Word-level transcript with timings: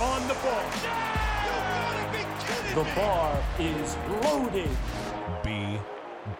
on 0.00 0.26
the 0.26 0.34
ball. 0.34 0.64
The 2.74 2.84
bar 2.96 3.40
is 3.60 3.96
loaded. 4.22 4.68
Be 5.44 5.78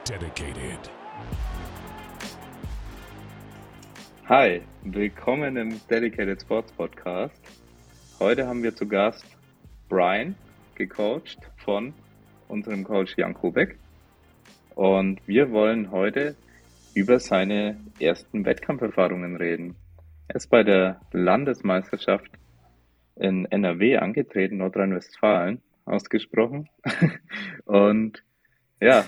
dedicated. 0.04 0.78
Hi, 4.24 4.60
willkommen 4.82 5.56
im 5.56 5.80
Dedicated 5.88 6.40
Sports 6.40 6.72
Podcast. 6.72 7.40
Heute 8.18 8.48
haben 8.48 8.64
wir 8.64 8.74
zu 8.74 8.88
Gast 8.88 9.24
Brian, 9.88 10.34
gecoacht 10.74 11.38
von 11.58 11.94
unserem 12.48 12.82
Coach 12.82 13.16
Jan 13.16 13.34
Kubek. 13.34 13.78
Und 14.74 15.20
wir 15.28 15.52
wollen 15.52 15.92
heute 15.92 16.34
über 16.94 17.20
seine 17.20 17.76
ersten 18.00 18.44
Wettkampferfahrungen 18.44 19.36
reden. 19.36 19.76
Er 20.26 20.36
ist 20.36 20.50
bei 20.50 20.64
der 20.64 21.00
Landesmeisterschaft 21.12 22.30
in 23.16 23.46
NRW 23.46 23.98
angetreten, 23.98 24.58
Nordrhein-Westfalen 24.58 25.62
ausgesprochen. 25.84 26.68
Und 27.64 28.22
ja, 28.80 29.04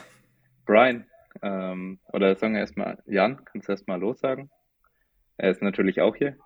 Brian, 0.64 1.06
ähm, 1.42 1.98
oder 2.12 2.37
sagen 2.37 2.55
wir 2.55 2.61
erstmal, 2.61 3.02
Jan, 3.06 3.45
kannst 3.45 3.69
du 3.69 3.73
erstmal 3.73 4.00
lossagen? 4.00 4.50
Er 5.37 5.50
ist 5.50 5.62
natürlich 5.62 6.00
auch 6.00 6.16
hier. 6.16 6.37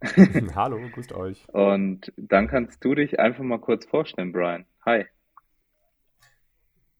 Hallo, 0.54 0.78
grüßt 0.92 1.12
euch. 1.12 1.48
Und 1.48 2.12
dann 2.16 2.48
kannst 2.48 2.84
du 2.84 2.94
dich 2.94 3.18
einfach 3.18 3.42
mal 3.42 3.60
kurz 3.60 3.86
vorstellen, 3.86 4.32
Brian. 4.32 4.66
Hi. 4.84 5.06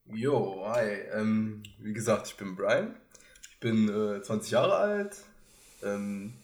Jo, 0.07 0.65
hi. 0.69 0.89
Ähm, 1.13 1.63
wie 1.79 1.93
gesagt, 1.93 2.29
ich 2.29 2.37
bin 2.37 2.57
Brian. 2.57 2.97
Ich 3.51 3.61
bin 3.61 3.89
äh, 3.89 4.23
20 4.23 4.53
Jahre 4.53 4.77
alt. 4.77 5.17
Ähm, 5.83 6.35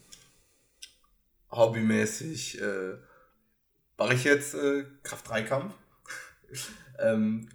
hobbymäßig 1.51 2.61
äh, 2.61 2.93
mache 3.97 4.13
ich 4.13 4.23
jetzt 4.23 4.55
äh, 4.55 4.85
Kraft-3-Kampf. 5.03 5.73
ähm, 6.99 7.49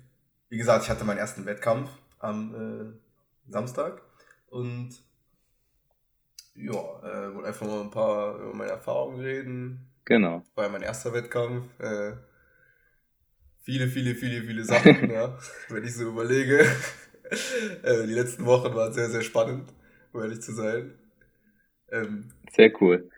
wie 0.49 0.57
gesagt, 0.57 0.85
ich 0.85 0.91
hatte 0.91 1.05
meinen 1.05 1.19
ersten 1.19 1.47
Wettkampf 1.47 1.91
am 2.19 2.55
äh, 2.55 3.51
Samstag 3.51 4.03
und 4.49 4.91
ja, 6.55 6.73
äh, 6.73 7.35
wollte 7.35 7.49
einfach 7.49 7.67
mal 7.67 7.83
ein 7.83 7.91
paar 7.91 8.37
über 8.37 8.55
meine 8.55 8.71
Erfahrungen 8.73 9.21
reden. 9.21 9.89
Genau. 10.05 10.43
War 10.55 10.69
mein 10.69 10.83
erster 10.83 11.13
Wettkampf. 11.13 11.67
Äh, 11.79 12.15
viele, 13.63 13.87
viele, 13.89 14.15
viele, 14.15 14.43
viele 14.43 14.65
Sachen, 14.65 15.11
ja, 15.11 15.39
wenn 15.69 15.85
ich 15.85 15.95
so 15.95 16.09
überlege. 16.09 16.61
äh, 17.83 18.07
die 18.07 18.15
letzten 18.15 18.45
Wochen 18.47 18.75
waren 18.75 18.93
sehr, 18.93 19.09
sehr 19.09 19.23
spannend, 19.23 19.73
um 20.13 20.23
ehrlich 20.23 20.41
zu 20.41 20.53
sein. 20.53 20.95
Ähm, 21.91 22.31
sehr 22.51 22.73
cool. 22.81 23.09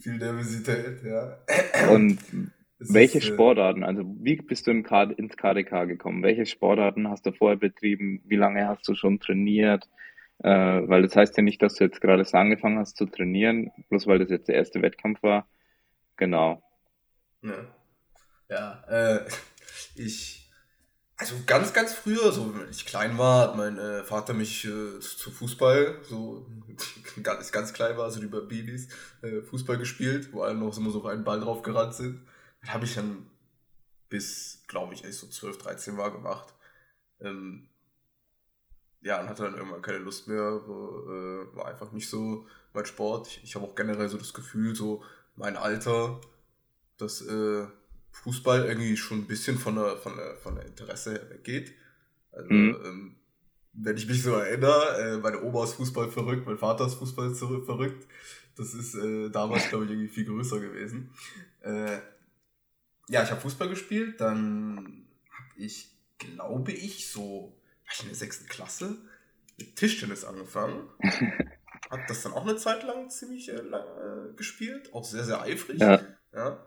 Viel 0.00 0.16
Nervosität, 0.16 1.02
ja. 1.02 1.38
Und 1.90 2.18
es 2.78 2.92
welche 2.92 3.18
ist, 3.18 3.24
äh, 3.24 3.28
Sportarten, 3.28 3.84
also 3.84 4.02
wie 4.20 4.36
bist 4.36 4.66
du 4.66 4.70
in 4.70 4.82
K 4.82 5.04
ins 5.04 5.36
KDK 5.36 5.86
gekommen? 5.86 6.22
Welche 6.22 6.46
Sportarten 6.46 7.08
hast 7.08 7.24
du 7.24 7.32
vorher 7.32 7.56
betrieben? 7.56 8.22
Wie 8.26 8.36
lange 8.36 8.68
hast 8.68 8.86
du 8.88 8.94
schon 8.94 9.18
trainiert? 9.18 9.88
Äh, 10.40 10.50
weil 10.50 11.02
das 11.02 11.16
heißt 11.16 11.36
ja 11.36 11.42
nicht, 11.42 11.62
dass 11.62 11.76
du 11.76 11.84
jetzt 11.84 12.00
gerade 12.00 12.24
so 12.24 12.36
angefangen 12.36 12.78
hast 12.78 12.96
zu 12.96 13.06
trainieren, 13.06 13.70
bloß 13.88 14.06
weil 14.06 14.18
das 14.18 14.30
jetzt 14.30 14.48
der 14.48 14.56
erste 14.56 14.82
Wettkampf 14.82 15.22
war. 15.22 15.48
Genau. 16.16 16.62
Ja, 17.42 17.66
ja 18.50 18.84
äh, 18.88 19.28
ich, 19.94 20.50
also 21.16 21.36
ganz, 21.46 21.72
ganz 21.72 21.94
früher, 21.94 22.30
so 22.32 22.54
wenn 22.54 22.68
ich 22.68 22.84
klein 22.84 23.16
war, 23.16 23.48
hat 23.48 23.56
mein 23.56 23.78
äh, 23.78 24.04
Vater 24.04 24.34
mich 24.34 24.66
äh, 24.66 25.00
zu 25.00 25.30
Fußball, 25.30 26.00
so 26.02 26.46
ganz, 27.22 27.50
ganz 27.50 27.72
klein 27.72 27.96
war, 27.96 28.04
also 28.04 28.20
über 28.20 28.42
Babys, 28.42 28.88
äh, 29.22 29.40
Fußball 29.40 29.78
gespielt, 29.78 30.34
wo 30.34 30.42
alle 30.42 30.56
noch 30.56 30.76
immer 30.76 30.90
so 30.90 30.98
auf 30.98 31.06
einen 31.06 31.24
Ball 31.24 31.40
drauf 31.40 31.62
gerannt 31.62 31.94
sind. 31.94 32.20
Habe 32.66 32.84
ich 32.84 32.94
dann 32.94 33.26
bis, 34.08 34.62
glaube 34.66 34.94
ich, 34.94 35.04
als 35.04 35.16
ich 35.16 35.20
so 35.20 35.26
12, 35.28 35.58
13 35.58 35.96
war 35.96 36.10
gemacht. 36.12 36.54
Ähm, 37.20 37.68
ja, 39.02 39.20
und 39.20 39.28
hatte 39.28 39.44
dann 39.44 39.54
irgendwann 39.54 39.82
keine 39.82 39.98
Lust 39.98 40.28
mehr, 40.28 40.60
so, 40.66 41.04
äh, 41.08 41.56
war 41.56 41.66
einfach 41.66 41.92
nicht 41.92 42.08
so 42.08 42.46
mein 42.72 42.86
Sport. 42.86 43.28
Ich, 43.28 43.44
ich 43.44 43.54
habe 43.54 43.66
auch 43.66 43.74
generell 43.74 44.08
so 44.08 44.18
das 44.18 44.34
Gefühl, 44.34 44.74
so 44.74 45.02
mein 45.36 45.56
Alter, 45.56 46.20
dass 46.96 47.20
äh, 47.22 47.66
Fußball 48.10 48.64
irgendwie 48.64 48.96
schon 48.96 49.18
ein 49.18 49.26
bisschen 49.26 49.58
von 49.58 49.76
der, 49.76 49.96
von 49.96 50.16
der, 50.16 50.36
von 50.38 50.56
der 50.56 50.66
Interesse 50.66 51.12
her 51.12 51.30
weggeht. 51.30 51.72
Also, 52.32 52.52
mhm. 52.52 52.76
ähm, 52.84 53.16
wenn 53.74 53.96
ich 53.96 54.08
mich 54.08 54.22
so 54.22 54.32
erinnere, 54.32 54.98
äh, 54.98 55.18
meine 55.18 55.42
Oma 55.42 55.64
ist 55.64 55.74
Fußball 55.74 56.10
verrückt, 56.10 56.46
mein 56.46 56.58
Vater 56.58 56.86
ist 56.86 56.94
Fußball 56.94 57.34
verrückt. 57.34 58.06
Das 58.56 58.72
ist 58.72 58.94
äh, 58.94 59.28
damals, 59.28 59.68
glaube 59.68 59.84
ich, 59.84 59.90
irgendwie 59.90 60.08
viel 60.08 60.24
größer 60.24 60.60
gewesen. 60.60 61.10
Ja, 63.08 63.22
ich 63.22 63.30
habe 63.30 63.40
Fußball 63.40 63.68
gespielt, 63.68 64.20
dann 64.20 65.06
habe 65.30 65.60
ich, 65.60 65.90
glaube 66.18 66.72
ich, 66.72 67.08
so, 67.08 67.56
war 67.84 67.92
ich 67.92 68.02
in 68.02 68.08
der 68.08 68.16
sechsten 68.16 68.48
Klasse, 68.48 68.96
mit 69.58 69.76
Tischtennis 69.76 70.24
angefangen. 70.24 70.88
habe 71.90 72.02
das 72.08 72.22
dann 72.22 72.32
auch 72.32 72.42
eine 72.42 72.56
Zeit 72.56 72.82
lang 72.82 73.08
ziemlich 73.10 73.48
äh, 73.48 73.60
lang, 73.60 73.84
äh, 73.84 74.34
gespielt, 74.36 74.92
auch 74.92 75.04
sehr, 75.04 75.24
sehr 75.24 75.40
eifrig. 75.40 75.80
Ja. 75.80 76.00
ja 76.32 76.66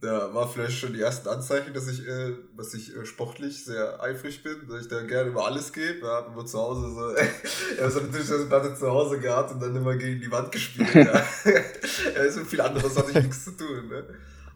da 0.00 0.32
war 0.32 0.48
vielleicht 0.48 0.78
schon 0.78 0.94
die 0.94 1.00
ersten 1.00 1.28
Anzeichen, 1.28 1.74
dass 1.74 1.86
ich, 1.88 2.06
äh, 2.06 2.34
dass 2.56 2.72
ich 2.72 2.96
äh, 2.96 3.04
sportlich 3.04 3.64
sehr 3.64 4.02
eifrig 4.02 4.42
bin, 4.42 4.66
dass 4.68 4.82
ich 4.82 4.88
da 4.88 5.02
gerne 5.02 5.30
über 5.30 5.46
alles 5.46 5.72
gebe. 5.72 6.02
Wir 6.02 6.12
hatten 6.12 6.32
immer 6.32 6.46
zu 6.46 6.58
Hause 6.58 6.90
so, 6.94 7.10
er 7.10 7.84
hat 7.84 7.92
so 7.92 8.00
eine 8.00 8.10
Tischtennisplatte 8.10 8.74
zu 8.74 8.90
Hause 8.90 9.20
gehabt 9.20 9.52
und 9.52 9.60
dann 9.60 9.76
immer 9.76 9.96
gegen 9.96 10.20
die 10.20 10.30
Wand 10.30 10.52
gespielt. 10.52 10.94
ja. 10.94 11.02
ja, 12.14 12.30
so 12.30 12.44
viel 12.44 12.60
anderes 12.60 12.96
hatte 12.96 13.10
ich 13.10 13.22
nichts 13.24 13.44
zu 13.44 13.56
tun. 13.56 13.88
Ne? 13.88 14.04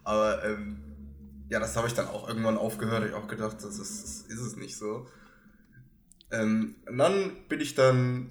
Aber 0.03 0.43
ähm, 0.45 0.79
ja, 1.49 1.61
das 1.61 1.77
habe 1.77 1.89
ich 1.89 1.95
dann 1.95 2.09
auch 2.09 2.29
irgendwann 2.29 2.57
aufgehört. 2.57 3.05
Ich 3.07 3.15
auch 3.15 3.29
gedacht, 3.29 3.57
das 3.57 3.79
ist, 3.79 4.25
das 4.25 4.31
ist 4.31 4.41
es 4.41 4.57
nicht 4.57 4.77
so. 4.77 5.07
Ähm, 6.31 6.77
und 6.89 6.99
dann 6.99 7.37
bin 7.49 7.61
ich 7.61 7.75
dann, 7.75 8.31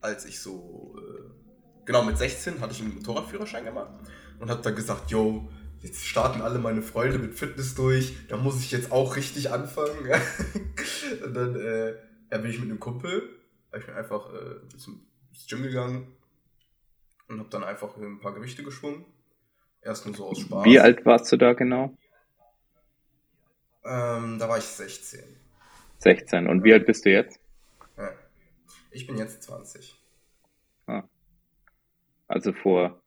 als 0.00 0.24
ich 0.24 0.40
so, 0.40 0.96
äh, 0.98 1.84
genau 1.84 2.04
mit 2.04 2.18
16 2.18 2.60
hatte 2.60 2.72
ich 2.72 2.80
einen 2.80 2.94
Motorradführerschein 2.94 3.64
gemacht 3.64 3.92
und 4.38 4.50
habe 4.50 4.62
dann 4.62 4.74
gesagt, 4.74 5.10
yo, 5.10 5.50
jetzt 5.80 6.04
starten 6.04 6.40
alle 6.40 6.58
meine 6.58 6.82
Freunde 6.82 7.18
mit 7.18 7.34
Fitness 7.34 7.74
durch, 7.74 8.14
da 8.28 8.36
muss 8.36 8.60
ich 8.60 8.70
jetzt 8.70 8.92
auch 8.92 9.16
richtig 9.16 9.50
anfangen. 9.50 9.98
und 11.24 11.34
dann 11.34 11.56
äh, 11.56 11.94
ja, 12.30 12.38
bin 12.38 12.50
ich 12.50 12.60
mit 12.60 12.70
einem 12.70 12.80
Kumpel, 12.80 13.28
ich 13.76 13.86
bin 13.86 13.94
einfach 13.94 14.32
äh, 14.32 14.76
zum 14.78 15.06
Gym 15.48 15.62
gegangen 15.62 16.06
und 17.28 17.38
habe 17.38 17.50
dann 17.50 17.64
einfach 17.64 17.96
ein 17.96 18.20
paar 18.20 18.34
Gewichte 18.34 18.62
geschwungen. 18.62 19.04
Erst 19.82 20.04
nur 20.06 20.14
so 20.14 20.26
aus 20.26 20.40
Spaß. 20.40 20.64
Wie 20.64 20.78
alt 20.78 21.06
warst 21.06 21.32
du 21.32 21.38
da 21.38 21.54
genau? 21.54 21.96
Ähm, 23.84 24.38
da 24.38 24.48
war 24.48 24.58
ich 24.58 24.64
16. 24.64 25.24
16. 25.98 26.46
Und 26.46 26.64
wie 26.64 26.72
alt 26.72 26.86
bist 26.86 27.04
du 27.04 27.10
jetzt? 27.10 27.40
Ja. 27.96 28.10
Ich 28.90 29.06
bin 29.06 29.16
jetzt 29.16 29.42
20. 29.42 29.98
Ah. 30.86 31.04
Also 32.28 32.52
vor 32.52 33.02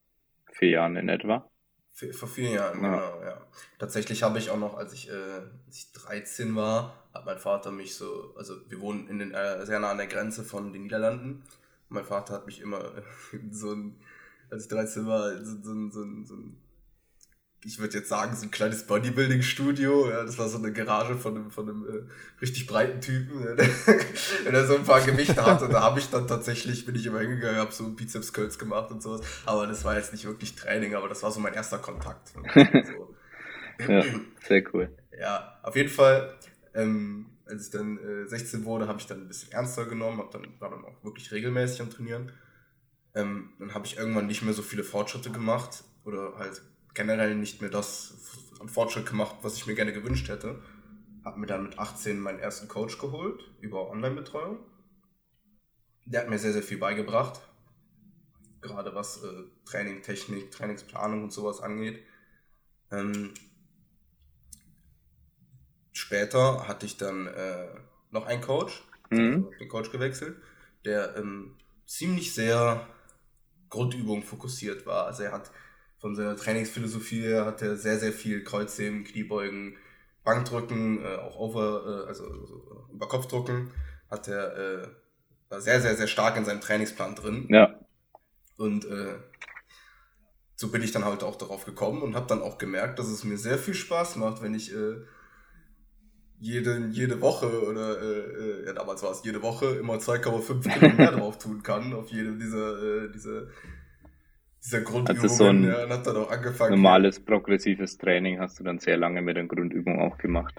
vier 0.51 0.69
Jahren 0.69 0.95
in 0.95 1.09
etwa? 1.09 1.49
Vor 1.93 2.27
vier 2.27 2.49
Jahren, 2.49 2.83
ja. 2.83 2.89
genau, 2.89 3.23
ja. 3.23 3.47
Tatsächlich 3.77 4.23
habe 4.23 4.39
ich 4.39 4.49
auch 4.49 4.57
noch, 4.57 4.75
als 4.75 4.93
ich, 4.93 5.09
äh, 5.09 5.41
als 5.67 5.77
ich 5.77 5.91
13 5.91 6.55
war, 6.55 7.03
hat 7.13 7.25
mein 7.25 7.37
Vater 7.37 7.71
mich 7.71 7.95
so, 7.95 8.33
also 8.35 8.55
wir 8.69 8.81
wohnen 8.81 9.07
in 9.07 9.19
den, 9.19 9.31
äh, 9.31 9.63
sehr 9.65 9.79
nah 9.79 9.91
an 9.91 9.97
der 9.97 10.07
Grenze 10.07 10.43
von 10.43 10.73
den 10.73 10.83
Niederlanden. 10.83 11.43
mein 11.89 12.03
Vater 12.03 12.33
hat 12.33 12.47
mich 12.47 12.61
immer 12.61 12.93
so 13.51 13.73
ein, 13.73 13.95
als 14.49 14.63
ich 14.63 14.69
13 14.69 15.05
war, 15.05 15.37
so, 15.43 15.55
so, 15.61 15.89
so, 15.91 16.23
so 16.25 16.35
ein 16.35 16.57
ich 17.65 17.79
würde 17.79 17.97
jetzt 17.97 18.09
sagen, 18.09 18.35
so 18.35 18.45
ein 18.45 18.51
kleines 18.51 18.85
Bodybuilding-Studio. 18.87 20.09
Ja, 20.09 20.23
das 20.23 20.37
war 20.37 20.49
so 20.49 20.57
eine 20.57 20.73
Garage 20.73 21.15
von 21.15 21.35
einem, 21.35 21.51
von 21.51 21.69
einem 21.69 21.85
äh, 21.85 22.41
richtig 22.41 22.67
breiten 22.67 22.99
Typen, 22.99 23.41
ja, 23.41 23.57
wenn 24.43 24.53
er 24.53 24.65
so 24.65 24.75
ein 24.75 24.83
paar 24.83 25.01
Gewichte 25.01 25.45
hatte. 25.45 25.69
Da 25.69 25.81
habe 25.81 25.99
ich 25.99 26.09
dann 26.09 26.27
tatsächlich, 26.27 26.85
bin 26.85 26.95
ich 26.95 27.05
immer 27.05 27.19
hingegangen, 27.19 27.57
habe 27.57 27.71
so 27.71 27.89
Bizeps-Curls 27.89 28.59
gemacht 28.59 28.91
und 28.91 29.01
sowas. 29.01 29.21
Aber 29.45 29.65
das 29.65 29.85
war 29.85 29.95
jetzt 29.95 30.11
nicht 30.11 30.25
wirklich 30.25 30.55
Training, 30.55 30.95
aber 30.95 31.07
das 31.07 31.23
war 31.23 31.31
so 31.31 31.39
mein 31.39 31.53
erster 31.53 31.79
Kontakt. 31.79 32.33
So. 33.79 33.91
ja, 33.91 34.03
sehr 34.47 34.63
cool. 34.71 34.95
Ja, 35.19 35.59
auf 35.63 35.75
jeden 35.75 35.89
Fall, 35.89 36.37
ähm, 36.75 37.25
als 37.45 37.65
ich 37.65 37.71
dann 37.71 37.97
äh, 37.97 38.27
16 38.27 38.65
wurde, 38.65 38.87
habe 38.87 38.99
ich 38.99 39.07
dann 39.07 39.21
ein 39.21 39.27
bisschen 39.27 39.51
ernster 39.51 39.85
genommen, 39.85 40.19
hab 40.19 40.29
dann, 40.29 40.47
war 40.59 40.69
dann 40.69 40.85
auch 40.85 41.03
wirklich 41.03 41.31
regelmäßig 41.31 41.81
am 41.81 41.89
Trainieren. 41.89 42.31
Ähm, 43.15 43.49
dann 43.57 43.73
habe 43.73 43.87
ich 43.87 43.97
irgendwann 43.97 44.27
nicht 44.27 44.43
mehr 44.43 44.53
so 44.53 44.61
viele 44.61 44.83
Fortschritte 44.83 45.31
gemacht 45.31 45.83
oder 46.05 46.33
halt 46.37 46.61
generell 46.93 47.35
nicht 47.35 47.61
mehr 47.61 47.69
das 47.69 48.15
an 48.59 48.69
Fortschritt 48.69 49.07
gemacht, 49.07 49.37
was 49.41 49.57
ich 49.57 49.67
mir 49.67 49.75
gerne 49.75 49.93
gewünscht 49.93 50.29
hätte. 50.29 50.61
Habe 51.23 51.39
mir 51.39 51.47
dann 51.47 51.63
mit 51.63 51.79
18 51.79 52.19
meinen 52.19 52.39
ersten 52.39 52.67
Coach 52.67 52.97
geholt 52.97 53.43
über 53.61 53.89
Online-Betreuung. 53.89 54.59
Der 56.05 56.21
hat 56.21 56.29
mir 56.29 56.39
sehr, 56.39 56.53
sehr 56.53 56.63
viel 56.63 56.77
beigebracht. 56.77 57.41
Gerade 58.61 58.93
was 58.93 59.23
äh, 59.23 59.43
Training, 59.65 60.01
Technik, 60.01 60.51
Trainingsplanung 60.51 61.23
und 61.23 61.33
sowas 61.33 61.61
angeht. 61.61 62.03
Ähm, 62.91 63.33
später 65.91 66.67
hatte 66.67 66.85
ich 66.85 66.97
dann 66.97 67.27
äh, 67.27 67.67
noch 68.11 68.25
einen 68.25 68.41
Coach, 68.41 68.83
mhm. 69.09 69.45
also 69.45 69.49
den 69.59 69.69
Coach 69.69 69.91
gewechselt, 69.91 70.37
der 70.85 71.17
ähm, 71.17 71.55
ziemlich 71.85 72.33
sehr 72.33 72.87
Grundübung 73.69 74.23
fokussiert 74.23 74.85
war. 74.85 75.05
Also 75.07 75.23
er 75.23 75.31
hat 75.31 75.51
von 76.03 76.17
seiner 76.17 76.35
Trainingsphilosophie 76.35 77.21
her 77.21 77.45
hat 77.45 77.61
er 77.61 77.77
sehr, 77.77 77.97
sehr 77.97 78.11
viel 78.11 78.43
Kreuzheben, 78.43 79.05
Kniebeugen, 79.05 79.77
Bankdrücken, 80.25 81.01
äh, 81.01 81.15
auch 81.15 81.37
over, 81.37 82.03
äh, 82.03 82.09
also, 82.09 82.25
also 82.25 82.89
über 82.91 83.07
Kopfdrücken, 83.07 83.71
hat 84.11 84.27
er 84.27 84.57
äh, 84.57 84.87
war 85.47 85.61
sehr, 85.61 85.79
sehr, 85.79 85.95
sehr 85.95 86.07
stark 86.07 86.35
in 86.35 86.43
seinem 86.43 86.59
Trainingsplan 86.59 87.15
drin. 87.15 87.47
Ja. 87.47 87.79
Und 88.57 88.83
äh, 88.83 89.15
so 90.57 90.71
bin 90.71 90.83
ich 90.83 90.91
dann 90.91 91.05
halt 91.05 91.23
auch 91.23 91.37
darauf 91.37 91.63
gekommen 91.63 92.01
und 92.01 92.15
habe 92.15 92.27
dann 92.27 92.41
auch 92.41 92.57
gemerkt, 92.57 92.99
dass 92.99 93.07
es 93.07 93.23
mir 93.23 93.37
sehr 93.37 93.57
viel 93.57 93.73
Spaß 93.73 94.17
macht, 94.17 94.41
wenn 94.41 94.55
ich 94.55 94.75
äh, 94.75 94.97
jede, 96.41 96.85
jede 96.87 97.21
Woche 97.21 97.65
oder 97.65 98.01
äh, 98.01 98.19
äh 98.19 98.65
ja, 98.65 98.73
damals 98.73 99.03
war 99.03 99.11
es 99.11 99.23
jede 99.23 99.41
Woche 99.41 99.67
immer 99.77 99.95
2,5 99.95 100.67
Kilo 100.67 100.93
mehr 100.95 101.11
drauf 101.13 101.37
tun 101.37 101.63
kann 101.63 101.93
auf 101.93 102.09
jede 102.11 102.37
dieser, 102.37 103.05
äh, 103.05 103.09
diese, 103.09 103.51
dieser 104.63 104.81
Grundübungen. 104.81 105.21
Also 105.21 105.35
so 105.35 105.49
ein 105.49 105.63
ja, 105.63 105.89
hat 105.89 106.07
dann 106.07 106.17
auch 106.17 106.29
angefangen. 106.29 106.71
Normales 106.71 107.19
progressives 107.19 107.97
Training 107.97 108.39
hast 108.39 108.59
du 108.59 108.63
dann 108.63 108.79
sehr 108.79 108.97
lange 108.97 109.21
mit 109.21 109.37
den 109.37 109.47
Grundübungen 109.47 109.99
auch 109.99 110.17
gemacht. 110.17 110.55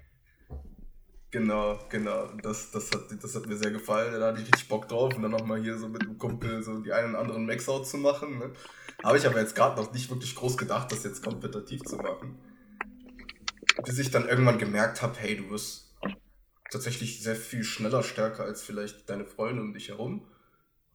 Genau, 1.30 1.80
genau. 1.88 2.28
Das, 2.42 2.70
das, 2.70 2.92
hat, 2.92 3.06
das 3.20 3.34
hat 3.34 3.46
mir 3.46 3.56
sehr 3.56 3.72
gefallen. 3.72 4.12
Da 4.20 4.28
hatte 4.28 4.40
ich 4.40 4.46
richtig 4.46 4.68
Bock 4.68 4.86
drauf 4.86 5.16
und 5.16 5.22
dann 5.22 5.32
nochmal 5.32 5.60
hier 5.60 5.76
so 5.76 5.88
mit 5.88 6.02
dem 6.02 6.16
Kumpel 6.16 6.62
so 6.62 6.78
die 6.78 6.92
einen 6.92 7.10
oder 7.10 7.20
anderen 7.20 7.46
Max-Out 7.46 7.88
zu 7.88 7.96
machen. 7.98 8.38
Ne? 8.38 8.52
Habe 9.02 9.18
ich 9.18 9.26
aber 9.26 9.40
jetzt 9.40 9.56
gerade 9.56 9.80
noch 9.80 9.92
nicht 9.92 10.08
wirklich 10.10 10.36
groß 10.36 10.56
gedacht, 10.56 10.92
das 10.92 11.02
jetzt 11.02 11.24
kompetitiv 11.24 11.82
zu 11.82 11.96
machen. 11.96 12.38
Bis 13.84 13.98
ich 13.98 14.12
dann 14.12 14.28
irgendwann 14.28 14.58
gemerkt 14.58 15.02
habe, 15.02 15.16
hey, 15.18 15.36
du 15.36 15.50
wirst 15.50 15.92
tatsächlich 16.70 17.20
sehr 17.20 17.34
viel 17.34 17.64
schneller 17.64 18.04
stärker 18.04 18.44
als 18.44 18.62
vielleicht 18.62 19.10
deine 19.10 19.24
Freunde 19.24 19.62
um 19.62 19.74
dich 19.74 19.88
herum. 19.88 20.26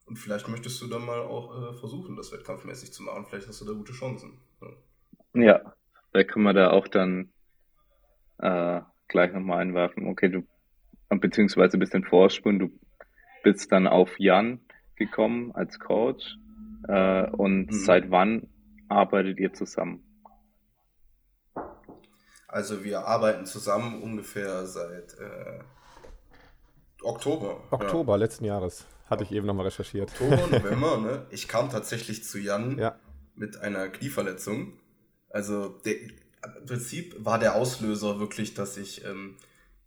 Und 0.09 0.17
vielleicht 0.17 0.47
möchtest 0.47 0.81
du 0.81 0.87
dann 0.87 1.05
mal 1.05 1.19
auch 1.19 1.55
äh, 1.55 1.73
versuchen, 1.75 2.15
das 2.15 2.31
wettkampfmäßig 2.31 2.91
zu 2.91 3.03
machen. 3.03 3.25
Vielleicht 3.29 3.47
hast 3.47 3.61
du 3.61 3.65
da 3.65 3.73
gute 3.73 3.93
Chancen. 3.93 4.39
Ja, 5.35 5.41
ja 5.41 5.73
vielleicht 6.09 6.31
können 6.31 6.45
wir 6.45 6.53
da 6.53 6.71
auch 6.71 6.87
dann 6.87 7.31
äh, 8.39 8.81
gleich 9.07 9.31
nochmal 9.31 9.59
einwerfen. 9.59 10.07
Okay, 10.07 10.29
du, 10.29 10.47
beziehungsweise 11.09 11.77
ein 11.77 11.79
bisschen 11.79 12.03
vorspulen, 12.03 12.57
du 12.57 12.71
bist 13.43 13.71
dann 13.71 13.85
auf 13.85 14.19
Jan 14.19 14.61
gekommen 14.95 15.51
als 15.53 15.79
Coach. 15.79 16.37
Äh, 16.87 17.29
und 17.29 17.67
mhm. 17.67 17.71
seit 17.71 18.09
wann 18.09 18.47
arbeitet 18.87 19.39
ihr 19.39 19.53
zusammen? 19.53 20.03
Also 22.47 22.83
wir 22.83 23.05
arbeiten 23.05 23.45
zusammen 23.45 24.01
ungefähr 24.01 24.65
seit 24.65 25.13
äh, 25.19 25.59
Oktober. 27.03 27.61
Oktober 27.69 28.13
ja. 28.13 28.17
letzten 28.17 28.45
Jahres. 28.45 28.87
Hatte 29.09 29.23
ich 29.23 29.31
eben 29.31 29.47
nochmal 29.47 29.65
recherchiert. 29.65 30.11
Oktober, 30.11 30.47
November, 30.51 30.97
ne? 30.97 31.25
Ich 31.31 31.47
kam 31.47 31.69
tatsächlich 31.69 32.23
zu 32.23 32.37
Jan 32.37 32.77
ja. 32.77 32.99
mit 33.35 33.57
einer 33.57 33.89
Knieverletzung. 33.89 34.73
Also 35.29 35.69
der, 35.85 35.95
im 36.01 36.65
Prinzip 36.65 37.15
war 37.17 37.39
der 37.39 37.55
Auslöser 37.55 38.19
wirklich, 38.19 38.53
dass 38.53 38.77
ich 38.77 39.03
ähm, 39.05 39.35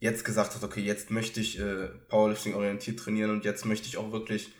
jetzt 0.00 0.24
gesagt 0.24 0.54
habe, 0.54 0.66
okay, 0.66 0.80
jetzt 0.80 1.10
möchte 1.10 1.40
ich 1.40 1.58
äh, 1.58 1.88
Powerlifting 2.08 2.54
orientiert 2.54 2.98
trainieren 2.98 3.30
und 3.30 3.44
jetzt 3.44 3.64
möchte 3.64 3.86
ich 3.86 3.96
auch 3.96 4.12
wirklich 4.12 4.52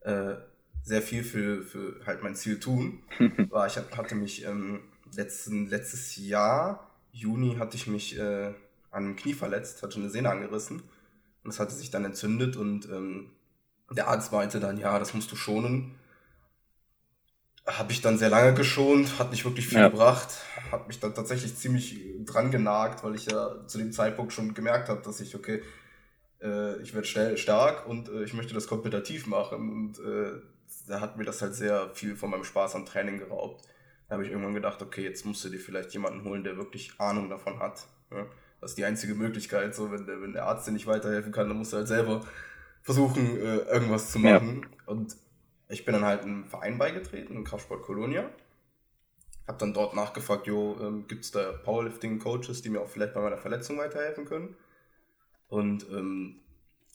äh, 0.00 0.34
sehr 0.82 1.02
viel 1.02 1.24
für, 1.24 1.62
für 1.62 2.00
halt 2.06 2.22
mein 2.22 2.34
Ziel 2.36 2.60
tun. 2.60 3.02
war, 3.50 3.66
ich 3.66 3.76
hatte 3.76 4.14
mich 4.14 4.44
ähm, 4.44 4.80
letzten, 5.14 5.68
letztes 5.68 6.16
Jahr, 6.16 6.90
Juni, 7.12 7.56
hatte 7.56 7.76
ich 7.76 7.86
mich 7.86 8.18
äh, 8.18 8.52
an 8.90 9.04
einem 9.04 9.16
Knie 9.16 9.32
verletzt, 9.32 9.82
hatte 9.82 9.98
eine 9.98 10.10
Sehne 10.10 10.30
angerissen 10.30 10.82
und 11.42 11.48
das 11.48 11.58
hatte 11.58 11.74
sich 11.74 11.90
dann 11.90 12.04
entzündet 12.04 12.56
und 12.56 12.86
ähm, 12.90 13.30
der 13.90 14.08
Arzt 14.08 14.32
meinte 14.32 14.60
dann, 14.60 14.78
ja, 14.78 14.98
das 14.98 15.14
musst 15.14 15.30
du 15.32 15.36
schonen 15.36 15.96
habe 17.78 17.92
ich 17.92 18.00
dann 18.00 18.18
sehr 18.18 18.30
lange 18.30 18.54
geschont, 18.54 19.18
hat 19.18 19.30
nicht 19.30 19.44
wirklich 19.44 19.68
viel 19.68 19.78
ja. 19.78 19.88
gebracht, 19.88 20.28
hat 20.70 20.88
mich 20.88 20.98
dann 21.00 21.14
tatsächlich 21.14 21.56
ziemlich 21.56 22.00
dran 22.24 22.50
genagt, 22.50 23.04
weil 23.04 23.14
ich 23.14 23.26
ja 23.26 23.66
zu 23.66 23.78
dem 23.78 23.92
Zeitpunkt 23.92 24.32
schon 24.32 24.54
gemerkt 24.54 24.88
habe, 24.88 25.02
dass 25.02 25.20
ich, 25.20 25.34
okay, 25.34 25.62
äh, 26.42 26.80
ich 26.82 26.94
werde 26.94 27.06
schnell 27.06 27.36
stark 27.36 27.86
und 27.86 28.08
äh, 28.08 28.24
ich 28.24 28.34
möchte 28.34 28.54
das 28.54 28.66
kompetitiv 28.66 29.26
machen 29.26 29.70
und 29.70 29.98
äh, 29.98 30.40
da 30.88 31.00
hat 31.00 31.16
mir 31.16 31.24
das 31.24 31.42
halt 31.42 31.54
sehr 31.54 31.90
viel 31.94 32.16
von 32.16 32.30
meinem 32.30 32.44
Spaß 32.44 32.74
am 32.76 32.86
Training 32.86 33.18
geraubt. 33.18 33.66
Da 34.08 34.14
habe 34.14 34.24
ich 34.24 34.30
irgendwann 34.30 34.54
gedacht, 34.54 34.82
okay, 34.82 35.04
jetzt 35.04 35.24
musst 35.24 35.44
du 35.44 35.48
dir 35.48 35.60
vielleicht 35.60 35.92
jemanden 35.92 36.24
holen, 36.24 36.42
der 36.42 36.56
wirklich 36.56 36.92
Ahnung 36.98 37.28
davon 37.28 37.60
hat. 37.60 37.86
Ja? 38.10 38.26
Das 38.60 38.72
ist 38.72 38.78
die 38.78 38.84
einzige 38.84 39.14
Möglichkeit, 39.14 39.74
so 39.74 39.92
wenn 39.92 40.06
der, 40.06 40.20
wenn 40.20 40.32
der 40.32 40.46
Arzt 40.46 40.66
dir 40.66 40.72
nicht 40.72 40.86
weiterhelfen 40.86 41.32
kann, 41.32 41.48
dann 41.48 41.58
musst 41.58 41.72
du 41.72 41.76
halt 41.76 41.88
selber 41.88 42.22
versuchen, 42.82 43.36
äh, 43.36 43.58
irgendwas 43.58 44.10
zu 44.10 44.18
machen. 44.18 44.62
Ja. 44.62 44.92
Und 44.92 45.16
ich 45.68 45.84
bin 45.84 45.94
dann 45.94 46.04
halt 46.04 46.22
einem 46.22 46.46
Verein 46.46 46.78
beigetreten, 46.78 47.36
im 47.36 47.44
Kraftsport 47.44 47.82
Kolonia. 47.82 48.30
Hab 49.46 49.58
dann 49.58 49.74
dort 49.74 49.94
nachgefragt, 49.94 50.46
jo, 50.46 50.76
ähm, 50.80 51.06
gibt 51.06 51.24
es 51.24 51.30
da 51.30 51.52
Powerlifting-Coaches, 51.52 52.62
die 52.62 52.68
mir 52.68 52.80
auch 52.80 52.88
vielleicht 52.88 53.14
bei 53.14 53.20
meiner 53.20 53.38
Verletzung 53.38 53.78
weiterhelfen 53.78 54.24
können? 54.24 54.56
Und 55.48 55.88
ähm, 55.90 56.40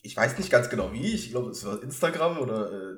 ich 0.02 0.16
weiß 0.16 0.38
nicht 0.38 0.50
ganz 0.50 0.70
genau 0.70 0.94
wie, 0.94 1.14
ich 1.14 1.32
glaube, 1.32 1.50
es 1.50 1.66
war 1.66 1.82
Instagram 1.82 2.38
oder 2.38 2.72
äh, 2.72 2.96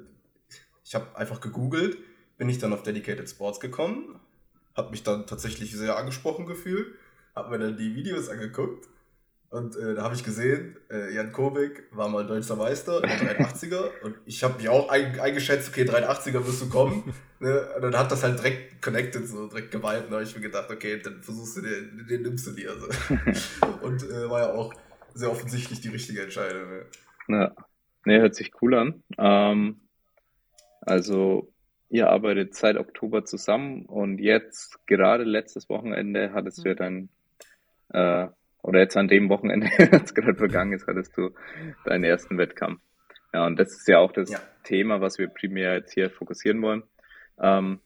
ich 0.83 0.93
habe 0.93 1.15
einfach 1.15 1.41
gegoogelt, 1.41 1.97
bin 2.37 2.49
ich 2.49 2.59
dann 2.59 2.73
auf 2.73 2.83
Dedicated 2.83 3.29
Sports 3.29 3.59
gekommen, 3.59 4.19
habe 4.75 4.91
mich 4.91 5.03
dann 5.03 5.25
tatsächlich 5.25 5.71
sehr 5.71 5.97
angesprochen 5.97 6.45
gefühlt, 6.45 6.93
habe 7.35 7.49
mir 7.49 7.59
dann 7.59 7.77
die 7.77 7.95
Videos 7.95 8.29
angeguckt 8.29 8.87
und 9.49 9.77
äh, 9.77 9.95
da 9.95 10.03
habe 10.03 10.13
ich 10.13 10.25
gesehen, 10.25 10.75
äh, 10.91 11.13
Jan 11.13 11.31
Kobik 11.31 11.83
war 11.91 12.09
mal 12.09 12.27
deutscher 12.27 12.57
Meister 12.57 13.01
in 13.01 13.09
der 13.25 13.39
380er 13.39 14.01
und 14.03 14.17
ich 14.25 14.43
habe 14.43 14.57
mich 14.57 14.67
auch 14.67 14.89
ein, 14.89 15.17
eingeschätzt, 15.19 15.69
okay, 15.69 15.83
380er 15.83 16.45
wirst 16.45 16.61
du 16.61 16.69
kommen. 16.69 17.13
ne? 17.39 17.69
Und 17.75 17.81
dann 17.81 17.97
hat 17.97 18.11
das 18.11 18.23
halt 18.23 18.39
direkt 18.39 18.81
connected, 18.81 19.25
so 19.25 19.47
direkt 19.47 19.71
geweiht. 19.71 20.03
Und 20.03 20.11
da 20.11 20.15
habe 20.17 20.23
ich 20.23 20.35
mir 20.35 20.41
gedacht, 20.41 20.69
okay, 20.69 20.99
dann 21.01 21.21
versuchst 21.23 21.57
du 21.57 21.61
den, 21.61 22.05
den 22.09 22.21
nimmst 22.23 22.45
du 22.47 22.51
dir. 22.51 22.71
Also. 22.71 22.87
und 23.81 24.03
äh, 24.03 24.29
war 24.29 24.41
ja 24.41 24.53
auch 24.53 24.73
sehr 25.13 25.31
offensichtlich 25.31 25.79
die 25.79 25.89
richtige 25.89 26.23
Entscheidung. 26.23 26.69
Ne? 26.69 26.85
Ja, 27.29 27.55
ne, 28.05 28.19
hört 28.19 28.35
sich 28.35 28.51
cool 28.61 28.75
an. 28.75 29.03
Ähm, 29.17 29.79
also 30.81 31.53
ihr 31.89 32.09
arbeitet 32.09 32.53
seit 32.53 32.75
Oktober 32.75 33.23
zusammen 33.23 33.85
und 33.85 34.19
jetzt, 34.19 34.85
gerade 34.87 35.23
letztes 35.23 35.69
Wochenende, 35.69 36.33
hattest 36.33 36.65
du 36.65 36.69
ja 36.69 36.75
dein 36.75 37.09
äh, 37.93 38.27
oder 38.67 38.81
jetzt 38.81 38.97
an 38.97 39.07
dem 39.07 39.29
Wochenende, 39.29 39.69
das 39.91 40.13
gerade 40.13 40.35
vergangen 40.35 40.73
ist, 40.73 40.87
hattest 40.87 41.17
du 41.17 41.31
deinen 41.85 42.03
ersten 42.03 42.37
Wettkampf. 42.37 42.81
Ja, 43.33 43.45
und 43.45 43.57
das 43.57 43.71
ist 43.71 43.87
ja 43.87 43.99
auch 43.99 44.11
das 44.11 44.29
ja. 44.29 44.39
Thema, 44.63 44.99
was 44.99 45.17
wir 45.17 45.29
primär 45.29 45.75
jetzt 45.75 45.93
hier 45.93 46.09
fokussieren 46.09 46.61
wollen. 46.61 46.83
Ähm, 47.39 47.79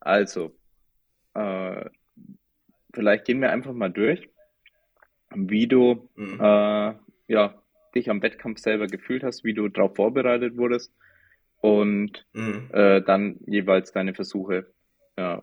also, 0.00 0.56
äh, 1.34 1.90
vielleicht 2.92 3.24
gehen 3.24 3.40
wir 3.40 3.50
einfach 3.50 3.72
mal 3.72 3.90
durch, 3.90 4.28
wie 5.34 5.66
du 5.66 6.08
mhm. 6.14 6.40
äh, 6.40 6.94
ja, 7.26 7.62
dich 7.96 8.08
am 8.08 8.22
Wettkampf 8.22 8.60
selber 8.60 8.86
gefühlt 8.86 9.24
hast, 9.24 9.42
wie 9.42 9.54
du 9.54 9.68
darauf 9.68 9.96
vorbereitet 9.96 10.56
wurdest 10.56 10.94
und 11.60 12.24
mhm. 12.34 12.68
äh, 12.72 13.02
dann 13.02 13.40
jeweils 13.46 13.90
deine 13.90 14.14
Versuche. 14.14 14.72
Ja, 15.18 15.42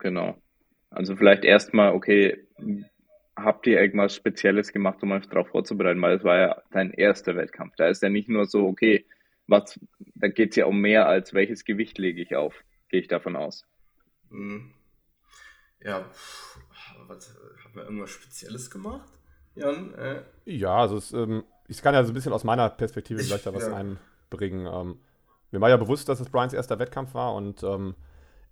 genau. 0.00 0.38
Also 0.90 1.14
vielleicht 1.14 1.44
erstmal, 1.44 1.92
okay, 1.92 2.48
habt 3.36 3.66
ihr 3.66 3.80
irgendwas 3.80 4.14
Spezielles 4.14 4.72
gemacht, 4.72 5.02
um 5.02 5.12
euch 5.12 5.26
darauf 5.28 5.48
vorzubereiten? 5.48 6.00
Weil 6.02 6.16
es 6.16 6.24
war 6.24 6.38
ja 6.38 6.62
dein 6.70 6.92
erster 6.92 7.36
Wettkampf. 7.36 7.74
Da 7.76 7.88
ist 7.88 8.02
ja 8.02 8.08
nicht 8.08 8.28
nur 8.28 8.46
so, 8.46 8.66
okay, 8.66 9.06
was, 9.46 9.78
da 10.14 10.28
geht 10.28 10.50
es 10.50 10.56
ja 10.56 10.66
um 10.66 10.80
mehr 10.80 11.06
als 11.06 11.34
welches 11.34 11.64
Gewicht 11.64 11.98
lege 11.98 12.22
ich 12.22 12.36
auf, 12.36 12.54
gehe 12.88 13.00
ich 13.00 13.08
davon 13.08 13.36
aus. 13.36 13.66
Mhm. 14.30 14.72
Ja, 15.82 16.08
was, 17.08 17.36
haben 17.62 17.74
wir 17.74 17.84
irgendwas 17.84 18.10
Spezielles 18.10 18.70
gemacht, 18.70 19.08
Jan? 19.54 19.94
Äh? 19.94 20.22
Ja, 20.46 20.76
also 20.76 20.96
es, 20.96 21.12
ähm, 21.12 21.44
ich 21.68 21.82
kann 21.82 21.94
ja 21.94 22.02
so 22.04 22.12
ein 22.12 22.14
bisschen 22.14 22.32
aus 22.32 22.44
meiner 22.44 22.70
Perspektive 22.70 23.20
ich, 23.20 23.26
vielleicht 23.26 23.46
da 23.46 23.54
was 23.54 23.66
ja. 23.66 23.76
einbringen. 23.76 24.66
Ähm, 24.66 24.98
mir 25.50 25.60
war 25.60 25.68
ja 25.68 25.76
bewusst, 25.76 26.08
dass 26.08 26.20
es 26.20 26.30
Brians 26.30 26.54
erster 26.54 26.78
Wettkampf 26.78 27.14
war 27.14 27.34
und 27.34 27.62
ähm, 27.62 27.94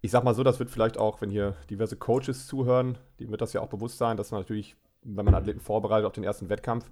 ich 0.03 0.11
sag 0.11 0.25
mal 0.25 0.35
so, 0.35 0.43
das 0.43 0.59
wird 0.59 0.71
vielleicht 0.71 0.99
auch, 0.99 1.23
wenn 1.23 1.31
hier 1.31 1.55
diverse 1.71 1.97
Coaches 1.97 2.47
zuhören, 2.49 2.99
die 3.21 3.31
wird 3.31 3.41
das 3.41 3.53
ja 3.53 3.61
auch 3.61 3.69
bewusst 3.69 3.99
sein, 3.99 4.17
dass 4.17 4.33
man 4.33 4.41
natürlich, 4.41 4.77
wenn 5.03 5.25
man 5.25 5.35
Athleten 5.35 5.61
vorbereitet 5.61 6.07
auf 6.07 6.13
den 6.13 6.25
ersten 6.25 6.49
Wettkampf, 6.49 6.91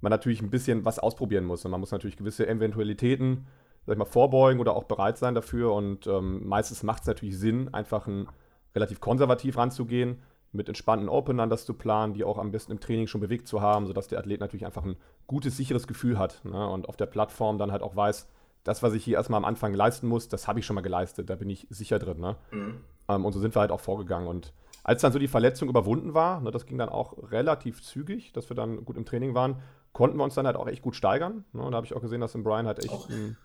man 0.00 0.10
natürlich 0.10 0.42
ein 0.42 0.50
bisschen 0.50 0.84
was 0.84 0.98
ausprobieren 0.98 1.44
muss. 1.44 1.64
Und 1.64 1.70
man 1.70 1.80
muss 1.80 1.92
natürlich 1.92 2.16
gewisse 2.16 2.48
Eventualitäten, 2.48 3.46
sag 3.86 3.92
ich 3.92 3.98
mal, 3.98 4.04
vorbeugen 4.04 4.60
oder 4.60 4.74
auch 4.74 4.84
bereit 4.84 5.18
sein 5.18 5.36
dafür. 5.36 5.72
Und 5.72 6.08
ähm, 6.08 6.46
meistens 6.48 6.82
macht 6.82 7.02
es 7.02 7.06
natürlich 7.06 7.38
Sinn, 7.38 7.72
einfach 7.72 8.08
ein, 8.08 8.28
relativ 8.74 9.00
konservativ 9.00 9.56
ranzugehen, 9.56 10.18
mit 10.50 10.68
entspannten 10.68 11.08
Openern 11.08 11.50
das 11.50 11.64
zu 11.64 11.74
planen, 11.74 12.14
die 12.14 12.24
auch 12.24 12.38
am 12.38 12.50
besten 12.50 12.72
im 12.72 12.80
Training 12.80 13.06
schon 13.06 13.20
bewegt 13.20 13.46
zu 13.46 13.60
haben, 13.60 13.86
sodass 13.86 14.08
der 14.08 14.18
Athlet 14.18 14.40
natürlich 14.40 14.66
einfach 14.66 14.84
ein 14.84 14.96
gutes, 15.26 15.56
sicheres 15.56 15.86
Gefühl 15.86 16.18
hat 16.18 16.44
ne? 16.44 16.68
und 16.68 16.88
auf 16.88 16.96
der 16.96 17.06
Plattform 17.06 17.58
dann 17.58 17.70
halt 17.70 17.82
auch 17.82 17.94
weiß, 17.94 18.28
das, 18.64 18.82
was 18.82 18.92
ich 18.92 19.04
hier 19.04 19.16
erstmal 19.16 19.38
am 19.38 19.44
Anfang 19.44 19.72
leisten 19.72 20.06
muss, 20.06 20.28
das 20.28 20.46
habe 20.46 20.60
ich 20.60 20.66
schon 20.66 20.74
mal 20.74 20.82
geleistet. 20.82 21.30
Da 21.30 21.36
bin 21.36 21.48
ich 21.50 21.66
sicher 21.70 21.98
drin. 21.98 22.20
Ne? 22.20 22.36
Mhm. 22.50 22.80
Ähm, 23.08 23.24
und 23.24 23.32
so 23.32 23.40
sind 23.40 23.54
wir 23.54 23.60
halt 23.60 23.70
auch 23.70 23.80
vorgegangen. 23.80 24.28
Und 24.28 24.52
als 24.84 25.02
dann 25.02 25.12
so 25.12 25.18
die 25.18 25.28
Verletzung 25.28 25.68
überwunden 25.68 26.14
war, 26.14 26.40
ne, 26.40 26.50
das 26.50 26.66
ging 26.66 26.78
dann 26.78 26.88
auch 26.88 27.30
relativ 27.30 27.82
zügig, 27.82 28.32
dass 28.32 28.50
wir 28.50 28.56
dann 28.56 28.84
gut 28.84 28.96
im 28.96 29.04
Training 29.04 29.34
waren, 29.34 29.56
konnten 29.92 30.16
wir 30.16 30.24
uns 30.24 30.34
dann 30.34 30.46
halt 30.46 30.56
auch 30.56 30.66
echt 30.66 30.82
gut 30.82 30.96
steigern. 30.96 31.44
Ne? 31.52 31.62
Und 31.62 31.72
da 31.72 31.76
habe 31.76 31.86
ich 31.86 31.94
auch 31.94 32.00
gesehen, 32.00 32.20
dass 32.20 32.34
im 32.34 32.44
Brian 32.44 32.66
halt 32.66 32.78
echt 32.78 32.90
auch, 32.90 33.08
ein, 33.08 33.36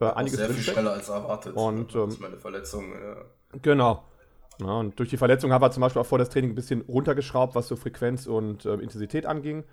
äh, 0.00 0.06
einiges 0.06 0.38
sehr 0.38 0.50
viel 0.50 0.62
schneller 0.62 0.92
als 0.92 1.08
erwartet. 1.08 1.56
Und 1.56 1.94
ähm, 1.94 2.16
meine 2.20 2.36
Verletzung. 2.36 2.92
Ja. 2.92 3.16
Genau. 3.62 4.04
Ja, 4.60 4.78
und 4.78 4.98
durch 4.98 5.10
die 5.10 5.16
Verletzung 5.16 5.52
haben 5.52 5.62
wir 5.62 5.70
zum 5.72 5.80
Beispiel 5.80 6.00
auch 6.00 6.06
vor 6.06 6.18
das 6.18 6.30
Training 6.30 6.52
ein 6.52 6.54
bisschen 6.54 6.82
runtergeschraubt, 6.82 7.54
was 7.54 7.66
so 7.66 7.76
Frequenz 7.76 8.26
und 8.26 8.64
äh, 8.64 8.74
Intensität 8.74 9.26
anging. 9.26 9.64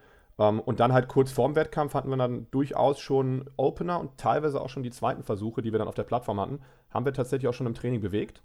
Ähm, 0.41 0.59
und 0.59 0.79
dann 0.79 0.91
halt 0.91 1.07
kurz 1.07 1.31
vorm 1.31 1.55
Wettkampf 1.55 1.93
hatten 1.93 2.09
wir 2.09 2.17
dann 2.17 2.47
durchaus 2.49 2.99
schon 2.99 3.47
Opener 3.57 3.99
und 3.99 4.17
teilweise 4.17 4.59
auch 4.59 4.69
schon 4.69 4.81
die 4.81 4.89
zweiten 4.89 5.21
Versuche, 5.21 5.61
die 5.61 5.71
wir 5.71 5.77
dann 5.77 5.87
auf 5.87 5.93
der 5.93 6.03
Plattform 6.03 6.39
hatten, 6.39 6.61
haben 6.89 7.05
wir 7.05 7.13
tatsächlich 7.13 7.47
auch 7.47 7.53
schon 7.53 7.67
im 7.67 7.75
Training 7.75 8.01
bewegt. 8.01 8.41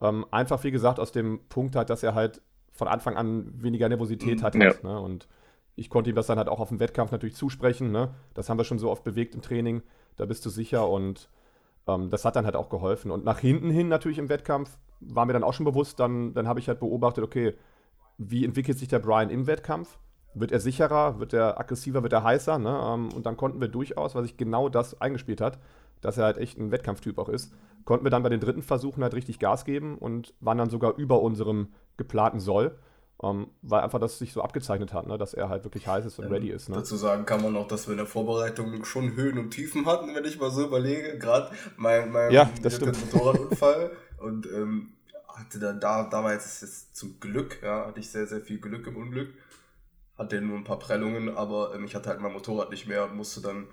Ähm, 0.00 0.24
einfach, 0.30 0.64
wie 0.64 0.70
gesagt, 0.70 0.98
aus 0.98 1.12
dem 1.12 1.40
Punkt 1.50 1.76
halt, 1.76 1.90
dass 1.90 2.02
er 2.02 2.14
halt 2.14 2.40
von 2.72 2.88
Anfang 2.88 3.18
an 3.18 3.52
weniger 3.62 3.90
Nervosität 3.90 4.42
hat. 4.42 4.54
Ja. 4.54 4.72
ne? 4.82 4.98
Und 4.98 5.28
ich 5.76 5.90
konnte 5.90 6.08
ihm 6.08 6.16
das 6.16 6.28
dann 6.28 6.38
halt 6.38 6.48
auch 6.48 6.60
auf 6.60 6.70
dem 6.70 6.80
Wettkampf 6.80 7.12
natürlich 7.12 7.36
zusprechen. 7.36 7.92
Ne? 7.92 8.14
Das 8.32 8.48
haben 8.48 8.58
wir 8.58 8.64
schon 8.64 8.78
so 8.78 8.90
oft 8.90 9.04
bewegt 9.04 9.34
im 9.34 9.42
Training. 9.42 9.82
Da 10.16 10.24
bist 10.24 10.46
du 10.46 10.50
sicher 10.50 10.88
und 10.88 11.28
ähm, 11.86 12.08
das 12.08 12.24
hat 12.24 12.36
dann 12.36 12.46
halt 12.46 12.56
auch 12.56 12.70
geholfen. 12.70 13.10
Und 13.10 13.22
nach 13.24 13.38
hinten 13.38 13.68
hin 13.68 13.88
natürlich 13.88 14.18
im 14.18 14.30
Wettkampf 14.30 14.78
war 15.00 15.26
mir 15.26 15.34
dann 15.34 15.44
auch 15.44 15.52
schon 15.52 15.66
bewusst, 15.66 16.00
dann, 16.00 16.32
dann 16.32 16.48
habe 16.48 16.58
ich 16.58 16.68
halt 16.68 16.80
beobachtet, 16.80 17.22
okay, 17.22 17.54
wie 18.16 18.46
entwickelt 18.46 18.78
sich 18.78 18.88
der 18.88 19.00
Brian 19.00 19.28
im 19.28 19.46
Wettkampf? 19.46 19.98
Wird 20.34 20.52
er 20.52 20.60
sicherer, 20.60 21.20
wird 21.20 21.32
er 21.32 21.58
aggressiver, 21.60 22.02
wird 22.02 22.12
er 22.12 22.24
heißer? 22.24 22.58
Ne? 22.58 22.80
Ähm, 22.84 23.12
und 23.12 23.26
dann 23.26 23.36
konnten 23.36 23.60
wir 23.60 23.68
durchaus, 23.68 24.14
weil 24.14 24.22
sich 24.22 24.36
genau 24.36 24.68
das 24.68 25.00
eingespielt 25.00 25.40
hat, 25.40 25.58
dass 26.00 26.18
er 26.18 26.24
halt 26.24 26.38
echt 26.38 26.58
ein 26.58 26.70
Wettkampftyp 26.70 27.18
auch 27.18 27.28
ist, 27.28 27.52
konnten 27.84 28.04
wir 28.04 28.10
dann 28.10 28.22
bei 28.22 28.28
den 28.28 28.40
dritten 28.40 28.62
Versuchen 28.62 29.02
halt 29.02 29.14
richtig 29.14 29.38
Gas 29.38 29.64
geben 29.64 29.96
und 29.98 30.34
waren 30.40 30.58
dann 30.58 30.70
sogar 30.70 30.96
über 30.96 31.22
unserem 31.22 31.68
geplanten 31.96 32.40
Soll. 32.40 32.76
Um, 33.16 33.42
ähm, 33.42 33.46
weil 33.62 33.80
einfach 33.82 34.00
das 34.00 34.18
sich 34.18 34.32
so 34.32 34.42
abgezeichnet 34.42 34.92
hat, 34.92 35.06
ne? 35.06 35.16
dass 35.16 35.34
er 35.34 35.48
halt 35.48 35.62
wirklich 35.62 35.86
heiß 35.86 36.04
ist 36.04 36.18
und 36.18 36.26
ähm, 36.26 36.32
ready 36.32 36.50
ist. 36.50 36.68
Ne? 36.68 36.74
Dazu 36.74 36.96
sagen 36.96 37.24
kann 37.24 37.40
man 37.40 37.56
auch, 37.56 37.68
dass 37.68 37.86
wir 37.86 37.92
in 37.92 37.98
der 37.98 38.08
Vorbereitung 38.08 38.84
schon 38.84 39.14
Höhen 39.14 39.38
und 39.38 39.50
Tiefen 39.50 39.86
hatten, 39.86 40.12
wenn 40.16 40.24
ich 40.24 40.40
mal 40.40 40.50
so 40.50 40.64
überlege. 40.66 41.16
Gerade 41.18 41.52
mein, 41.76 42.10
mein 42.10 42.32
ja, 42.32 42.50
Motorradunfall. 42.60 43.92
und 44.18 44.46
ähm, 44.46 44.94
hatte 45.28 45.58
dann 45.58 45.80
da, 45.80 46.04
damals 46.04 46.46
ist 46.46 46.62
es 46.62 46.92
zum 46.92 47.20
Glück, 47.20 47.60
ja, 47.62 47.86
hatte 47.86 48.00
ich 48.00 48.10
sehr, 48.10 48.26
sehr 48.26 48.40
viel 48.40 48.58
Glück 48.58 48.86
im 48.86 48.96
Unglück. 48.96 49.32
Hatte 50.16 50.40
nur 50.40 50.56
ein 50.56 50.64
paar 50.64 50.78
Prellungen, 50.78 51.36
aber 51.36 51.74
ähm, 51.74 51.84
ich 51.84 51.94
hatte 51.94 52.10
halt 52.10 52.20
mein 52.20 52.32
Motorrad 52.32 52.70
nicht 52.70 52.86
mehr 52.86 53.04
und 53.04 53.16
musste 53.16 53.40
dann 53.40 53.66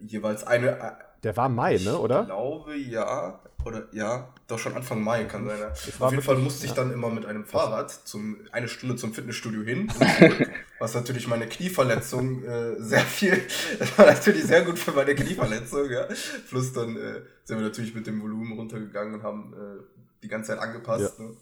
jeweils 0.00 0.44
eine. 0.44 0.78
Äh, 0.78 0.92
der 1.22 1.36
war 1.36 1.48
Mai, 1.48 1.76
ne, 1.76 1.98
oder? 1.98 2.20
Ich 2.20 2.26
glaube 2.26 2.76
ja. 2.76 3.40
Oder 3.64 3.88
ja, 3.92 4.32
doch 4.46 4.58
schon 4.58 4.74
Anfang 4.74 5.02
Mai 5.02 5.24
kann 5.24 5.46
sein. 5.46 5.58
Auf 5.98 6.10
jeden 6.12 6.22
Fall 6.22 6.36
musste 6.36 6.64
ich 6.64 6.72
dann 6.72 6.92
immer 6.92 7.10
mit 7.10 7.26
einem 7.26 7.44
Fahrrad 7.44 7.90
zum, 7.90 8.38
eine 8.52 8.68
Stunde 8.68 8.96
zum 8.96 9.12
Fitnessstudio 9.12 9.62
hin 9.62 9.92
was 10.80 10.94
natürlich 10.94 11.28
meine 11.28 11.46
Knieverletzung 11.46 12.42
äh, 12.42 12.80
sehr 12.80 13.00
viel, 13.00 13.40
das 13.78 13.98
war 13.98 14.06
natürlich 14.06 14.44
sehr 14.44 14.62
gut 14.62 14.78
für 14.78 14.92
meine 14.92 15.14
Knieverletzung, 15.14 15.90
ja. 15.90 16.08
Plus 16.48 16.72
dann 16.72 16.96
äh, 16.96 17.20
sind 17.44 17.58
wir 17.58 17.66
natürlich 17.66 17.94
mit 17.94 18.06
dem 18.06 18.22
Volumen 18.22 18.54
runtergegangen 18.58 19.14
und 19.14 19.22
haben 19.22 19.52
äh, 19.52 19.82
die 20.22 20.28
ganze 20.28 20.52
Zeit 20.52 20.58
angepasst. 20.58 21.18
Ja. 21.18 21.24
Ne? 21.24 21.36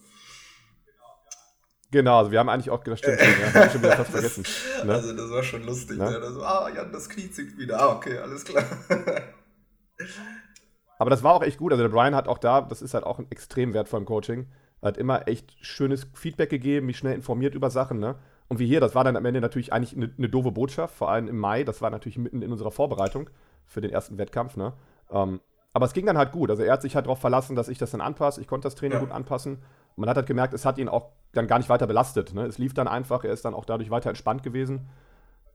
Genau, 1.91 2.19
also 2.19 2.31
wir 2.31 2.39
haben 2.39 2.51
eigentlich 2.51 2.71
auch 2.71 2.83
gedacht, 2.83 2.99
stimmt, 2.99 3.19
ja, 3.21 3.55
hab 3.55 3.67
ich 3.67 3.73
schon 3.73 3.83
wieder 3.83 3.97
fast 3.97 4.11
vergessen. 4.11 4.45
Ne? 4.85 4.93
Also 4.93 5.15
das 5.15 5.31
war 5.31 5.43
schon 5.43 5.65
lustig. 5.65 5.99
Ne? 5.99 6.11
Ne? 6.11 6.33
So, 6.33 6.43
ah, 6.43 6.69
Jan, 6.75 6.93
das 6.93 7.09
Knie 7.09 7.31
zieht 7.31 7.57
wieder. 7.57 7.81
Ah, 7.81 7.95
okay, 7.95 8.19
alles 8.19 8.45
klar. 8.45 8.65
Aber 10.99 11.11
das 11.11 11.23
war 11.23 11.33
auch 11.35 11.43
echt 11.43 11.59
gut. 11.59 11.73
Also 11.73 11.83
der 11.83 11.91
Brian 11.91 12.15
hat 12.15 12.29
auch 12.29 12.39
da, 12.39 12.61
das 12.61 12.83
ist 12.83 12.95
halt 12.95 13.05
auch 13.05 13.19
ein 13.19 13.27
extrem 13.31 13.73
wertvolles 13.73 14.07
Coaching, 14.07 14.49
hat 14.83 14.99
immer 14.99 15.29
echt 15.29 15.57
schönes 15.65 16.07
Feedback 16.15 16.51
gegeben, 16.51 16.87
mich 16.87 16.99
schnell 16.99 17.15
informiert 17.15 17.55
über 17.55 17.71
Sachen, 17.71 17.99
ne? 17.99 18.17
Und 18.49 18.59
wie 18.59 18.67
hier, 18.67 18.81
das 18.81 18.95
war 18.95 19.05
dann 19.05 19.17
am 19.17 19.25
Ende 19.27 19.41
natürlich 19.41 19.73
eigentlich 19.73 19.95
eine, 19.95 20.11
eine 20.17 20.29
doofe 20.29 20.53
Botschaft, 20.53 20.95
vor 20.95 21.11
allem 21.11 21.29
im 21.29 21.39
Mai, 21.39 21.65
das 21.65 21.83
war 21.83 21.91
natürlich 21.91 22.17
mitten 22.17 22.41
in 22.43 22.51
unserer 22.51 22.71
Vorbereitung 22.71 23.29
für 23.67 23.83
den 23.83 23.91
ersten 23.91 24.19
Wettkampf, 24.19 24.57
ne? 24.57 24.73
Ähm, 25.11 25.41
aber 25.73 25.87
es 25.87 25.93
ging 25.93 26.07
dann 26.07 26.19
halt 26.19 26.33
gut. 26.33 26.51
Also 26.51 26.63
er 26.63 26.73
hat 26.73 26.83
sich 26.83 26.97
halt 26.97 27.07
darauf 27.07 27.21
verlassen, 27.21 27.55
dass 27.55 27.69
ich 27.69 27.79
das 27.79 27.91
dann 27.91 28.01
anpasse. 28.01 28.41
Ich 28.41 28.49
konnte 28.49 28.67
das 28.67 28.75
Training 28.75 28.99
ja. 28.99 29.05
gut 29.05 29.13
anpassen. 29.13 29.59
Man 29.99 30.09
hat 30.09 30.17
halt 30.17 30.27
gemerkt, 30.27 30.55
es 30.55 30.65
hat 30.65 30.79
ihn 30.79 30.89
auch 30.89 31.13
dann 31.33 31.47
gar 31.47 31.59
nicht 31.59 31.69
weiter 31.69 31.87
belastet. 31.87 32.35
Ne? 32.35 32.47
Es 32.47 32.59
lief 32.59 32.75
dann 32.75 32.89
einfach, 32.89 33.25
er 33.25 33.33
ist 33.33 33.45
dann 33.45 33.55
auch 33.55 33.65
dadurch 33.65 33.91
weiter 33.91 34.09
entspannt 34.09 34.43
gewesen. 34.43 34.89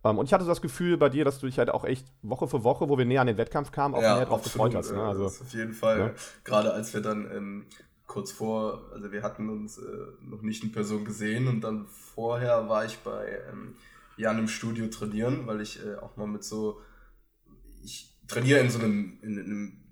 Ähm, 0.03 0.17
und 0.17 0.25
ich 0.25 0.33
hatte 0.33 0.43
so 0.43 0.51
das 0.51 0.61
Gefühl 0.61 0.97
bei 0.97 1.09
dir, 1.09 1.25
dass 1.25 1.39
du 1.39 1.47
dich 1.47 1.57
halt 1.59 1.69
auch 1.69 1.85
echt 1.85 2.07
Woche 2.21 2.47
für 2.47 2.63
Woche, 2.63 2.89
wo 2.89 2.97
wir 2.97 3.05
näher 3.05 3.21
an 3.21 3.27
den 3.27 3.37
Wettkampf 3.37 3.71
kamen, 3.71 3.95
auch 3.95 4.01
ja, 4.01 4.15
mehr 4.17 4.25
drauf 4.25 4.43
gefreut 4.43 4.75
hast. 4.75 4.91
Ne? 4.91 5.01
Also, 5.01 5.25
auf 5.25 5.53
jeden 5.53 5.73
Fall. 5.73 5.99
Ja. 5.99 6.11
Gerade 6.43 6.73
als 6.73 6.93
wir 6.93 7.01
dann 7.01 7.29
ähm, 7.31 7.65
kurz 8.05 8.31
vor, 8.31 8.89
also 8.93 9.11
wir 9.11 9.23
hatten 9.23 9.49
uns 9.49 9.77
äh, 9.77 9.81
noch 10.21 10.41
nicht 10.41 10.63
in 10.63 10.71
Person 10.71 11.05
gesehen 11.05 11.47
und 11.47 11.61
dann 11.61 11.87
vorher 11.87 12.67
war 12.69 12.85
ich 12.85 12.99
bei 12.99 13.39
ähm, 13.49 13.75
Jan 14.17 14.39
im 14.39 14.47
Studio 14.47 14.87
trainieren, 14.87 15.47
weil 15.47 15.61
ich 15.61 15.83
äh, 15.83 15.95
auch 15.95 16.17
mal 16.17 16.27
mit 16.27 16.43
so, 16.43 16.81
ich 17.83 18.13
trainiere 18.27 18.59
in 18.59 18.69
so 18.69 18.79
einem, 18.79 19.17
in, 19.21 19.37
in 19.37 19.45
einem 19.45 19.83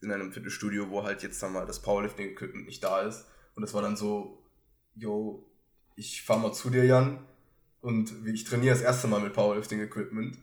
in 0.00 0.12
einem 0.12 0.32
Fitnessstudio, 0.32 0.90
wo 0.90 1.02
halt 1.02 1.22
jetzt 1.22 1.42
dann 1.42 1.52
mal 1.52 1.66
das 1.66 1.82
Powerlifting-Equipment 1.82 2.66
nicht 2.66 2.82
da 2.84 3.00
ist. 3.00 3.26
Und 3.54 3.62
das 3.62 3.74
war 3.74 3.82
dann 3.82 3.96
so, 3.96 4.42
yo, 4.94 5.44
ich 5.96 6.22
fahr 6.22 6.38
mal 6.38 6.52
zu 6.52 6.70
dir, 6.70 6.84
Jan. 6.84 7.18
Und 7.80 8.12
ich 8.26 8.44
trainiere 8.44 8.74
das 8.74 8.82
erste 8.82 9.08
Mal 9.08 9.20
mit 9.20 9.32
Powerlifting-Equipment. 9.34 10.38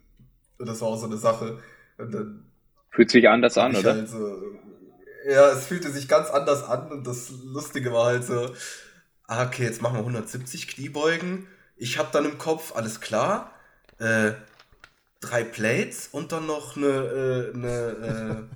Und 0.58 0.66
das 0.66 0.82
war 0.82 0.90
auch 0.90 0.98
so 0.98 1.08
eine 1.08 1.18
Sache. 1.18 1.60
Und 1.98 2.14
dann 2.14 2.52
Fühlt 2.92 3.10
sich 3.10 3.28
anders 3.28 3.58
an, 3.58 3.76
oder? 3.76 3.96
Halt 3.96 4.10
so, 4.10 4.38
ja, 5.26 5.52
es 5.52 5.66
fühlte 5.66 5.90
sich 5.92 6.08
ganz 6.08 6.30
anders 6.30 6.64
an. 6.64 6.92
Und 6.92 7.08
das 7.08 7.32
Lustige 7.44 7.94
war 7.94 8.06
halt 8.06 8.24
so, 8.24 8.54
ah, 9.28 9.46
okay, 9.46 9.64
jetzt 9.64 9.82
machen 9.82 9.96
wir 9.96 10.02
170 10.02 10.68
Kniebeugen. 10.68 11.48
Ich 11.78 11.98
habe 11.98 12.10
dann 12.12 12.26
im 12.26 12.38
Kopf, 12.38 12.76
alles 12.76 13.02
klar, 13.02 13.52
äh, 13.98 14.34
drei 15.22 15.44
Plates 15.44 16.10
und 16.12 16.32
dann 16.32 16.48
noch 16.48 16.76
eine, 16.76 16.88
äh, 16.88 17.54
eine 17.54 18.48
äh, 18.50 18.56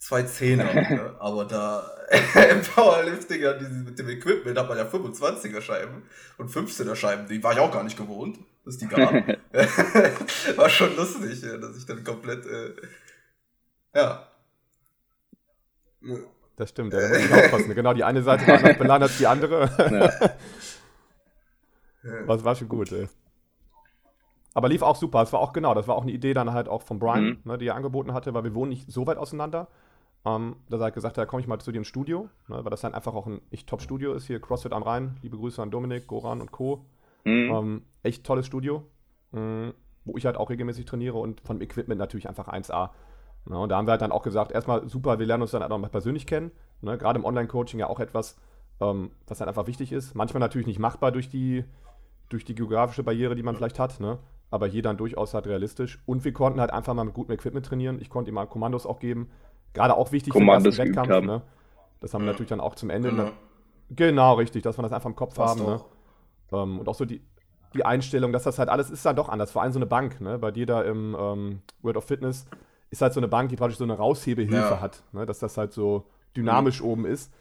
zwei 0.00 0.24
Zehner. 0.24 0.74
ne? 0.74 1.14
Aber 1.20 1.44
da 1.44 1.88
im 2.50 2.62
Powerlifting 2.62 3.40
ja, 3.40 3.54
mit 3.84 3.96
dem 3.98 4.08
Equipment 4.08 4.58
hat 4.58 4.68
man 4.68 4.76
ja 4.76 4.84
25er 4.84 5.60
Scheiben 5.60 6.02
und 6.38 6.50
15er 6.50 6.96
Scheiben. 6.96 7.28
Die 7.28 7.40
war 7.42 7.52
ich 7.52 7.60
auch 7.60 7.70
gar 7.70 7.84
nicht 7.84 7.96
gewohnt, 7.96 8.38
dass 8.64 8.78
die 8.78 8.88
gab. 8.88 9.12
war 10.56 10.68
schon 10.68 10.96
lustig, 10.96 11.40
dass 11.42 11.76
ich 11.76 11.86
dann 11.86 12.02
komplett, 12.02 12.44
äh, 12.46 12.74
ja. 13.94 14.26
Das 16.56 16.70
stimmt, 16.70 16.92
ja, 16.92 17.00
da 17.00 17.08
muss 17.08 17.18
ich 17.18 17.32
aufpassen. 17.32 17.74
Genau, 17.74 17.94
die 17.94 18.04
eine 18.04 18.22
Seite 18.22 18.46
war 18.48 18.56
anders 18.56 18.78
beladen 18.78 19.02
als 19.04 19.18
die 19.18 19.26
andere. 19.26 20.32
Ja. 22.02 22.16
Was 22.26 22.42
war 22.42 22.56
schon 22.56 22.68
gut, 22.68 22.90
ey. 22.92 23.08
Aber 24.54 24.68
lief 24.68 24.82
auch 24.82 24.96
super. 24.96 25.22
Es 25.22 25.32
war 25.32 25.40
auch 25.40 25.52
genau, 25.52 25.74
das 25.74 25.86
war 25.86 25.94
auch 25.94 26.02
eine 26.02 26.12
Idee 26.12 26.34
dann 26.34 26.52
halt 26.52 26.68
auch 26.68 26.82
von 26.82 26.98
Brian, 26.98 27.24
mhm. 27.24 27.40
ne, 27.44 27.58
die 27.58 27.66
er 27.68 27.76
angeboten 27.76 28.14
hatte, 28.14 28.34
weil 28.34 28.44
wir 28.44 28.54
wohnen 28.54 28.70
nicht 28.70 28.90
so 28.90 29.06
weit 29.06 29.18
auseinander. 29.18 29.68
Ähm, 30.24 30.56
da 30.68 30.76
hat 30.76 30.82
er 30.82 30.90
gesagt, 30.90 31.16
da 31.16 31.24
komme 31.24 31.40
ich 31.40 31.48
mal 31.48 31.58
zu 31.58 31.72
dir 31.72 31.78
ins 31.78 31.88
Studio, 31.88 32.28
ne, 32.48 32.62
weil 32.62 32.70
das 32.70 32.82
dann 32.82 32.94
einfach 32.94 33.14
auch 33.14 33.26
ein 33.26 33.40
echt 33.50 33.68
Top-Studio 33.68 34.12
ist 34.12 34.26
hier, 34.26 34.40
CrossFit 34.40 34.72
am 34.72 34.82
Rhein. 34.82 35.16
Liebe 35.22 35.38
Grüße 35.38 35.62
an 35.62 35.70
Dominik, 35.70 36.06
Goran 36.06 36.40
und 36.40 36.52
Co. 36.52 36.84
Mhm. 37.24 37.50
Ähm, 37.50 37.82
echt 38.02 38.24
tolles 38.24 38.46
Studio, 38.46 38.84
mh, 39.32 39.72
wo 40.04 40.16
ich 40.16 40.26
halt 40.26 40.36
auch 40.36 40.50
regelmäßig 40.50 40.84
trainiere 40.84 41.18
und 41.18 41.40
von 41.40 41.58
dem 41.58 41.62
Equipment 41.62 41.98
natürlich 41.98 42.28
einfach 42.28 42.48
1A. 42.48 42.90
Ne, 43.46 43.58
und 43.58 43.70
da 43.70 43.78
haben 43.78 43.86
wir 43.86 43.92
halt 43.92 44.02
dann 44.02 44.12
auch 44.12 44.22
gesagt, 44.22 44.52
erstmal 44.52 44.86
super, 44.88 45.18
wir 45.18 45.26
lernen 45.26 45.42
uns 45.42 45.52
dann 45.52 45.62
auch 45.62 45.78
mal 45.78 45.88
persönlich 45.88 46.26
kennen. 46.26 46.50
Ne, 46.82 46.98
Gerade 46.98 47.18
im 47.18 47.24
Online-Coaching 47.24 47.80
ja 47.80 47.86
auch 47.86 48.00
etwas, 48.00 48.36
ähm, 48.80 49.12
was 49.26 49.38
dann 49.38 49.48
einfach 49.48 49.66
wichtig 49.66 49.90
ist. 49.90 50.14
Manchmal 50.14 50.40
natürlich 50.40 50.66
nicht 50.66 50.78
machbar 50.78 51.12
durch 51.12 51.30
die, 51.30 51.64
durch 52.28 52.44
die 52.44 52.54
geografische 52.54 53.02
Barriere, 53.02 53.34
die 53.34 53.42
man 53.42 53.56
vielleicht 53.56 53.78
hat, 53.78 54.00
ne? 54.00 54.18
aber 54.50 54.66
hier 54.66 54.82
dann 54.82 54.98
durchaus 54.98 55.32
halt 55.32 55.46
realistisch. 55.46 56.02
Und 56.04 56.24
wir 56.24 56.32
konnten 56.34 56.60
halt 56.60 56.72
einfach 56.72 56.92
mal 56.92 57.04
mit 57.04 57.14
gutem 57.14 57.34
Equipment 57.34 57.64
trainieren. 57.64 58.00
Ich 58.00 58.10
konnte 58.10 58.30
ihm 58.30 58.34
mal 58.34 58.46
Kommandos 58.46 58.84
auch 58.84 58.98
geben 58.98 59.30
Gerade 59.72 59.96
auch 59.96 60.12
wichtig 60.12 60.32
Kommandos 60.32 60.76
für 60.76 60.82
den 60.82 60.88
Wettkampf. 60.88 61.10
Haben. 61.10 61.26
Ne? 61.26 61.42
Das 62.00 62.14
haben 62.14 62.22
wir 62.22 62.32
natürlich 62.32 62.48
dann 62.48 62.60
auch 62.60 62.74
zum 62.74 62.90
Ende. 62.90 63.10
Genau, 63.10 63.30
genau 63.90 64.34
richtig, 64.34 64.62
dass 64.62 64.78
wir 64.78 64.82
das 64.82 64.92
einfach 64.92 65.08
im 65.08 65.16
Kopf 65.16 65.34
Passt 65.34 65.60
haben. 65.60 65.66
Ne? 65.66 65.80
Ähm, 66.52 66.78
und 66.80 66.88
auch 66.88 66.94
so 66.94 67.04
die, 67.04 67.20
die 67.74 67.84
Einstellung, 67.84 68.32
dass 68.32 68.42
das 68.42 68.58
halt 68.58 68.68
alles 68.68 68.90
ist 68.90 69.04
dann 69.06 69.16
doch 69.16 69.28
anders. 69.28 69.52
Vor 69.52 69.62
allem 69.62 69.72
so 69.72 69.78
eine 69.78 69.86
Bank, 69.86 70.20
ne? 70.20 70.38
bei 70.38 70.50
dir 70.50 70.66
da 70.66 70.82
im 70.82 71.16
ähm, 71.18 71.62
World 71.82 71.96
of 71.96 72.04
Fitness 72.04 72.46
ist 72.90 73.02
halt 73.02 73.12
so 73.12 73.20
eine 73.20 73.28
Bank, 73.28 73.50
die 73.50 73.56
praktisch 73.56 73.78
so 73.78 73.84
eine 73.84 73.96
Raushebehilfe 73.96 74.56
ja. 74.56 74.80
hat. 74.80 75.04
Ne? 75.12 75.26
Dass 75.26 75.38
das 75.38 75.56
halt 75.56 75.72
so 75.72 76.06
dynamisch 76.36 76.80
mhm. 76.80 76.88
oben 76.88 77.06
ist. 77.06 77.32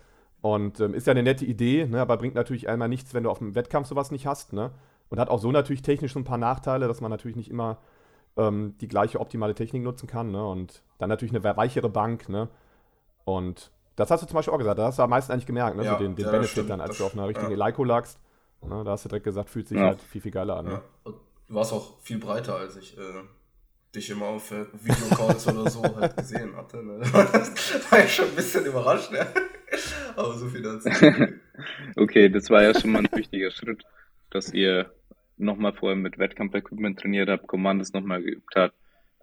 Und 0.41 0.79
ähm, 0.79 0.93
ist 0.93 1.07
ja 1.07 1.11
eine 1.11 1.23
nette 1.23 1.45
Idee, 1.45 1.85
ne? 1.85 1.99
aber 1.99 2.15
bringt 2.17 2.35
natürlich 2.35 2.69
einmal 2.69 2.87
nichts, 2.87 3.13
wenn 3.13 3.23
du 3.23 3.29
auf 3.29 3.39
dem 3.39 3.55
Wettkampf 3.55 3.87
sowas 3.87 4.11
nicht 4.11 4.25
hast. 4.25 4.53
Ne? 4.53 4.71
Und 5.09 5.19
hat 5.19 5.29
auch 5.29 5.39
so 5.39 5.51
natürlich 5.51 5.81
technisch 5.81 6.13
so 6.13 6.19
ein 6.19 6.23
paar 6.23 6.37
Nachteile, 6.37 6.87
dass 6.87 7.01
man 7.01 7.11
natürlich 7.11 7.35
nicht 7.35 7.49
immer 7.49 7.79
ähm, 8.39 8.75
die 8.79 8.87
gleiche 8.87 9.19
optimale 9.19 9.53
Technik 9.53 9.83
nutzen 9.83 10.07
kann. 10.07 10.31
Ne? 10.31 10.43
Und 10.43 10.81
dann 10.97 11.09
natürlich 11.09 11.35
eine 11.35 11.43
weichere 11.57 11.89
Bank. 11.89 12.29
Ne? 12.29 12.49
Und 13.25 13.71
das 13.95 14.09
hast 14.09 14.23
du 14.23 14.27
zum 14.27 14.35
Beispiel 14.35 14.53
auch 14.53 14.57
gesagt. 14.57 14.79
Da 14.79 14.85
hast 14.85 14.97
du 14.97 15.03
am 15.03 15.09
meisten 15.09 15.31
eigentlich 15.31 15.45
gemerkt, 15.45 15.75
ne? 15.75 15.83
Ja, 15.83 15.93
so 15.93 15.99
den, 15.99 16.15
den 16.15 16.25
ja, 16.25 16.31
Benefit 16.31 16.51
stimmt, 16.51 16.69
dann, 16.69 16.81
als 16.81 16.97
du 16.97 17.05
auf 17.05 17.13
einer 17.13 17.27
richtigen 17.27 17.51
ja. 17.51 17.55
Eleiko 17.55 17.83
lagst. 17.83 18.17
Ne? 18.61 18.83
Da 18.83 18.91
hast 18.91 19.05
du 19.05 19.09
direkt 19.09 19.25
gesagt, 19.25 19.49
fühlt 19.49 19.67
sich 19.67 19.77
ja. 19.77 19.87
halt 19.87 20.01
viel, 20.01 20.21
viel 20.21 20.31
geiler 20.31 20.57
an. 20.57 20.65
Ne? 20.65 20.81
Du 21.03 21.13
warst 21.49 21.73
auch 21.73 21.99
viel 21.99 22.17
breiter, 22.17 22.55
als 22.55 22.77
ich 22.77 22.97
äh, 22.97 23.01
dich 23.93 24.09
immer 24.09 24.27
auf 24.27 24.51
äh, 24.51 24.65
Videocalls 24.73 25.47
oder 25.47 25.69
so 25.69 25.83
halt 25.95 26.15
gesehen 26.15 26.55
hatte. 26.55 26.83
Ne? 26.83 26.99
Das 27.11 27.91
war 27.91 28.03
ich 28.03 28.15
schon 28.15 28.25
ein 28.25 28.35
bisschen 28.35 28.65
überrascht. 28.65 29.11
Ne? 29.11 29.27
Aber 30.15 30.37
so 30.37 30.47
viel 30.47 30.61
dazu. 30.61 30.89
okay, 31.97 32.29
das 32.29 32.49
war 32.49 32.63
ja 32.63 32.79
schon 32.79 32.91
mal 32.91 32.99
ein 32.99 33.09
wichtiger 33.11 33.51
Schritt, 33.51 33.83
dass 34.29 34.53
ihr 34.53 34.91
nochmal 35.39 35.73
vorher 35.73 35.95
mit 35.95 36.19
Wettkampf-Equipment 36.19 36.99
trainiert 36.99 37.29
habt, 37.29 37.47
Kommandos 37.47 37.93
nochmal 37.93 38.21
geübt 38.21 38.53
habt. 38.55 38.75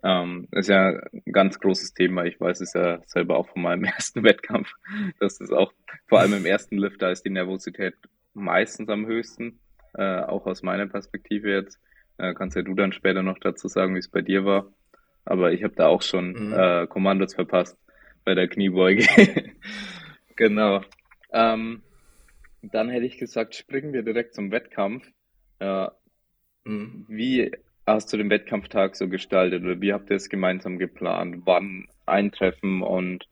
Ähm, 0.02 0.48
ist 0.52 0.68
ja 0.68 0.88
ein 0.88 1.32
ganz 1.32 1.58
großes 1.58 1.94
Thema. 1.94 2.24
Ich 2.24 2.40
weiß 2.40 2.60
es 2.60 2.74
ja 2.74 3.00
selber 3.06 3.36
auch 3.36 3.48
von 3.48 3.62
meinem 3.62 3.84
ersten 3.84 4.22
Wettkampf, 4.22 4.72
dass 5.20 5.40
es 5.40 5.50
auch 5.50 5.72
vor 6.06 6.20
allem 6.20 6.34
im 6.34 6.46
ersten 6.46 6.78
Lift, 6.78 7.02
da 7.02 7.10
ist 7.10 7.24
die 7.24 7.30
Nervosität 7.30 7.94
meistens 8.34 8.88
am 8.88 9.06
höchsten, 9.06 9.58
äh, 9.94 10.20
auch 10.20 10.46
aus 10.46 10.62
meiner 10.62 10.86
Perspektive 10.86 11.50
jetzt. 11.50 11.80
Äh, 12.18 12.34
kannst 12.34 12.56
ja 12.56 12.62
du 12.62 12.74
dann 12.74 12.92
später 12.92 13.22
noch 13.22 13.38
dazu 13.38 13.68
sagen, 13.68 13.94
wie 13.94 13.98
es 13.98 14.10
bei 14.10 14.22
dir 14.22 14.44
war. 14.44 14.72
Aber 15.24 15.52
ich 15.52 15.64
habe 15.64 15.74
da 15.74 15.88
auch 15.88 16.02
schon 16.02 16.32
mhm. 16.32 16.52
äh, 16.52 16.86
Kommandos 16.86 17.34
verpasst 17.34 17.76
bei 18.24 18.34
der 18.34 18.48
Kniebeuge. 18.48 19.06
genau. 20.36 20.82
Ähm, 21.32 21.82
dann 22.62 22.88
hätte 22.88 23.06
ich 23.06 23.18
gesagt, 23.18 23.54
springen 23.54 23.92
wir 23.92 24.02
direkt 24.02 24.34
zum 24.34 24.50
Wettkampf. 24.50 25.06
Äh, 25.58 25.88
mhm. 26.66 27.04
Wie 27.08 27.50
hast 27.86 28.12
du 28.12 28.16
den 28.16 28.30
Wettkampftag 28.30 28.96
so 28.96 29.08
gestaltet 29.08 29.62
oder 29.62 29.80
wie 29.80 29.92
habt 29.92 30.10
ihr 30.10 30.16
es 30.16 30.28
gemeinsam 30.28 30.78
geplant? 30.78 31.42
Wann 31.44 31.88
eintreffen 32.04 32.82
und 32.82 33.26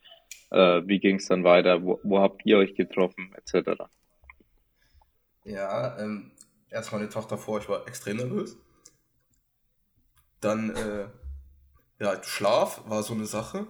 äh, 0.51 0.83
wie 0.87 1.01
ging 1.01 1.17
es 1.17 1.27
dann 1.27 1.45
weiter? 1.45 1.83
Wo, 1.83 2.01
wo, 2.05 2.21
habt 2.21 2.43
ihr 2.45 2.59
euch 2.59 2.75
getroffen, 2.75 3.35
etc.? 3.37 3.83
Ja, 5.45 5.99
ähm, 5.99 6.31
erst 6.71 6.93
meine 6.93 7.09
Tochter 7.09 7.37
vor, 7.37 7.59
ich 7.59 7.69
war 7.69 7.87
extrem 7.89 8.19
nervös. 8.19 8.57
Dann, 10.41 10.71
äh, 10.71 11.07
ja, 12.03 12.23
Schlaf 12.23 12.83
war 12.89 13.03
so 13.03 13.15
eine 13.15 13.27
Sache. 13.27 13.67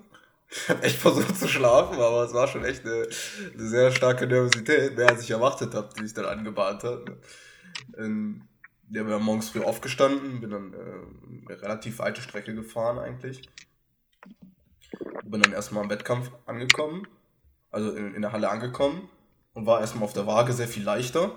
Ich 0.50 0.68
habe 0.68 0.82
echt 0.82 0.98
versucht 0.98 1.36
zu 1.36 1.48
schlafen, 1.48 1.94
aber 1.94 2.24
es 2.24 2.34
war 2.34 2.46
schon 2.46 2.64
echt 2.64 2.84
eine, 2.84 3.08
eine 3.54 3.68
sehr 3.68 3.90
starke 3.90 4.26
Nervosität, 4.26 4.96
mehr 4.96 5.08
als 5.08 5.22
ich 5.22 5.30
erwartet 5.30 5.74
habe, 5.74 5.88
die 5.96 6.04
sich 6.04 6.14
dann 6.14 6.26
angebahnt 6.26 6.84
hat. 6.84 7.00
Ähm, 7.98 8.46
ja, 8.90 9.02
bin 9.02 9.22
morgens 9.22 9.50
früh 9.50 9.62
aufgestanden, 9.62 10.40
bin 10.40 10.50
dann 10.50 10.72
äh, 10.72 11.50
eine 11.50 11.62
relativ 11.62 11.98
weite 11.98 12.20
Strecke 12.20 12.54
gefahren 12.54 12.98
eigentlich. 12.98 13.42
Bin 15.24 15.42
dann 15.42 15.52
erstmal 15.52 15.84
am 15.84 15.90
Wettkampf 15.90 16.30
angekommen, 16.46 17.06
also 17.70 17.90
in, 17.90 18.14
in 18.14 18.22
der 18.22 18.32
Halle 18.32 18.48
angekommen 18.50 19.08
und 19.54 19.66
war 19.66 19.80
erstmal 19.80 20.04
auf 20.04 20.12
der 20.12 20.26
Waage 20.26 20.52
sehr 20.52 20.68
viel 20.68 20.84
leichter. 20.84 21.32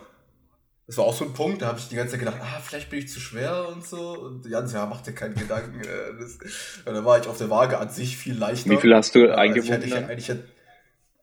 Das 0.86 0.98
war 0.98 1.06
auch 1.06 1.14
so 1.14 1.26
ein 1.26 1.34
Punkt, 1.34 1.62
da 1.62 1.68
habe 1.68 1.80
ich 1.80 1.90
die 1.90 1.96
ganze 1.96 2.12
Zeit 2.12 2.22
gedacht, 2.22 2.40
ah, 2.42 2.62
vielleicht 2.62 2.90
bin 2.90 3.00
ich 3.00 3.10
zu 3.10 3.20
schwer 3.20 3.68
und 3.68 3.86
so. 3.86 4.18
Und 4.20 4.46
Jans, 4.46 4.72
ja, 4.72 4.86
mach 4.86 5.02
dir 5.02 5.14
keinen 5.14 5.36
Gedanken. 5.36 5.82
Äh, 5.82 6.18
das, 6.18 6.40
da 6.86 7.04
war 7.04 7.20
ich 7.20 7.28
auf 7.28 7.38
der 7.38 7.50
Waage 7.50 7.78
an 7.78 7.90
sich 7.90 8.18
viel 8.18 8.38
leichter. 8.38 8.70
Wie 8.70 8.78
viel 8.78 8.96
hast 8.96 9.14
du 9.14 9.36
eingewogen? 9.36 9.74
Also 9.74 9.86
ich 9.86 9.94
hätte, 9.94 10.14
ich 10.14 10.30
hätte 10.30 10.48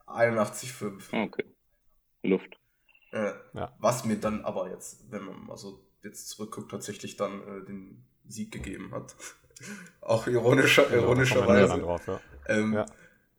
81,5. 0.06 1.24
Okay. 1.24 1.44
Luft. 2.22 2.58
Äh, 3.12 3.32
ja. 3.54 3.72
Was 3.78 4.04
mir 4.04 4.16
dann 4.16 4.44
aber 4.44 4.68
jetzt, 4.70 5.10
wenn 5.10 5.24
man 5.24 5.46
mal 5.46 5.56
so 5.56 5.80
jetzt 6.04 6.28
zurückguckt, 6.28 6.70
tatsächlich 6.70 7.16
dann 7.16 7.40
äh, 7.40 7.64
den 7.66 8.04
Sieg 8.28 8.52
gegeben 8.52 8.92
hat. 8.92 9.14
Auch 10.00 10.26
ironischer, 10.26 10.90
ja, 10.90 10.98
ironischerweise. 10.98 11.78
Drauf, 11.78 12.06
ja. 12.06 12.20
Ähm, 12.46 12.72
ja. 12.72 12.86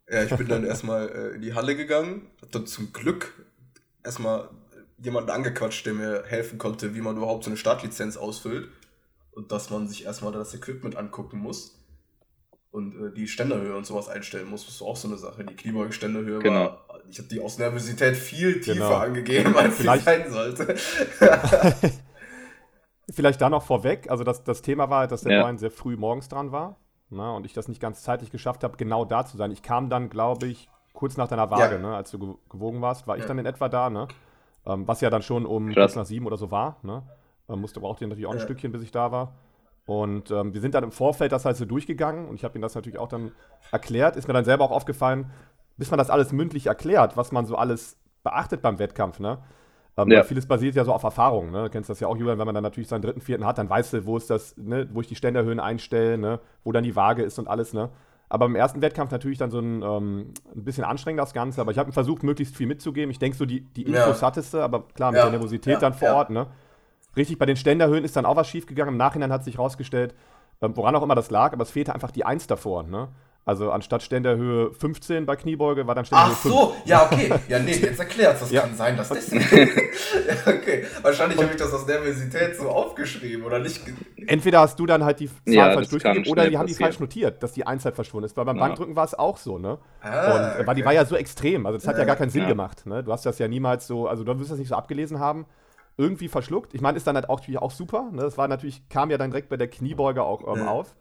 ja. 0.10 0.24
ich 0.24 0.36
bin 0.36 0.48
dann 0.48 0.64
erstmal 0.66 1.10
äh, 1.10 1.36
in 1.36 1.42
die 1.42 1.54
Halle 1.54 1.76
gegangen, 1.76 2.28
hab 2.42 2.52
dann 2.52 2.68
zum 2.68 2.92
Glück 2.94 3.34
erstmal 4.04 4.50
jemanden 4.98 5.30
angequatscht, 5.30 5.86
der 5.86 5.94
mir 5.94 6.24
helfen 6.26 6.58
konnte, 6.58 6.96
wie 6.96 7.02
man 7.02 7.18
überhaupt 7.18 7.44
so 7.44 7.50
eine 7.50 7.58
Startlizenz 7.58 8.18
ausfüllt 8.18 8.70
und 9.32 9.52
dass 9.52 9.70
man 9.70 9.88
sich 9.88 10.06
erstmal 10.06 10.32
das 10.32 10.54
Equipment 10.54 10.96
angucken 10.96 11.40
muss 11.40 11.78
und 12.72 12.96
äh, 12.96 13.14
die 13.14 13.28
Ständerhöhe 13.28 13.76
und 13.76 13.86
sowas 13.86 14.08
einstellen 14.08 14.50
muss. 14.50 14.66
Das 14.66 14.76
ist 14.76 14.82
auch 14.82 14.96
so 14.96 15.08
eine 15.08 15.18
Sache. 15.18 15.44
Die 15.44 15.56
Kniebeuge-Ständerhöhe 15.56 16.40
genau. 16.40 16.56
war, 16.56 17.02
ich 17.10 17.18
habe 17.20 17.28
die 17.28 17.40
aus 17.40 17.58
Nervosität 17.58 18.16
viel 18.16 18.60
tiefer 18.60 18.74
genau. 18.74 18.96
angegeben, 18.96 19.56
als 19.58 19.78
sie 19.78 19.84
sein 19.84 20.32
sollte. 20.32 20.76
Vielleicht 23.16 23.42
da 23.42 23.50
noch 23.50 23.64
vorweg, 23.64 24.12
also 24.12 24.24
das, 24.24 24.44
das 24.44 24.62
Thema 24.62 24.90
war, 24.90 25.08
dass 25.08 25.22
der 25.22 25.38
ja. 25.38 25.42
Brian 25.44 25.58
sehr 25.58 25.72
früh 25.72 25.96
morgens 25.96 26.28
dran 26.28 26.52
war 26.52 26.76
ne, 27.10 27.34
und 27.34 27.46
ich 27.46 27.54
das 27.54 27.70
nicht 27.70 27.82
ganz 27.82 28.04
zeitlich 28.04 28.30
geschafft 28.30 28.64
habe, 28.64 28.76
genau 28.78 29.06
da 29.06 29.26
zu 29.26 29.38
sein. 29.38 29.52
Ich 29.52 29.64
kam 29.64 29.90
dann, 29.90 30.10
glaube 30.10 30.48
ich, 30.48 30.68
kurz 30.94 31.16
nach 31.16 31.28
deiner 31.28 31.50
Waage, 31.50 31.76
ja. 31.76 31.82
ne, 31.82 31.96
als 31.96 32.12
du 32.12 32.40
gewogen 32.50 32.82
warst, 32.82 33.08
war 33.08 33.18
ich 33.18 33.26
dann 33.26 33.40
in 33.40 33.46
etwa 33.46 33.70
da, 33.70 33.90
ne? 33.90 34.08
Ähm, 34.66 34.88
was 34.88 35.00
ja 35.02 35.10
dann 35.10 35.22
schon 35.22 35.46
um 35.46 35.68
Krass. 35.68 35.76
kurz 35.76 35.96
nach 35.96 36.06
sieben 36.06 36.26
oder 36.26 36.38
so 36.38 36.50
war. 36.50 36.78
Ne? 36.82 37.04
Ähm, 37.48 37.62
musste 37.62 37.80
brauchte 37.80 38.08
natürlich 38.08 38.26
auch 38.26 38.34
ein 38.34 38.40
Stückchen, 38.40 38.72
bis 38.72 38.82
ich 38.82 38.92
da 38.92 39.12
war. 39.12 39.36
Und 39.86 40.32
ähm, 40.32 40.56
wir 40.56 40.62
sind 40.62 40.74
dann 40.74 40.84
im 40.84 40.92
Vorfeld 40.92 41.32
das 41.32 41.46
halt 41.46 41.56
so 41.58 41.66
durchgegangen 41.66 42.28
und 42.28 42.36
ich 42.36 42.44
habe 42.44 42.58
ihm 42.58 42.64
das 42.64 42.74
natürlich 42.74 42.98
auch 42.98 43.08
dann 43.08 43.32
erklärt. 43.72 44.16
Ist 44.16 44.28
mir 44.28 44.34
dann 44.34 44.46
selber 44.46 44.64
auch 44.64 44.72
aufgefallen, 44.72 45.32
bis 45.78 45.92
man 45.92 46.00
das 46.00 46.10
alles 46.10 46.32
mündlich 46.32 46.66
erklärt, 46.66 47.16
was 47.16 47.32
man 47.32 47.46
so 47.46 47.56
alles 47.56 47.98
beachtet 48.24 48.64
beim 48.64 48.80
Wettkampf, 48.80 49.20
ne? 49.20 49.38
Ähm, 49.98 50.12
ja. 50.12 50.24
Vieles 50.24 50.46
basiert 50.46 50.76
ja 50.76 50.84
so 50.84 50.94
auf 50.94 51.04
Erfahrung. 51.04 51.52
Ne? 51.52 51.64
Du 51.64 51.70
kennst 51.70 51.90
das 51.90 52.00
ja 52.00 52.08
auch, 52.08 52.18
Julian, 52.18 52.38
wenn 52.38 52.46
man 52.46 52.56
dann 52.56 52.64
natürlich 52.64 52.90
seinen 52.90 53.02
dritten, 53.02 53.22
vierten 53.22 53.46
hat, 53.46 53.58
dann 53.58 53.70
weißt 53.70 53.94
du, 53.94 54.06
wo 54.06 54.18
ist 54.18 54.30
das, 54.30 54.56
ne? 54.58 54.90
wo 54.92 55.02
ich 55.02 55.08
die 55.08 55.16
Ständerhöhen 55.16 55.60
einstelle, 55.60 56.18
ne? 56.18 56.40
wo 56.64 56.72
dann 56.72 56.84
die 56.84 56.96
Waage 56.96 57.24
ist 57.24 57.40
und 57.40 57.48
alles. 57.48 57.74
Ne? 57.74 57.90
Aber 58.28 58.46
im 58.48 58.56
ersten 58.56 58.82
Wettkampf 58.82 59.12
natürlich 59.12 59.38
dann 59.38 59.52
so 59.52 59.60
ein, 59.60 59.82
ähm, 59.82 60.34
ein 60.54 60.64
bisschen 60.64 60.84
anstrengend 60.84 61.22
das 61.22 61.34
Ganze. 61.34 61.62
Aber 61.62 61.72
ich 61.72 61.78
habe 61.78 61.92
versucht, 61.94 62.24
möglichst 62.24 62.58
viel 62.58 62.68
mitzugeben. 62.68 63.10
Ich 63.10 63.20
denke, 63.20 63.38
so 63.38 63.46
die, 63.46 63.62
die 63.62 63.84
Infos 63.84 64.20
ja. 64.20 64.28
hattest 64.28 64.54
du, 64.54 64.60
aber 64.60 64.88
klar, 64.94 65.12
mit 65.12 65.20
ja. 65.20 65.26
der 65.26 65.32
Nervosität 65.32 65.82
dann 65.82 65.94
vor 65.94 66.10
Ort. 66.10 66.30
Ne? 66.30 66.48
Richtig, 67.16 67.38
bei 67.38 67.46
den 67.46 67.56
Ständerhöhen 67.56 68.04
ist 68.04 68.18
dann 68.18 68.26
auch 68.26 68.36
was 68.36 68.50
schiefgegangen. 68.50 68.96
Im 68.96 68.98
Nachhinein 68.98 69.32
hat 69.32 69.46
sich 69.46 69.58
herausgestellt, 69.58 70.14
ähm, 70.62 70.76
woran 70.76 70.96
auch 70.96 71.04
immer 71.04 71.16
das 71.16 71.32
lag, 71.32 71.54
aber 71.54 71.64
es 71.64 71.72
fehlte 71.72 71.94
einfach 71.94 72.12
die 72.12 72.26
Eins 72.26 72.48
davor. 72.48 72.84
Ne? 72.84 73.08
Also 73.48 73.70
anstatt 73.72 74.02
Ständerhöhe 74.02 74.74
15 74.74 75.28
bei 75.28 75.36
Kniebeuge 75.36 75.86
war 75.86 75.94
dann 75.94 76.04
Ständerhöhe 76.04 76.34
Ach 76.36 76.44
so, 76.44 76.68
5. 76.72 76.86
ja, 76.88 77.06
okay. 77.06 77.32
Ja, 77.48 77.60
nee, 77.60 77.74
jetzt 77.74 78.00
erklärt's. 78.00 78.40
Das 78.40 78.52
ja. 78.52 78.62
kann 78.62 78.76
sein, 78.76 78.98
dass 78.98 79.10
das. 79.10 79.30
ja, 79.30 79.40
okay. 80.48 80.86
Wahrscheinlich 81.04 81.40
habe 81.40 81.52
ich 81.52 81.58
das 81.58 81.72
aus 81.72 81.86
Nervosität 81.86 82.58
so 82.58 82.70
aufgeschrieben 82.70 83.46
oder 83.46 83.60
nicht. 83.60 83.82
Entweder 84.26 84.62
hast 84.62 84.80
du 84.80 84.88
dann 84.88 85.04
halt 85.04 85.20
die 85.20 85.28
Zahl 85.28 85.54
ja, 85.54 85.74
falsch 85.74 85.90
durchgegeben 85.90 86.32
oder 86.32 86.50
die 86.50 86.58
haben 86.58 86.66
die 86.66 86.74
falsch 86.74 87.00
notiert, 87.00 87.44
dass 87.44 87.52
die 87.52 87.68
Einzeit 87.68 87.94
verschwunden 87.94 88.26
ist. 88.26 88.36
Weil 88.36 88.46
beim 88.46 88.58
ja. 88.58 88.64
Bankdrücken 88.64 88.96
war 88.96 89.06
es 89.06 89.14
auch 89.14 89.38
so, 89.38 89.60
ne? 89.60 89.78
Ah, 90.02 90.34
Und, 90.34 90.42
okay. 90.42 90.68
Weil 90.68 90.76
die 90.76 90.86
war 90.86 90.94
ja 90.94 91.06
so 91.06 91.16
extrem. 91.16 91.68
Also 91.68 91.78
das 91.78 91.88
hat 91.88 92.00
ja 92.00 92.06
gar 92.06 92.16
keinen 92.16 92.32
Sinn 92.32 92.48
gemacht. 92.48 92.88
Ne? 92.88 93.04
Du 93.04 93.12
hast 93.12 93.28
das 93.28 93.38
ja 93.38 93.48
niemals 93.48 93.86
so, 93.86 94.08
also 94.08 94.24
du 94.24 94.40
wirst 94.40 94.50
das 94.50 94.58
nicht 94.58 94.70
so 94.70 94.76
abgelesen 94.76 95.20
haben 95.20 95.46
irgendwie 95.98 96.28
verschluckt. 96.28 96.74
Ich 96.74 96.82
meine, 96.82 96.98
ist 96.98 97.08
dann 97.08 97.16
halt 97.16 97.30
auch, 97.30 97.42
auch 97.58 97.72
super. 97.72 98.10
Ne? 98.12 98.24
Das 98.24 98.38
war 98.38 98.48
natürlich, 98.48 98.90
kam 98.90 99.12
ja 99.12 99.18
dann 99.18 99.32
direkt 99.32 99.50
bei 99.50 99.58
der 99.58 99.70
Kniebeuge 99.70 100.24
auch 100.24 100.42
ähm, 100.54 100.68
auf. 100.68 100.96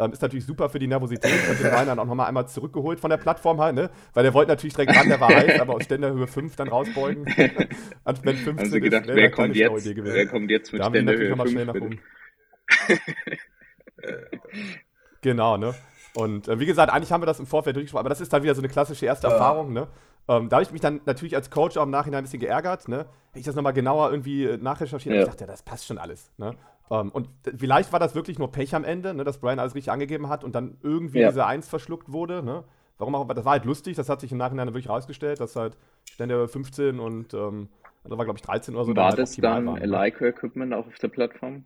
Ähm, 0.00 0.12
ist 0.12 0.22
natürlich 0.22 0.46
super 0.46 0.70
für 0.70 0.78
die 0.78 0.86
Nervosität. 0.86 1.30
Hat 1.30 1.58
den 1.58 1.72
Wein 1.72 1.86
dann 1.86 1.98
auch 1.98 2.06
nochmal 2.06 2.26
einmal 2.26 2.48
zurückgeholt 2.48 2.98
von 3.00 3.10
der 3.10 3.18
Plattform 3.18 3.60
halt, 3.60 3.74
ne? 3.74 3.90
Weil 4.14 4.22
der 4.22 4.32
wollte 4.32 4.50
natürlich 4.50 4.74
direkt 4.74 4.96
ran, 4.96 5.08
der 5.08 5.20
war 5.20 5.28
heiß, 5.28 5.60
aber 5.60 5.74
aus 5.74 5.84
Ständerhöhe 5.84 6.26
5 6.26 6.56
dann 6.56 6.68
rausbeugen. 6.68 7.26
Anstatt 8.04 8.34
15 8.36 8.58
Haben 8.58 8.70
Sie 8.70 8.80
gedacht, 8.80 9.04
wer 9.06 9.30
kommt, 9.30 9.54
jetzt, 9.56 9.84
wer 9.96 10.26
kommt 10.26 10.50
jetzt 10.50 10.72
mit 10.72 10.82
Ständerhöhe 10.82 11.36
5? 11.36 11.50
Schnell 11.50 11.66
nach 11.66 11.74
oben. 11.74 12.00
genau, 15.20 15.56
ne? 15.58 15.74
Und 16.14 16.48
äh, 16.48 16.58
wie 16.58 16.66
gesagt, 16.66 16.92
eigentlich 16.92 17.12
haben 17.12 17.22
wir 17.22 17.26
das 17.26 17.38
im 17.38 17.46
Vorfeld 17.46 17.76
durchgesprochen, 17.76 18.00
aber 18.00 18.08
das 18.08 18.20
ist 18.20 18.32
dann 18.32 18.42
wieder 18.42 18.54
so 18.54 18.62
eine 18.62 18.68
klassische 18.68 19.04
erste 19.04 19.26
ja. 19.26 19.34
Erfahrung, 19.34 19.72
ne? 19.72 19.86
Ähm, 20.28 20.48
da 20.48 20.56
habe 20.56 20.62
ich 20.62 20.72
mich 20.72 20.80
dann 20.80 21.00
natürlich 21.06 21.36
als 21.36 21.50
Coach 21.50 21.76
auch 21.76 21.84
im 21.84 21.90
Nachhinein 21.90 22.20
ein 22.20 22.24
bisschen 22.24 22.40
geärgert, 22.40 22.88
ne? 22.88 23.06
Hätte 23.28 23.40
ich 23.40 23.44
das 23.44 23.54
nochmal 23.54 23.72
genauer 23.72 24.10
irgendwie 24.10 24.44
äh, 24.44 24.56
nachrecherchiert, 24.56 25.14
ja. 25.14 25.20
ich 25.20 25.26
dachte, 25.26 25.44
ja, 25.44 25.46
das 25.46 25.62
passt 25.62 25.86
schon 25.86 25.98
alles, 25.98 26.32
ne? 26.38 26.54
Um, 26.90 27.06
ähm, 27.06 27.10
und 27.12 27.28
vielleicht 27.56 27.92
war 27.92 28.00
das 28.00 28.16
wirklich 28.16 28.40
nur 28.40 28.50
Pech 28.50 28.74
am 28.74 28.82
Ende, 28.82 29.14
ne, 29.14 29.22
dass 29.22 29.38
Brian 29.38 29.60
alles 29.60 29.76
richtig 29.76 29.92
angegeben 29.92 30.28
hat 30.28 30.42
und 30.42 30.56
dann 30.56 30.76
irgendwie 30.82 31.20
ja. 31.20 31.28
diese 31.28 31.46
Eins 31.46 31.68
verschluckt 31.68 32.10
wurde. 32.12 32.42
Ne? 32.42 32.64
Warum 32.98 33.14
auch, 33.14 33.28
das 33.28 33.44
war 33.44 33.52
halt 33.52 33.64
lustig, 33.64 33.96
das 33.96 34.08
hat 34.08 34.20
sich 34.20 34.32
im 34.32 34.38
Nachhinein 34.38 34.66
wirklich 34.68 34.88
rausgestellt, 34.88 35.38
dass 35.38 35.54
halt 35.54 35.76
Stände 36.10 36.48
15 36.48 36.98
und 36.98 37.32
ähm, 37.32 37.68
da 38.02 38.18
war 38.18 38.24
glaube 38.24 38.38
ich 38.38 38.42
13 38.42 38.74
oder 38.74 38.84
so. 38.84 38.90
War 38.90 38.94
dann 38.94 39.04
halt 39.10 39.18
das 39.20 39.36
dann 39.36 39.66
Leica-Equipment 39.76 40.74
auch 40.74 40.86
auf 40.88 40.98
der 40.98 41.08
Plattform? 41.08 41.64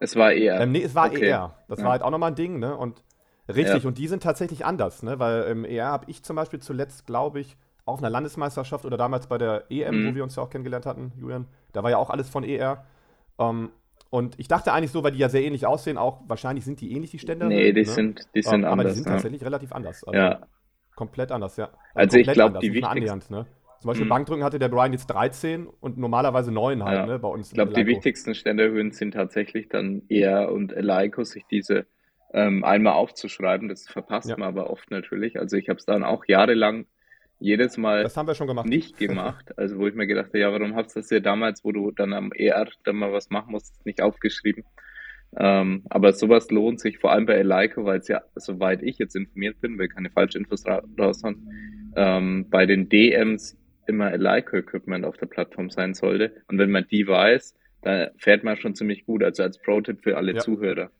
Es 0.00 0.16
war 0.16 0.32
eher. 0.32 0.60
Ähm, 0.60 0.72
nee, 0.72 0.82
es 0.82 0.94
war 0.94 1.06
okay. 1.06 1.28
ER. 1.28 1.54
Das 1.68 1.78
ja. 1.78 1.84
war 1.84 1.92
halt 1.92 2.02
auch 2.02 2.10
nochmal 2.10 2.32
ein 2.32 2.36
Ding, 2.36 2.58
ne? 2.58 2.76
Und 2.76 3.04
richtig, 3.48 3.82
ja. 3.82 3.88
und 3.88 3.98
die 3.98 4.08
sind 4.08 4.22
tatsächlich 4.22 4.64
anders, 4.64 5.02
ne? 5.02 5.18
Weil 5.18 5.44
im 5.44 5.64
ER 5.64 5.86
habe 5.86 6.04
ich 6.08 6.22
zum 6.22 6.36
Beispiel 6.36 6.60
zuletzt, 6.60 7.06
glaube 7.06 7.40
ich, 7.40 7.56
auf 7.84 7.98
einer 7.98 8.10
Landesmeisterschaft 8.10 8.84
oder 8.84 8.96
damals 8.96 9.26
bei 9.26 9.38
der 9.38 9.64
EM, 9.70 10.02
mhm. 10.02 10.10
wo 10.10 10.14
wir 10.14 10.24
uns 10.24 10.36
ja 10.36 10.42
auch 10.42 10.50
kennengelernt 10.50 10.86
hatten, 10.86 11.12
Julian, 11.18 11.46
da 11.72 11.82
war 11.82 11.90
ja 11.90 11.96
auch 11.96 12.10
alles 12.10 12.28
von 12.28 12.44
ER. 12.44 12.84
Ähm, 13.38 13.70
und 14.10 14.38
ich 14.38 14.48
dachte 14.48 14.72
eigentlich 14.72 14.90
so, 14.90 15.02
weil 15.02 15.12
die 15.12 15.18
ja 15.18 15.28
sehr 15.28 15.42
ähnlich 15.42 15.66
aussehen, 15.66 15.98
auch 15.98 16.22
wahrscheinlich 16.28 16.64
sind 16.64 16.80
die 16.80 16.92
ähnlich, 16.92 17.10
die 17.10 17.18
Ständer. 17.18 17.46
Nee, 17.46 17.72
die 17.72 17.80
ne? 17.80 17.86
sind, 17.86 18.28
die 18.34 18.42
sind 18.42 18.54
um, 18.54 18.60
ähm, 18.60 18.64
anders. 18.64 18.72
Aber 18.72 18.88
die 18.88 18.94
sind 18.94 19.06
ja. 19.06 19.12
tatsächlich 19.12 19.44
relativ 19.44 19.72
anders. 19.72 20.04
Also 20.04 20.18
ja. 20.18 20.40
Komplett 20.94 21.30
anders, 21.30 21.56
ja. 21.56 21.66
Also, 21.94 22.16
also 22.16 22.18
ich 22.18 22.32
glaube, 22.32 22.58
die 22.58 22.72
wichtigsten. 22.72 23.34
Ne? 23.34 23.46
Zum 23.80 23.88
Beispiel 23.88 24.06
mhm. 24.06 24.10
Bankdrücken 24.10 24.44
hatte 24.44 24.58
der 24.58 24.68
Brian 24.68 24.92
jetzt 24.92 25.06
13 25.06 25.66
und 25.66 25.98
normalerweise 25.98 26.50
9 26.50 26.82
halt, 26.82 26.98
ja. 26.98 27.06
ne, 27.06 27.18
bei 27.20 27.28
uns. 27.28 27.48
Ich 27.48 27.54
glaube, 27.54 27.72
die 27.72 27.86
wichtigsten 27.86 28.34
Ständerhöhen 28.34 28.90
sind 28.90 29.12
tatsächlich 29.12 29.68
dann 29.68 30.02
eher 30.08 30.50
und 30.50 30.72
Eleiko, 30.72 31.22
sich 31.22 31.44
diese 31.46 31.86
ähm, 32.32 32.64
einmal 32.64 32.94
aufzuschreiben. 32.94 33.68
Das 33.68 33.86
verpasst 33.86 34.28
ja. 34.28 34.36
man 34.36 34.48
aber 34.48 34.70
oft 34.70 34.90
natürlich. 34.90 35.38
Also 35.38 35.56
ich 35.56 35.68
habe 35.68 35.78
es 35.78 35.86
dann 35.86 36.02
auch 36.02 36.24
jahrelang 36.26 36.86
jedes 37.40 37.76
Mal 37.76 38.02
das 38.02 38.16
haben 38.16 38.26
wir 38.26 38.34
schon 38.34 38.46
gemacht. 38.46 38.66
nicht 38.68 38.98
gemacht. 38.98 39.52
Also 39.56 39.78
wo 39.78 39.86
ich 39.86 39.94
mir 39.94 40.06
gedacht 40.06 40.28
habe, 40.28 40.38
ja, 40.38 40.52
warum 40.52 40.74
hast 40.74 40.94
du 40.94 41.00
das 41.00 41.10
ja 41.10 41.20
damals, 41.20 41.64
wo 41.64 41.72
du 41.72 41.90
dann 41.90 42.12
am 42.12 42.32
ER 42.32 42.68
dann 42.84 42.96
mal 42.96 43.12
was 43.12 43.30
machen 43.30 43.52
musst, 43.52 43.84
nicht 43.84 44.02
aufgeschrieben? 44.02 44.64
Ähm, 45.36 45.82
aber 45.90 46.12
sowas 46.12 46.50
lohnt 46.50 46.80
sich 46.80 46.98
vor 46.98 47.12
allem 47.12 47.26
bei 47.26 47.34
Eleiko, 47.34 47.84
weil 47.84 47.98
es 47.98 48.08
ja, 48.08 48.22
soweit 48.34 48.82
ich 48.82 48.98
jetzt 48.98 49.14
informiert 49.14 49.60
bin, 49.60 49.78
will 49.78 49.88
keine 49.88 50.10
falschen 50.10 50.38
Infos 50.42 50.64
raushauen, 50.66 51.92
ähm, 51.96 52.46
bei 52.48 52.66
den 52.66 52.88
DMs 52.88 53.56
immer 53.86 54.12
Eleiko-Equipment 54.12 55.04
auf 55.04 55.16
der 55.16 55.26
Plattform 55.26 55.70
sein 55.70 55.94
sollte. 55.94 56.42
Und 56.48 56.58
wenn 56.58 56.70
man 56.70 56.86
die 56.90 57.06
weiß, 57.06 57.54
dann 57.82 58.10
fährt 58.16 58.42
man 58.42 58.56
schon 58.56 58.74
ziemlich 58.74 59.04
gut. 59.04 59.22
Also 59.22 59.42
als 59.42 59.58
Pro-Tipp 59.58 60.02
für 60.02 60.16
alle 60.16 60.34
ja. 60.34 60.40
Zuhörer. 60.40 60.90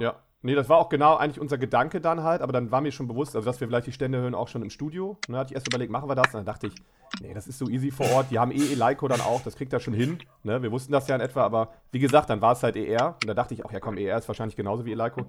Ja, 0.00 0.23
nee, 0.44 0.54
das 0.54 0.68
war 0.68 0.76
auch 0.76 0.90
genau 0.90 1.16
eigentlich 1.16 1.40
unser 1.40 1.58
Gedanke 1.58 2.00
dann 2.00 2.22
halt, 2.22 2.42
aber 2.42 2.52
dann 2.52 2.70
war 2.70 2.80
mir 2.80 2.92
schon 2.92 3.08
bewusst, 3.08 3.34
also 3.34 3.46
dass 3.46 3.60
wir 3.60 3.66
vielleicht 3.66 3.86
die 3.86 3.92
Stände 3.92 4.18
hören 4.18 4.34
auch 4.34 4.48
schon 4.48 4.62
im 4.62 4.70
Studio. 4.70 5.10
Und 5.10 5.30
dann 5.30 5.36
hatte 5.38 5.52
ich 5.52 5.54
erst 5.54 5.66
überlegt, 5.68 5.90
machen 5.90 6.08
wir 6.08 6.14
das? 6.14 6.26
Und 6.26 6.34
dann 6.34 6.44
dachte 6.44 6.66
ich, 6.66 6.74
nee, 7.22 7.32
das 7.32 7.46
ist 7.46 7.58
so 7.58 7.68
easy 7.68 7.90
vor 7.90 8.08
Ort. 8.10 8.26
Die 8.30 8.38
haben 8.38 8.52
eh 8.52 8.72
Eleiko 8.72 9.08
dann 9.08 9.22
auch, 9.22 9.42
das 9.42 9.56
kriegt 9.56 9.72
er 9.72 9.80
schon 9.80 9.94
hin. 9.94 10.18
Ne? 10.42 10.62
Wir 10.62 10.70
wussten 10.70 10.92
das 10.92 11.08
ja 11.08 11.14
in 11.14 11.22
etwa, 11.22 11.42
aber 11.42 11.72
wie 11.92 11.98
gesagt, 11.98 12.28
dann 12.28 12.42
war 12.42 12.52
es 12.52 12.62
halt 12.62 12.76
ER. 12.76 13.16
Und 13.22 13.26
da 13.26 13.34
dachte 13.34 13.54
ich, 13.54 13.64
ach 13.64 13.72
ja 13.72 13.80
komm, 13.80 13.96
ER 13.96 14.18
ist 14.18 14.28
wahrscheinlich 14.28 14.54
genauso 14.54 14.84
wie 14.84 14.92
Eleiko. 14.92 15.22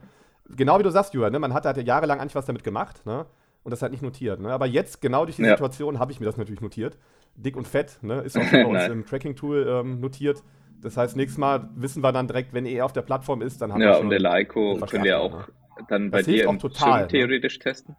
Genau 0.49 0.78
wie 0.78 0.84
du 0.84 0.91
sagst, 0.91 1.13
Julian, 1.13 1.32
ne? 1.32 1.39
man 1.39 1.54
hat 1.54 1.65
halt 1.65 1.78
jahrelang 1.88 2.19
eigentlich 2.19 2.36
was 2.36 2.45
damit 2.45 2.63
gemacht, 2.63 3.06
ne? 3.06 3.25
Und 3.63 3.71
das 3.71 3.82
halt 3.82 3.93
nicht 3.93 4.04
notiert. 4.04 4.39
Ne? 4.39 4.51
Aber 4.51 4.67
jetzt, 4.67 5.01
genau 5.01 5.25
durch 5.25 5.38
die 5.38 5.41
ja. 5.41 5.51
Situation, 5.51 5.97
habe 5.97 6.12
ich 6.12 6.19
mir 6.19 6.28
das 6.28 6.38
natürlich 6.38 6.62
notiert. 6.62 6.99
Dick 7.36 7.58
und 7.58 7.67
fett, 7.67 7.97
ne? 8.04 8.21
Ist 8.21 8.38
auch 8.38 8.43
schon 8.43 8.63
bei 8.63 8.65
uns 8.84 8.84
im 8.86 9.06
Tracking-Tool 9.08 9.65
ähm, 9.67 10.01
notiert. 10.01 10.43
Das 10.86 10.98
heißt, 10.98 11.15
nächstes 11.17 11.39
Mal 11.39 11.67
wissen 11.74 12.04
wir 12.04 12.12
dann 12.12 12.28
direkt, 12.28 12.54
wenn 12.54 12.67
er 12.67 12.86
auf 12.86 12.93
der 12.93 13.02
Plattform 13.02 13.41
ist, 13.41 13.60
dann 13.60 13.74
haben 13.74 13.82
ja, 13.82 13.88
wir 13.88 13.93
schon. 13.95 14.12
Ja, 14.12 14.17
und 14.19 14.26
Eleiko 14.26 14.78
können 14.86 15.04
wir 15.04 15.19
auch 15.19 15.48
ne? 15.48 15.48
dann 15.89 16.12
bei 16.12 16.19
das 16.19 16.28
dir 16.28 16.48
im 16.48 16.60
total, 16.60 17.02
ne? 17.02 17.08
theoretisch 17.08 17.58
testen. 17.58 17.95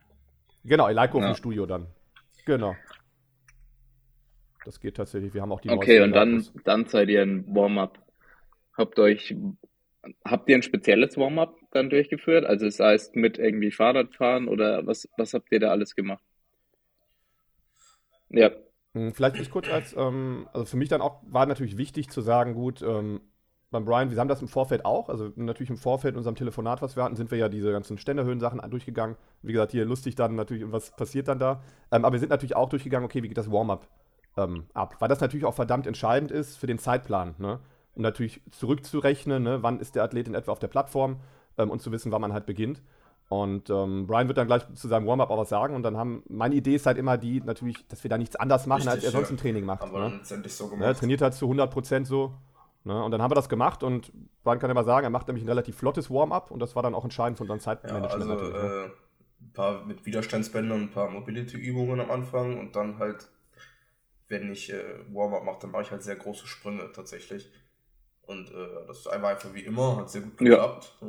Genau, 0.65 0.89
Eleiko 0.89 1.19
ja. 1.19 1.31
im 1.31 1.35
Studio 1.35 1.67
dann. 1.67 1.89
Genau. 2.45 2.77
Das 4.65 4.79
geht 4.79 4.97
tatsächlich. 4.99 5.35
Wir 5.35 5.43
haben 5.43 5.51
auch 5.51 5.61
die 5.61 5.69
Okay, 5.69 6.01
und 6.01 6.13
dann, 6.13 6.47
dann 6.63 6.87
seid 6.87 7.09
ihr 7.09 7.23
ein 7.23 7.45
Warm-up. 7.53 7.99
Habt 8.79 9.01
euch, 9.01 9.35
habt 10.25 10.49
ihr 10.49 10.55
ein 10.55 10.63
spezielles 10.63 11.17
Warm-up 11.17 11.57
dann 11.73 11.91
durchgeführt? 11.91 12.45
Also 12.45 12.67
das 12.67 12.79
heißt 12.79 13.17
mit 13.17 13.37
irgendwie 13.37 13.73
Fahrradfahren 13.73 14.47
oder 14.47 14.87
was, 14.87 15.09
was 15.17 15.35
habt 15.35 15.51
ihr 15.51 15.59
da 15.59 15.71
alles 15.71 15.97
gemacht? 15.97 16.23
Ja. 18.29 18.53
Hm, 18.97 19.13
vielleicht 19.13 19.37
nicht 19.37 19.51
kurz 19.51 19.69
als, 19.69 19.95
ähm, 19.95 20.49
also 20.55 20.65
für 20.65 20.79
mich 20.79 20.89
dann 20.89 21.03
auch 21.03 21.21
war 21.29 21.45
natürlich 21.45 21.77
wichtig 21.77 22.09
zu 22.09 22.23
sagen, 22.23 22.55
gut, 22.55 22.81
ähm, 22.81 23.21
beim 23.71 23.85
Brian, 23.85 24.11
wir 24.11 24.19
haben 24.19 24.29
das 24.29 24.41
im 24.41 24.49
Vorfeld 24.49 24.87
auch, 24.87 25.11
also 25.11 25.33
natürlich 25.37 25.69
im 25.69 25.77
Vorfeld 25.77 26.15
in 26.15 26.19
unserem 26.19 26.35
Telefonat, 26.35 26.81
was 26.81 26.97
wir 26.97 27.03
hatten, 27.03 27.15
sind 27.15 27.31
wir 27.31 27.37
ja 27.37 27.51
diese 27.51 27.73
ganzen 27.73 27.99
Ständerhöhen-Sachen 27.99 28.59
durchgegangen. 28.71 29.17
Wie 29.43 29.53
gesagt, 29.53 29.73
hier 29.73 29.85
lustig 29.85 30.15
dann 30.15 30.35
natürlich 30.35 30.65
was 30.73 30.97
passiert 30.97 31.29
dann 31.29 31.39
da. 31.39 31.63
Ähm, 31.93 32.07
aber 32.07 32.15
wir 32.15 32.21
sind 32.21 32.31
natürlich 32.31 32.57
auch 32.57 32.71
durchgegangen, 32.71 33.05
okay, 33.05 33.23
wie 33.23 33.29
geht 33.29 33.37
das 33.37 33.53
Warm-up 33.53 33.87
ähm, 34.39 34.65
ab? 34.73 34.97
Weil 34.99 35.09
das 35.09 35.21
natürlich 35.21 35.45
auch 35.45 35.55
verdammt 35.55 35.87
entscheidend 35.87 36.31
ist 36.31 36.57
für 36.57 36.67
den 36.67 36.79
Zeitplan, 36.79 37.35
ne? 37.37 37.61
Um 37.95 38.03
natürlich 38.03 38.41
zurückzurechnen, 38.51 39.43
ne? 39.43 39.63
wann 39.63 39.81
ist 39.81 39.95
der 39.95 40.05
Athlet 40.05 40.29
in 40.29 40.35
etwa 40.35 40.53
auf 40.53 40.59
der 40.59 40.69
Plattform 40.69 41.21
ähm, 41.59 41.71
und 41.71 41.83
zu 41.83 41.93
wissen, 41.93 42.13
wann 42.13 42.21
man 42.21 42.33
halt 42.33 42.47
beginnt. 42.47 42.83
Und 43.29 43.71
ähm, 43.71 44.07
Brian 44.07 44.29
wird 44.29 44.39
dann 44.39 44.47
gleich 44.47 44.63
zu 44.75 44.87
seinem 44.87 45.07
Warm-up 45.07 45.31
auch 45.31 45.39
was 45.39 45.49
sagen. 45.49 45.75
Und 45.75 45.83
dann 45.83 45.97
haben, 45.97 46.23
meine 46.29 46.55
Idee 46.55 46.77
ist 46.77 46.87
halt 46.87 46.97
immer 46.97 47.19
die, 47.19 47.41
natürlich, 47.41 47.87
dass 47.89 48.05
wir 48.05 48.09
da 48.09 48.19
nichts 48.19 48.37
anders 48.37 48.67
machen, 48.67 48.89
Richtig, 48.89 48.93
als 48.93 49.05
er 49.05 49.11
sonst 49.11 49.31
im 49.31 49.37
Training 49.37 49.65
macht. 49.65 49.83
Aber 49.83 50.09
ne? 50.09 50.17
letztendlich 50.19 50.55
so 50.55 50.69
gemacht. 50.69 50.87
Er 50.87 50.95
trainiert 50.95 51.23
halt 51.23 51.35
zu 51.35 51.47
100% 51.47 52.05
so. 52.05 52.35
Ne? 52.85 53.03
Und 53.03 53.11
dann 53.11 53.21
haben 53.21 53.33
wir 53.33 53.35
das 53.35 53.49
gemacht 53.49 53.83
und 53.83 54.13
Brian 54.45 54.61
kann 54.61 54.71
immer 54.71 54.85
sagen, 54.85 55.03
er 55.03 55.11
macht 55.11 55.27
nämlich 55.27 55.45
ein 55.45 55.49
relativ 55.49 55.77
flottes 55.77 56.09
Warm-up 56.09 56.53
und 56.53 56.61
das 56.61 56.77
war 56.77 56.85
dann 56.85 56.95
auch 56.95 57.03
entscheidend 57.03 57.37
für 57.37 57.43
unseren 57.43 57.59
Zeitmanagement 57.59 58.31
ja, 58.31 58.37
also. 58.37 58.53
Ne? 58.53 58.85
Äh, 58.85 58.91
ein 59.41 59.53
paar 59.53 59.85
mit 59.85 60.07
Widerstandsbändern, 60.07 60.83
ein 60.83 60.91
paar 60.93 61.11
Mobility-Übungen 61.11 62.01
am 62.01 62.13
Anfang 62.13 62.61
und 62.61 62.77
dann 62.77 63.01
halt, 63.01 63.27
wenn 64.29 64.53
ich 64.53 64.73
äh, 64.73 64.83
Warm-up 65.13 65.43
mache, 65.43 65.59
dann 65.63 65.73
mache 65.73 65.83
ich 65.83 65.91
halt 65.91 66.05
sehr 66.05 66.15
große 66.15 66.47
Sprünge 66.47 66.93
tatsächlich. 66.95 67.51
Und 68.23 68.51
äh, 68.51 68.87
das 68.87 69.05
war 69.07 69.15
einfach 69.15 69.53
wie 69.53 69.63
immer, 69.63 69.97
hat 69.97 70.11
sehr 70.11 70.21
gut 70.21 70.37
geklappt. 70.37 70.95
Ja. 71.01 71.09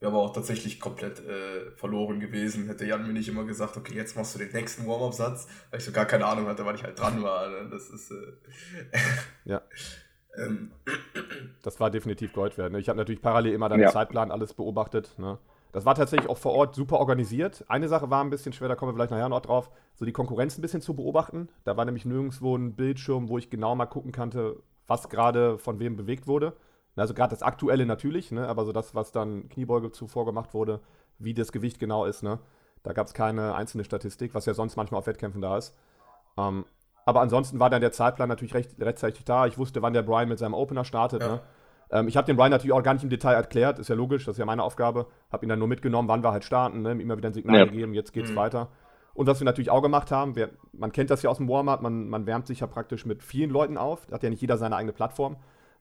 Wäre 0.00 0.12
aber 0.12 0.22
auch 0.22 0.32
tatsächlich 0.32 0.80
komplett 0.80 1.20
äh, 1.20 1.70
verloren 1.76 2.20
gewesen. 2.20 2.66
Hätte 2.66 2.84
Jan 2.84 3.06
mir 3.06 3.12
nicht 3.12 3.28
immer 3.28 3.44
gesagt, 3.44 3.76
okay, 3.76 3.94
jetzt 3.94 4.16
machst 4.16 4.34
du 4.34 4.38
den 4.38 4.52
nächsten 4.52 4.86
Warm-Up-Satz, 4.86 5.46
weil 5.70 5.78
ich 5.78 5.84
so 5.84 5.92
gar 5.92 6.04
keine 6.04 6.26
Ahnung 6.26 6.46
hatte, 6.46 6.66
weil 6.66 6.74
ich 6.74 6.82
halt 6.82 6.98
dran 6.98 7.22
war. 7.22 7.48
Ne? 7.48 7.68
Das 7.70 7.88
ist. 7.90 8.10
Äh 8.10 8.32
ja. 9.44 9.62
ähm. 10.36 10.72
Das 11.62 11.80
war 11.80 11.90
definitiv 11.90 12.32
Gold 12.32 12.58
wert. 12.58 12.72
Ne? 12.72 12.80
Ich 12.80 12.88
habe 12.88 12.98
natürlich 12.98 13.22
parallel 13.22 13.54
immer 13.54 13.68
deinen 13.68 13.80
ja. 13.80 13.90
Zeitplan 13.90 14.30
alles 14.30 14.52
beobachtet. 14.52 15.14
Ne? 15.18 15.38
Das 15.74 15.84
war 15.84 15.96
tatsächlich 15.96 16.30
auch 16.30 16.38
vor 16.38 16.52
Ort 16.52 16.76
super 16.76 17.00
organisiert. 17.00 17.64
Eine 17.66 17.88
Sache 17.88 18.08
war 18.08 18.22
ein 18.22 18.30
bisschen 18.30 18.52
schwer, 18.52 18.68
da 18.68 18.76
kommen 18.76 18.92
wir 18.92 18.94
vielleicht 18.94 19.10
nachher 19.10 19.28
noch 19.28 19.40
drauf, 19.40 19.70
so 19.94 20.04
die 20.04 20.12
Konkurrenz 20.12 20.56
ein 20.56 20.62
bisschen 20.62 20.80
zu 20.80 20.94
beobachten. 20.94 21.48
Da 21.64 21.76
war 21.76 21.84
nämlich 21.84 22.04
nirgendwo 22.04 22.56
ein 22.56 22.76
Bildschirm, 22.76 23.28
wo 23.28 23.38
ich 23.38 23.50
genau 23.50 23.74
mal 23.74 23.86
gucken 23.86 24.12
konnte, 24.12 24.62
was 24.86 25.08
gerade 25.08 25.58
von 25.58 25.80
wem 25.80 25.96
bewegt 25.96 26.28
wurde. 26.28 26.52
Also 26.96 27.14
gerade 27.14 27.30
das 27.30 27.42
Aktuelle 27.42 27.86
natürlich, 27.86 28.30
ne? 28.30 28.46
aber 28.46 28.64
so 28.64 28.72
das, 28.72 28.94
was 28.94 29.12
dann 29.12 29.48
Kniebeuge 29.48 29.90
zuvor 29.90 30.24
gemacht 30.24 30.54
wurde, 30.54 30.80
wie 31.18 31.34
das 31.34 31.52
Gewicht 31.52 31.78
genau 31.78 32.04
ist, 32.04 32.22
ne? 32.22 32.38
da 32.82 32.92
gab 32.92 33.06
es 33.06 33.14
keine 33.14 33.54
einzelne 33.54 33.84
Statistik, 33.84 34.34
was 34.34 34.46
ja 34.46 34.54
sonst 34.54 34.76
manchmal 34.76 35.00
auf 35.00 35.06
Wettkämpfen 35.06 35.42
da 35.42 35.56
ist. 35.56 35.76
Ähm, 36.36 36.64
aber 37.06 37.20
ansonsten 37.20 37.58
war 37.58 37.70
dann 37.70 37.80
der 37.80 37.92
Zeitplan 37.92 38.28
natürlich 38.28 38.54
recht, 38.54 38.80
rechtzeitig 38.80 39.24
da. 39.24 39.46
Ich 39.46 39.58
wusste, 39.58 39.82
wann 39.82 39.92
der 39.92 40.02
Brian 40.02 40.28
mit 40.28 40.38
seinem 40.38 40.54
Opener 40.54 40.84
startet. 40.84 41.22
Ja. 41.22 41.28
Ne? 41.28 41.40
Ähm, 41.90 42.08
ich 42.08 42.16
habe 42.16 42.26
den 42.26 42.36
Brian 42.36 42.50
natürlich 42.50 42.72
auch 42.72 42.82
gar 42.82 42.94
nicht 42.94 43.02
im 43.02 43.10
Detail 43.10 43.34
erklärt, 43.34 43.78
ist 43.78 43.88
ja 43.88 43.94
logisch, 43.94 44.24
das 44.24 44.34
ist 44.34 44.38
ja 44.38 44.46
meine 44.46 44.62
Aufgabe. 44.62 45.06
Habe 45.30 45.44
ihn 45.44 45.48
dann 45.48 45.58
nur 45.58 45.68
mitgenommen, 45.68 46.08
wann 46.08 46.22
wir 46.22 46.32
halt 46.32 46.44
starten, 46.44 46.82
ne? 46.82 46.92
immer 46.92 47.16
wieder 47.16 47.28
ein 47.28 47.34
Signal 47.34 47.56
ja. 47.56 47.64
gegeben, 47.64 47.94
jetzt 47.94 48.12
geht's 48.12 48.30
mhm. 48.30 48.36
weiter. 48.36 48.68
Und 49.14 49.28
was 49.28 49.40
wir 49.40 49.44
natürlich 49.44 49.70
auch 49.70 49.82
gemacht 49.82 50.10
haben, 50.10 50.34
wir, 50.34 50.50
man 50.72 50.92
kennt 50.92 51.10
das 51.10 51.22
ja 51.22 51.30
aus 51.30 51.36
dem 51.36 51.48
Warm-up, 51.48 51.82
man, 51.82 52.08
man 52.08 52.26
wärmt 52.26 52.48
sich 52.48 52.60
ja 52.60 52.66
praktisch 52.66 53.06
mit 53.06 53.22
vielen 53.22 53.50
Leuten 53.50 53.78
auf. 53.78 54.06
Da 54.06 54.14
hat 54.14 54.22
ja 54.24 54.30
nicht 54.30 54.40
jeder 54.40 54.58
seine 54.58 54.74
eigene 54.76 54.92
Plattform. 54.92 55.36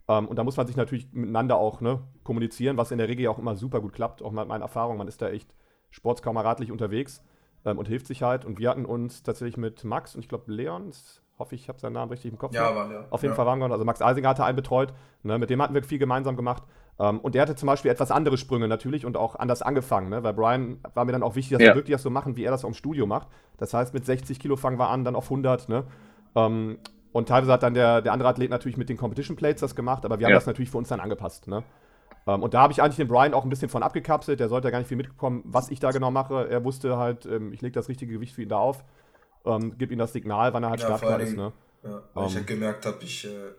Ähm, 0.08 0.28
und 0.28 0.38
da 0.38 0.44
muss 0.44 0.58
man 0.58 0.68
sich 0.68 0.76
natürlich 0.76 1.12
miteinander 1.12 1.58
auch 1.58 1.82
ne, 1.82 2.02
kommunizieren, 2.24 2.78
was 2.78 2.92
in 2.92 2.98
der 2.98 3.08
Regel 3.08 3.28
auch 3.28 3.40
immer 3.40 3.56
super 3.56 3.82
gut 3.82 3.94
klappt. 3.94 4.22
Auch 4.22 4.32
mit 4.32 4.48
meiner 4.48 4.64
Erfahrung, 4.64 4.98
man 4.98 5.08
ist 5.08 5.22
da 5.22 5.30
echt 5.30 5.54
sportskameradlich 5.90 6.72
unterwegs 6.72 7.24
ähm, 7.66 7.78
und 7.78 7.88
hilft 7.88 8.08
sich 8.08 8.24
halt. 8.24 8.46
Und 8.46 8.60
wir 8.60 8.70
hatten 8.70 8.86
uns 8.86 9.24
tatsächlich 9.24 9.58
mit 9.58 9.84
Max 9.84 10.16
und 10.16 10.22
ich 10.22 10.30
glaube 10.30 10.52
Leons, 10.52 11.22
hoffe 11.40 11.56
ich, 11.56 11.70
habe 11.70 11.80
seinen 11.80 11.94
Namen 11.94 12.12
richtig 12.12 12.32
im 12.32 12.38
Kopf. 12.38 12.54
Ja, 12.54 12.76
waren 12.76 12.92
ja. 12.92 13.06
Auf 13.10 13.22
jeden 13.22 13.32
ja. 13.32 13.36
Fall 13.36 13.46
waren 13.46 13.60
wir, 13.60 13.72
also 13.72 13.86
Max 13.86 14.02
Eisinger 14.02 14.30
hatte 14.30 14.44
einen 14.44 14.56
betreut, 14.56 14.94
ne, 15.24 15.38
mit 15.38 15.50
dem 15.50 15.62
hatten 15.62 15.74
wir 15.74 15.84
viel 15.84 16.00
gemeinsam 16.00 16.36
gemacht. 16.36 16.64
Ähm, 17.00 17.20
und 17.20 17.36
der 17.36 17.42
hatte 17.42 17.56
zum 17.56 17.68
Beispiel 17.68 17.90
etwas 17.90 18.12
andere 18.12 18.38
Sprünge 18.38 18.68
natürlich 18.68 19.06
und 19.06 19.18
auch 19.18 19.36
anders 19.36 19.62
angefangen, 19.62 20.10
ne? 20.10 20.24
weil 20.24 20.34
Brian 20.34 20.80
war 20.94 21.06
mir 21.06 21.12
dann 21.12 21.24
auch 21.24 21.36
wichtig, 21.36 21.58
dass 21.58 21.62
ja. 21.62 21.72
wir 21.72 21.76
wirklich 21.76 21.96
das 21.96 22.04
so 22.04 22.10
machen, 22.10 22.36
wie 22.36 22.44
er 22.44 22.52
das 22.52 22.64
auch 22.64 22.68
im 22.68 22.76
Studio 22.76 23.08
macht. 23.08 23.30
Das 23.58 23.74
heißt, 23.74 23.94
mit 23.94 24.06
60 24.06 24.40
Kilo 24.40 24.56
fangen 24.56 24.78
wir 24.78 24.90
an, 24.90 25.04
dann 25.04 25.16
auf 25.16 25.26
100. 25.26 25.70
Ne? 25.70 25.86
Ähm, 26.36 26.78
und 27.14 27.30
teilweise 27.30 27.54
hat 27.54 27.64
dann 27.64 27.76
der, 27.76 28.02
der 28.02 28.12
andere 28.12 28.30
Athlet 28.30 28.50
natürlich 28.50 28.76
mit 28.76 28.90
den 28.90 28.98
Competition 28.98 29.38
Plates 29.38 29.62
das 29.62 29.76
gemacht, 29.76 30.04
aber 30.04 30.20
wir 30.20 30.26
haben 30.26 30.32
ja. 30.32 30.38
das 30.38 30.48
natürlich 30.48 30.72
für 30.72 30.80
uns 30.80 30.90
dann 30.90 31.00
angepasst. 31.00 31.48
Ne? 31.48 31.64
Ähm, 32.26 32.42
und 32.42 32.56
da 32.56 32.62
habe 32.62 32.74
ich 32.74 32.82
eigentlich 32.82 32.96
den 32.96 33.08
Brian 33.08 33.36
auch 33.36 33.44
ein 33.44 33.50
bisschen 33.50 33.70
von 33.70 33.84
abgekapselt. 33.84 34.40
Der 34.40 34.50
sollte 34.50 34.68
ja 34.68 34.72
gar 34.72 34.80
nicht 34.80 34.88
viel 34.88 34.98
mitbekommen, 34.98 35.44
was 35.46 35.70
ich 35.70 35.80
da 35.80 35.92
genau 35.92 36.10
mache. 36.10 36.50
Er 36.50 36.64
wusste 36.64 36.98
halt, 36.98 37.28
ähm, 37.28 37.54
ich 37.54 37.62
lege 37.62 37.74
das 37.74 37.88
richtige 37.88 38.14
Gewicht 38.14 38.34
für 38.34 38.42
ihn 38.42 38.50
da 38.50 38.58
auf, 38.58 38.84
ähm, 39.46 39.78
gebe 39.78 39.94
ihm 39.94 40.00
das 40.00 40.12
Signal, 40.12 40.54
wann 40.54 40.64
er 40.64 40.72
halt 40.72 40.82
ja, 40.82 40.88
startklar 40.88 41.20
ist. 41.20 41.38
Ne? 41.38 41.54
Ja, 41.84 42.02
weil 42.16 42.24
um, 42.24 42.30
ich 42.30 42.36
halt 42.36 42.48
gemerkt 42.48 42.86
habe, 42.88 42.98
ich. 43.04 43.26
Äh, 43.26 43.52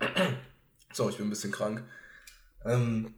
sorry, 0.92 1.10
ich 1.10 1.18
bin 1.18 1.26
ein 1.26 1.30
bisschen 1.30 1.52
krank. 1.52 1.84
Ähm, 2.64 3.14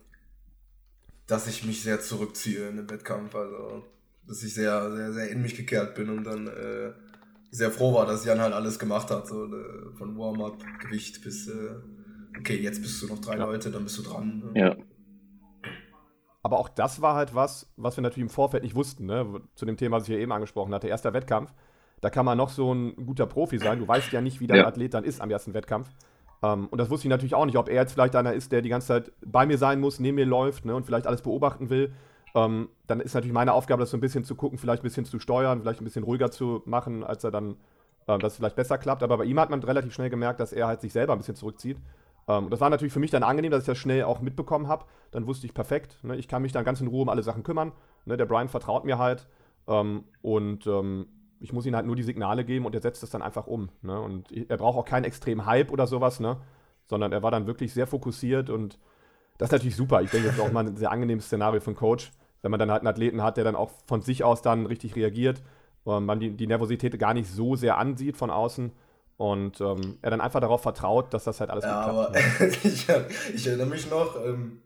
dass 1.28 1.46
ich 1.46 1.64
mich 1.64 1.82
sehr 1.82 2.00
zurückziehe 2.00 2.68
in 2.68 2.76
den 2.76 2.90
Wettkampf. 2.90 3.36
Also, 3.36 3.84
dass 4.26 4.42
ich 4.42 4.52
sehr, 4.52 4.90
sehr, 4.96 5.12
sehr 5.12 5.30
in 5.30 5.42
mich 5.42 5.54
gekehrt 5.54 5.94
bin 5.94 6.10
und 6.10 6.24
dann. 6.24 6.48
Äh, 6.48 6.92
sehr 7.54 7.70
froh 7.70 7.94
war, 7.94 8.04
dass 8.04 8.24
Jan 8.24 8.40
halt 8.40 8.52
alles 8.52 8.80
gemacht 8.80 9.10
hat, 9.12 9.28
so 9.28 9.44
äh, 9.44 9.94
von 9.96 10.18
Warm-up, 10.18 10.58
Gewicht 10.80 11.22
bis, 11.22 11.46
äh, 11.46 11.76
okay, 12.36 12.56
jetzt 12.56 12.82
bist 12.82 13.00
du 13.00 13.06
noch 13.06 13.20
drei 13.20 13.36
ja. 13.36 13.44
Leute, 13.44 13.70
dann 13.70 13.84
bist 13.84 13.96
du 13.96 14.02
dran. 14.02 14.42
Ne? 14.52 14.60
Ja. 14.60 14.76
Aber 16.42 16.58
auch 16.58 16.68
das 16.68 17.00
war 17.00 17.14
halt 17.14 17.32
was, 17.32 17.72
was 17.76 17.96
wir 17.96 18.02
natürlich 18.02 18.28
im 18.28 18.34
Vorfeld 18.34 18.64
nicht 18.64 18.74
wussten, 18.74 19.06
ne? 19.06 19.40
zu 19.54 19.66
dem 19.66 19.76
Thema, 19.76 19.96
was 19.96 20.02
ich 20.02 20.08
hier 20.08 20.18
eben 20.18 20.32
angesprochen 20.32 20.74
hatte. 20.74 20.88
Erster 20.88 21.12
Wettkampf, 21.12 21.54
da 22.00 22.10
kann 22.10 22.26
man 22.26 22.36
noch 22.36 22.50
so 22.50 22.74
ein 22.74 22.96
guter 23.06 23.26
Profi 23.26 23.58
sein. 23.58 23.78
Du 23.78 23.86
weißt 23.86 24.10
ja 24.10 24.20
nicht, 24.20 24.40
wie 24.40 24.48
dein 24.48 24.58
ja. 24.58 24.66
Athlet 24.66 24.92
dann 24.92 25.04
ist 25.04 25.20
am 25.20 25.30
ersten 25.30 25.54
Wettkampf. 25.54 25.88
Um, 26.42 26.50
ähm, 26.50 26.68
und 26.68 26.78
das 26.78 26.90
wusste 26.90 27.06
ich 27.06 27.10
natürlich 27.10 27.36
auch 27.36 27.46
nicht, 27.46 27.56
ob 27.56 27.68
er 27.68 27.76
jetzt 27.76 27.92
vielleicht 27.92 28.16
einer 28.16 28.32
ist, 28.32 28.50
der 28.50 28.62
die 28.62 28.68
ganze 28.68 28.88
Zeit 28.88 29.12
bei 29.24 29.46
mir 29.46 29.58
sein 29.58 29.80
muss, 29.80 30.00
neben 30.00 30.16
mir 30.16 30.26
läuft 30.26 30.64
ne, 30.64 30.74
und 30.74 30.84
vielleicht 30.84 31.06
alles 31.06 31.22
beobachten 31.22 31.70
will 31.70 31.94
ähm, 32.34 32.68
dann 32.86 33.00
ist 33.00 33.14
natürlich 33.14 33.32
meine 33.32 33.52
Aufgabe, 33.52 33.80
das 33.80 33.90
so 33.90 33.96
ein 33.96 34.00
bisschen 34.00 34.24
zu 34.24 34.34
gucken, 34.34 34.58
vielleicht 34.58 34.82
ein 34.82 34.88
bisschen 34.88 35.04
zu 35.04 35.18
steuern, 35.18 35.60
vielleicht 35.60 35.80
ein 35.80 35.84
bisschen 35.84 36.04
ruhiger 36.04 36.30
zu 36.30 36.62
machen, 36.66 37.04
als 37.04 37.22
er 37.22 37.30
dann, 37.30 37.56
ähm, 38.08 38.18
dass 38.20 38.32
es 38.32 38.36
vielleicht 38.38 38.56
besser 38.56 38.76
klappt. 38.76 39.02
Aber 39.02 39.18
bei 39.18 39.24
ihm 39.24 39.38
hat 39.38 39.50
man 39.50 39.62
relativ 39.62 39.94
schnell 39.94 40.10
gemerkt, 40.10 40.40
dass 40.40 40.52
er 40.52 40.66
halt 40.66 40.80
sich 40.80 40.92
selber 40.92 41.12
ein 41.12 41.18
bisschen 41.18 41.36
zurückzieht. 41.36 41.78
Ähm, 42.26 42.44
und 42.44 42.50
das 42.50 42.60
war 42.60 42.70
natürlich 42.70 42.92
für 42.92 42.98
mich 42.98 43.12
dann 43.12 43.22
angenehm, 43.22 43.52
dass 43.52 43.62
ich 43.62 43.66
das 43.66 43.78
schnell 43.78 44.02
auch 44.04 44.20
mitbekommen 44.20 44.66
habe. 44.66 44.84
Dann 45.12 45.26
wusste 45.26 45.46
ich 45.46 45.54
perfekt, 45.54 45.98
ne, 46.02 46.16
ich 46.16 46.26
kann 46.26 46.42
mich 46.42 46.52
dann 46.52 46.64
ganz 46.64 46.80
in 46.80 46.88
Ruhe 46.88 47.02
um 47.02 47.08
alle 47.08 47.22
Sachen 47.22 47.44
kümmern. 47.44 47.72
Ne, 48.04 48.16
der 48.16 48.26
Brian 48.26 48.48
vertraut 48.48 48.84
mir 48.84 48.98
halt. 48.98 49.28
Ähm, 49.68 50.04
und 50.20 50.66
ähm, 50.66 51.06
ich 51.38 51.52
muss 51.52 51.66
ihm 51.66 51.76
halt 51.76 51.86
nur 51.86 51.96
die 51.96 52.02
Signale 52.02 52.44
geben 52.44 52.66
und 52.66 52.74
er 52.74 52.80
setzt 52.80 53.02
das 53.04 53.10
dann 53.10 53.22
einfach 53.22 53.46
um. 53.46 53.68
Ne? 53.82 54.00
Und 54.00 54.32
er 54.32 54.56
braucht 54.56 54.78
auch 54.78 54.84
keinen 54.84 55.04
extremen 55.04 55.46
Hype 55.46 55.70
oder 55.70 55.86
sowas, 55.86 56.18
ne? 56.18 56.38
sondern 56.86 57.12
er 57.12 57.22
war 57.22 57.30
dann 57.30 57.46
wirklich 57.46 57.72
sehr 57.72 57.86
fokussiert 57.86 58.50
und 58.50 58.78
das 59.38 59.48
ist 59.48 59.52
natürlich 59.52 59.76
super. 59.76 60.00
Ich 60.02 60.10
denke, 60.10 60.28
das 60.28 60.36
ist 60.36 60.42
auch 60.42 60.52
mal 60.52 60.66
ein 60.66 60.76
sehr 60.76 60.92
angenehmes 60.92 61.26
Szenario 61.26 61.60
für 61.60 61.68
einen 61.68 61.76
Coach 61.76 62.12
wenn 62.44 62.50
man 62.50 62.61
dann 62.61 62.70
halt 62.70 62.83
einen 62.83 62.88
Athleten 62.88 63.22
hat, 63.22 63.38
der 63.38 63.44
dann 63.44 63.57
auch 63.57 63.70
von 63.87 64.02
sich 64.02 64.22
aus 64.22 64.42
dann 64.42 64.66
richtig 64.66 64.94
reagiert, 64.96 65.40
ähm, 65.87 66.04
man 66.04 66.20
die, 66.20 66.30
die 66.30 66.46
Nervosität 66.46 66.98
gar 66.98 67.14
nicht 67.14 67.28
so 67.28 67.57
sehr 67.57 67.78
ansieht 67.78 68.18
von 68.18 68.30
außen 68.30 68.70
und 69.16 69.61
ähm, 69.62 69.96
er 70.02 70.11
dann 70.11 70.20
einfach 70.20 70.40
darauf 70.40 70.61
vertraut, 70.61 71.14
dass 71.14 71.24
das 71.24 71.40
halt 71.40 71.48
alles 71.48 71.64
ja. 71.64 71.80
Aber 71.80 72.12
ich, 72.62 72.87
ich, 73.35 73.46
erinnere 73.46 73.66
mich 73.66 73.88
noch, 73.88 74.22
ähm, 74.22 74.61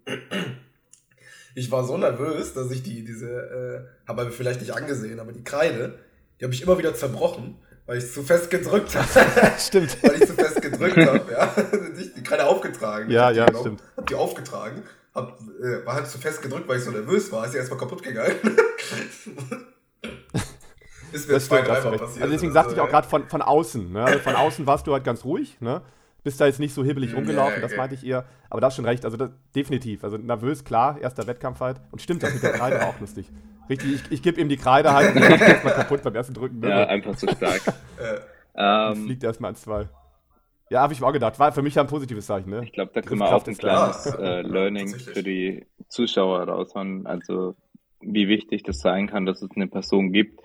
ich 1.55 1.71
war 1.71 1.85
so 1.85 1.97
nervös, 1.97 2.53
dass 2.53 2.69
ich 2.73 2.83
die, 2.83 3.05
diese, 3.05 3.31
äh, 3.31 4.09
habe 4.09 4.27
ich 4.29 4.35
vielleicht 4.35 4.61
nicht 4.61 4.75
angesehen, 4.75 5.21
aber 5.21 5.31
die 5.31 5.45
Kreide, 5.45 6.01
die 6.41 6.47
habe 6.47 6.55
ich 6.55 6.63
immer 6.63 6.79
wieder 6.79 6.97
zerbrochen, 6.97 7.59
weil 7.87 7.99
ich 7.99 8.13
zu 8.13 8.25
fest 8.25 8.51
gedrückt 8.51 8.97
habe. 8.97 9.53
stimmt. 9.61 10.03
weil 10.03 10.21
ich 10.21 10.27
zu 10.27 10.35
fest 10.35 10.61
gedrückt 10.61 10.97
habe, 10.97 11.33
ja. 11.33 11.55
Die 12.17 12.23
Kreide 12.25 12.47
aufgetragen. 12.47 13.09
Ja, 13.09 13.31
ja, 13.31 13.47
stimmt. 13.55 13.85
Hab 13.97 14.07
die 14.09 14.17
aufgetragen 14.17 14.83
hab, 15.19 15.41
äh, 15.41 15.87
war 15.87 15.95
halt 15.95 16.07
zu 16.07 16.19
fest 16.19 16.43
gedrückt, 16.43 16.69
weil 16.69 16.79
ich 16.79 16.85
so 16.85 16.91
nervös 16.91 17.31
war. 17.33 17.47
Ist 17.47 17.55
ja 17.55 17.61
erstmal 17.61 17.79
kaputt 17.79 18.03
gegangen. 18.03 18.35
ist 21.13 21.29
mir 21.29 21.35
das 21.35 21.47
zwei, 21.47 21.63
dreimal 21.63 21.99
passiert. 21.99 22.23
Also 22.23 22.33
deswegen 22.33 22.53
sagte 22.53 22.71
also, 22.71 22.83
ich 22.83 22.87
auch 22.87 22.91
gerade 22.91 23.09
von, 23.09 23.29
von 23.29 23.43
außen. 23.43 23.93
Ne? 23.93 24.05
Also 24.05 24.19
von 24.21 24.35
außen 24.35 24.67
warst 24.67 24.87
du 24.87 24.93
halt 24.93 25.05
ganz 25.05 25.25
ruhig. 25.25 25.61
Ne? 25.61 25.83
Bist 26.25 26.41
da 26.41 26.47
jetzt 26.47 26.59
nicht 26.61 26.75
so 26.75 26.85
hibbelig 26.85 27.11
hm, 27.11 27.19
rumgelaufen, 27.19 27.53
ja, 27.53 27.59
okay. 27.59 27.69
das 27.69 27.77
meinte 27.77 27.95
ich 27.95 28.05
eher. 28.05 28.25
Aber 28.51 28.61
da 28.61 28.67
hast 28.67 28.77
schon 28.77 28.85
recht. 28.85 29.05
Also 29.05 29.17
das, 29.17 29.31
definitiv. 29.55 30.05
Also 30.05 30.17
nervös, 30.17 30.65
klar, 30.65 31.01
erster 31.01 31.27
Wettkampf 31.27 31.61
halt. 31.61 31.81
Und 31.91 32.03
stimmt, 32.03 32.23
das 32.23 32.35
mit 32.35 32.43
der 32.43 32.53
Kreide 32.53 32.81
war 32.81 32.89
auch 32.89 33.01
lustig. 33.01 33.31
Richtig, 33.69 33.95
ich, 33.95 34.13
ich 34.13 34.23
gebe 34.23 34.41
ihm 34.41 34.49
die 34.49 34.57
Kreide 34.57 34.93
halt 34.93 35.15
und 35.15 35.21
dann 35.23 35.39
erstmal 35.41 35.75
kaputt 35.75 36.03
beim 36.03 36.15
ersten 36.15 36.35
Drücken. 36.35 36.61
Ne? 36.61 36.71
Ja, 36.71 36.87
einfach 36.87 37.17
zu 37.17 37.29
stark. 37.29 37.61
ähm, 38.55 39.05
fliegt 39.05 39.23
erstmal 39.23 39.51
an 39.51 39.57
zwei. 39.57 39.89
Ja, 40.71 40.83
habe 40.83 40.93
ich 40.93 41.01
mir 41.01 41.07
auch 41.07 41.13
gedacht. 41.13 41.39
War 41.39 41.53
für 41.53 41.63
mich 41.63 41.75
ja 41.75 41.83
ein 41.83 41.89
positives 41.89 42.27
Zeichen. 42.27 42.51
Ne? 42.51 42.63
Ich 42.65 42.73
glaube, 42.73 42.93
da 42.95 43.01
können 43.01 43.21
wir 43.21 43.35
auch 43.35 43.47
ein 43.47 43.57
kleines 43.57 44.07
äh, 44.07 44.43
Learning 44.43 44.89
für 44.89 45.23
die 45.23 45.67
Zuschauer 45.89 46.43
raushauen. 46.43 47.07
Also, 47.07 47.55
wie 48.01 48.29
wichtig 48.29 48.63
das 48.63 48.81
sein 48.81 49.07
kann, 49.07 49.27
dass 49.27 49.43
es 49.43 49.51
eine 49.57 49.67
Person 49.67 50.13
gibt. 50.13 50.41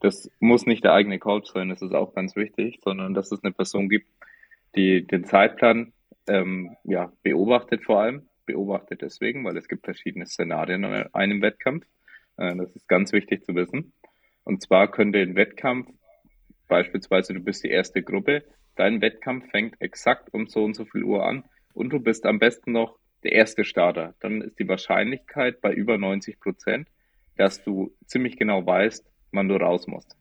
Das 0.00 0.30
muss 0.40 0.66
nicht 0.66 0.84
der 0.84 0.92
eigene 0.92 1.18
Coach 1.18 1.52
sein, 1.52 1.68
das 1.68 1.80
ist 1.80 1.94
auch 1.94 2.14
ganz 2.14 2.34
wichtig, 2.34 2.80
sondern 2.82 3.14
dass 3.14 3.30
es 3.30 3.42
eine 3.44 3.52
Person 3.52 3.88
gibt, 3.88 4.08
die 4.74 5.06
den 5.06 5.24
Zeitplan 5.24 5.92
ähm, 6.26 6.76
ja, 6.84 7.12
beobachtet 7.22 7.84
vor 7.84 8.00
allem. 8.00 8.28
Beobachtet 8.44 9.02
deswegen, 9.02 9.44
weil 9.44 9.56
es 9.56 9.68
gibt 9.68 9.84
verschiedene 9.84 10.26
Szenarien 10.26 10.82
in 10.82 11.06
einem 11.12 11.40
Wettkampf. 11.40 11.86
Äh, 12.36 12.56
das 12.56 12.74
ist 12.74 12.88
ganz 12.88 13.12
wichtig 13.12 13.44
zu 13.44 13.54
wissen. 13.54 13.92
Und 14.44 14.60
zwar 14.62 14.90
könnte 14.90 15.20
ein 15.20 15.36
Wettkampf, 15.36 15.88
beispielsweise 16.68 17.34
du 17.34 17.40
bist 17.40 17.62
die 17.62 17.70
erste 17.70 18.02
Gruppe, 18.02 18.42
dein 18.76 19.00
Wettkampf 19.00 19.50
fängt 19.50 19.80
exakt 19.80 20.32
um 20.32 20.46
so 20.46 20.64
und 20.64 20.74
so 20.74 20.84
viel 20.84 21.04
Uhr 21.04 21.24
an 21.24 21.44
und 21.74 21.90
du 21.90 22.00
bist 22.00 22.26
am 22.26 22.38
besten 22.38 22.72
noch 22.72 22.98
der 23.22 23.32
erste 23.32 23.64
Starter. 23.64 24.14
Dann 24.20 24.42
ist 24.42 24.58
die 24.58 24.68
Wahrscheinlichkeit 24.68 25.60
bei 25.60 25.72
über 25.72 25.98
90 25.98 26.40
Prozent, 26.40 26.88
dass 27.36 27.62
du 27.62 27.92
ziemlich 28.06 28.36
genau 28.36 28.64
weißt, 28.66 29.06
wann 29.32 29.48
du 29.48 29.56
raus 29.56 29.86
musst. 29.86 30.16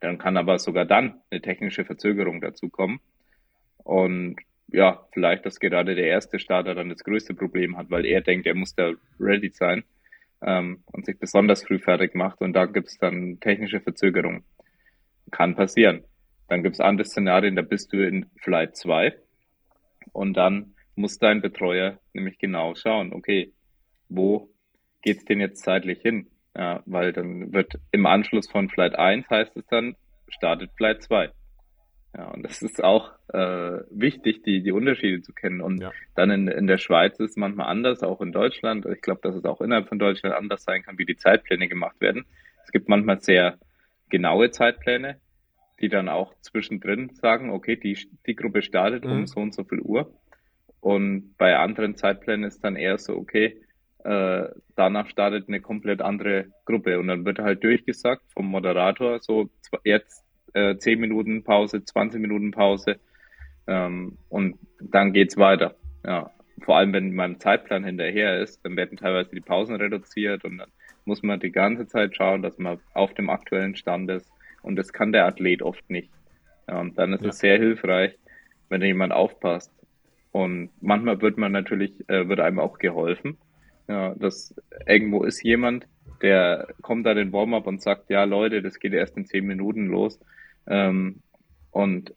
Dann 0.00 0.18
kann 0.18 0.36
aber 0.36 0.58
sogar 0.58 0.84
dann 0.84 1.20
eine 1.30 1.40
technische 1.40 1.84
Verzögerung 1.84 2.40
dazu 2.40 2.68
kommen. 2.68 3.00
Und 3.78 4.36
ja, 4.68 5.06
vielleicht, 5.12 5.46
dass 5.46 5.60
gerade 5.60 5.94
der 5.94 6.06
erste 6.06 6.38
Starter 6.38 6.74
dann 6.74 6.90
das 6.90 7.02
größte 7.02 7.34
Problem 7.34 7.76
hat, 7.76 7.90
weil 7.90 8.04
er 8.04 8.20
denkt, 8.20 8.46
er 8.46 8.54
muss 8.54 8.74
da 8.74 8.92
ready 9.18 9.50
sein 9.50 9.82
ähm, 10.42 10.82
und 10.92 11.06
sich 11.06 11.18
besonders 11.18 11.64
früh 11.64 11.78
fertig 11.78 12.14
macht 12.14 12.40
und 12.40 12.52
da 12.52 12.66
gibt 12.66 12.88
es 12.88 12.98
dann 12.98 13.40
technische 13.40 13.80
Verzögerungen. 13.80 14.44
Kann 15.30 15.56
passieren. 15.56 16.04
Dann 16.48 16.62
gibt 16.62 16.76
es 16.76 16.80
andere 16.80 17.06
Szenarien, 17.06 17.56
da 17.56 17.62
bist 17.62 17.92
du 17.92 18.04
in 18.06 18.26
Flight 18.40 18.76
2 18.76 19.14
und 20.12 20.36
dann 20.36 20.74
muss 20.94 21.18
dein 21.18 21.40
Betreuer 21.40 21.98
nämlich 22.12 22.38
genau 22.38 22.74
schauen, 22.74 23.12
okay, 23.12 23.52
wo 24.08 24.50
geht's 25.02 25.24
denn 25.24 25.40
jetzt 25.40 25.62
zeitlich 25.62 26.00
hin? 26.00 26.28
Ja, 26.56 26.82
weil 26.86 27.12
dann 27.12 27.52
wird 27.52 27.74
im 27.92 28.06
Anschluss 28.06 28.50
von 28.50 28.68
Flight 28.68 28.98
1 28.98 29.28
heißt 29.30 29.56
es 29.56 29.66
dann, 29.66 29.94
startet 30.28 30.72
Flight 30.76 31.02
2. 31.02 31.30
Ja, 32.16 32.30
und 32.30 32.42
das 32.42 32.62
ist 32.62 32.82
auch 32.82 33.12
äh, 33.28 33.80
wichtig, 33.90 34.42
die, 34.42 34.62
die 34.62 34.72
Unterschiede 34.72 35.20
zu 35.22 35.32
kennen. 35.32 35.60
Und 35.60 35.80
ja. 35.80 35.92
dann 36.16 36.30
in, 36.30 36.48
in 36.48 36.66
der 36.66 36.78
Schweiz 36.78 37.20
ist 37.20 37.30
es 37.30 37.36
manchmal 37.36 37.68
anders, 37.68 38.02
auch 38.02 38.20
in 38.20 38.32
Deutschland. 38.32 38.86
Ich 38.86 39.02
glaube, 39.02 39.20
dass 39.22 39.36
es 39.36 39.44
auch 39.44 39.60
innerhalb 39.60 39.88
von 39.88 39.98
Deutschland 39.98 40.34
anders 40.34 40.64
sein 40.64 40.82
kann, 40.82 40.98
wie 40.98 41.04
die 41.04 41.16
Zeitpläne 41.16 41.68
gemacht 41.68 42.00
werden. 42.00 42.24
Es 42.64 42.72
gibt 42.72 42.88
manchmal 42.88 43.20
sehr 43.20 43.58
genaue 44.08 44.50
Zeitpläne, 44.50 45.20
die 45.80 45.88
dann 45.88 46.08
auch 46.08 46.34
zwischendrin 46.40 47.10
sagen, 47.14 47.50
okay, 47.50 47.76
die, 47.76 47.96
die 48.26 48.34
Gruppe 48.34 48.62
startet 48.62 49.04
mhm. 49.04 49.12
um 49.12 49.26
so 49.26 49.40
und 49.40 49.54
so 49.54 49.64
viel 49.64 49.80
Uhr. 49.80 50.12
Und 50.80 51.36
bei 51.38 51.56
anderen 51.56 51.96
Zeitplänen 51.96 52.44
ist 52.44 52.62
dann 52.62 52.76
eher 52.76 52.98
so, 52.98 53.16
okay, 53.16 53.60
äh, 54.04 54.48
danach 54.76 55.08
startet 55.08 55.48
eine 55.48 55.60
komplett 55.60 56.00
andere 56.00 56.46
Gruppe. 56.64 56.98
Und 56.98 57.08
dann 57.08 57.24
wird 57.24 57.38
halt 57.38 57.62
durchgesagt 57.64 58.22
vom 58.32 58.46
Moderator, 58.46 59.20
so 59.20 59.50
jetzt 59.84 60.24
äh, 60.54 60.76
10 60.76 61.00
Minuten 61.00 61.44
Pause, 61.44 61.84
20 61.84 62.20
Minuten 62.20 62.50
Pause 62.50 62.96
ähm, 63.66 64.18
und 64.28 64.58
dann 64.80 65.12
geht's 65.12 65.36
weiter. 65.36 65.76
Ja, 66.04 66.30
vor 66.64 66.76
allem 66.76 66.92
wenn 66.92 67.14
mein 67.14 67.38
Zeitplan 67.38 67.84
hinterher 67.84 68.40
ist, 68.40 68.64
dann 68.64 68.76
werden 68.76 68.96
teilweise 68.96 69.34
die 69.34 69.40
Pausen 69.40 69.76
reduziert 69.76 70.44
und 70.44 70.58
dann 70.58 70.70
muss 71.04 71.22
man 71.22 71.40
die 71.40 71.52
ganze 71.52 71.86
Zeit 71.86 72.16
schauen, 72.16 72.42
dass 72.42 72.58
man 72.58 72.80
auf 72.94 73.14
dem 73.14 73.30
aktuellen 73.30 73.76
Stand 73.76 74.10
ist 74.10 74.30
und 74.62 74.76
das 74.76 74.92
kann 74.92 75.12
der 75.12 75.26
Athlet 75.26 75.62
oft 75.62 75.88
nicht. 75.90 76.10
Und 76.66 76.98
dann 76.98 77.12
ist 77.12 77.22
ja. 77.22 77.28
es 77.30 77.38
sehr 77.38 77.58
hilfreich, 77.58 78.18
wenn 78.68 78.82
jemand 78.82 79.12
aufpasst. 79.12 79.72
Und 80.32 80.70
manchmal 80.80 81.20
wird 81.22 81.38
man 81.38 81.52
natürlich, 81.52 81.92
äh, 82.08 82.28
wird 82.28 82.40
einem 82.40 82.58
auch 82.58 82.78
geholfen. 82.78 83.38
Ja, 83.88 84.14
dass 84.14 84.54
irgendwo 84.86 85.24
ist 85.24 85.42
jemand, 85.42 85.86
der 86.20 86.68
kommt 86.82 87.06
da 87.06 87.14
den 87.14 87.32
Warm-up 87.32 87.66
und 87.66 87.80
sagt, 87.80 88.10
ja 88.10 88.24
Leute, 88.24 88.60
das 88.60 88.78
geht 88.78 88.92
erst 88.92 89.16
in 89.16 89.24
zehn 89.24 89.46
Minuten 89.46 89.86
los. 89.86 90.20
Ähm, 90.66 91.22
und 91.70 92.14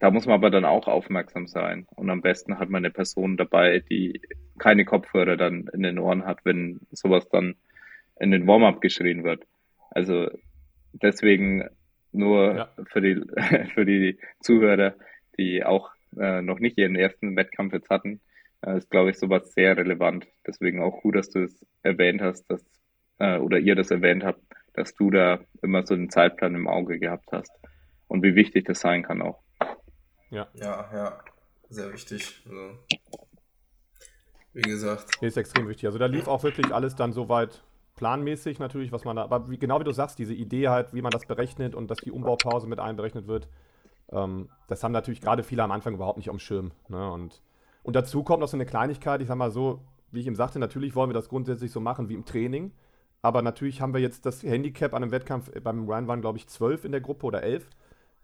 da 0.00 0.10
muss 0.10 0.26
man 0.26 0.34
aber 0.34 0.50
dann 0.50 0.66
auch 0.66 0.86
aufmerksam 0.86 1.46
sein. 1.46 1.86
Und 1.94 2.10
am 2.10 2.20
besten 2.20 2.58
hat 2.58 2.68
man 2.68 2.84
eine 2.84 2.92
Person 2.92 3.38
dabei, 3.38 3.78
die 3.78 4.20
keine 4.58 4.84
Kopfhörer 4.84 5.36
dann 5.36 5.70
in 5.72 5.82
den 5.82 5.98
Ohren 5.98 6.26
hat, 6.26 6.40
wenn 6.44 6.80
sowas 6.90 7.28
dann 7.30 7.54
in 8.20 8.30
den 8.30 8.46
Warm-up 8.46 8.80
geschrien 8.80 9.24
wird. 9.24 9.44
Also 9.90 10.28
deswegen 10.92 11.64
nur 12.14 12.54
ja. 12.54 12.68
für, 12.86 13.00
die, 13.00 13.20
für 13.74 13.84
die 13.84 14.18
Zuhörer, 14.40 14.94
die 15.38 15.64
auch 15.64 15.90
äh, 16.18 16.42
noch 16.42 16.58
nicht 16.58 16.78
ihren 16.78 16.96
ersten 16.96 17.36
Wettkampf 17.36 17.72
jetzt 17.72 17.90
hatten, 17.90 18.20
äh, 18.62 18.78
ist, 18.78 18.90
glaube 18.90 19.10
ich, 19.10 19.18
sowas 19.18 19.52
sehr 19.52 19.76
relevant. 19.76 20.26
Deswegen 20.46 20.82
auch 20.82 21.02
gut, 21.02 21.16
dass 21.16 21.30
du 21.30 21.44
es 21.44 21.66
erwähnt 21.82 22.22
hast, 22.22 22.50
dass, 22.50 22.64
äh, 23.18 23.38
oder 23.38 23.58
ihr 23.58 23.74
das 23.74 23.90
erwähnt 23.90 24.24
habt, 24.24 24.40
dass 24.74 24.94
du 24.94 25.10
da 25.10 25.40
immer 25.62 25.86
so 25.86 25.94
einen 25.94 26.10
Zeitplan 26.10 26.54
im 26.54 26.68
Auge 26.68 26.98
gehabt 26.98 27.30
hast 27.32 27.52
und 28.08 28.22
wie 28.22 28.34
wichtig 28.34 28.64
das 28.64 28.80
sein 28.80 29.02
kann 29.02 29.22
auch. 29.22 29.40
Ja, 30.30 30.48
ja, 30.54 30.90
ja. 30.92 31.20
sehr 31.68 31.92
wichtig. 31.92 32.42
Also, 32.46 32.78
wie 34.52 34.62
gesagt. 34.62 35.10
Nee, 35.20 35.28
ist 35.28 35.36
extrem 35.36 35.68
wichtig. 35.68 35.86
Also 35.86 35.98
da 35.98 36.06
lief 36.06 36.26
auch 36.28 36.42
wirklich 36.42 36.72
alles 36.72 36.94
dann 36.96 37.12
soweit 37.12 37.62
planmäßig 37.96 38.58
natürlich, 38.58 38.92
was 38.92 39.04
man 39.04 39.16
da, 39.16 39.22
aber 39.22 39.50
wie, 39.50 39.58
genau 39.58 39.80
wie 39.80 39.84
du 39.84 39.92
sagst, 39.92 40.18
diese 40.18 40.34
Idee 40.34 40.68
halt, 40.68 40.92
wie 40.92 41.02
man 41.02 41.10
das 41.10 41.26
berechnet 41.26 41.74
und 41.74 41.90
dass 41.90 41.98
die 41.98 42.10
Umbaupause 42.10 42.66
mit 42.66 42.80
einberechnet 42.80 43.26
wird, 43.26 43.48
ähm, 44.10 44.48
das 44.68 44.82
haben 44.82 44.92
natürlich 44.92 45.20
gerade 45.20 45.42
viele 45.42 45.62
am 45.62 45.70
Anfang 45.70 45.94
überhaupt 45.94 46.18
nicht 46.18 46.30
am 46.30 46.38
Schirm. 46.38 46.72
Ne? 46.88 47.10
Und, 47.10 47.42
und 47.82 47.96
dazu 47.96 48.22
kommt 48.22 48.40
noch 48.40 48.48
so 48.48 48.56
eine 48.56 48.66
Kleinigkeit, 48.66 49.20
ich 49.20 49.28
sag 49.28 49.36
mal 49.36 49.50
so, 49.50 49.80
wie 50.10 50.20
ich 50.20 50.26
ihm 50.26 50.36
sagte, 50.36 50.58
natürlich 50.58 50.94
wollen 50.94 51.10
wir 51.10 51.14
das 51.14 51.28
grundsätzlich 51.28 51.70
so 51.72 51.80
machen 51.80 52.08
wie 52.08 52.14
im 52.14 52.24
Training, 52.24 52.72
aber 53.22 53.42
natürlich 53.42 53.80
haben 53.80 53.94
wir 53.94 54.00
jetzt 54.00 54.26
das 54.26 54.42
Handicap 54.42 54.94
an 54.94 55.02
einem 55.02 55.12
Wettkampf, 55.12 55.50
beim 55.62 55.88
Ryan 55.88 56.08
waren 56.08 56.20
glaube 56.20 56.38
ich 56.38 56.46
zwölf 56.46 56.84
in 56.84 56.92
der 56.92 57.00
Gruppe 57.00 57.26
oder 57.26 57.42
elf 57.42 57.68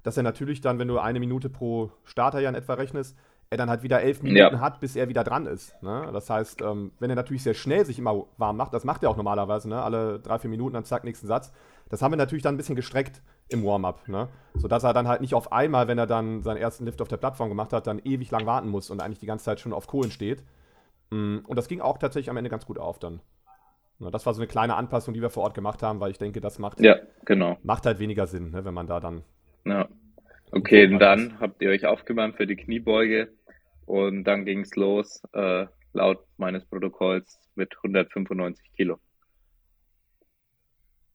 dass 0.02 0.16
er 0.16 0.22
natürlich 0.22 0.60
dann, 0.60 0.78
wenn 0.78 0.88
du 0.88 0.98
eine 0.98 1.20
Minute 1.20 1.48
pro 1.48 1.90
Starter 2.04 2.40
ja 2.40 2.48
in 2.48 2.54
etwa 2.54 2.74
rechnest, 2.74 3.16
er 3.50 3.56
dann 3.56 3.68
halt 3.68 3.82
wieder 3.82 4.00
elf 4.00 4.22
Minuten 4.22 4.54
ja. 4.54 4.60
hat, 4.60 4.80
bis 4.80 4.94
er 4.94 5.08
wieder 5.08 5.24
dran 5.24 5.46
ist. 5.46 5.74
Ne? 5.82 6.08
Das 6.12 6.30
heißt, 6.30 6.62
ähm, 6.62 6.92
wenn 7.00 7.10
er 7.10 7.16
natürlich 7.16 7.42
sehr 7.42 7.54
schnell 7.54 7.84
sich 7.84 7.98
immer 7.98 8.26
warm 8.38 8.56
macht, 8.56 8.72
das 8.72 8.84
macht 8.84 9.02
er 9.02 9.10
auch 9.10 9.16
normalerweise, 9.16 9.68
ne? 9.68 9.82
alle 9.82 10.20
drei, 10.20 10.38
vier 10.38 10.50
Minuten, 10.50 10.74
dann 10.74 10.84
zack, 10.84 11.02
nächsten 11.02 11.26
Satz. 11.26 11.52
Das 11.88 12.00
haben 12.00 12.12
wir 12.12 12.16
natürlich 12.16 12.44
dann 12.44 12.54
ein 12.54 12.56
bisschen 12.56 12.76
gestreckt 12.76 13.20
im 13.48 13.64
Warm-up, 13.64 14.06
ne? 14.06 14.28
sodass 14.54 14.84
er 14.84 14.92
dann 14.92 15.08
halt 15.08 15.20
nicht 15.20 15.34
auf 15.34 15.50
einmal, 15.50 15.88
wenn 15.88 15.98
er 15.98 16.06
dann 16.06 16.42
seinen 16.42 16.58
ersten 16.58 16.84
Lift 16.84 17.02
auf 17.02 17.08
der 17.08 17.16
Plattform 17.16 17.48
gemacht 17.48 17.72
hat, 17.72 17.88
dann 17.88 17.98
ewig 17.98 18.30
lang 18.30 18.46
warten 18.46 18.68
muss 18.68 18.88
und 18.88 19.02
eigentlich 19.02 19.18
die 19.18 19.26
ganze 19.26 19.46
Zeit 19.46 19.58
schon 19.58 19.72
auf 19.72 19.88
Kohlen 19.88 20.12
steht. 20.12 20.44
Mm, 21.10 21.38
und 21.44 21.56
das 21.56 21.66
ging 21.66 21.80
auch 21.80 21.98
tatsächlich 21.98 22.30
am 22.30 22.36
Ende 22.36 22.50
ganz 22.50 22.66
gut 22.66 22.78
auf 22.78 23.00
dann. 23.00 23.20
Ne, 23.98 24.12
das 24.12 24.24
war 24.26 24.34
so 24.34 24.40
eine 24.40 24.46
kleine 24.46 24.76
Anpassung, 24.76 25.12
die 25.12 25.20
wir 25.20 25.30
vor 25.30 25.42
Ort 25.42 25.54
gemacht 25.54 25.82
haben, 25.82 25.98
weil 25.98 26.12
ich 26.12 26.18
denke, 26.18 26.40
das 26.40 26.60
macht, 26.60 26.78
ja, 26.78 26.96
genau. 27.24 27.58
macht 27.64 27.84
halt 27.84 27.98
weniger 27.98 28.28
Sinn, 28.28 28.52
ne, 28.52 28.64
wenn 28.64 28.74
man 28.74 28.86
da 28.86 29.00
dann 29.00 29.24
ja. 29.64 29.88
Okay, 30.52 30.86
und 30.86 30.98
dann 30.98 31.38
habt 31.38 31.62
ihr 31.62 31.70
euch 31.70 31.86
aufgewärmt 31.86 32.36
für 32.36 32.46
die 32.46 32.56
Kniebeuge 32.56 33.28
und 33.90 34.22
dann 34.22 34.44
ging 34.44 34.60
es 34.60 34.76
los, 34.76 35.20
äh, 35.32 35.66
laut 35.92 36.24
meines 36.36 36.64
Protokolls, 36.64 37.40
mit 37.56 37.74
195 37.78 38.72
Kilo. 38.76 39.00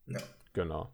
Ja. 0.07 0.19
Genau. 0.51 0.91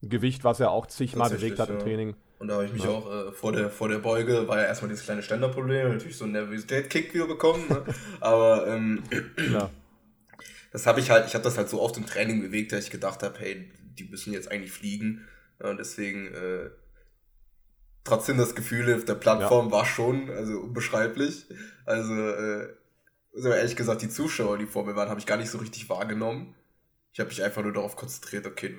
Gewicht, 0.00 0.44
was 0.44 0.60
er 0.60 0.70
auch 0.70 0.86
zigmal 0.86 1.30
bewegt 1.30 1.58
hat 1.58 1.70
im 1.70 1.80
Training. 1.80 2.14
Und 2.38 2.48
da 2.48 2.54
habe 2.54 2.66
ich 2.66 2.72
mich 2.72 2.84
ja. 2.84 2.90
auch 2.90 3.10
äh, 3.10 3.32
vor, 3.32 3.52
der, 3.52 3.68
vor 3.68 3.88
der 3.88 3.98
Beuge, 3.98 4.46
war 4.46 4.58
ja 4.58 4.66
erstmal 4.66 4.90
dieses 4.90 5.04
kleine 5.04 5.22
Ständerproblem, 5.22 5.88
natürlich 5.88 6.16
so 6.16 6.24
einen 6.24 6.34
Nervosität-Kick 6.34 7.14
wieder 7.14 7.26
bekommen. 7.26 7.66
Ne? 7.68 7.82
Aber 8.20 8.68
ähm, 8.68 9.02
ja. 9.52 9.70
das 10.70 10.86
habe 10.86 11.00
ich 11.00 11.10
halt, 11.10 11.26
ich 11.26 11.34
habe 11.34 11.42
das 11.42 11.56
halt 11.56 11.68
so 11.68 11.80
oft 11.80 11.96
im 11.96 12.06
Training 12.06 12.42
bewegt, 12.42 12.72
dass 12.72 12.84
ich 12.84 12.90
gedacht 12.90 13.22
habe, 13.24 13.38
hey, 13.40 13.70
die 13.98 14.04
müssen 14.04 14.32
jetzt 14.32 14.50
eigentlich 14.52 14.72
fliegen. 14.72 15.26
und 15.58 15.78
deswegen 15.78 16.28
äh, 16.28 16.70
trotzdem 18.04 18.38
das 18.38 18.54
Gefühl 18.54 18.94
auf 18.94 19.04
der 19.04 19.14
Plattform 19.14 19.66
ja. 19.66 19.72
war 19.72 19.86
schon 19.86 20.30
also 20.30 20.60
unbeschreiblich. 20.60 21.46
Also, 21.86 22.14
äh, 22.14 22.68
also 23.34 23.48
ehrlich 23.48 23.76
gesagt, 23.76 24.02
die 24.02 24.08
Zuschauer, 24.08 24.58
die 24.58 24.66
vor 24.66 24.84
mir 24.84 24.94
waren, 24.94 25.08
habe 25.08 25.20
ich 25.20 25.26
gar 25.26 25.38
nicht 25.38 25.50
so 25.50 25.58
richtig 25.58 25.88
wahrgenommen. 25.88 26.54
Ich 27.12 27.20
habe 27.20 27.28
mich 27.28 27.42
einfach 27.42 27.62
nur 27.62 27.72
darauf 27.72 27.96
konzentriert, 27.96 28.46
okay, 28.46 28.76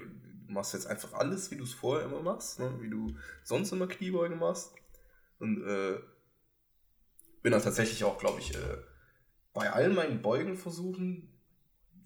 du 0.47 0.53
machst 0.53 0.73
jetzt 0.73 0.87
einfach 0.87 1.13
alles, 1.13 1.51
wie 1.51 1.55
du 1.55 1.63
es 1.63 1.73
vorher 1.73 2.05
immer 2.05 2.21
machst, 2.21 2.59
ne? 2.59 2.71
wie 2.79 2.89
du 2.89 3.15
sonst 3.43 3.71
immer 3.71 3.87
Kniebeugen 3.87 4.39
machst. 4.39 4.73
Und 5.39 5.65
äh, 5.67 5.97
bin 7.41 7.51
dann 7.51 7.61
tatsächlich 7.61 8.03
auch, 8.03 8.17
glaube 8.17 8.39
ich, 8.39 8.55
äh, 8.55 8.77
bei 9.53 9.71
allen 9.71 9.95
meinen 9.95 10.21
Beugenversuchen 10.21 11.29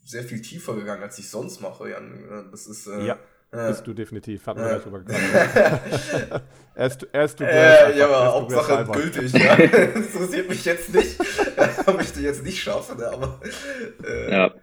sehr 0.04 0.24
viel 0.24 0.42
tiefer 0.42 0.76
gegangen, 0.76 1.04
als 1.04 1.20
ich 1.20 1.30
sonst 1.30 1.62
mache, 1.62 1.90
Jan. 1.90 2.50
Das 2.52 2.68
ist. 2.68 2.88
Äh, 2.88 3.06
ja. 3.06 3.20
Äh, 3.52 3.70
bist 3.70 3.88
du 3.88 3.94
definitiv. 3.94 4.46
Hat 4.46 4.58
man 4.58 4.66
äh. 4.66 4.70
gleich 4.70 4.84
drüber 4.84 5.00
gequatscht. 5.00 6.44
erst, 6.76 7.08
erst 7.12 7.40
du 7.40 7.46
äh, 7.46 7.98
Ja, 7.98 8.06
aber 8.06 8.34
Hauptsache 8.34 8.86
gültig. 8.92 9.34
Ja. 9.34 9.56
interessiert 9.96 10.50
mich 10.50 10.66
jetzt 10.66 10.94
nicht. 10.94 11.20
Ob 11.88 12.00
ich 12.00 12.12
die 12.12 12.22
jetzt 12.22 12.44
nicht 12.44 12.62
schaffe, 12.62 12.96
ne, 12.96 13.08
aber 13.08 13.42
äh, 14.08 14.32
ja. 14.32 14.54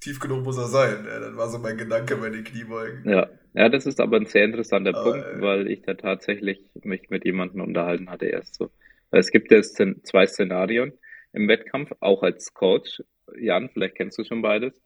tief 0.00 0.20
genug 0.20 0.42
muss 0.44 0.56
er 0.56 0.68
sein. 0.68 1.04
Ja, 1.06 1.20
das 1.20 1.36
war 1.36 1.48
so 1.50 1.58
mein 1.58 1.76
Gedanke 1.76 2.16
bei 2.16 2.30
den 2.30 2.44
Kniebeugen. 2.44 3.08
Ja. 3.08 3.28
ja, 3.52 3.68
das 3.68 3.84
ist 3.84 4.00
aber 4.00 4.16
ein 4.16 4.26
sehr 4.26 4.44
interessanter 4.44 4.96
aber, 4.96 5.12
Punkt, 5.12 5.26
äh, 5.26 5.42
weil 5.42 5.70
ich 5.70 5.82
da 5.82 5.94
tatsächlich 5.94 6.64
mich 6.82 7.10
mit 7.10 7.26
jemandem 7.26 7.60
unterhalten 7.60 8.08
hatte 8.08 8.26
erst 8.26 8.54
so. 8.54 8.70
Es 9.10 9.30
gibt 9.30 9.50
ja 9.50 9.60
zwei 9.60 10.26
Szenarien 10.26 10.92
im 11.32 11.48
Wettkampf, 11.48 11.92
auch 12.00 12.22
als 12.22 12.54
Coach. 12.54 13.02
Jan, 13.38 13.68
vielleicht 13.68 13.96
kennst 13.96 14.18
du 14.18 14.24
schon 14.24 14.40
beides. 14.40 14.80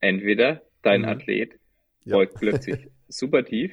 Entweder 0.00 0.62
dein 0.82 1.02
mhm. 1.02 1.08
Athlet 1.08 1.59
ja. 2.10 2.16
beugt 2.16 2.34
plötzlich 2.38 2.88
super 3.08 3.44
tief 3.44 3.72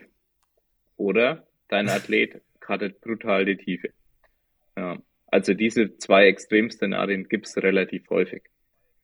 oder 0.95 1.47
dein 1.67 1.89
Athlet 1.89 2.41
cuttet 2.59 3.01
brutal 3.01 3.45
die 3.45 3.57
Tiefe. 3.57 3.89
Ja. 4.77 4.97
Also 5.27 5.53
diese 5.53 5.97
zwei 5.97 6.27
Extremszenarien 6.27 7.27
gibt 7.27 7.47
es 7.47 7.57
relativ 7.57 8.09
häufig. 8.09 8.43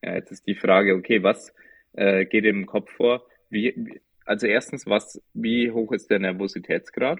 Ja, 0.01 0.15
jetzt 0.15 0.31
ist 0.31 0.47
die 0.47 0.55
Frage, 0.55 0.95
okay, 0.95 1.23
was 1.23 1.53
äh, 1.93 2.25
geht 2.25 2.45
im 2.45 2.65
Kopf 2.65 2.91
vor? 2.91 3.25
Wie, 3.49 3.99
also 4.25 4.47
erstens, 4.47 4.85
was, 4.87 5.21
wie 5.33 5.71
hoch 5.71 5.91
ist 5.91 6.09
der 6.09 6.19
Nervositätsgrad? 6.19 7.19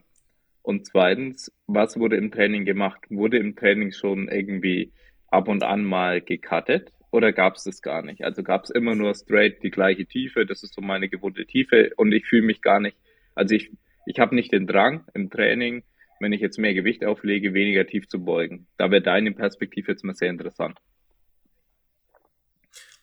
Und 0.62 0.86
zweitens, 0.86 1.52
was 1.68 2.00
wurde 2.00 2.16
im 2.16 2.32
Training 2.32 2.64
gemacht? 2.64 3.00
Wurde 3.10 3.38
im 3.38 3.56
Training 3.56 3.92
schon 3.92 4.30
irgendwie 4.30 4.94
ab 5.28 5.50
und 5.50 5.64
an 5.64 5.84
mal 5.84 6.22
gecuttet 6.22 6.94
oder 7.14 7.32
gab 7.32 7.56
es 7.56 7.64
das 7.64 7.84
gar 7.84 8.02
nicht? 8.02 8.24
Also 8.24 8.42
gab 8.42 8.64
es 8.64 8.72
immer 8.72 8.96
nur 8.96 9.14
straight 9.14 9.62
die 9.62 9.70
gleiche 9.70 10.08
Tiefe, 10.08 10.48
das 10.48 10.64
ist 10.64 10.74
so 10.74 10.82
meine 10.82 11.10
gewohnte 11.10 11.46
Tiefe 11.46 11.92
und 11.96 12.12
ich 12.12 12.26
fühle 12.26 12.42
mich 12.42 12.62
gar 12.64 12.80
nicht, 12.80 12.98
also 13.36 13.54
ich, 13.54 13.72
ich 14.08 14.20
habe 14.20 14.34
nicht 14.34 14.52
den 14.52 14.66
Drang 14.66 15.06
im 15.14 15.30
Training, 15.30 15.84
wenn 16.20 16.34
ich 16.34 16.42
jetzt 16.42 16.58
mehr 16.58 16.74
Gewicht 16.74 17.06
auflege, 17.06 17.54
weniger 17.54 17.86
tief 17.86 18.08
zu 18.08 18.26
beugen. 18.26 18.66
Da 18.78 18.90
wäre 18.90 19.04
deine 19.04 19.32
Perspektive 19.32 19.92
jetzt 19.92 20.04
mal 20.04 20.16
sehr 20.16 20.32
interessant. 20.32 20.80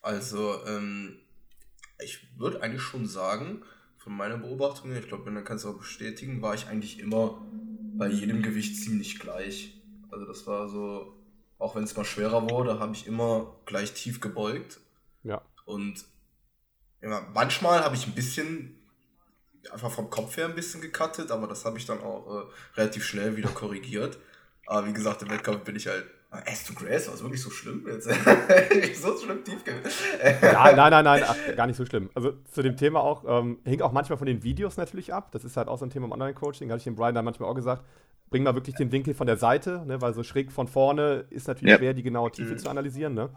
Also, 0.03 0.57
ähm, 0.67 1.21
ich 2.03 2.27
würde 2.37 2.63
eigentlich 2.63 2.83
schon 2.83 3.07
sagen, 3.07 3.63
von 3.97 4.17
meiner 4.17 4.39
Beobachtung, 4.39 4.97
ich 4.97 5.07
glaube, 5.07 5.31
dann 5.31 5.45
kannst 5.45 5.65
du 5.65 5.69
auch 5.69 5.79
bestätigen, 5.79 6.43
war 6.43 6.55
ich 6.55 6.67
eigentlich 6.67 6.99
immer 6.99 7.47
bei 7.97 8.09
jedem 8.09 8.43
Gewicht 8.43 8.77
ziemlich 8.77 9.21
gleich. 9.21 9.81
Also 10.11 10.27
das 10.27 10.47
war 10.47 10.69
so, 10.69 11.20
auch 11.61 11.77
wenn 11.77 11.85
es 11.85 11.97
mal 11.97 12.05
schwerer 12.05 12.51
wurde, 12.51 12.81
habe 12.81 12.93
ich 12.95 13.07
immer 13.07 13.55
gleich 13.67 13.93
tief 13.93 14.21
gebeugt. 14.21 14.81
Ja. 15.23 15.43
Und 15.67 16.05
ja, 17.03 17.27
manchmal 17.35 17.85
habe 17.85 17.95
ich 17.95 18.07
ein 18.07 18.15
bisschen, 18.15 18.77
einfach 19.71 19.91
vom 19.91 20.11
Kopf 20.11 20.37
her 20.37 20.47
ein 20.47 20.55
bisschen 20.55 20.81
gecuttet, 20.81 21.31
aber 21.31 21.47
das 21.47 21.65
habe 21.65 21.79
ich 21.79 21.87
dann 21.87 22.01
auch 22.01 22.27
äh, 22.27 22.79
relativ 22.81 23.05
schnell 23.05 23.37
wieder 23.37 23.51
korrigiert. 23.51 24.19
Aber 24.67 24.87
wie 24.87 24.93
gesagt, 24.93 25.23
im 25.23 25.31
Wettkampf 25.31 25.65
bin 25.65 25.77
ich 25.77 25.87
halt. 25.87 26.07
S 26.47 26.63
to 26.63 26.75
Grace, 26.75 27.09
war 27.09 27.15
es 27.15 27.23
wirklich 27.23 27.43
so 27.43 27.51
schlimm 27.51 27.85
jetzt? 27.89 28.05
so 29.03 29.19
schlimm 29.19 29.43
tief 29.43 29.65
ja, 29.67 30.53
Nein, 30.53 30.77
nein, 30.77 31.05
nein, 31.05 31.25
ach, 31.27 31.57
gar 31.57 31.67
nicht 31.67 31.77
so 31.77 31.85
schlimm. 31.85 32.09
Also 32.15 32.35
zu 32.53 32.63
dem 32.63 32.77
Thema 32.77 33.01
auch, 33.01 33.25
ähm, 33.27 33.59
hängt 33.65 33.83
auch 33.83 33.91
manchmal 33.91 34.17
von 34.17 34.29
den 34.29 34.45
Videos 34.45 34.77
natürlich 34.77 35.13
ab. 35.13 35.33
Das 35.33 35.43
ist 35.43 35.57
halt 35.57 35.67
auch 35.67 35.77
so 35.77 35.85
ein 35.85 35.91
Thema 35.91 36.07
im 36.07 36.13
Online-Coaching. 36.13 36.69
Da 36.69 36.75
habe 36.75 36.79
ich 36.79 36.85
dem 36.85 36.95
Brian 36.95 37.17
dann 37.17 37.25
manchmal 37.25 37.49
auch 37.51 37.57
gesagt, 37.57 37.85
bring 38.31 38.45
mal 38.45 38.55
wirklich 38.55 38.77
den 38.77 38.93
Winkel 38.93 39.13
von 39.13 39.27
der 39.27 39.37
Seite, 39.37 39.85
ne, 39.87 40.01
weil 40.01 40.15
so 40.15 40.23
schräg 40.23 40.53
von 40.53 40.69
vorne 40.69 41.27
ist 41.31 41.49
natürlich 41.49 41.73
ja. 41.73 41.79
schwer, 41.79 41.95
die 41.95 42.03
genaue 42.03 42.31
Tiefe 42.31 42.53
mhm. 42.53 42.59
zu 42.59 42.71
analysieren. 42.71 43.15
Ne? 43.15 43.31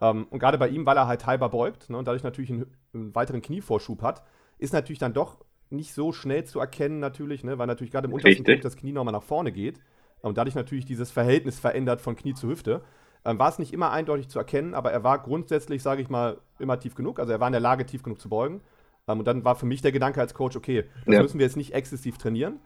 Um, 0.00 0.08
ähm, 0.08 0.26
und 0.30 0.38
gerade 0.38 0.58
bei 0.58 0.68
ihm, 0.68 0.84
weil 0.86 0.96
er 0.96 1.06
halt 1.06 1.26
halber 1.26 1.50
beugt 1.50 1.90
ne, 1.90 1.98
und 1.98 2.08
dadurch 2.08 2.24
natürlich 2.24 2.50
einen, 2.50 2.66
einen, 2.94 3.14
weiteren 3.14 3.42
Knievorschub 3.42 4.02
hat, 4.02 4.22
ist 4.58 4.72
natürlich 4.72 4.98
dann 4.98 5.12
doch 5.12 5.44
nicht 5.70 5.92
so 5.92 6.12
schnell 6.12 6.44
zu 6.44 6.58
erkennen, 6.58 6.98
natürlich, 6.98 7.44
ne, 7.44 7.58
weil 7.58 7.66
natürlich 7.66 7.92
gerade 7.92 8.08
im 8.08 8.14
untersten 8.14 8.44
Punkt 8.44 8.64
das 8.64 8.76
Knie 8.76 8.92
nochmal 8.92 9.12
nach 9.12 9.22
vorne 9.22 9.52
geht 9.52 9.80
und 10.22 10.38
dadurch 10.38 10.54
natürlich 10.54 10.86
dieses 10.86 11.10
Verhältnis 11.10 11.60
verändert 11.60 12.00
von 12.00 12.16
Knie 12.16 12.34
zu 12.34 12.48
Hüfte. 12.48 12.82
Ähm, 13.24 13.38
war 13.38 13.48
es 13.48 13.58
nicht 13.58 13.72
immer 13.72 13.92
eindeutig 13.92 14.28
zu 14.28 14.38
erkennen, 14.38 14.74
aber 14.74 14.90
er 14.90 15.04
war 15.04 15.20
grundsätzlich, 15.20 15.82
sage 15.82 16.02
ich 16.02 16.08
mal, 16.08 16.38
immer 16.58 16.80
tief 16.80 16.94
genug. 16.94 17.20
Also 17.20 17.32
er 17.32 17.38
war 17.38 17.46
in 17.46 17.52
der 17.52 17.60
Lage, 17.60 17.86
tief 17.86 18.02
genug 18.02 18.20
zu 18.20 18.28
beugen. 18.28 18.60
Ähm, 19.06 19.20
und 19.20 19.24
dann 19.26 19.44
war 19.44 19.54
für 19.54 19.66
mich 19.66 19.82
der 19.82 19.92
Gedanke 19.92 20.20
als 20.20 20.34
Coach, 20.34 20.56
okay, 20.56 20.84
das 21.06 21.14
ja. 21.14 21.22
müssen 21.22 21.38
wir 21.38 21.46
jetzt 21.46 21.56
nicht 21.56 21.74
exzessiv 21.74 22.18
trainieren, 22.18 22.58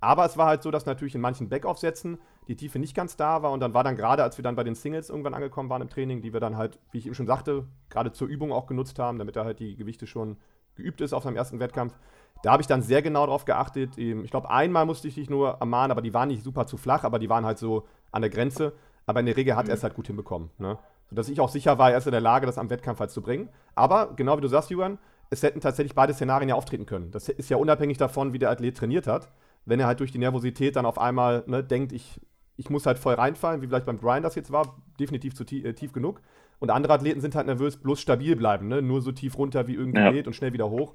aber 0.00 0.24
es 0.24 0.36
war 0.36 0.46
halt 0.46 0.62
so, 0.62 0.70
dass 0.70 0.86
natürlich 0.86 1.14
in 1.14 1.20
manchen 1.20 1.48
Backaufsätzen 1.48 2.18
die 2.48 2.56
Tiefe 2.56 2.78
nicht 2.78 2.94
ganz 2.94 3.16
da 3.16 3.42
war 3.42 3.52
und 3.52 3.60
dann 3.60 3.74
war 3.74 3.84
dann 3.84 3.96
gerade, 3.96 4.22
als 4.22 4.38
wir 4.38 4.42
dann 4.42 4.56
bei 4.56 4.64
den 4.64 4.74
Singles 4.74 5.10
irgendwann 5.10 5.34
angekommen 5.34 5.68
waren 5.68 5.82
im 5.82 5.90
Training, 5.90 6.22
die 6.22 6.32
wir 6.32 6.40
dann 6.40 6.56
halt, 6.56 6.78
wie 6.90 6.98
ich 6.98 7.06
eben 7.06 7.14
schon 7.14 7.26
sagte, 7.26 7.66
gerade 7.90 8.12
zur 8.12 8.28
Übung 8.28 8.52
auch 8.52 8.66
genutzt 8.66 8.98
haben, 8.98 9.18
damit 9.18 9.36
er 9.36 9.44
halt 9.44 9.60
die 9.60 9.76
Gewichte 9.76 10.06
schon 10.06 10.38
geübt 10.74 11.00
ist 11.00 11.12
auf 11.12 11.24
seinem 11.24 11.36
ersten 11.36 11.60
Wettkampf. 11.60 11.98
Da 12.42 12.52
habe 12.52 12.62
ich 12.62 12.66
dann 12.66 12.80
sehr 12.80 13.02
genau 13.02 13.26
darauf 13.26 13.44
geachtet. 13.44 13.98
Ich 13.98 14.30
glaube, 14.30 14.48
einmal 14.48 14.86
musste 14.86 15.08
ich 15.08 15.14
dich 15.14 15.28
nur 15.28 15.58
ermahnen, 15.60 15.90
aber 15.90 16.00
die 16.00 16.14
waren 16.14 16.28
nicht 16.28 16.42
super 16.42 16.66
zu 16.66 16.78
flach, 16.78 17.04
aber 17.04 17.18
die 17.18 17.28
waren 17.28 17.44
halt 17.44 17.58
so 17.58 17.86
an 18.12 18.22
der 18.22 18.30
Grenze. 18.30 18.72
Aber 19.04 19.20
in 19.20 19.26
der 19.26 19.36
Regel 19.36 19.56
hat 19.56 19.66
mhm. 19.66 19.72
er 19.72 19.74
es 19.74 19.82
halt 19.82 19.94
gut 19.94 20.06
hinbekommen. 20.06 20.50
Ne? 20.56 20.78
Sodass 21.10 21.28
ich 21.28 21.40
auch 21.40 21.50
sicher 21.50 21.78
war, 21.78 21.90
er 21.90 21.98
ist 21.98 22.06
in 22.06 22.12
der 22.12 22.20
Lage, 22.22 22.46
das 22.46 22.56
am 22.56 22.70
Wettkampf 22.70 23.00
halt 23.00 23.10
zu 23.10 23.20
bringen. 23.20 23.50
Aber 23.74 24.14
genau 24.14 24.38
wie 24.38 24.40
du 24.40 24.48
sagst, 24.48 24.70
Juan, 24.70 24.98
es 25.28 25.42
hätten 25.42 25.60
tatsächlich 25.60 25.94
beide 25.94 26.14
Szenarien 26.14 26.48
ja 26.48 26.54
auftreten 26.54 26.86
können. 26.86 27.10
Das 27.10 27.28
ist 27.28 27.50
ja 27.50 27.58
unabhängig 27.58 27.98
davon, 27.98 28.32
wie 28.32 28.38
der 28.38 28.50
Athlet 28.50 28.76
trainiert 28.76 29.06
hat 29.06 29.28
wenn 29.64 29.80
er 29.80 29.86
halt 29.86 30.00
durch 30.00 30.12
die 30.12 30.18
Nervosität 30.18 30.76
dann 30.76 30.86
auf 30.86 30.98
einmal 30.98 31.44
ne, 31.46 31.62
denkt, 31.62 31.92
ich, 31.92 32.20
ich 32.56 32.70
muss 32.70 32.86
halt 32.86 32.98
voll 32.98 33.14
reinfallen, 33.14 33.62
wie 33.62 33.66
vielleicht 33.66 33.86
beim 33.86 33.98
Grind 33.98 34.24
das 34.24 34.34
jetzt 34.34 34.52
war, 34.52 34.76
definitiv 34.98 35.34
zu 35.34 35.44
tief, 35.44 35.64
äh, 35.64 35.72
tief 35.74 35.92
genug. 35.92 36.20
Und 36.58 36.70
andere 36.70 36.92
Athleten 36.92 37.20
sind 37.20 37.34
halt 37.34 37.46
nervös, 37.46 37.78
bloß 37.78 38.00
stabil 38.00 38.36
bleiben, 38.36 38.68
ne? 38.68 38.82
nur 38.82 39.00
so 39.00 39.12
tief 39.12 39.38
runter 39.38 39.66
wie 39.66 39.74
irgendwie 39.74 40.00
ja. 40.00 40.12
geht 40.12 40.26
und 40.26 40.34
schnell 40.34 40.52
wieder 40.52 40.68
hoch. 40.68 40.94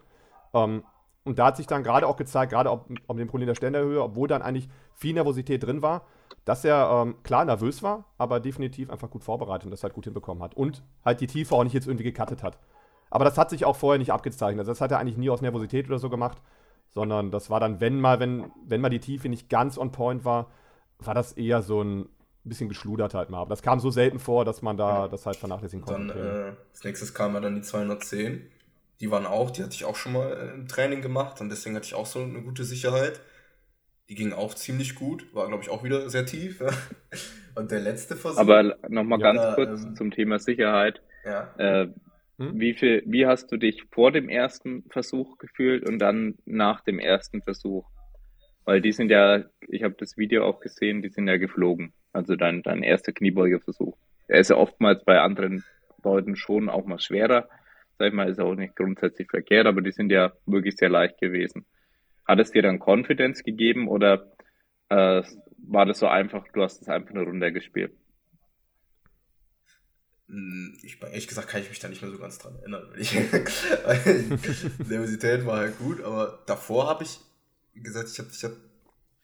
Ähm, 0.54 0.84
und 1.24 1.40
da 1.40 1.48
hat 1.48 1.58
sich 1.58 1.66
dann 1.66 1.84
gerade 1.84 2.08
auch 2.08 2.18
gezeigt, 2.18 2.52
gerade 2.52 2.70
ob, 2.70 2.88
ob 3.08 3.18
dem 3.18 3.28
Problem 3.28 3.48
der 3.48 3.56
Ständerhöhe, 3.56 4.02
obwohl 4.02 4.28
dann 4.28 4.44
eigentlich 4.44 4.70
viel 4.94 5.16
Nervosität 5.16 5.64
drin 5.64 5.82
war, 5.82 6.06
dass 6.46 6.64
er 6.64 7.02
ähm, 7.02 7.16
klar 7.24 7.44
nervös 7.46 7.82
war, 7.82 8.06
aber 8.20 8.40
definitiv 8.40 8.92
einfach 8.92 9.10
gut 9.10 9.24
vorbereitet 9.24 9.66
und 9.66 9.72
das 9.72 9.82
halt 9.82 9.96
gut 9.96 10.06
hinbekommen 10.06 10.44
hat. 10.44 10.54
Und 10.54 10.84
halt 11.04 11.20
die 11.20 11.28
Tiefe 11.28 11.56
auch 11.56 11.64
nicht 11.64 11.74
jetzt 11.74 11.88
irgendwie 11.88 12.04
gecuttet 12.04 12.44
hat. 12.44 12.60
Aber 13.10 13.26
das 13.26 13.40
hat 13.40 13.50
sich 13.50 13.66
auch 13.66 13.76
vorher 13.76 13.98
nicht 13.98 14.12
abgezeichnet. 14.12 14.60
Also 14.60 14.72
das 14.72 14.82
hat 14.82 14.92
er 14.92 15.00
eigentlich 15.00 15.18
nie 15.18 15.32
aus 15.32 15.42
Nervosität 15.42 15.88
oder 15.88 15.98
so 15.98 16.12
gemacht, 16.12 16.38
sondern 16.96 17.30
das 17.30 17.50
war 17.50 17.60
dann, 17.60 17.82
wenn 17.82 18.00
mal, 18.00 18.20
wenn, 18.20 18.52
wenn 18.66 18.82
mal 18.82 18.90
die 18.90 19.00
Tiefe 19.00 19.28
nicht 19.28 19.50
ganz 19.50 19.78
on 19.78 19.92
point 19.92 20.24
war, 20.24 20.50
war 21.00 21.14
das 21.14 21.34
eher 21.34 21.62
so 21.62 21.84
ein 21.84 22.08
bisschen 22.46 22.70
geschludert 22.70 23.14
halt 23.14 23.30
mal. 23.30 23.42
Aber 23.42 23.50
das 23.50 23.62
kam 23.62 23.80
so 23.82 23.92
selten 23.92 24.18
vor, 24.18 24.46
dass 24.46 24.62
man 24.62 24.78
da 24.78 25.04
ja. 25.04 25.08
das 25.10 25.26
halt 25.26 25.36
vernachlässigen 25.36 25.86
konnte. 25.86 26.14
Dann, 26.14 26.26
äh, 26.26 26.54
als 26.72 26.84
nächstes 26.86 27.14
kam 27.14 27.34
ja 27.34 27.42
dann 27.42 27.56
die 27.56 27.62
210. 27.62 28.50
Die 29.02 29.12
waren 29.12 29.26
auch, 29.26 29.52
die 29.52 29.62
hatte 29.62 29.74
ich 29.74 29.84
auch 29.84 29.98
schon 29.98 30.14
mal 30.14 30.32
äh, 30.32 30.54
im 30.54 30.70
Training 30.70 31.02
gemacht 31.02 31.42
und 31.42 31.50
deswegen 31.50 31.76
hatte 31.76 31.86
ich 31.86 31.96
auch 31.96 32.06
so 32.06 32.20
eine 32.22 32.42
gute 32.42 32.64
Sicherheit. 32.64 33.20
Die 34.08 34.16
ging 34.16 34.32
auch 34.32 34.54
ziemlich 34.54 34.96
gut, 34.96 35.36
war 35.36 35.48
glaube 35.48 35.64
ich 35.64 35.70
auch 35.70 35.84
wieder 35.84 36.10
sehr 36.10 36.26
tief. 36.26 36.64
und 37.56 37.72
der 37.72 37.82
letzte 37.82 38.16
Versuch. 38.16 38.40
Aber 38.40 38.78
nochmal 38.88 39.20
ja, 39.20 39.34
ganz 39.34 39.56
kurz 39.56 39.84
ähm, 39.84 39.96
zum 39.98 40.12
Thema 40.12 40.40
Sicherheit. 40.40 41.02
Ja. 41.26 41.50
Äh, 41.58 41.90
hm? 42.38 42.60
Wie, 42.60 42.74
viel, 42.74 43.04
wie 43.06 43.26
hast 43.26 43.52
du 43.52 43.58
dich 43.58 43.84
vor 43.92 44.12
dem 44.12 44.30
ersten 44.30 44.84
Versuch 44.90 45.38
gefühlt 45.38 45.88
und 45.88 46.00
dann 46.00 46.36
nach 46.46 46.82
dem 46.82 47.00
ersten 47.00 47.42
Versuch? 47.42 47.86
Weil 48.66 48.82
die 48.82 48.92
sind 48.92 49.12
ja, 49.12 49.44
ich 49.68 49.84
habe 49.84 49.96
das 49.98 50.18
Video 50.18 50.46
auch 50.46 50.60
gesehen, 50.60 51.02
die 51.02 51.10
sind 51.10 51.28
ja 51.28 51.38
geflogen. 51.38 51.94
Also 52.12 52.36
dein, 52.36 52.62
dein 52.64 52.84
erster 52.84 53.14
Kniebeugeversuch. 53.14 53.96
Er 54.28 54.40
ist 54.40 54.50
ja 54.50 54.58
oftmals 54.58 55.04
bei 55.06 55.20
anderen 55.20 55.64
Leuten 56.04 56.36
schon 56.36 56.70
auch 56.70 56.86
mal 56.86 57.00
schwerer. 57.00 57.48
Sag 57.98 58.10
ich 58.10 58.14
mal, 58.14 58.30
ist 58.30 58.40
auch 58.40 58.56
nicht 58.56 58.76
grundsätzlich 58.76 59.30
verkehrt, 59.30 59.68
aber 59.68 59.82
die 59.82 59.92
sind 59.92 60.12
ja 60.12 60.34
wirklich 60.46 60.76
sehr 60.76 60.90
leicht 60.90 61.20
gewesen. 61.20 61.66
Hat 62.28 62.40
es 62.40 62.52
dir 62.52 62.64
dann 62.64 62.80
Confidence 62.80 63.44
gegeben 63.44 63.88
oder 63.88 64.32
äh, 64.90 65.22
war 65.58 65.86
das 65.86 66.00
so 66.00 66.08
einfach, 66.08 66.46
du 66.54 66.64
hast 66.64 66.82
es 66.82 66.90
einfach 66.90 67.14
nur 67.14 67.26
runtergespielt? 67.26 67.94
Hm, 70.28 70.78
ich, 70.82 71.02
ehrlich 71.02 71.28
gesagt 71.28 71.48
kann 71.48 71.62
ich 71.62 71.70
mich 71.70 71.80
da 71.80 71.88
nicht 71.88 72.02
mehr 72.02 72.12
so 72.12 72.18
ganz 72.18 72.38
dran 72.38 72.56
erinnern. 72.56 72.94
Ich, 72.98 73.14
Nervosität 74.88 75.46
war 75.46 75.58
halt 75.58 75.78
gut, 75.78 76.04
aber 76.04 76.44
davor 76.46 76.88
habe 76.88 77.04
ich 77.04 77.20
wie 77.76 77.84
gesagt, 77.84 78.10
ich 78.10 78.18
habe 78.18 78.30
ich 78.32 78.44
hab 78.44 78.54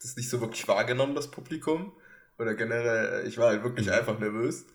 das 0.01 0.15
nicht 0.15 0.29
so 0.29 0.39
wirklich 0.41 0.67
wahrgenommen, 0.67 1.15
das 1.15 1.31
Publikum. 1.31 1.93
Oder 2.37 2.53
generell, 2.53 3.25
ich 3.27 3.37
war 3.37 3.49
halt 3.49 3.63
wirklich 3.63 3.87
mhm. 3.87 3.93
einfach 3.93 4.19
nervös. 4.19 4.65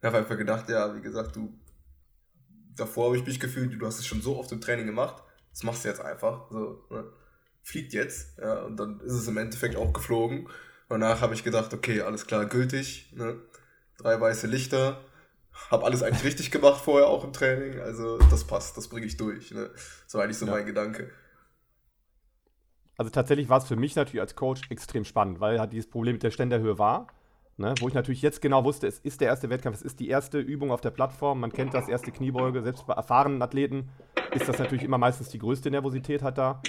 Ich 0.00 0.04
habe 0.04 0.18
einfach 0.18 0.36
gedacht, 0.36 0.68
ja, 0.68 0.94
wie 0.94 1.00
gesagt, 1.00 1.36
du, 1.36 1.52
davor 2.76 3.06
habe 3.06 3.16
ich 3.16 3.26
mich 3.26 3.40
gefühlt, 3.40 3.80
du 3.80 3.86
hast 3.86 3.98
es 3.98 4.06
schon 4.06 4.22
so 4.22 4.38
oft 4.38 4.50
im 4.52 4.60
Training 4.60 4.86
gemacht, 4.86 5.22
das 5.50 5.62
machst 5.62 5.84
du 5.84 5.88
jetzt 5.88 6.00
einfach. 6.00 6.50
So, 6.50 6.84
ne? 6.90 7.04
Fliegt 7.62 7.92
jetzt, 7.92 8.38
ja, 8.38 8.62
und 8.62 8.76
dann 8.78 9.00
ist 9.00 9.12
es 9.12 9.28
im 9.28 9.36
Endeffekt 9.36 9.76
auch 9.76 9.92
geflogen. 9.92 10.48
Danach 10.88 11.20
habe 11.20 11.34
ich 11.34 11.44
gedacht, 11.44 11.72
okay, 11.74 12.00
alles 12.00 12.26
klar, 12.26 12.46
gültig, 12.46 13.12
ne? 13.14 13.38
Drei 13.98 14.18
weiße 14.18 14.46
Lichter, 14.46 15.04
habe 15.70 15.84
alles 15.84 16.02
eigentlich 16.02 16.24
richtig 16.24 16.50
gemacht 16.50 16.82
vorher 16.82 17.08
auch 17.08 17.24
im 17.24 17.32
Training, 17.32 17.80
also 17.80 18.18
das 18.18 18.44
passt, 18.44 18.76
das 18.76 18.88
bringe 18.88 19.06
ich 19.06 19.16
durch. 19.16 19.50
Ne? 19.52 19.70
So 20.06 20.18
eigentlich 20.18 20.38
so 20.38 20.46
ja. 20.46 20.52
mein 20.52 20.66
Gedanke. 20.66 21.10
Also 22.96 23.10
tatsächlich 23.10 23.48
war 23.48 23.58
es 23.58 23.64
für 23.64 23.76
mich 23.76 23.96
natürlich 23.96 24.20
als 24.20 24.36
Coach 24.36 24.70
extrem 24.70 25.04
spannend, 25.04 25.40
weil 25.40 25.58
halt 25.58 25.72
dieses 25.72 25.88
Problem 25.88 26.16
mit 26.16 26.22
der 26.22 26.30
Ständerhöhe 26.30 26.78
war. 26.78 27.06
Ne, 27.56 27.74
wo 27.80 27.88
ich 27.88 27.94
natürlich 27.94 28.22
jetzt 28.22 28.40
genau 28.40 28.64
wusste, 28.64 28.86
es 28.86 29.00
ist 29.00 29.20
der 29.20 29.28
erste 29.28 29.50
Wettkampf, 29.50 29.76
es 29.76 29.82
ist 29.82 30.00
die 30.00 30.08
erste 30.08 30.38
Übung 30.38 30.70
auf 30.70 30.80
der 30.80 30.88
Plattform, 30.88 31.40
man 31.40 31.52
kennt 31.52 31.74
das, 31.74 31.88
erste 31.88 32.10
Kniebeuge, 32.10 32.62
selbst 32.62 32.86
bei 32.86 32.94
erfahrenen 32.94 33.42
Athleten 33.42 33.90
ist 34.32 34.48
das 34.48 34.58
natürlich 34.58 34.82
immer 34.82 34.96
meistens 34.96 35.28
die 35.28 35.38
größte 35.38 35.70
Nervosität 35.70 36.22
halt 36.22 36.38
da, 36.38 36.62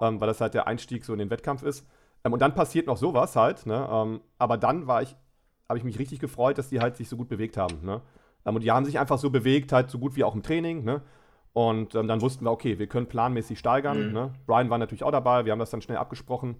ähm, 0.00 0.20
weil 0.20 0.28
das 0.28 0.40
halt 0.40 0.54
der 0.54 0.68
Einstieg 0.68 1.04
so 1.04 1.12
in 1.12 1.18
den 1.18 1.30
Wettkampf 1.30 1.64
ist. 1.64 1.84
Ähm, 2.24 2.32
und 2.32 2.38
dann 2.40 2.54
passiert 2.54 2.86
noch 2.86 2.96
sowas 2.96 3.34
halt, 3.34 3.66
ne, 3.66 3.88
ähm, 3.90 4.20
aber 4.38 4.56
dann 4.56 4.86
war 4.86 5.02
ich, 5.02 5.16
habe 5.68 5.78
ich 5.78 5.84
mich 5.84 5.98
richtig 5.98 6.20
gefreut, 6.20 6.58
dass 6.58 6.68
die 6.68 6.78
halt 6.78 6.96
sich 6.96 7.08
so 7.08 7.16
gut 7.16 7.28
bewegt 7.28 7.56
haben. 7.56 7.84
Ne? 7.84 8.00
Ähm, 8.46 8.54
und 8.54 8.64
die 8.64 8.70
haben 8.70 8.86
sich 8.86 8.98
einfach 8.98 9.18
so 9.18 9.30
bewegt, 9.30 9.72
halt 9.72 9.90
so 9.90 9.98
gut 9.98 10.16
wie 10.16 10.24
auch 10.24 10.34
im 10.34 10.42
Training, 10.42 10.84
ne? 10.84 11.02
Und 11.52 11.94
ähm, 11.94 12.06
dann 12.06 12.20
wussten 12.20 12.44
wir, 12.44 12.50
okay, 12.52 12.78
wir 12.78 12.86
können 12.86 13.06
planmäßig 13.06 13.58
steigern. 13.58 14.08
Mhm. 14.08 14.12
Ne? 14.12 14.34
Brian 14.46 14.68
war 14.68 14.76
natürlich 14.76 15.02
auch 15.02 15.10
dabei, 15.10 15.46
wir 15.46 15.52
haben 15.52 15.58
das 15.58 15.70
dann 15.70 15.80
schnell 15.80 15.96
abgesprochen. 15.96 16.56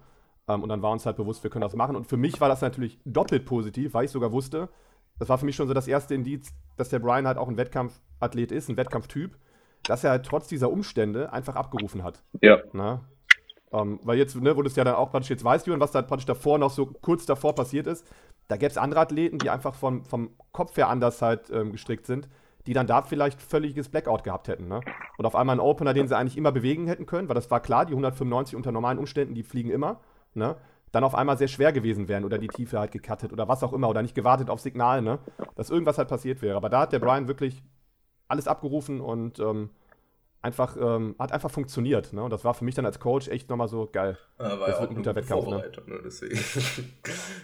Ähm, 0.49 0.63
und 0.63 0.71
dann 0.71 0.81
war 0.81 0.91
uns 0.91 1.05
halt 1.05 1.17
bewusst, 1.17 1.43
wir 1.43 1.51
können 1.51 1.63
das 1.63 1.77
machen. 1.77 1.97
Und 1.97 2.07
für 2.07 2.17
mich 2.17 2.41
war 2.41 2.49
das 2.49 2.63
natürlich 2.63 2.99
doppelt 3.05 3.45
positiv, 3.45 3.93
weil 3.93 4.07
ich 4.07 4.11
sogar 4.11 4.33
wusste, 4.33 4.71
das 5.19 5.29
war 5.29 5.37
für 5.37 5.45
mich 5.45 5.55
schon 5.55 5.69
so 5.69 5.75
das 5.75 5.87
erste 5.87 6.15
Indiz, 6.15 6.55
dass 6.79 6.89
der 6.89 6.99
Brian 6.99 7.27
halt 7.27 7.37
auch 7.37 7.49
ein 7.49 7.59
Wettkampfathlet 7.59 8.53
ist, 8.53 8.71
ein 8.71 8.79
Wettkampftyp, 8.79 9.37
dass 9.85 10.03
er 10.03 10.13
halt 10.13 10.25
trotz 10.25 10.49
dieser 10.49 10.71
Umstände 10.71 11.31
einfach 11.31 11.57
abgerufen 11.57 12.03
hat. 12.03 12.23
Ja. 12.41 12.59
Na? 12.73 13.05
Ähm, 13.73 14.01
weil 14.03 14.17
jetzt, 14.17 14.35
ne, 14.41 14.57
wo 14.57 14.63
du 14.63 14.69
es 14.69 14.77
ja 14.77 14.85
dann 14.85 14.95
auch 14.95 15.11
praktisch 15.11 15.31
jetzt 15.31 15.45
weißt, 15.45 15.67
Jürgen, 15.67 15.81
was 15.81 15.91
da 15.91 16.01
praktisch 16.01 16.27
davor 16.27 16.59
noch 16.59 16.71
so 16.71 16.87
kurz 16.87 17.27
davor 17.27 17.55
passiert 17.55 17.87
ist, 17.87 18.07
da 18.49 18.57
gäbe 18.57 18.71
es 18.71 18.79
andere 18.79 19.01
Athleten, 19.01 19.39
die 19.39 19.51
einfach 19.51 19.75
vom, 19.75 20.05
vom 20.05 20.31
Kopf 20.53 20.77
her 20.77 20.89
anders 20.89 21.23
halt 21.23 21.51
ähm, 21.51 21.73
gestrickt 21.73 22.07
sind 22.07 22.29
die 22.67 22.73
dann 22.73 22.87
da 22.87 23.03
vielleicht 23.03 23.41
völliges 23.41 23.89
Blackout 23.89 24.25
gehabt 24.25 24.49
hätten. 24.49 24.69
Ne? 24.69 24.81
Und 25.19 25.25
auf 25.25 25.37
einmal 25.37 25.55
einen 25.55 25.61
Opener, 25.61 25.95
den 25.95 26.09
sie 26.09 26.17
eigentlich 26.17 26.37
immer 26.37 26.53
bewegen 26.53 26.87
hätten 26.87 27.07
können, 27.07 27.29
weil 27.29 27.35
das 27.35 27.51
war 27.51 27.61
klar, 27.61 27.87
die 27.87 27.93
195 27.93 28.57
unter 28.57 28.73
normalen 28.73 28.99
Umständen, 28.99 29.35
die 29.35 29.45
fliegen 29.45 29.71
immer. 29.71 30.01
Ne? 30.35 30.57
Dann 30.93 31.05
auf 31.05 31.15
einmal 31.15 31.39
sehr 31.39 31.49
schwer 31.49 31.73
gewesen 31.73 32.09
wären 32.09 32.25
oder 32.25 32.39
die 32.39 32.49
Tiefe 32.49 32.79
halt 32.79 32.93
gecuttet 32.93 33.33
oder 33.33 33.49
was 33.49 33.63
auch 33.63 33.73
immer 33.73 33.89
oder 33.89 34.03
nicht 34.03 34.15
gewartet 34.15 34.51
auf 34.51 34.61
Signal, 34.61 35.03
ne? 35.03 35.19
dass 35.55 35.71
irgendwas 35.71 35.99
halt 35.99 36.09
passiert 36.09 36.43
wäre. 36.43 36.57
Aber 36.57 36.69
da 36.69 36.81
hat 36.81 36.93
der 36.93 36.99
Brian 36.99 37.29
wirklich 37.29 37.63
alles 38.29 38.49
abgerufen 38.49 39.01
und 39.01 39.39
ähm, 39.39 39.71
einfach, 40.43 40.77
ähm, 40.77 41.17
hat 41.19 41.33
einfach 41.33 41.51
funktioniert. 41.51 42.13
Ne? 42.13 42.23
Und 42.23 42.31
das 42.31 42.45
war 42.45 42.55
für 42.55 42.65
mich 42.65 42.75
dann 42.75 42.87
als 42.87 43.01
Coach 43.01 43.29
echt 43.29 43.49
nochmal 43.49 43.69
so 43.69 43.89
geil. 43.91 44.19
Ja, 44.39 44.59
war 44.59 44.67
das 44.67 44.77
ja 44.77 44.81
wird 44.83 44.91
ein 44.91 44.97
guter 44.97 45.15
Wettkampf. 45.15 45.47
Ne? 45.47 45.71
ne? 45.87 46.01
Deswegen. 46.05 46.39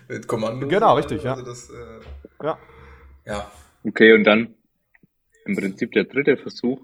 Mit 0.09 0.28
Kommando. 0.28 0.68
Genau, 0.68 0.95
richtig, 0.95 1.26
also 1.26 1.40
ja. 1.40 1.47
Das, 1.47 1.70
äh, 1.70 2.45
ja. 2.45 2.59
Ja. 3.24 3.53
Okay, 3.84 4.12
und 4.12 4.24
dann 4.24 4.55
im 5.45 5.57
Prinzip 5.57 5.93
der 5.93 6.05
dritte 6.05 6.36
Versuch 6.36 6.80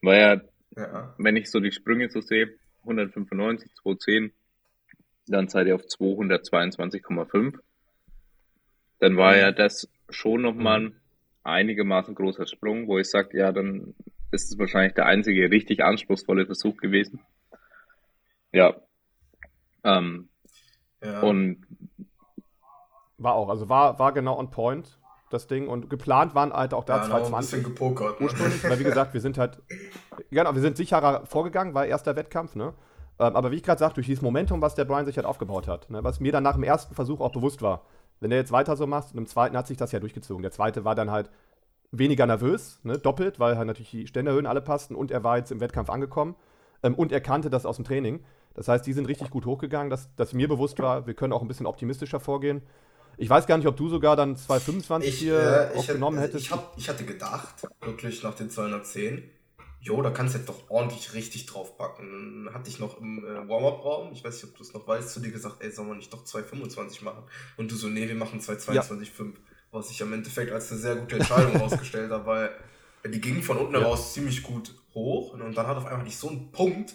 war 0.00 0.16
ja, 0.16 0.40
ja. 0.76 1.14
wenn 1.18 1.36
ich 1.36 1.50
so 1.50 1.60
die 1.60 1.72
Sprünge 1.72 2.10
so 2.10 2.20
sehe, 2.20 2.54
195, 2.82 3.74
210, 3.82 4.32
dann 5.26 5.48
seid 5.48 5.66
ihr 5.66 5.74
auf 5.74 5.82
222,5. 5.82 7.58
Dann 9.00 9.16
war 9.16 9.32
mhm. 9.32 9.38
ja 9.38 9.52
das 9.52 9.88
schon 10.10 10.42
nochmal 10.42 10.80
ein 10.80 11.00
einigermaßen 11.42 12.14
großer 12.14 12.46
Sprung, 12.46 12.88
wo 12.88 12.98
ich 12.98 13.08
sage, 13.08 13.38
ja, 13.38 13.52
dann 13.52 13.94
ist 14.34 14.50
es 14.50 14.58
wahrscheinlich 14.58 14.94
der 14.94 15.06
einzige 15.06 15.50
richtig 15.50 15.82
anspruchsvolle 15.82 16.46
Versuch 16.46 16.76
gewesen. 16.76 17.20
Ja. 18.52 18.74
Ähm, 19.84 20.28
ja. 21.02 21.20
Und 21.20 21.66
war 23.18 23.34
auch, 23.34 23.48
also 23.48 23.68
war, 23.68 23.98
war 23.98 24.12
genau 24.12 24.38
on 24.38 24.50
point 24.50 24.98
das 25.30 25.46
Ding. 25.46 25.68
Und 25.68 25.90
geplant 25.90 26.34
waren 26.34 26.52
halt 26.52 26.74
auch 26.74 26.84
da 26.84 26.98
ja, 26.98 27.04
220. 27.04 27.58
Ein 27.58 27.64
gepokert, 27.64 28.20
ne? 28.20 28.26
Ursprünglich, 28.26 28.64
weil 28.64 28.78
wie 28.78 28.84
gesagt, 28.84 29.14
wir 29.14 29.20
sind 29.20 29.38
halt, 29.38 29.62
genau, 30.30 30.54
wir 30.54 30.62
sind 30.62 30.76
sicherer 30.76 31.26
vorgegangen, 31.26 31.74
war 31.74 31.86
erster 31.86 32.16
Wettkampf, 32.16 32.54
ne? 32.54 32.74
Ähm, 33.18 33.36
aber 33.36 33.50
wie 33.50 33.56
ich 33.56 33.62
gerade 33.62 33.78
sagte, 33.78 33.96
durch 33.96 34.06
dieses 34.06 34.22
Momentum, 34.22 34.60
was 34.60 34.74
der 34.74 34.84
Brian 34.84 35.04
sich 35.04 35.16
halt 35.16 35.26
aufgebaut 35.26 35.68
hat, 35.68 35.88
ne? 35.88 36.02
was 36.02 36.18
mir 36.18 36.32
dann 36.32 36.42
nach 36.42 36.54
dem 36.54 36.64
ersten 36.64 36.94
Versuch 36.94 37.20
auch 37.20 37.32
bewusst 37.32 37.62
war, 37.62 37.82
wenn 38.20 38.30
der 38.30 38.40
jetzt 38.40 38.50
weiter 38.50 38.76
so 38.76 38.86
macht, 38.86 39.12
und 39.12 39.18
im 39.18 39.26
zweiten 39.26 39.56
hat 39.56 39.66
sich 39.66 39.76
das 39.76 39.92
ja 39.92 40.00
durchgezogen. 40.00 40.42
Der 40.42 40.50
zweite 40.50 40.84
war 40.84 40.94
dann 40.94 41.10
halt 41.10 41.30
weniger 41.98 42.26
nervös, 42.26 42.80
ne? 42.82 42.98
doppelt, 42.98 43.38
weil 43.38 43.56
halt 43.56 43.66
natürlich 43.66 43.90
die 43.90 44.06
Ständerhöhen 44.06 44.46
alle 44.46 44.60
passten 44.60 44.94
und 44.94 45.10
er 45.10 45.24
war 45.24 45.38
jetzt 45.38 45.52
im 45.52 45.60
Wettkampf 45.60 45.90
angekommen 45.90 46.36
ähm, 46.82 46.94
und 46.94 47.12
er 47.12 47.20
kannte 47.20 47.50
das 47.50 47.66
aus 47.66 47.76
dem 47.76 47.84
Training. 47.84 48.24
Das 48.54 48.68
heißt, 48.68 48.86
die 48.86 48.92
sind 48.92 49.06
richtig 49.06 49.30
gut 49.30 49.46
hochgegangen, 49.46 49.90
dass, 49.90 50.14
dass 50.14 50.32
mir 50.32 50.48
bewusst 50.48 50.78
war, 50.78 51.06
wir 51.06 51.14
können 51.14 51.32
auch 51.32 51.42
ein 51.42 51.48
bisschen 51.48 51.66
optimistischer 51.66 52.20
vorgehen. 52.20 52.62
Ich 53.16 53.30
weiß 53.30 53.46
gar 53.46 53.56
nicht, 53.56 53.66
ob 53.66 53.76
du 53.76 53.88
sogar 53.88 54.16
dann 54.16 54.36
225 54.36 55.08
ich, 55.08 55.18
hier 55.20 55.70
äh, 55.74 55.76
aufgenommen 55.76 56.18
ich, 56.18 56.22
hättest. 56.24 56.46
Ich, 56.46 56.52
hab, 56.52 56.74
ich 56.76 56.88
hatte 56.88 57.04
gedacht, 57.04 57.66
wirklich 57.80 58.22
nach 58.22 58.34
den 58.34 58.50
210, 58.50 59.30
jo, 59.80 60.00
da 60.02 60.10
kannst 60.10 60.34
du 60.34 60.38
jetzt 60.38 60.48
doch 60.48 60.70
ordentlich 60.70 61.14
richtig 61.14 61.46
draufpacken. 61.46 62.44
Dann 62.46 62.54
hatte 62.54 62.70
ich 62.70 62.80
noch 62.80 63.00
im 63.00 63.24
äh, 63.24 63.48
Warm-Up-Raum, 63.48 64.12
ich 64.12 64.24
weiß 64.24 64.34
nicht, 64.34 64.52
ob 64.52 64.56
du 64.56 64.62
es 64.62 64.72
noch 64.72 64.86
weißt, 64.86 65.10
zu 65.10 65.20
dir 65.20 65.30
gesagt, 65.30 65.56
ey, 65.60 65.70
sollen 65.70 65.88
wir 65.88 65.94
nicht 65.94 66.12
doch 66.12 66.24
225 66.24 67.02
machen? 67.02 67.24
Und 67.56 67.70
du 67.70 67.76
so, 67.76 67.88
nee, 67.88 68.08
wir 68.08 68.16
machen 68.16 68.40
222,5. 68.40 68.74
Ja. 68.74 68.82
Was 69.74 69.90
ich 69.90 70.00
im 70.00 70.12
Endeffekt 70.12 70.52
als 70.52 70.70
eine 70.70 70.80
sehr 70.80 70.96
gute 70.96 71.16
Entscheidung 71.16 71.56
rausgestellt 71.60 72.10
habe, 72.10 72.26
weil 72.26 72.50
die 73.06 73.20
ging 73.20 73.42
von 73.42 73.58
unten 73.58 73.74
ja. 73.74 73.80
heraus 73.80 74.14
ziemlich 74.14 74.42
gut 74.42 74.74
hoch 74.94 75.34
und 75.34 75.40
dann 75.40 75.66
hat 75.66 75.76
auf 75.76 75.86
einmal 75.86 76.04
nicht 76.04 76.16
so 76.16 76.28
einen 76.28 76.52
Punkt, 76.52 76.94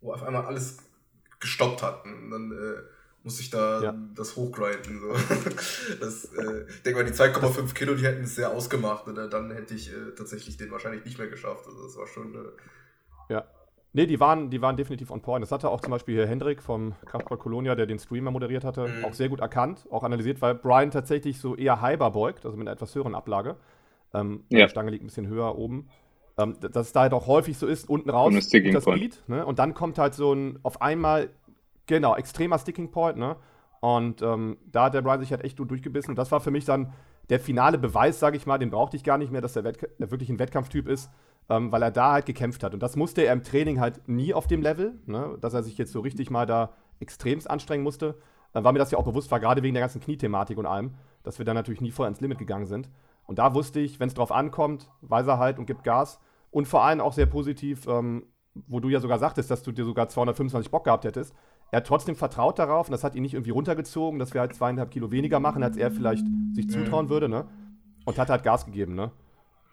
wo 0.00 0.12
auf 0.12 0.22
einmal 0.22 0.46
alles 0.46 0.78
gestoppt 1.40 1.82
hat. 1.82 2.04
Und 2.04 2.30
dann 2.30 2.52
äh, 2.52 2.82
muss 3.22 3.40
ich 3.40 3.50
da 3.50 3.82
ja. 3.82 3.94
das 4.14 4.36
hochgrinden. 4.36 5.00
So. 5.00 5.14
Das, 6.00 6.26
äh, 6.34 6.66
ich 6.68 6.82
denke 6.82 7.02
mal, 7.02 7.04
die 7.04 7.16
2,5 7.16 7.74
Kilo, 7.74 7.94
die 7.94 8.04
hätten 8.04 8.24
es 8.24 8.34
sehr 8.34 8.50
ausgemacht. 8.50 9.06
Oder? 9.08 9.28
Dann 9.28 9.50
hätte 9.50 9.74
ich 9.74 9.90
äh, 9.90 10.14
tatsächlich 10.16 10.56
den 10.56 10.70
wahrscheinlich 10.70 11.04
nicht 11.04 11.18
mehr 11.18 11.28
geschafft. 11.28 11.66
Also 11.66 11.84
das 11.84 11.96
war 11.96 12.06
schon. 12.06 12.34
Äh, 12.34 13.32
ja. 13.34 13.46
Nee, 13.94 14.06
die 14.06 14.20
waren, 14.20 14.50
die 14.50 14.60
waren 14.60 14.76
definitiv 14.76 15.10
on 15.10 15.22
point. 15.22 15.42
Das 15.42 15.52
hatte 15.52 15.70
auch 15.70 15.80
zum 15.80 15.92
Beispiel 15.92 16.16
hier 16.16 16.26
Hendrik 16.26 16.60
vom 16.60 16.92
Kraftball 17.06 17.38
Colonia, 17.38 17.74
der 17.74 17.86
den 17.86 17.98
Streamer 17.98 18.30
moderiert 18.30 18.64
hatte, 18.64 18.88
mhm. 18.88 19.04
auch 19.04 19.14
sehr 19.14 19.28
gut 19.28 19.40
erkannt, 19.40 19.86
auch 19.90 20.02
analysiert, 20.02 20.42
weil 20.42 20.54
Brian 20.54 20.90
tatsächlich 20.90 21.38
so 21.38 21.54
eher 21.54 21.80
halber 21.80 22.10
beugt, 22.10 22.44
also 22.44 22.56
mit 22.58 22.66
einer 22.66 22.74
etwas 22.74 22.94
höheren 22.94 23.14
Ablage. 23.14 23.56
Ähm, 24.12 24.44
ja. 24.50 24.66
Die 24.66 24.70
Stange 24.70 24.90
liegt 24.90 25.02
ein 25.02 25.06
bisschen 25.06 25.28
höher 25.28 25.56
oben. 25.56 25.88
Ähm, 26.36 26.56
dass 26.60 26.88
es 26.88 26.92
da 26.92 27.02
halt 27.02 27.12
auch 27.12 27.28
häufig 27.28 27.56
so 27.56 27.66
ist, 27.68 27.88
unten 27.88 28.10
raus, 28.10 28.34
das 28.74 28.82
Speed, 28.82 29.22
ne? 29.28 29.46
Und 29.46 29.60
dann 29.60 29.72
kommt 29.72 29.98
halt 29.98 30.14
so 30.14 30.32
ein, 30.32 30.58
auf 30.64 30.82
einmal 30.82 31.30
Genau, 31.86 32.16
extremer 32.16 32.58
Sticking 32.58 32.90
Point, 32.90 33.18
ne? 33.18 33.36
Und 33.80 34.22
ähm, 34.22 34.56
da 34.72 34.84
hat 34.84 34.94
der 34.94 35.02
Brian 35.02 35.20
sich 35.20 35.30
halt 35.30 35.44
echt 35.44 35.58
gut 35.58 35.70
durchgebissen. 35.70 36.12
Und 36.12 36.16
das 36.16 36.32
war 36.32 36.40
für 36.40 36.50
mich 36.50 36.64
dann 36.64 36.92
der 37.28 37.38
finale 37.38 37.78
Beweis, 37.78 38.18
sage 38.18 38.36
ich 38.36 38.46
mal, 38.46 38.58
den 38.58 38.70
brauchte 38.70 38.96
ich 38.96 39.04
gar 39.04 39.18
nicht 39.18 39.30
mehr, 39.30 39.42
dass 39.42 39.52
der, 39.52 39.64
Wett 39.64 39.78
der 39.98 40.10
wirklich 40.10 40.30
ein 40.30 40.38
Wettkampftyp 40.38 40.88
ist, 40.88 41.10
ähm, 41.48 41.72
weil 41.72 41.82
er 41.82 41.90
da 41.90 42.12
halt 42.12 42.26
gekämpft 42.26 42.62
hat. 42.62 42.74
Und 42.74 42.82
das 42.82 42.96
musste 42.96 43.22
er 43.22 43.32
im 43.32 43.42
Training 43.42 43.80
halt 43.80 44.08
nie 44.08 44.34
auf 44.34 44.46
dem 44.46 44.62
Level, 44.62 44.98
ne? 45.06 45.36
dass 45.40 45.54
er 45.54 45.62
sich 45.62 45.78
jetzt 45.78 45.92
so 45.92 46.00
richtig 46.00 46.30
mal 46.30 46.46
da 46.46 46.72
extremst 47.00 47.50
anstrengen 47.50 47.82
musste. 47.82 48.16
Dann 48.52 48.64
war 48.64 48.72
mir 48.72 48.78
das 48.78 48.90
ja 48.90 48.98
auch 48.98 49.04
bewusst 49.04 49.30
war, 49.30 49.40
gerade 49.40 49.62
wegen 49.62 49.74
der 49.74 49.82
ganzen 49.82 50.00
Kniethematik 50.00 50.58
und 50.58 50.66
allem, 50.66 50.94
dass 51.22 51.38
wir 51.38 51.44
da 51.44 51.54
natürlich 51.54 51.80
nie 51.80 51.90
voll 51.90 52.08
ins 52.08 52.20
Limit 52.20 52.38
gegangen 52.38 52.66
sind. 52.66 52.88
Und 53.26 53.38
da 53.38 53.54
wusste 53.54 53.80
ich, 53.80 54.00
wenn 54.00 54.08
es 54.08 54.14
drauf 54.14 54.30
ankommt, 54.30 54.90
weiß 55.00 55.26
er 55.26 55.38
halt 55.38 55.58
und 55.58 55.66
gibt 55.66 55.82
Gas. 55.82 56.20
Und 56.50 56.68
vor 56.68 56.84
allem 56.84 57.00
auch 57.00 57.12
sehr 57.12 57.26
positiv, 57.26 57.86
ähm, 57.88 58.26
wo 58.54 58.78
du 58.78 58.88
ja 58.88 59.00
sogar 59.00 59.18
sagtest, 59.18 59.50
dass 59.50 59.62
du 59.62 59.72
dir 59.72 59.84
sogar 59.84 60.08
225 60.08 60.70
Bock 60.70 60.84
gehabt 60.84 61.04
hättest, 61.04 61.34
er 61.72 61.78
hat 61.78 61.86
trotzdem 61.86 62.14
vertraut 62.14 62.58
darauf 62.58 62.86
und 62.86 62.92
das 62.92 63.02
hat 63.02 63.16
ihn 63.16 63.22
nicht 63.22 63.34
irgendwie 63.34 63.50
runtergezogen, 63.50 64.20
dass 64.20 64.32
wir 64.32 64.40
halt 64.40 64.54
zweieinhalb 64.54 64.92
Kilo 64.92 65.10
weniger 65.10 65.40
machen, 65.40 65.64
als 65.64 65.76
er 65.76 65.90
vielleicht 65.90 66.24
sich 66.52 66.70
zutrauen 66.70 67.08
würde, 67.08 67.28
ne? 67.28 67.46
Und 68.04 68.18
hat 68.18 68.28
halt 68.28 68.44
Gas 68.44 68.64
gegeben, 68.64 68.94
ne? 68.94 69.10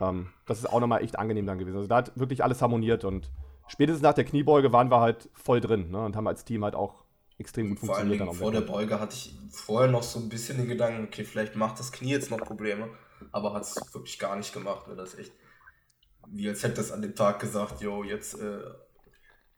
Ähm, 0.02 0.28
das 0.46 0.60
ist 0.60 0.66
auch 0.66 0.80
nochmal 0.80 1.04
echt 1.04 1.18
angenehm 1.18 1.46
dann 1.46 1.60
gewesen. 1.60 1.78
Also 1.78 1.88
da 1.88 1.98
hat 1.98 2.18
wirklich 2.18 2.44
alles 2.44 2.62
harmoniert 2.62 3.04
und 3.04 3.30
spätestens 3.68 4.02
nach 4.02 4.14
der 4.14 4.26
Kniebeuge 4.26 4.74
waren 4.74 4.90
wir 4.90 5.00
halt 5.00 5.30
voll 5.34 5.62
drin, 5.62 5.92
ne? 5.92 6.04
Und 6.04 6.16
haben 6.16 6.28
als 6.28 6.44
Team 6.44 6.64
halt 6.64 6.76
auch 6.76 7.04
extrem 7.38 7.70
gut 7.70 7.80
vor 7.80 7.88
funktioniert. 7.88 8.22
Allem 8.22 8.34
vor 8.34 8.52
der 8.52 8.62
Beuge 8.62 9.00
hatte 9.00 9.16
ich 9.16 9.36
vorher 9.52 9.90
noch 9.90 10.04
so 10.04 10.20
ein 10.20 10.30
bisschen 10.30 10.58
den 10.58 10.68
Gedanken, 10.68 11.06
okay, 11.06 11.24
vielleicht 11.24 11.56
macht 11.56 11.80
das 11.80 11.92
Knie 11.92 12.12
jetzt 12.12 12.32
noch 12.32 12.40
Probleme, 12.40 12.90
aber 13.32 13.54
hat 13.54 13.64
es 13.64 13.94
wirklich 13.94 14.20
gar 14.20 14.36
nicht 14.36 14.54
gemacht. 14.54 14.88
Ne? 14.88 14.96
Das 14.96 15.14
ist 15.14 15.20
echt, 15.20 15.32
wie 16.28 16.50
als 16.50 16.64
hätte 16.64 16.82
es 16.82 16.92
an 16.92 17.02
dem 17.02 17.16
Tag 17.16 17.40
gesagt, 17.40 17.82
jo, 17.82 18.04
jetzt 18.04 18.40
äh, 18.40 18.62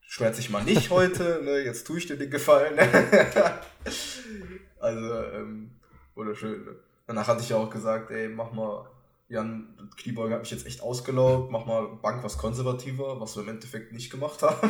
schmerz 0.01 0.37
dich 0.37 0.49
mal 0.49 0.63
nicht 0.63 0.89
heute, 0.89 1.41
ne? 1.43 1.59
jetzt 1.59 1.87
tue 1.87 1.97
ich 1.97 2.07
dir 2.07 2.17
den 2.17 2.31
Gefallen. 2.31 2.77
also, 4.79 5.23
ähm, 5.33 5.71
wunderschön. 6.15 6.65
Ne? 6.65 6.75
Danach 7.07 7.27
hatte 7.27 7.41
ich 7.41 7.49
ja 7.49 7.57
auch 7.57 7.69
gesagt, 7.69 8.11
ey, 8.11 8.29
mach 8.29 8.53
mal, 8.53 8.85
Jan, 9.33 9.67
Kniebeuge 9.97 10.35
hat 10.35 10.41
mich 10.41 10.51
jetzt 10.51 10.67
echt 10.67 10.83
ausgelaugt, 10.83 11.49
mach 11.49 11.65
mal 11.65 11.87
Bank 12.03 12.23
was 12.23 12.37
konservativer, 12.37 13.19
was 13.19 13.35
wir 13.35 13.41
im 13.41 13.49
Endeffekt 13.49 13.91
nicht 13.91 14.11
gemacht 14.11 14.43
haben. 14.43 14.69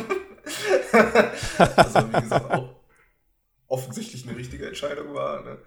also, 1.76 2.08
wie 2.08 2.20
gesagt, 2.22 2.50
auch 2.50 2.70
offensichtlich 3.68 4.26
eine 4.26 4.38
richtige 4.38 4.66
Entscheidung 4.66 5.12
war. 5.12 5.42
Ne? 5.42 5.58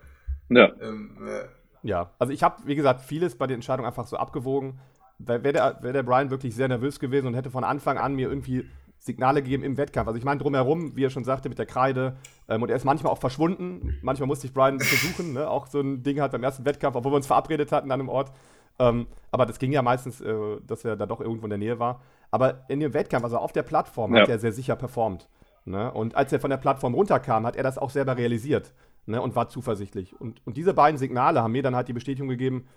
Ja. 0.49 0.71
Ähm, 0.81 1.15
äh, 1.27 1.45
ja, 1.87 2.11
also 2.17 2.33
ich 2.33 2.41
habe, 2.41 2.63
wie 2.65 2.75
gesagt, 2.75 3.01
vieles 3.01 3.37
bei 3.37 3.45
den 3.45 3.55
Entscheidungen 3.55 3.85
einfach 3.85 4.07
so 4.07 4.17
abgewogen. 4.17 4.79
Wäre 5.19 5.53
der, 5.53 5.77
wär 5.81 5.93
der 5.93 6.03
Brian 6.03 6.31
wirklich 6.31 6.55
sehr 6.55 6.67
nervös 6.67 6.99
gewesen 6.99 7.27
und 7.27 7.35
hätte 7.35 7.51
von 7.51 7.63
Anfang 7.63 7.99
an 7.99 8.15
mir 8.15 8.29
irgendwie 8.29 8.67
Signale 8.97 9.43
gegeben 9.43 9.63
im 9.63 9.77
Wettkampf. 9.77 10.07
Also 10.07 10.17
ich 10.17 10.25
meine 10.25 10.39
drumherum, 10.39 10.95
wie 10.95 11.05
er 11.05 11.11
schon 11.11 11.23
sagte, 11.23 11.49
mit 11.49 11.59
der 11.59 11.67
Kreide. 11.67 12.17
Ähm, 12.49 12.63
und 12.63 12.69
er 12.69 12.75
ist 12.75 12.83
manchmal 12.83 13.13
auch 13.13 13.19
verschwunden. 13.19 13.99
Manchmal 14.01 14.27
musste 14.27 14.47
ich 14.47 14.53
Brian 14.53 14.79
versuchen. 14.79 15.33
Ne? 15.33 15.47
Auch 15.47 15.67
so 15.67 15.81
ein 15.81 16.01
Ding 16.01 16.19
hat 16.19 16.31
beim 16.31 16.43
ersten 16.43 16.65
Wettkampf, 16.65 16.95
obwohl 16.95 17.11
wir 17.11 17.17
uns 17.17 17.27
verabredet 17.27 17.71
hatten 17.71 17.91
an 17.91 17.99
einem 17.99 18.09
Ort. 18.09 18.31
Ähm, 18.79 19.07
aber 19.31 19.45
das 19.45 19.59
ging 19.59 19.71
ja 19.71 19.81
meistens, 19.81 20.21
äh, 20.21 20.35
dass 20.65 20.85
er 20.85 20.95
da 20.95 21.05
doch 21.05 21.21
irgendwo 21.21 21.45
in 21.45 21.49
der 21.49 21.59
Nähe 21.59 21.79
war. 21.79 22.01
Aber 22.31 22.65
in 22.69 22.79
dem 22.79 22.93
Wettkampf, 22.93 23.23
also 23.23 23.37
auf 23.37 23.51
der 23.51 23.63
Plattform, 23.63 24.13
ja. 24.15 24.21
hat 24.21 24.29
er 24.29 24.39
sehr 24.39 24.51
sicher 24.51 24.75
performt. 24.75 25.29
Ne? 25.65 25.91
Und 25.91 26.15
als 26.15 26.31
er 26.31 26.39
von 26.39 26.49
der 26.49 26.57
Plattform 26.57 26.93
runterkam, 26.93 27.45
hat 27.45 27.55
er 27.55 27.63
das 27.63 27.77
auch 27.77 27.89
selber 27.89 28.17
realisiert. 28.17 28.73
ne, 29.07 29.21
und 29.21 29.35
war 29.35 29.47
zuversichtlich. 29.49 30.19
Und, 30.19 30.45
und 30.45 30.57
diese 30.57 30.73
beiden 30.73 30.97
Signale 30.97 31.41
haben 31.41 31.53
mir 31.53 31.63
dann 31.63 31.75
halt 31.75 31.87
die 31.87 31.93
Bestätigung 31.93 32.27
gegeben, 32.27 32.67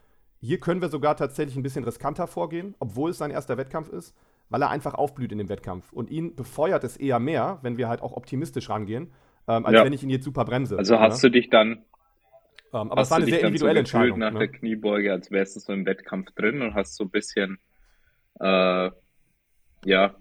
hier 0.41 0.59
können 0.59 0.81
wir 0.81 0.89
sogar 0.89 1.17
tatsächlich 1.17 1.57
ein 1.57 1.63
bisschen 1.63 1.85
riskanter 1.85 2.27
vorgehen, 2.27 2.75
obwohl 2.79 3.11
es 3.11 3.19
sein 3.19 3.31
erster 3.31 3.59
Wettkampf 3.59 3.89
ist, 3.89 4.17
weil 4.49 4.63
er 4.63 4.71
einfach 4.71 4.95
aufblüht 4.95 5.33
in 5.33 5.39
dem 5.39 5.49
Wettkampf. 5.49 5.93
Und 5.93 6.09
ihn 6.11 6.35
befeuert 6.37 6.83
es 6.85 6.97
eher 6.97 7.19
mehr, 7.19 7.59
wenn 7.63 7.77
wir 7.77 7.89
halt 7.89 8.01
auch 8.01 8.13
optimistisch 8.13 8.71
rangehen, 8.71 9.13
ähm, 9.49 9.67
als 9.67 9.75
Ja. 9.75 9.85
wenn 9.85 9.93
ich 9.93 10.03
ihn 10.03 10.11
jetzt 10.11 10.25
super 10.25 10.45
bremse. 10.45 10.79
Also 10.79 10.99
hast 10.99 11.23
du 11.23 11.31
dich 11.31 11.51
dann, 11.51 11.83
ähm, 12.73 12.93
aber 12.93 13.03
es 13.03 13.11
hast 13.11 13.11
war 13.11 13.19
du 13.19 13.23
eine 13.23 13.27
sehr 13.27 13.57
so 13.57 13.69
individuelle 13.69 13.81
gefühlt 13.81 14.17
Entscheidung. 14.17 14.19
nach 14.19 14.35
Ne? 14.35 14.39
der 14.39 14.49
Kniebeuge, 14.49 15.13
als 15.13 15.31
wärst 15.31 15.57
du 15.57 15.61
so 15.61 15.73
im 15.73 15.87
Wettkampf 15.87 16.33
drin 16.33 16.63
und 16.63 16.75
hast 16.75 16.97
so 16.97 17.05
ein 17.05 17.11
bisschen, 17.11 17.59
äh, 18.41 18.91
ja, 19.85 20.17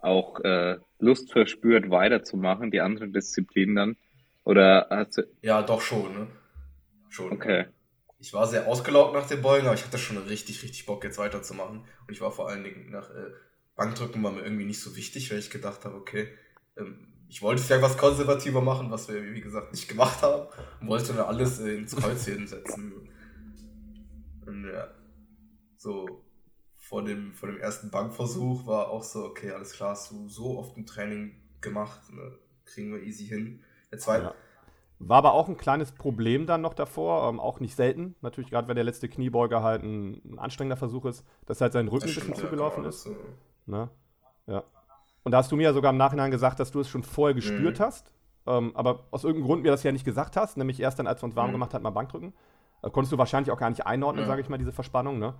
auch 0.00 0.38
äh, 0.40 0.78
Lust 0.98 1.32
verspürt, 1.32 1.90
weiterzumachen, 1.90 2.70
die 2.70 2.80
anderen 2.80 3.12
Disziplinen 3.12 3.74
dann? 3.76 3.96
Oder 4.44 4.86
hast 4.90 5.18
du, 5.18 5.22
Ja, 5.42 5.62
doch 5.62 5.80
schon, 5.80 6.12
ne? 6.14 6.26
Schon. 7.10 7.32
okay, 7.32 7.66
Ich 8.20 8.32
war 8.34 8.46
sehr 8.48 8.68
ausgelaugt 8.68 9.14
nach 9.14 9.28
den 9.28 9.42
Beugen, 9.42 9.66
aber 9.66 9.76
ich 9.76 9.84
hatte 9.84 9.98
schon 9.98 10.18
richtig, 10.18 10.62
richtig 10.64 10.86
Bock, 10.86 11.04
jetzt 11.04 11.18
weiterzumachen. 11.18 11.80
Und 11.80 12.12
ich 12.12 12.20
war 12.22 12.32
vor 12.32 12.48
allen 12.50 12.64
Dingen 12.64 12.90
nach 12.90 13.10
äh, 13.10 13.32
Bankdrücken 13.76 14.22
war 14.24 14.32
mir 14.32 14.42
irgendwie 14.42 14.66
nicht 14.66 14.80
so 14.80 14.96
wichtig, 14.96 15.30
weil 15.32 15.40
ich 15.40 15.50
gedacht 15.50 15.84
habe, 15.86 15.96
okay, 15.96 16.28
ähm, 16.78 17.13
ich 17.34 17.42
wollte 17.42 17.62
es 17.62 17.68
ja 17.68 17.82
was 17.82 17.98
konservativer 17.98 18.60
machen, 18.60 18.92
was 18.92 19.08
wir, 19.08 19.20
wie 19.34 19.40
gesagt, 19.40 19.72
nicht 19.72 19.88
gemacht 19.88 20.22
haben. 20.22 20.46
Und 20.80 20.86
wollte 20.86 21.14
dann 21.14 21.26
alles 21.26 21.58
äh, 21.58 21.74
ins 21.74 21.96
Kreuzheben 21.96 22.46
setzen. 22.46 22.92
Und 24.46 24.70
ja, 24.72 24.86
so 25.76 26.22
vor 26.76 27.02
dem, 27.02 27.32
vor 27.32 27.48
dem 27.48 27.58
ersten 27.58 27.90
Bankversuch 27.90 28.68
war 28.68 28.88
auch 28.88 29.02
so, 29.02 29.24
okay, 29.24 29.50
alles 29.50 29.72
klar, 29.72 29.90
hast 29.90 30.12
du 30.12 30.28
so 30.28 30.60
oft 30.60 30.76
im 30.76 30.86
Training 30.86 31.34
gemacht, 31.60 32.08
ne? 32.12 32.38
kriegen 32.66 32.92
wir 32.92 33.02
easy 33.02 33.26
hin. 33.26 33.64
Der 33.90 33.98
zweite, 33.98 34.26
Ja. 34.26 34.34
War 35.00 35.18
aber 35.18 35.32
auch 35.32 35.48
ein 35.48 35.56
kleines 35.56 35.90
Problem 35.90 36.46
dann 36.46 36.60
noch 36.60 36.74
davor, 36.74 37.28
ähm, 37.28 37.40
auch 37.40 37.58
nicht 37.58 37.74
selten. 37.74 38.14
Natürlich, 38.20 38.50
gerade 38.50 38.68
wenn 38.68 38.76
der 38.76 38.84
letzte 38.84 39.08
Kniebeuger 39.08 39.60
halt 39.60 39.82
ein, 39.82 40.22
ein 40.24 40.38
anstrengender 40.38 40.76
Versuch 40.76 41.04
ist, 41.04 41.24
dass 41.46 41.60
halt 41.60 41.72
sein 41.72 41.88
Rücken 41.88 42.08
ein 42.08 42.14
bisschen 42.14 42.28
ja, 42.28 42.34
zugelaufen 42.36 42.84
ist. 42.84 43.06
das, 43.06 43.12
äh, 43.12 43.16
Ne? 43.66 43.90
Ja. 44.46 44.62
Und 45.24 45.32
da 45.32 45.38
hast 45.38 45.50
du 45.50 45.56
mir 45.56 45.64
ja 45.64 45.72
sogar 45.72 45.90
im 45.90 45.96
Nachhinein 45.96 46.30
gesagt, 46.30 46.60
dass 46.60 46.70
du 46.70 46.80
es 46.80 46.88
schon 46.88 47.02
vorher 47.02 47.34
gespürt 47.34 47.78
Mhm. 47.78 47.82
hast, 47.82 48.12
ähm, 48.46 48.72
aber 48.74 49.04
aus 49.10 49.24
irgendeinem 49.24 49.46
Grund 49.46 49.62
mir 49.62 49.70
das 49.70 49.82
ja 49.82 49.90
nicht 49.90 50.04
gesagt 50.04 50.36
hast, 50.36 50.56
nämlich 50.56 50.78
erst 50.80 50.98
dann, 50.98 51.06
als 51.06 51.22
wir 51.22 51.24
uns 51.26 51.36
warm 51.36 51.48
Mhm. 51.48 51.52
gemacht 51.54 51.74
hatten, 51.74 51.82
mal 51.82 51.90
Bankdrücken. 51.90 52.32
Da 52.82 52.90
konntest 52.90 53.12
du 53.12 53.18
wahrscheinlich 53.18 53.50
auch 53.50 53.58
gar 53.58 53.70
nicht 53.70 53.86
einordnen, 53.86 54.24
Ja. 54.24 54.28
sage 54.28 54.42
ich 54.42 54.48
mal, 54.50 54.58
diese 54.58 54.72
Verspannung. 54.72 55.18
Ne? 55.18 55.34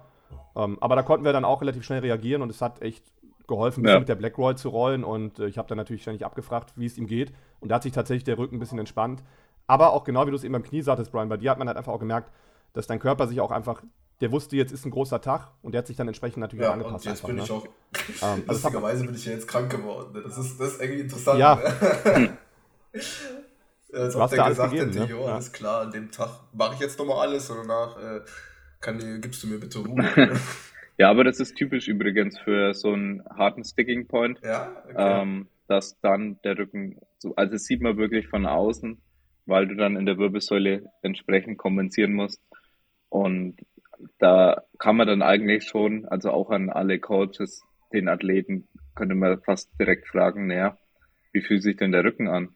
Ähm, 0.57 0.79
aber 0.81 0.97
da 0.97 1.03
konnten 1.03 1.25
wir 1.27 1.33
dann 1.35 1.45
auch 1.45 1.61
relativ 1.61 1.85
schnell 1.85 2.01
reagieren 2.01 2.41
und 2.41 2.49
es 2.51 2.63
hat 2.63 2.81
echt 2.81 3.05
geholfen, 3.47 3.87
Ja. 3.87 3.99
mit 3.99 4.09
der 4.09 4.15
Black 4.15 4.39
Roll 4.39 4.57
zu 4.57 4.71
rollen 4.71 5.05
und 5.05 5.39
äh, 5.39 5.47
ich 5.47 5.59
habe 5.59 5.69
dann 5.69 5.77
natürlich 5.77 6.01
ständig 6.01 6.25
abgefragt, 6.25 6.73
wie 6.77 6.87
es 6.87 6.97
ihm 6.97 7.07
geht 7.07 7.35
und 7.61 7.69
da 7.69 7.75
hat 7.75 7.83
sich 7.83 7.93
tatsächlich 7.93 8.25
der 8.25 8.39
Rücken 8.39 8.57
ein 8.57 8.61
bisschen 8.61 8.79
entspannt. 8.79 9.23
Aber 9.67 9.93
auch 9.93 10.05
genau 10.05 10.27
wie 10.27 10.31
du 10.31 10.37
es 10.37 10.45
eben 10.45 10.53
beim 10.53 10.63
Knie 10.63 10.81
sagtest, 10.81 11.13
Brian, 11.13 11.29
bei 11.29 11.37
dir 11.37 11.51
hat 11.51 11.59
man 11.59 11.69
halt 11.69 11.77
einfach 11.77 11.93
auch 11.93 11.99
gemerkt, 11.99 12.31
dass 12.73 12.87
dein 12.87 12.99
Körper 13.01 13.27
sich 13.27 13.41
auch 13.43 13.51
einfach, 13.51 13.83
der 14.21 14.31
wusste, 14.33 14.57
jetzt 14.57 14.73
ist 14.73 14.85
ein 14.85 14.91
großer 14.91 15.21
Tag 15.21 15.51
und 15.63 15.73
der 15.73 15.81
hat 15.81 15.87
sich 15.87 15.97
dann 15.97 16.07
entsprechend 16.09 16.39
natürlich 16.39 16.63
Ja, 16.65 16.71
auch 16.71 16.75
und 16.75 16.81
angepasst. 16.83 17.05
jetzt 17.07 17.15
einfach, 17.25 17.29
bin 17.29 17.37
ne? 17.37 17.43
ich 17.43 17.51
auch. 17.51 17.65
Ähm, 17.65 17.71
also 18.23 18.29
hat 18.29 18.41
man- 18.41 18.55
Lustigerweise 18.55 19.05
bin 19.07 19.15
ich 19.15 19.25
ja 19.27 19.33
jetzt 19.33 19.49
krank 19.49 19.71
geworden. 19.71 20.13
ne? 20.15 20.23
Das 20.23 20.39
ist, 20.39 20.59
das 20.61 20.73
ist 20.75 20.81
irgendwie 20.81 21.01
interessant. 21.03 21.39
Ja. 21.41 21.57
Ne? 21.57 22.39
Als 23.93 24.17
ob 24.17 24.23
hast 24.23 24.33
der 24.33 24.45
gesagt 24.49 24.73
gegeben, 24.73 24.91
hätte, 24.93 25.05
ne? 25.05 25.11
jo, 25.11 25.21
Ja. 25.27 25.35
alles 25.35 25.53
klar, 25.53 25.83
an 25.83 25.93
dem 25.93 26.11
Tag 26.11 26.29
mache 26.53 26.75
ich 26.75 26.81
jetzt 26.81 26.99
nochmal 26.99 27.29
alles 27.29 27.49
und 27.51 27.59
danach 27.59 27.97
äh, 28.03 28.21
kann, 28.81 28.99
dir- 28.99 29.19
gibst 29.21 29.43
du 29.43 29.47
mir 29.49 29.59
bitte 29.59 29.79
Ruhe. 29.81 30.05
Ja, 30.97 31.11
aber 31.11 31.25
das 31.25 31.41
ist 31.41 31.57
typisch 31.57 31.89
übrigens 31.89 32.39
für 32.39 32.73
so 32.73 32.93
einen 32.93 33.25
harten 33.29 33.65
Sticking 33.65 34.07
Point, 34.07 34.39
ja, 34.45 34.71
okay. 34.85 34.95
ähm, 34.97 35.49
dass 35.67 35.99
dann 36.03 36.39
der 36.45 36.57
Rücken, 36.57 37.01
so, 37.19 37.35
also 37.35 37.53
das 37.55 37.65
sieht 37.65 37.81
man 37.81 37.97
wirklich 37.97 38.29
von 38.29 38.47
außen, 38.47 39.01
weil 39.47 39.67
du 39.67 39.75
dann 39.75 39.97
in 39.97 40.07
der 40.07 40.19
Wirbelsäule 40.19 40.85
entsprechend 41.03 41.59
kompensieren 41.59 42.13
musst. 42.13 42.41
Und 43.09 43.57
da 44.25 44.63
kann 44.79 44.97
man 44.97 45.07
dann 45.07 45.21
eigentlich 45.21 45.65
schon, 45.65 46.07
also 46.07 46.31
auch 46.31 46.49
an 46.49 46.71
alle 46.71 46.99
Coaches, 46.99 47.63
den 47.93 48.09
Athleten, 48.09 48.67
könnte 48.95 49.15
man 49.15 49.39
fast 49.43 49.71
direkt 49.79 50.09
fragen, 50.09 50.47
naja, 50.47 50.79
wie 51.33 51.43
fühlt 51.43 51.63
sich 51.63 51.77
denn 51.77 51.93
der 51.93 52.05
Rücken 52.05 52.27
an? 52.27 52.55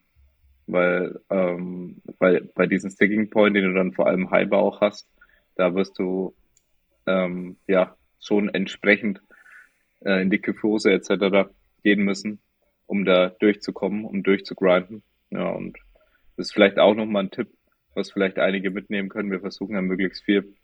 Weil 0.67 1.21
ähm, 1.29 2.01
bei, 2.19 2.41
bei 2.55 2.67
diesem 2.67 2.89
Sticking 2.89 3.29
Point, 3.29 3.55
den 3.55 3.65
du 3.65 3.75
dann 3.75 3.93
vor 3.93 4.07
allem 4.07 4.31
halber 4.31 4.61
auch 4.61 4.81
hast, 4.81 5.11
da 5.57 5.75
wirst 5.75 5.99
du 5.99 6.35
ähm, 7.07 7.59
ja 7.67 7.95
schon 8.19 8.49
entsprechend 8.49 9.21
äh, 10.01 10.23
in 10.23 10.31
die 10.31 10.41
Kyphose 10.41 10.91
etc. 10.91 11.51
gehen 11.83 12.03
müssen, 12.03 12.41
um 12.87 13.05
da 13.05 13.29
durchzukommen, 13.29 14.07
um 14.07 14.23
durchzugrinden. 14.23 15.03
Ja, 15.31 15.51
und 15.51 15.77
das 16.39 16.47
ist 16.47 16.55
vielleicht 16.55 16.79
auch 16.79 16.95
nochmal 16.95 17.25
ein 17.25 17.31
Tipp, 17.31 17.49
was 17.95 18.11
vielleicht 18.11 18.39
einige 18.39 18.71
mitnehmen 18.71 19.11
können. 19.11 19.31
Wir 19.31 19.41
versuchen 19.41 19.75
ja 19.75 19.83
möglichst 19.83 20.25
viel 20.25 20.55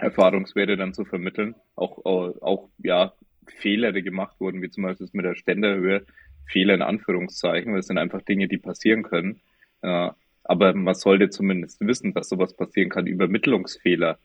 Erfahrungswerte 0.00 0.76
dann 0.76 0.94
zu 0.94 1.04
vermitteln. 1.04 1.54
Auch, 1.76 2.04
auch, 2.04 2.42
auch 2.42 2.68
ja, 2.78 3.12
Fehler, 3.46 3.92
die 3.92 4.02
gemacht 4.02 4.36
wurden, 4.40 4.62
wie 4.62 4.70
zum 4.70 4.84
Beispiel 4.84 5.08
mit 5.12 5.24
der 5.24 5.34
Ständerhöhe, 5.34 6.04
Fehler 6.46 6.74
in 6.74 6.82
Anführungszeichen, 6.82 7.72
weil 7.72 7.80
es 7.80 7.86
sind 7.86 7.98
einfach 7.98 8.22
Dinge, 8.22 8.48
die 8.48 8.58
passieren 8.58 9.02
können. 9.02 9.40
Ja, 9.82 10.16
aber 10.44 10.74
man 10.74 10.94
sollte 10.94 11.28
zumindest 11.30 11.80
wissen, 11.80 12.14
dass 12.14 12.28
sowas 12.28 12.56
passieren 12.56 12.88
kann. 12.88 13.06
Übermittlungsfehler, 13.06 14.18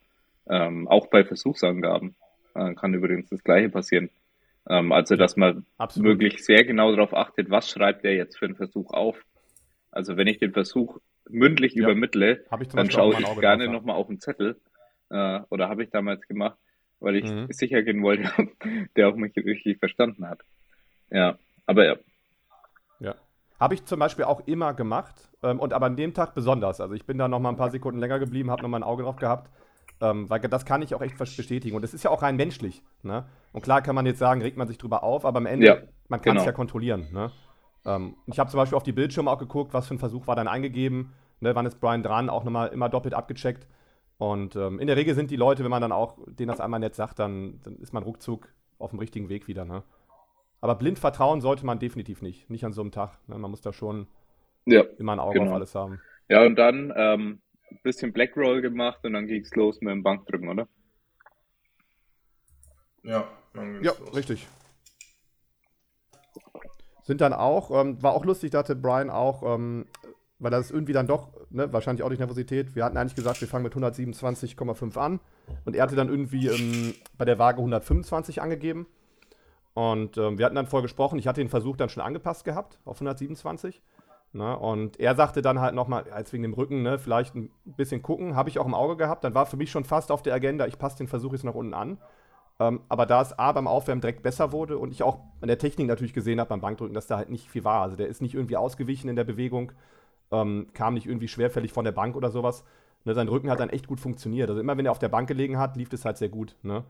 ähm, 0.50 0.88
auch 0.88 1.08
bei 1.08 1.26
Versuchsangaben, 1.26 2.16
äh, 2.56 2.74
kann 2.76 2.94
übrigens 2.94 3.30
das 3.30 3.44
Gleiche 3.44 3.70
passieren. 3.70 4.10
Ähm, 4.70 4.92
also, 4.92 5.16
dass 5.16 5.36
man 5.36 5.66
Absolut. 5.78 6.20
wirklich 6.20 6.46
sehr 6.46 6.64
genau 6.64 6.92
darauf 6.96 7.14
achtet, 7.14 7.50
was 7.50 7.70
schreibt 7.70 8.06
er 8.06 8.14
jetzt 8.16 8.38
für 8.38 8.46
einen 8.46 8.56
Versuch 8.56 8.92
auf. 8.92 9.22
Also, 9.92 10.16
wenn 10.16 10.28
ich 10.28 10.38
den 10.40 10.54
Versuch 10.54 11.00
mündlich 11.30 11.74
Ja. 11.74 11.84
übermittle, 11.84 12.46
dann 12.74 12.90
schaue 12.90 13.20
ich 13.20 13.40
gerne 13.40 13.68
nochmal 13.68 13.96
auf 13.96 14.08
den 14.08 14.20
Zettel. 14.20 14.60
Äh, 15.14 15.42
oder 15.50 15.70
habe 15.70 15.84
ich 15.84 15.92
damals 15.92 16.28
gemacht, 16.28 16.58
weil 17.00 17.18
ich 17.18 17.26
Mhm. 17.26 17.48
sicher 17.52 17.84
gehen 17.84 18.02
wollte, 18.02 18.24
der 18.96 19.10
auch 19.10 19.16
mich 19.16 19.36
richtig 19.36 19.78
verstanden 19.78 20.28
hat. 20.28 20.40
Ja, 21.12 21.38
aber 21.68 21.86
ja. 21.86 21.96
Ja. 23.00 23.16
Habe 23.60 23.76
ich 23.76 23.86
zum 23.86 24.00
Beispiel 24.00 24.26
auch 24.26 24.48
immer 24.48 24.74
gemacht 24.74 25.30
ähm, 25.44 25.60
und 25.60 25.72
aber 25.74 25.86
an 25.86 25.96
dem 25.96 26.14
Tag 26.14 26.34
besonders. 26.34 26.82
Also 26.82 26.96
ich 26.96 27.06
bin 27.06 27.18
da 27.20 27.28
noch 27.28 27.40
mal 27.40 27.50
ein 27.50 27.58
paar 27.58 27.70
Sekunden 27.70 28.00
länger 28.00 28.18
geblieben, 28.20 28.50
habe 28.50 28.64
noch 28.64 28.70
mal 28.70 28.78
ein 28.80 28.84
Auge 28.84 29.04
drauf 29.04 29.18
gehabt, 29.18 29.52
ähm, 30.02 30.30
weil 30.30 30.40
das 30.40 30.66
kann 30.66 30.82
ich 30.82 30.96
auch 30.96 31.02
echt 31.02 31.18
bestätigen. 31.18 31.76
Und 31.76 31.84
es 31.84 31.94
ist 31.94 32.04
ja 32.04 32.10
auch 32.10 32.24
rein 32.24 32.36
menschlich. 32.36 32.82
Ne? 33.04 33.26
Und 33.52 33.62
klar 33.62 33.82
kann 33.84 33.94
man 33.96 34.06
jetzt 34.08 34.20
sagen, 34.20 34.42
regt 34.42 34.58
man 34.58 34.68
sich 34.68 34.80
drüber 34.80 35.04
auf, 35.04 35.26
aber 35.26 35.38
am 35.38 35.46
Ende, 35.46 35.66
Ja, 35.68 35.78
man 36.10 36.22
kann 36.22 36.36
es 36.36 36.42
genau. 36.42 36.46
ja 36.46 36.52
kontrollieren. 36.52 37.08
Ne? 37.14 37.32
Ähm, 37.86 38.16
ich 38.26 38.40
habe 38.40 38.50
zum 38.50 38.58
Beispiel 38.58 38.76
auf 38.76 38.84
die 38.84 38.92
Bildschirme 38.92 39.30
auch 39.30 39.38
geguckt, 39.38 39.74
was 39.74 39.88
für 39.88 39.94
ein 39.94 40.00
Versuch 40.00 40.26
war 40.26 40.36
dann 40.36 40.48
eingegeben, 40.48 41.14
ne? 41.40 41.54
wann 41.56 41.66
ist 41.68 41.80
Brian 41.80 42.02
dran, 42.02 42.30
auch 42.30 42.44
nochmal 42.44 42.70
immer 42.70 42.90
doppelt 42.90 43.14
abgecheckt. 43.14 43.68
Und 44.24 44.56
ähm, 44.56 44.80
in 44.80 44.88
der 44.88 44.96
Regel 44.96 45.16
sind 45.16 45.32
die 45.32 45.36
Leute, 45.36 45.64
wenn 45.66 45.70
man 45.72 45.82
dann 45.82 45.92
auch 45.92 46.18
denen 46.28 46.48
das 46.48 46.62
einmal 46.62 46.80
nett 46.80 46.96
sagt, 46.96 47.20
dann, 47.20 47.60
dann 47.64 47.76
ist 47.80 47.92
man 47.92 48.04
ruckzuck 48.04 48.48
auf 48.80 48.92
dem 48.92 49.00
richtigen 49.00 49.28
Weg 49.28 49.50
wieder. 49.50 49.66
Ne? 49.66 49.84
Aber 50.62 50.76
blind 50.76 50.98
vertrauen 50.98 51.42
sollte 51.42 51.66
man 51.66 51.78
definitiv 51.78 52.22
nicht. 52.22 52.50
Nicht 52.50 52.64
an 52.64 52.72
so 52.72 52.80
einem 52.80 52.92
Tag. 52.92 53.18
Ne? 53.28 53.38
Man 53.38 53.52
muss 53.52 53.60
da 53.60 53.74
schon 53.74 54.08
Ja, 54.66 54.84
immer 54.98 55.12
ein 55.12 55.20
Auge 55.20 55.40
Genau. 55.40 55.52
auf 55.52 55.56
alles 55.56 55.76
haben. 55.76 56.00
ja 56.30 56.42
und 56.46 56.56
dann 56.56 56.94
ähm, 56.96 57.42
ein 57.70 57.80
bisschen 57.84 58.14
Black 58.14 58.38
Roll 58.38 58.62
gemacht 58.62 59.00
und 59.04 59.12
dann 59.12 59.28
ging's 59.28 59.54
los 59.56 59.82
mit 59.82 59.92
dem 59.92 60.04
Bankdrücken, 60.04 60.48
oder? 60.48 60.70
ja, 63.04 63.28
dann 63.54 63.74
geht's 63.82 63.98
Ja, 64.00 64.06
los. 64.06 64.16
richtig. 64.16 64.48
Sind 67.02 67.20
dann 67.20 67.34
auch, 67.34 67.72
ähm, 67.72 68.02
war 68.02 68.14
auch 68.14 68.24
lustig, 68.24 68.52
da 68.52 68.60
hatte 68.60 68.78
Brian 68.78 69.10
auch, 69.10 69.44
ähm, 69.44 69.86
weil 70.44 70.52
das 70.52 70.72
irgendwie 70.72 70.94
dann 70.94 71.08
doch, 71.08 71.30
ne, 71.50 71.72
wahrscheinlich 71.72 72.04
auch 72.04 72.10
durch 72.10 72.20
Nervosität, 72.20 72.76
wir 72.76 72.84
hatten 72.84 72.98
eigentlich 72.98 73.16
gesagt, 73.16 73.40
wir 73.42 73.48
fangen 73.48 73.64
mit 73.64 73.74
127,5 73.74 74.98
an. 74.98 75.20
Und 75.66 75.76
er 75.76 75.84
hatte 75.84 75.96
dann 75.96 76.10
irgendwie 76.10 76.48
ähm, 76.48 76.94
bei 77.18 77.26
der 77.26 77.40
Waage 77.40 77.58
125 77.58 78.42
angegeben. 78.42 78.86
Und 79.74 80.18
ähm, 80.18 80.38
wir 80.38 80.46
hatten 80.46 80.56
dann 80.56 80.68
vorher 80.68 80.84
gesprochen, 80.84 81.18
ich 81.18 81.28
hatte 81.28 81.42
den 81.42 81.50
Versuch 81.50 81.78
dann 81.78 81.90
schon 81.90 82.04
angepasst 82.04 82.46
gehabt 82.46 82.78
auf 82.86 82.98
127 82.98 83.82
ne, 84.34 84.58
und 84.58 85.00
er 85.00 85.16
sagte 85.16 85.42
dann 85.42 85.60
halt 85.60 85.74
nochmal, 85.74 86.06
jetzt 86.16 86.32
wegen 86.32 86.44
dem 86.44 86.54
Rücken, 86.54 86.84
ne, 86.84 87.00
vielleicht 87.00 87.34
ein 87.34 87.50
bisschen 87.66 88.04
gucken, 88.04 88.36
habe 88.36 88.50
ich 88.50 88.60
auch 88.60 88.68
im 88.68 88.76
Auge 88.76 88.98
gehabt, 88.98 89.24
dann 89.24 89.34
war 89.34 89.48
für 89.48 89.58
mich 89.58 89.72
schon 89.72 89.84
fast 89.84 90.12
auf 90.12 90.22
der 90.22 90.36
Agenda, 90.36 90.68
ich 90.68 90.78
passe 90.78 90.98
den 90.98 91.08
Versuch 91.08 91.32
jetzt 91.32 91.44
nach 91.44 91.56
unten 91.56 91.74
an. 91.74 91.98
Ähm, 92.60 92.82
aber 92.88 93.08
da 93.08 93.22
es 93.22 93.38
A 93.40 93.52
beim 93.52 93.68
Aufwärmen 93.68 94.02
direkt 94.02 94.22
besser 94.22 94.52
wurde 94.52 94.78
und 94.78 94.92
ich 94.92 95.02
auch 95.02 95.20
an 95.42 95.48
der 95.48 95.58
Technik 95.58 95.88
natürlich 95.88 96.14
gesehen 96.14 96.40
habe 96.40 96.50
beim 96.50 96.62
Bankdrücken, 96.62 96.94
dass 96.94 97.08
da 97.08 97.18
halt 97.18 97.30
nicht 97.30 97.50
viel 97.50 97.64
war. 97.64 97.82
Also 97.82 97.96
der 97.96 98.08
ist 98.08 98.22
nicht 98.22 98.36
irgendwie 98.36 98.58
ausgewichen 98.58 99.10
in 99.10 99.16
der 99.16 99.24
Bewegung, 99.24 99.72
ähm, 100.34 100.68
kam 100.74 100.96
nicht 100.96 101.06
irgendwie 101.06 101.28
schwerfällig 101.30 101.72
von 101.72 101.86
der 101.86 101.92
Bank 101.94 102.16
oder 102.16 102.32
sowas. 102.32 102.66
Ne, 103.06 103.14
sein 103.14 103.28
Rücken 103.28 103.50
hat 103.50 103.60
dann 103.60 103.70
echt 103.70 103.88
gut 103.88 104.00
funktioniert. 104.00 104.50
Also 104.50 104.60
immer 104.60 104.78
wenn 104.78 104.86
er 104.86 104.92
auf 104.92 105.00
der 105.00 105.10
Bank 105.10 105.28
gelegen 105.28 105.58
hat, 105.58 105.78
lief 105.78 105.90
das 105.90 106.04
halt 106.04 106.18
sehr 106.18 106.30
gut. 106.30 106.58
Ne? 106.64 106.84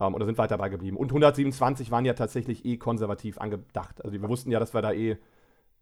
Ähm, 0.00 0.14
und 0.14 0.20
da 0.20 0.26
sind 0.26 0.36
wir 0.36 0.42
halt 0.42 0.50
dabei 0.50 0.68
geblieben. 0.68 0.96
Und 0.96 1.08
127 1.10 1.90
waren 1.90 2.04
ja 2.04 2.14
tatsächlich 2.14 2.64
eh 2.64 2.76
konservativ 2.76 3.38
angedacht. 3.38 4.04
Also 4.04 4.20
wir 4.20 4.28
wussten 4.28 4.50
ja, 4.50 4.58
dass 4.58 4.74
wir 4.74 4.82
da 4.82 4.92
eh 4.92 5.16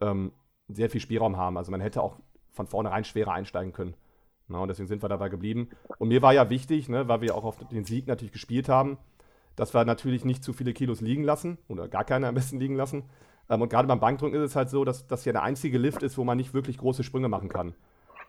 ähm, 0.01 0.33
sehr 0.69 0.91
viel 0.91 1.01
Spielraum 1.01 1.37
haben. 1.37 1.57
Also 1.57 1.71
man 1.71 1.81
hätte 1.81 2.03
auch 2.03 2.17
von 2.53 2.67
vornherein 2.67 3.05
schwerer 3.05 3.33
einsteigen 3.33 3.73
können. 3.73 3.95
Na, 4.49 4.59
und 4.59 4.69
deswegen 4.69 4.89
sind 4.89 5.03
wir 5.03 5.09
dabei 5.09 5.29
geblieben. 5.29 5.71
Und 5.99 6.09
mir 6.09 6.23
war 6.23 6.35
ja 6.35 6.51
wichtig, 6.51 6.89
ne, 6.89 7.09
weil 7.09 7.21
wir 7.23 7.35
auch 7.35 7.45
auf 7.45 7.57
den 7.69 7.85
Sieg 7.85 8.09
natürlich 8.09 8.33
gespielt 8.33 8.69
haben, 8.69 8.99
dass 9.55 9.73
wir 9.73 9.85
natürlich 9.85 10.25
nicht 10.25 10.43
zu 10.43 10.53
viele 10.53 10.73
Kilos 10.73 11.01
liegen 11.01 11.23
lassen 11.23 11.59
oder 11.69 11.89
gar 11.89 12.05
keine 12.05 12.27
am 12.27 12.35
besten 12.35 12.59
liegen 12.59 12.75
lassen. 12.75 13.05
Ähm, 13.51 13.61
und 13.61 13.69
gerade 13.69 13.89
beim 13.89 14.01
Bankdrücken 14.01 14.41
ist 14.41 14.51
es 14.51 14.57
halt 14.57 14.71
so, 14.71 14.85
dass 14.85 15.07
das 15.07 15.25
ja 15.27 15.33
der 15.33 15.43
einzige 15.43 15.77
Lift 15.77 16.03
ist, 16.03 16.17
wo 16.17 16.25
man 16.25 16.39
nicht 16.39 16.55
wirklich 16.55 16.79
große 16.79 17.03
Sprünge 17.03 17.29
machen 17.29 17.49
kann. 17.49 17.75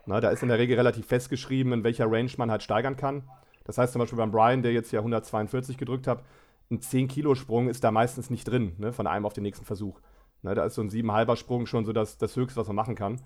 Na, 0.08 0.20
da 0.20 0.30
ist 0.30 0.42
in 0.42 0.50
der 0.50 0.58
Regel 0.58 0.76
relativ 0.76 1.06
festgeschrieben, 1.06 1.72
in 1.72 1.84
welcher 1.84 2.12
Range 2.12 2.32
man 2.38 2.50
halt 2.50 2.64
steigern 2.64 2.98
kann. 2.98 3.24
Das 3.66 3.78
heißt 3.78 3.94
zum 3.94 4.00
Beispiel 4.00 4.18
beim 4.18 4.32
Brian, 4.32 4.64
der 4.64 4.74
jetzt 4.74 4.92
ja 4.92 5.00
142 5.00 5.78
gedrückt 5.78 6.08
hat, 6.08 6.24
ein 6.72 6.80
10-Kilo-Sprung 6.80 7.70
ist 7.70 7.84
da 7.84 7.92
meistens 7.92 8.30
nicht 8.30 8.46
drin, 8.46 8.74
ne, 8.78 8.94
von 8.94 9.06
einem 9.06 9.26
auf 9.26 9.34
den 9.34 9.44
nächsten 9.44 9.66
Versuch. 9.66 10.00
Ne, 10.42 10.56
da 10.56 10.66
ist 10.66 10.76
so 10.76 10.82
ein 10.82 10.90
7,5er 10.90 11.36
Sprung 11.36 11.66
schon 11.68 11.86
so 11.86 11.94
das, 11.94 12.18
das 12.18 12.36
Höchste, 12.36 12.60
was 12.60 12.68
man 12.68 12.76
machen 12.76 12.96
kann. 12.96 13.22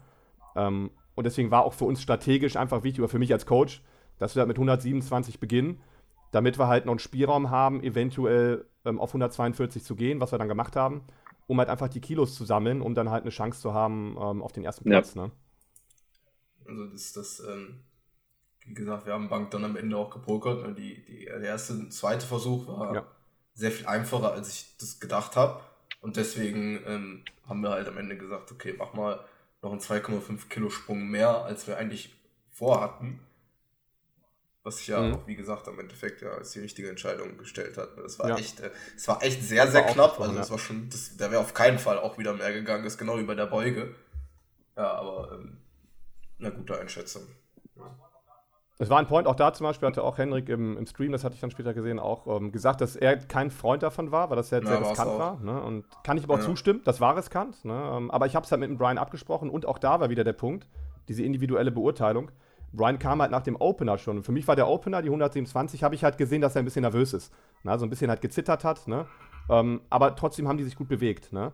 Ähm, 0.55 0.91
und 1.13 1.23
deswegen 1.23 1.51
war 1.51 1.63
auch 1.63 1.73
für 1.73 1.85
uns 1.85 2.01
strategisch 2.01 2.57
einfach 2.57 2.83
wichtig, 2.83 2.99
oder 2.99 3.09
für 3.09 3.19
mich 3.19 3.31
als 3.31 3.45
Coach, 3.45 3.81
dass 4.17 4.35
wir 4.35 4.41
halt 4.41 4.49
mit 4.49 4.57
127 4.57 5.39
beginnen, 5.39 5.81
damit 6.31 6.59
wir 6.59 6.67
halt 6.67 6.85
noch 6.85 6.93
einen 6.93 6.99
Spielraum 6.99 7.51
haben, 7.51 7.81
eventuell 7.83 8.65
ähm, 8.83 8.99
auf 8.99 9.11
142 9.11 9.83
zu 9.83 9.95
gehen, 9.95 10.19
was 10.19 10.33
wir 10.33 10.39
dann 10.39 10.49
gemacht 10.49 10.75
haben, 10.75 11.03
um 11.47 11.59
halt 11.59 11.69
einfach 11.69 11.89
die 11.89 12.01
Kilos 12.01 12.35
zu 12.35 12.45
sammeln, 12.45 12.81
um 12.81 12.95
dann 12.95 13.09
halt 13.09 13.23
eine 13.23 13.31
Chance 13.31 13.61
zu 13.61 13.73
haben 13.73 14.17
ähm, 14.19 14.41
auf 14.41 14.51
den 14.51 14.63
ersten 14.63 14.85
Platz. 14.85 15.15
Ja. 15.15 15.23
Ne? 15.23 15.31
Also 16.67 16.85
das, 16.87 17.13
das 17.13 17.39
ähm, 17.47 17.79
wie 18.65 18.73
gesagt, 18.73 19.05
wir 19.05 19.13
haben 19.13 19.29
Bank 19.29 19.51
dann 19.51 19.63
am 19.63 19.77
Ende 19.77 19.95
auch 19.97 20.09
gepokert. 20.09 20.65
Ne? 20.65 20.73
Die, 20.73 21.05
die, 21.05 21.25
der 21.25 21.41
erste, 21.41 21.89
zweite 21.89 22.25
Versuch 22.25 22.67
war 22.67 22.95
ja. 22.95 23.05
sehr 23.53 23.71
viel 23.71 23.85
einfacher, 23.85 24.31
als 24.31 24.49
ich 24.49 24.75
das 24.77 24.99
gedacht 24.99 25.35
habe. 25.35 25.61
Und 26.01 26.17
deswegen 26.17 26.81
ähm, 26.85 27.23
haben 27.47 27.61
wir 27.61 27.69
halt 27.69 27.87
am 27.87 27.97
Ende 27.97 28.17
gesagt, 28.17 28.51
okay, 28.51 28.75
mach 28.77 28.93
mal 28.93 29.19
noch 29.61 29.71
einen 29.71 29.81
2,5 29.81 30.47
Kilo 30.49 30.69
Sprung 30.69 31.07
mehr, 31.07 31.43
als 31.45 31.67
wir 31.67 31.77
eigentlich 31.77 32.15
vorhatten. 32.49 33.19
Was 34.65 34.77
sich 34.77 34.87
ja 34.87 34.99
mhm. 34.99 35.13
auch, 35.13 35.27
wie 35.27 35.35
gesagt, 35.35 35.67
am 35.67 35.79
Endeffekt 35.79 36.23
ja 36.23 36.31
als 36.31 36.51
die 36.51 36.59
richtige 36.59 36.89
Entscheidung 36.89 37.37
gestellt 37.37 37.77
hat. 37.77 37.89
Das 37.97 38.17
war 38.17 38.29
ja. 38.29 38.35
echt, 38.35 38.61
äh, 38.61 38.71
es 38.95 39.07
war 39.07 39.21
echt 39.21 39.43
sehr, 39.43 39.67
sehr 39.67 39.83
knapp. 39.83 40.19
Also 40.19 40.37
es 40.39 40.49
war 40.49 40.57
schon, 40.57 40.89
das, 40.89 41.15
da 41.17 41.29
wäre 41.29 41.39
auf 41.39 41.53
keinen 41.53 41.77
Fall 41.77 41.99
auch 41.99 42.17
wieder 42.17 42.33
mehr 42.33 42.51
gegangen, 42.51 42.83
das 42.83 42.93
ist 42.93 42.99
genau 42.99 43.19
wie 43.19 43.23
bei 43.23 43.35
der 43.35 43.45
Beuge. 43.45 43.93
Ja, 44.75 44.91
aber 44.93 45.33
ähm, 45.33 45.57
eine 46.39 46.51
gute 46.51 46.79
Einschätzung. 46.79 47.21
Ja. 47.75 47.95
Es 48.79 48.89
war 48.89 48.97
ein 48.97 49.05
Point, 49.07 49.27
auch 49.27 49.35
da 49.35 49.53
zum 49.53 49.65
Beispiel 49.65 49.87
hatte 49.87 50.03
auch 50.03 50.17
Henrik 50.17 50.49
im, 50.49 50.77
im 50.77 50.85
Stream, 50.87 51.11
das 51.11 51.23
hatte 51.23 51.35
ich 51.35 51.41
dann 51.41 51.51
später 51.51 51.75
gesehen, 51.75 51.99
auch 51.99 52.25
ähm, 52.25 52.51
gesagt, 52.51 52.81
dass 52.81 52.95
er 52.95 53.17
kein 53.17 53.51
Freund 53.51 53.83
davon 53.83 54.11
war, 54.11 54.31
weil 54.31 54.35
das 54.35 54.49
sehr, 54.49 54.63
sehr 54.65 54.81
ja, 54.81 54.89
riskant 54.89 55.19
war. 55.19 55.39
Ne? 55.41 55.61
Und 55.61 55.85
kann 56.03 56.17
ich 56.17 56.23
aber 56.23 56.33
auch 56.33 56.39
ja. 56.39 56.45
zustimmen, 56.45 56.81
das 56.83 56.99
war 56.99 57.15
riskant. 57.15 57.63
Ne? 57.63 57.91
Ähm, 57.95 58.09
aber 58.09 58.25
ich 58.25 58.35
habe 58.35 58.45
es 58.45 58.51
halt 58.51 58.61
mit 58.61 58.69
dem 58.69 58.79
Brian 58.79 58.97
abgesprochen 58.97 59.51
und 59.51 59.67
auch 59.67 59.77
da 59.77 59.99
war 59.99 60.09
wieder 60.09 60.23
der 60.23 60.33
Punkt, 60.33 60.67
diese 61.07 61.21
individuelle 61.21 61.71
Beurteilung. 61.71 62.31
Brian 62.75 62.99
kam 62.99 63.21
halt 63.21 63.31
nach 63.31 63.41
dem 63.41 63.55
Opener 63.55 63.97
schon. 63.97 64.23
für 64.23 64.31
mich 64.31 64.47
war 64.47 64.55
der 64.55 64.67
Opener, 64.67 65.01
die 65.01 65.09
127, 65.09 65.83
habe 65.83 65.95
ich 65.95 66.03
halt 66.03 66.17
gesehen, 66.17 66.41
dass 66.41 66.55
er 66.55 66.61
ein 66.61 66.65
bisschen 66.65 66.81
nervös 66.81 67.13
ist. 67.13 67.33
Ne? 67.63 67.77
So 67.77 67.85
ein 67.85 67.89
bisschen 67.89 68.09
halt 68.09 68.21
gezittert 68.21 68.63
hat. 68.63 68.87
Ne? 68.87 69.05
Ähm, 69.49 69.81
aber 69.89 70.15
trotzdem 70.15 70.47
haben 70.47 70.57
die 70.57 70.63
sich 70.63 70.75
gut 70.75 70.87
bewegt. 70.87 71.33
Ne? 71.33 71.53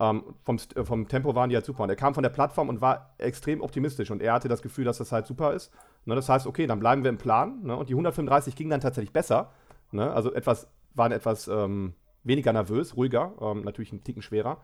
Ähm, 0.00 0.24
vom, 0.44 0.58
äh, 0.74 0.84
vom 0.84 1.06
Tempo 1.06 1.34
waren 1.34 1.48
die 1.48 1.56
halt 1.56 1.64
super. 1.64 1.84
Und 1.84 1.90
er 1.90 1.96
kam 1.96 2.14
von 2.14 2.22
der 2.22 2.30
Plattform 2.30 2.68
und 2.68 2.80
war 2.80 3.14
extrem 3.18 3.60
optimistisch. 3.60 4.10
Und 4.10 4.20
er 4.20 4.32
hatte 4.32 4.48
das 4.48 4.62
Gefühl, 4.62 4.84
dass 4.84 4.98
das 4.98 5.12
halt 5.12 5.26
super 5.26 5.52
ist. 5.52 5.72
Ne, 6.04 6.14
das 6.14 6.28
heißt, 6.28 6.46
okay, 6.46 6.66
dann 6.66 6.80
bleiben 6.80 7.04
wir 7.04 7.10
im 7.10 7.18
Plan. 7.18 7.62
Ne, 7.62 7.76
und 7.76 7.88
die 7.88 7.94
135 7.94 8.56
ging 8.56 8.68
dann 8.68 8.80
tatsächlich 8.80 9.12
besser. 9.12 9.52
Ne, 9.92 10.10
also 10.10 10.32
etwas, 10.32 10.68
waren 10.94 11.12
etwas 11.12 11.48
ähm, 11.48 11.94
weniger 12.24 12.52
nervös, 12.52 12.96
ruhiger, 12.96 13.32
ähm, 13.40 13.62
natürlich 13.62 13.92
einen 13.92 14.02
Ticken 14.04 14.22
schwerer. 14.22 14.58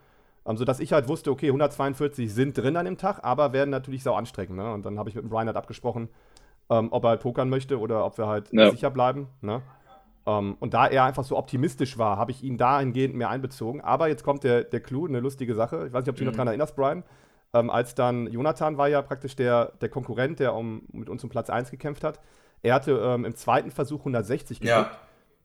Ähm, 0.48 0.56
sodass 0.56 0.80
ich 0.80 0.92
halt 0.92 1.08
wusste, 1.08 1.30
okay, 1.30 1.48
142 1.48 2.32
sind 2.32 2.56
drin 2.56 2.76
an 2.76 2.86
dem 2.86 2.96
Tag, 2.96 3.22
aber 3.22 3.52
werden 3.52 3.70
natürlich 3.70 4.02
sau 4.02 4.14
anstrengend. 4.14 4.56
Ne? 4.56 4.72
Und 4.72 4.86
dann 4.86 4.98
habe 4.98 5.10
ich 5.10 5.14
mit 5.14 5.22
dem 5.22 5.28
Brian 5.28 5.46
halt 5.46 5.58
abgesprochen, 5.58 6.08
ähm, 6.70 6.88
ob 6.90 7.04
er 7.04 7.10
halt 7.10 7.20
pokern 7.20 7.50
möchte 7.50 7.78
oder 7.78 8.04
ob 8.04 8.16
wir 8.16 8.26
halt 8.26 8.50
ja. 8.52 8.70
sicher 8.70 8.90
bleiben. 8.90 9.28
Ne? 9.42 9.60
Ähm, 10.26 10.56
und 10.58 10.72
da 10.72 10.86
er 10.86 11.04
einfach 11.04 11.24
so 11.24 11.36
optimistisch 11.36 11.98
war, 11.98 12.16
habe 12.16 12.30
ich 12.30 12.42
ihn 12.42 12.56
dahingehend 12.56 13.14
mehr 13.14 13.28
einbezogen. 13.28 13.82
Aber 13.82 14.08
jetzt 14.08 14.24
kommt 14.24 14.42
der, 14.42 14.64
der 14.64 14.80
Clou, 14.80 15.06
eine 15.06 15.20
lustige 15.20 15.54
Sache. 15.54 15.86
Ich 15.86 15.92
weiß 15.92 16.04
nicht, 16.04 16.10
ob 16.10 16.16
du 16.16 16.20
dich 16.20 16.20
mhm. 16.20 16.26
noch 16.26 16.36
daran 16.36 16.48
erinnerst, 16.48 16.76
Brian. 16.76 17.04
Ähm, 17.52 17.68
als 17.68 17.94
dann 17.94 18.26
Jonathan 18.26 18.78
war 18.78 18.88
ja 18.88 19.02
praktisch 19.02 19.36
der, 19.36 19.72
der 19.80 19.90
Konkurrent, 19.90 20.40
der 20.40 20.54
um, 20.54 20.82
mit 20.92 21.10
uns 21.10 21.22
um 21.24 21.30
Platz 21.30 21.50
1 21.50 21.70
gekämpft 21.70 22.04
hat. 22.04 22.20
Er 22.62 22.74
hatte 22.74 22.92
ähm, 22.92 23.24
im 23.26 23.34
zweiten 23.34 23.70
Versuch 23.70 24.00
160 24.00 24.60
gedrückt 24.60 24.90
ja. 24.90 24.98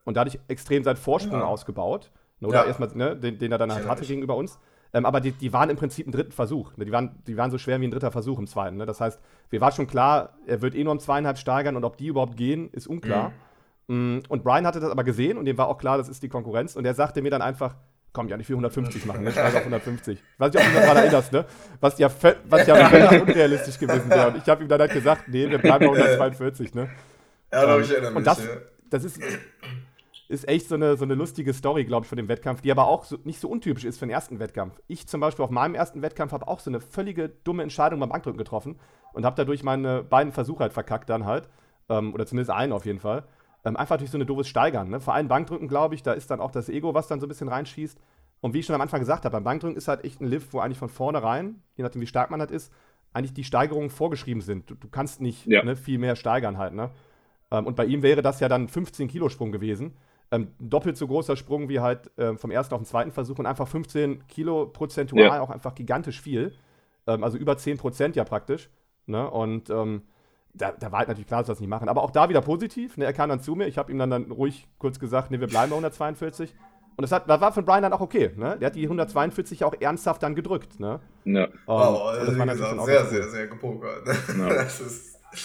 und 0.06 0.16
dadurch 0.16 0.40
extrem 0.48 0.84
seinen 0.84 0.98
Vorsprung 0.98 1.40
ja. 1.40 1.46
ausgebaut. 1.46 2.12
Ne, 2.40 2.48
oder 2.48 2.66
erstmal, 2.66 2.90
ne, 2.94 3.16
den, 3.16 3.38
den, 3.38 3.52
er 3.52 3.58
dann 3.58 3.74
halt 3.74 3.88
hatte 3.88 4.06
gegenüber 4.06 4.36
uns. 4.36 4.60
Ähm, 4.94 5.06
aber 5.06 5.20
die, 5.20 5.32
die 5.32 5.52
waren 5.52 5.70
im 5.70 5.76
Prinzip 5.76 6.06
im 6.06 6.12
dritten 6.12 6.32
Versuch. 6.32 6.78
Ne? 6.78 6.86
Die, 6.86 6.92
waren, 6.92 7.22
die 7.26 7.36
waren 7.36 7.50
so 7.50 7.58
schwer 7.58 7.82
wie 7.82 7.88
ein 7.88 7.92
dritter 7.92 8.12
Versuch 8.12 8.38
im 8.38 8.46
zweiten. 8.46 8.78
Ne? 8.78 8.86
Das 8.86 9.02
heißt, 9.02 9.20
mir 9.52 9.60
war 9.60 9.72
schon 9.72 9.88
klar, 9.88 10.38
er 10.46 10.62
wird 10.62 10.76
eh 10.76 10.84
nur 10.84 10.94
um 10.94 11.00
zweieinhalb 11.00 11.38
steigern 11.38 11.76
und 11.76 11.84
ob 11.84 11.98
die 11.98 12.08
überhaupt 12.08 12.38
gehen, 12.38 12.70
ist 12.72 12.88
unklar. 12.88 13.30
Mhm. 13.30 13.34
Mm, 13.88 14.22
und 14.30 14.44
Brian 14.44 14.66
hatte 14.66 14.80
das 14.80 14.92
aber 14.92 15.04
gesehen 15.04 15.38
und 15.38 15.46
dem 15.46 15.58
war 15.58 15.68
auch 15.68 15.78
klar, 15.78 15.98
das 15.98 16.10
ist 16.10 16.24
die 16.24 16.30
Konkurrenz. 16.30 16.76
Und 16.76 16.86
er 16.86 16.94
sagte 16.94 17.22
mir 17.22 17.32
dann 17.32 17.42
einfach, 17.42 17.76
komm, 18.14 18.28
ja 18.28 18.38
nicht 18.38 18.48
für 18.48 18.54
150 18.54 19.06
machen, 19.06 19.24
ne? 19.24 19.32
Steig 19.32 19.56
auf 19.56 19.62
150. 19.62 20.20
Ich 20.20 20.40
weiß 20.40 20.54
nicht, 20.54 20.64
ob 20.64 20.70
du 20.70 20.78
dich 20.78 20.82
daran 20.82 20.98
erinnerst, 20.98 21.34
ne? 21.34 21.46
Was 21.82 21.98
ja, 21.98 22.10
was 22.48 22.68
ja 22.68 22.76
völlig 22.90 23.22
unrealistisch 23.22 23.80
gewesen 23.80 24.10
wäre. 24.10 24.28
Und 24.28 24.38
ich 24.38 24.48
habe 24.48 24.64
ihm 24.64 24.70
dann 24.70 24.80
halt 24.80 24.94
gesagt, 24.94 25.28
nee, 25.28 25.50
wir 25.50 25.58
bleiben 25.58 25.88
bei 25.88 25.94
142, 25.94 26.76
ne? 26.76 26.90
Ja, 27.52 27.64
glaube 27.66 27.82
ich, 27.82 27.92
erinnere 27.92 28.12
mich. 28.12 28.18
Und 28.18 28.28
das, 28.28 28.48
das 28.90 29.04
ist, 29.04 29.20
ist 30.34 30.48
echt 30.48 30.68
so 30.68 30.76
eine, 30.76 30.98
so 30.98 31.04
eine 31.04 31.16
lustige 31.16 31.54
Story, 31.54 31.86
glaube 31.86 32.06
ich, 32.06 32.10
von 32.10 32.18
dem 32.18 32.28
Wettkampf, 32.28 32.62
die 32.62 32.72
aber 32.72 32.88
auch 32.88 33.06
so, 33.06 33.18
nicht 33.24 33.40
so 33.40 33.48
untypisch 33.48 33.86
ist 33.86 34.00
für 34.00 34.06
den 34.06 34.12
ersten 34.12 34.40
Wettkampf. 34.40 34.82
Ich 34.88 35.08
zum 35.08 35.22
Beispiel 35.22 35.46
auf 35.46 35.52
meinem 35.52 35.76
ersten 35.76 36.02
Wettkampf 36.02 36.32
habe 36.32 36.48
auch 36.48 36.60
so 36.60 36.70
eine 36.70 36.82
völlige 36.82 37.30
dumme 37.30 37.64
Entscheidung 37.64 38.00
beim 38.00 38.10
Bankdrücken 38.10 38.38
getroffen 38.38 38.80
und 39.14 39.26
habe 39.26 39.36
dadurch 39.36 39.64
meine 39.64 40.04
beiden 40.04 40.34
Versuche 40.34 40.62
halt 40.62 40.74
verkackt 40.74 41.10
dann 41.10 41.26
halt. 41.26 41.50
Ähm, 41.90 42.14
oder 42.14 42.26
zumindest 42.26 42.52
einen 42.52 42.74
auf 42.74 42.86
jeden 42.86 43.00
Fall. 43.00 43.26
Ähm, 43.66 43.78
einfach 43.78 43.98
durch 43.98 44.10
so 44.10 44.18
eine 44.18 44.26
doofes 44.26 44.48
Steigern. 44.48 44.90
Ne? 44.90 45.00
Vor 45.00 45.14
allem 45.14 45.28
Bankdrücken, 45.28 45.68
glaube 45.68 45.96
ich, 45.96 46.04
da 46.04 46.14
ist 46.14 46.32
dann 46.32 46.42
auch 46.42 46.52
das 46.52 46.70
Ego, 46.70 46.94
was 46.94 47.08
dann 47.08 47.20
so 47.20 47.26
ein 47.26 47.30
bisschen 47.30 47.48
reinschießt. 47.48 48.00
Und 48.42 48.54
wie 48.54 48.60
ich 48.60 48.66
schon 48.66 48.76
am 48.76 48.82
Anfang 48.82 49.00
gesagt 49.00 49.26
habe, 49.26 49.34
beim 49.34 49.44
Bankdrücken 49.44 49.78
ist 49.78 49.88
halt 49.88 50.04
echt 50.04 50.20
ein 50.20 50.28
Lift, 50.28 50.54
wo 50.54 50.60
eigentlich 50.60 50.78
von 50.78 50.90
vornherein, 50.90 51.62
je 51.76 51.84
nachdem 51.84 52.02
wie 52.02 52.08
stark 52.08 52.30
man 52.30 52.40
halt 52.40 52.52
ist, 52.52 52.74
eigentlich 53.14 53.34
die 53.34 53.44
Steigerungen 53.44 53.90
vorgeschrieben 53.90 54.42
sind. 54.42 54.70
Du, 54.70 54.76
du 54.76 54.90
kannst 54.90 55.22
nicht 55.22 55.46
ja. 55.46 55.64
ne, 55.64 55.76
viel 55.76 56.00
mehr 56.00 56.16
steigern 56.16 56.58
halt. 56.58 56.74
Ne? 56.74 56.90
Ähm, 57.52 57.68
und 57.68 57.76
bei 57.76 57.86
ihm 57.86 58.02
wäre 58.02 58.22
das 58.22 58.40
ja 58.40 58.50
dann 58.50 58.68
15 58.68 59.08
Kilo 59.08 59.30
Sprung 59.30 59.52
gewesen. 59.52 59.96
Ähm, 60.34 60.48
doppelt 60.58 60.98
so 60.98 61.06
großer 61.06 61.36
Sprung 61.36 61.70
wie 61.70 61.80
halt 61.80 62.10
äh, 62.18 62.36
vom 62.38 62.50
ersten 62.50 62.74
auf 62.74 62.82
den 62.82 62.88
zweiten 62.88 63.12
Versuch 63.12 63.38
und 63.38 63.46
einfach 63.46 63.68
15 63.68 64.28
Kilo 64.28 64.66
prozentual 64.66 65.22
ja. 65.22 65.42
auch 65.42 65.52
einfach 65.52 65.76
gigantisch 65.76 66.20
viel. 66.20 66.56
Ähm, 67.06 67.24
also 67.24 67.38
über 67.38 67.56
10 67.56 67.78
Prozent 67.78 68.16
ja 68.16 68.24
praktisch. 68.24 68.72
Ne? 69.06 69.30
Und 69.30 69.70
ähm, 69.70 70.02
da, 70.56 70.72
da, 70.72 70.92
war 70.92 71.00
halt 71.00 71.10
natürlich 71.10 71.28
klar, 71.28 71.42
dass 71.42 71.50
wir 71.50 71.54
das 71.54 71.60
nicht 71.60 71.70
machen. 71.70 71.88
Aber 71.88 72.02
auch 72.02 72.10
da 72.10 72.30
wieder 72.30 72.42
positiv. 72.42 72.98
Ne? 72.98 73.06
Er 73.06 73.14
kam 73.14 73.30
dann 73.30 73.42
zu 73.42 73.54
mir. 73.54 73.68
Ich 73.68 73.78
habe 73.78 73.92
ihm 73.92 74.00
dann, 74.00 74.10
dann 74.10 74.32
ruhig 74.32 74.68
kurz 74.80 75.00
gesagt, 75.00 75.30
ne, 75.30 75.40
wir 75.40 75.48
bleiben 75.48 75.70
bei 75.70 75.76
142. 75.76 76.56
Und 76.96 77.02
das, 77.02 77.12
hat, 77.12 77.30
das 77.30 77.40
war 77.40 77.52
für 77.52 77.62
Brian 77.62 77.84
dann 77.84 77.94
auch 77.94 78.02
okay. 78.02 78.32
Ne? 78.36 78.58
Der 78.60 78.68
hat 78.68 78.76
die 78.76 78.84
142 78.84 79.64
auch 79.64 79.76
ernsthaft 79.80 80.24
dann 80.24 80.34
gedrückt. 80.34 80.80
Ne? 80.80 81.00
Ja. 81.26 81.46
Um, 81.46 81.52
wow, 81.66 82.08
also 82.08 82.26
das 82.26 82.40
war 82.40 82.46
gesagt, 82.48 82.86
sehr, 82.86 83.06
sehr, 83.06 83.30
sehr 83.30 83.48
gepokert. 83.48 84.08
Ja. 84.08 84.50
das 84.50 84.80
ist. 84.80 85.20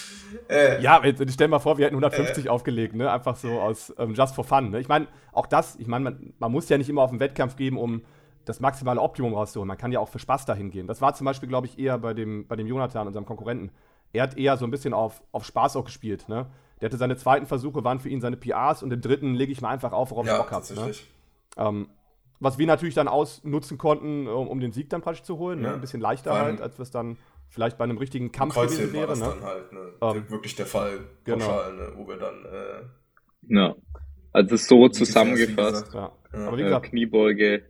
Äh, 0.51 0.82
ja, 0.82 1.01
stell 1.30 1.49
mal 1.49 1.59
vor, 1.59 1.78
wir 1.78 1.86
hätten 1.86 1.97
150 1.97 2.45
äh, 2.45 2.49
aufgelegt, 2.51 2.95
ne? 2.95 3.11
Einfach 3.11 3.34
so 3.34 3.61
aus 3.61 3.95
ähm, 3.99 4.12
just 4.12 4.34
for 4.34 4.45
fun. 4.45 4.70
Ne? 4.70 4.78
Ich 4.78 4.89
meine, 4.89 5.07
auch 5.32 5.47
das, 5.47 5.76
ich 5.76 5.86
meine, 5.86 6.05
man, 6.05 6.34
man, 6.39 6.53
muss 6.53 6.68
ja 6.68 6.76
nicht 6.76 6.91
immer 6.91 7.01
auf 7.01 7.11
den 7.11 7.18
Wettkampf 7.18 7.57
geben, 7.57 7.78
um 7.78 8.03
das 8.45 8.61
maximale 8.61 9.01
Optimum 9.01 9.32
rauszuholen. 9.32 9.68
Man 9.68 9.78
kann 9.78 9.91
ja 9.91 10.01
auch 10.01 10.09
für 10.09 10.18
Spaß 10.18 10.45
dahin 10.45 10.70
gehen. 10.70 10.86
Das 10.86 11.01
war 11.01 11.14
zum 11.14 11.24
Beispiel, 11.24 11.49
glaube 11.49 11.66
ich, 11.66 11.78
eher 11.78 11.97
bei 11.97 12.12
dem, 12.12 12.47
bei 12.47 12.57
dem 12.57 12.66
Jonathan, 12.66 13.07
unserem 13.07 13.24
Konkurrenten 13.24 13.70
er 14.12 14.22
hat 14.22 14.36
eher 14.36 14.57
so 14.57 14.64
ein 14.64 14.70
bisschen 14.70 14.95
auf, 14.95 15.22
auf 15.32 15.45
Spaß 15.45 15.76
auch 15.76 15.84
gespielt. 15.84 16.28
Ne? 16.28 16.47
Der 16.80 16.89
hatte 16.89 16.97
seine 16.97 17.16
zweiten 17.16 17.47
Versuche, 17.47 17.84
waren 17.84 18.01
für 18.01 18.09
ihn 18.09 18.20
seine 18.20 18.36
PRs 18.36 18.82
und 18.82 18.93
im 18.93 19.01
dritten 19.01 19.34
lege 19.34 19.53
ich 19.53 19.61
mal 19.61 19.70
einfach 19.70 19.93
auf, 19.93 20.11
worauf 20.11 20.26
ja, 20.26 20.34
ich 20.34 20.39
Bock 20.39 20.53
habe. 20.53 20.74
Ne? 20.74 20.93
Ähm, 21.57 21.89
was 22.41 22.57
wir 22.57 22.66
natürlich 22.66 22.95
dann 22.95 23.09
ausnutzen 23.09 23.78
konnten, 23.78 24.28
um, 24.28 24.49
um 24.49 24.61
den 24.61 24.72
Sieg 24.72 24.89
dann 24.91 25.03
praktisch 25.03 25.24
zu 25.24 25.39
holen. 25.39 25.61
Ne? 25.61 25.64
Ja. 25.64 25.70
Ne? 25.70 25.74
Ein 25.76 25.80
bisschen 25.80 26.01
leichter 26.01 26.34
halt, 26.34 26.61
als 26.61 26.78
es 26.78 26.91
dann 26.91 27.18
vielleicht 27.49 27.78
bei 27.78 27.84
einem 27.84 27.99
richtigen 27.99 28.32
Kampf 28.32 28.55
gewesen 28.55 28.92
wäre. 28.92 29.09
Das 29.09 29.20
ne? 29.20 29.26
dann 29.26 29.42
halt, 29.42 29.72
ne? 29.72 29.92
ähm, 30.03 30.30
wirklich 30.30 30.55
der 30.57 30.66
Fall, 30.66 31.01
genau. 31.24 31.46
pauschal, 31.46 31.74
ne? 31.74 31.92
wo 31.96 32.09
wir 32.09 32.16
dann. 32.16 32.44
Äh, 32.44 33.55
ja. 33.55 33.76
Also 34.32 34.57
so 34.57 34.88
zusammengefasst. 34.88 35.94
Ja. 35.94 36.12
Aber 36.32 36.59
wie 36.59 36.62
gesagt, 36.62 36.86
Kniebeuge 36.86 37.64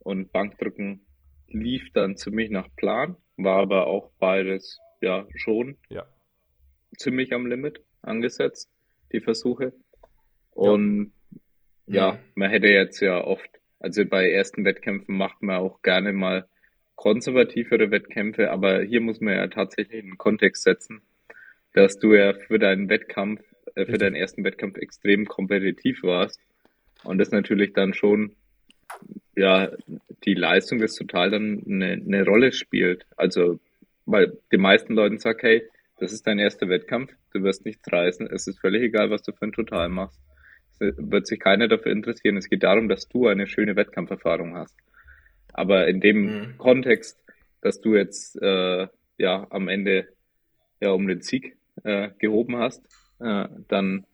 und 0.00 0.32
Bankdrücken 0.32 1.06
lief 1.48 1.92
dann 1.92 2.16
ziemlich 2.16 2.50
nach 2.50 2.68
Plan, 2.76 3.16
war 3.36 3.58
aber 3.58 3.86
auch 3.86 4.10
beides 4.18 4.78
ja 5.00 5.26
schon 5.34 5.76
ja. 5.88 6.06
ziemlich 6.96 7.32
am 7.32 7.46
Limit 7.46 7.82
angesetzt, 8.02 8.70
die 9.12 9.20
Versuche. 9.20 9.72
Und 10.50 11.12
ja. 11.86 12.12
ja, 12.12 12.18
man 12.34 12.50
hätte 12.50 12.68
jetzt 12.68 13.00
ja 13.00 13.22
oft, 13.22 13.48
also 13.78 14.04
bei 14.04 14.30
ersten 14.30 14.64
Wettkämpfen 14.64 15.16
macht 15.16 15.42
man 15.42 15.56
auch 15.56 15.82
gerne 15.82 16.12
mal 16.12 16.48
konservativere 17.00 17.90
Wettkämpfe, 17.90 18.50
aber 18.50 18.82
hier 18.82 19.00
muss 19.00 19.22
man 19.22 19.32
ja 19.32 19.46
tatsächlich 19.46 20.02
einen 20.02 20.18
Kontext 20.18 20.64
setzen, 20.64 21.00
dass 21.72 21.98
du 21.98 22.12
ja 22.12 22.34
für 22.34 22.58
deinen 22.58 22.90
Wettkampf, 22.90 23.40
äh, 23.74 23.86
für 23.86 23.96
deinen 23.96 24.16
ersten 24.16 24.44
Wettkampf 24.44 24.76
extrem 24.76 25.24
kompetitiv 25.24 26.02
warst 26.02 26.38
und 27.02 27.16
das 27.16 27.30
natürlich 27.30 27.72
dann 27.72 27.94
schon 27.94 28.36
ja 29.34 29.70
die 30.24 30.34
Leistung 30.34 30.78
des 30.78 30.94
Total 30.94 31.30
dann 31.30 31.62
eine, 31.66 31.92
eine 31.92 32.26
Rolle 32.26 32.52
spielt. 32.52 33.06
Also 33.16 33.58
weil 34.04 34.36
die 34.52 34.58
meisten 34.58 34.92
Leuten 34.92 35.18
sagen, 35.18 35.38
hey, 35.40 35.62
das 36.00 36.12
ist 36.12 36.26
dein 36.26 36.38
erster 36.38 36.68
Wettkampf, 36.68 37.14
du 37.32 37.42
wirst 37.42 37.64
nichts 37.64 37.90
reißen, 37.90 38.28
es 38.30 38.46
ist 38.46 38.60
völlig 38.60 38.82
egal, 38.82 39.08
was 39.08 39.22
du 39.22 39.32
für 39.32 39.46
ein 39.46 39.52
Total 39.52 39.88
machst. 39.88 40.20
Es 40.78 40.94
wird 40.98 41.26
sich 41.26 41.40
keiner 41.40 41.66
dafür 41.66 41.92
interessieren. 41.92 42.36
Es 42.36 42.50
geht 42.50 42.62
darum, 42.62 42.90
dass 42.90 43.08
du 43.08 43.26
eine 43.26 43.46
schöne 43.46 43.74
Wettkampferfahrung 43.74 44.54
hast. 44.54 44.76
Aber 45.52 45.88
in 45.88 46.00
dem 46.00 46.22
mhm. 46.22 46.58
Kontext, 46.58 47.22
dass 47.60 47.80
du 47.80 47.94
jetzt 47.94 48.40
äh, 48.40 48.88
ja 49.18 49.46
am 49.50 49.68
Ende 49.68 50.08
ja 50.80 50.90
um 50.90 51.06
den 51.06 51.20
Sieg 51.20 51.56
äh, 51.84 52.10
gehoben 52.18 52.56
hast, 52.56 52.84
äh, 53.20 53.46
dann 53.68 54.06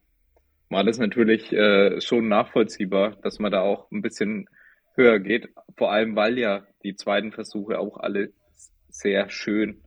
war 0.68 0.84
das 0.84 0.98
natürlich 0.98 1.52
äh, 1.52 2.00
schon 2.00 2.28
nachvollziehbar, 2.28 3.16
dass 3.22 3.38
man 3.38 3.52
da 3.52 3.60
auch 3.60 3.90
ein 3.92 4.02
bisschen 4.02 4.48
höher 4.94 5.20
geht. 5.20 5.48
Vor 5.76 5.92
allem, 5.92 6.16
weil 6.16 6.38
ja 6.38 6.66
die 6.82 6.96
zweiten 6.96 7.32
Versuche 7.32 7.78
auch 7.78 7.98
alle 7.98 8.32
sehr 8.88 9.28
schön 9.30 9.82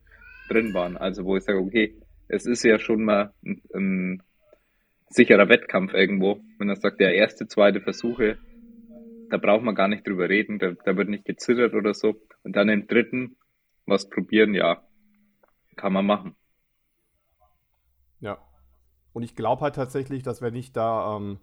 drin 0.50 0.74
waren. 0.74 0.98
Also 0.98 1.26
wo 1.26 1.36
ich 1.36 1.44
sage, 1.44 1.60
okay, 1.60 1.96
es 2.28 2.46
ist 2.46 2.64
ja 2.64 2.80
schon 2.80 3.04
mal 3.04 3.34
ein, 3.44 3.62
ein 3.74 4.24
sicherer 5.10 5.50
Wettkampf 5.50 5.94
irgendwo. 5.94 6.42
Wenn 6.58 6.70
er 6.70 6.76
sagt, 6.76 7.00
der 7.00 7.16
erste, 7.16 7.48
zweite 7.48 7.82
Versuche, 7.82 8.38
da 9.30 9.38
braucht 9.38 9.64
man 9.64 9.76
gar 9.76 9.88
nicht 9.88 10.08
drüber 10.08 10.30
reden, 10.30 10.60
da, 10.60 10.72
da 10.72 10.98
wird 10.98 11.10
nicht 11.10 11.26
gezittert 11.26 11.74
oder 11.74 11.94
so. 11.94 12.16
Und 12.44 12.56
dann 12.56 12.70
im 12.70 12.88
dritten 12.88 13.38
was 13.86 14.10
probieren, 14.10 14.54
ja, 14.54 14.84
kann 15.76 15.94
man 15.94 16.06
machen. 16.06 16.36
Ja. 18.20 18.38
Und 19.14 19.24
ich 19.24 19.36
glaube 19.36 19.62
halt 19.62 19.76
tatsächlich, 19.76 20.24
dass 20.24 20.42
wenn 20.42 20.56
ich 20.56 20.72
da 20.72 21.18
ähm, 21.18 21.40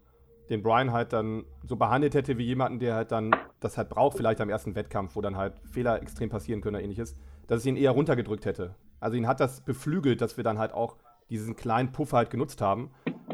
den 0.51 0.63
Brian 0.63 0.93
halt 0.93 1.13
dann 1.13 1.45
so 1.65 1.77
behandelt 1.77 2.15
hätte 2.15 2.39
wie 2.39 2.45
jemanden, 2.45 2.79
der 2.79 2.95
halt 2.95 3.13
dann 3.13 3.35
das 3.61 3.77
halt 3.77 3.89
braucht, 3.89 4.17
vielleicht 4.17 4.41
am 4.41 4.49
ersten 4.49 4.75
Wettkampf, 4.75 5.17
wo 5.17 5.21
dann 5.21 5.37
halt 5.37 5.55
Fehler 5.73 6.01
extrem 6.03 6.29
passieren 6.29 6.61
können 6.61 6.77
oder 6.77 6.85
ähnliches, 6.85 7.17
dass 7.47 7.63
ich 7.63 7.67
ihn 7.67 7.77
eher 7.77 7.91
runtergedrückt 7.91 8.47
hätte. 8.47 8.77
Also 9.01 9.17
ihn 9.17 9.27
hat 9.27 9.41
das 9.41 9.61
beflügelt, 9.63 10.21
dass 10.21 10.37
wir 10.37 10.45
dann 10.45 10.59
halt 10.59 10.73
auch 10.73 10.97
diesen 11.31 11.57
kleinen 11.57 11.93
Puffer 11.93 12.19
halt 12.19 12.31
genutzt 12.31 12.61
haben. 12.61 12.91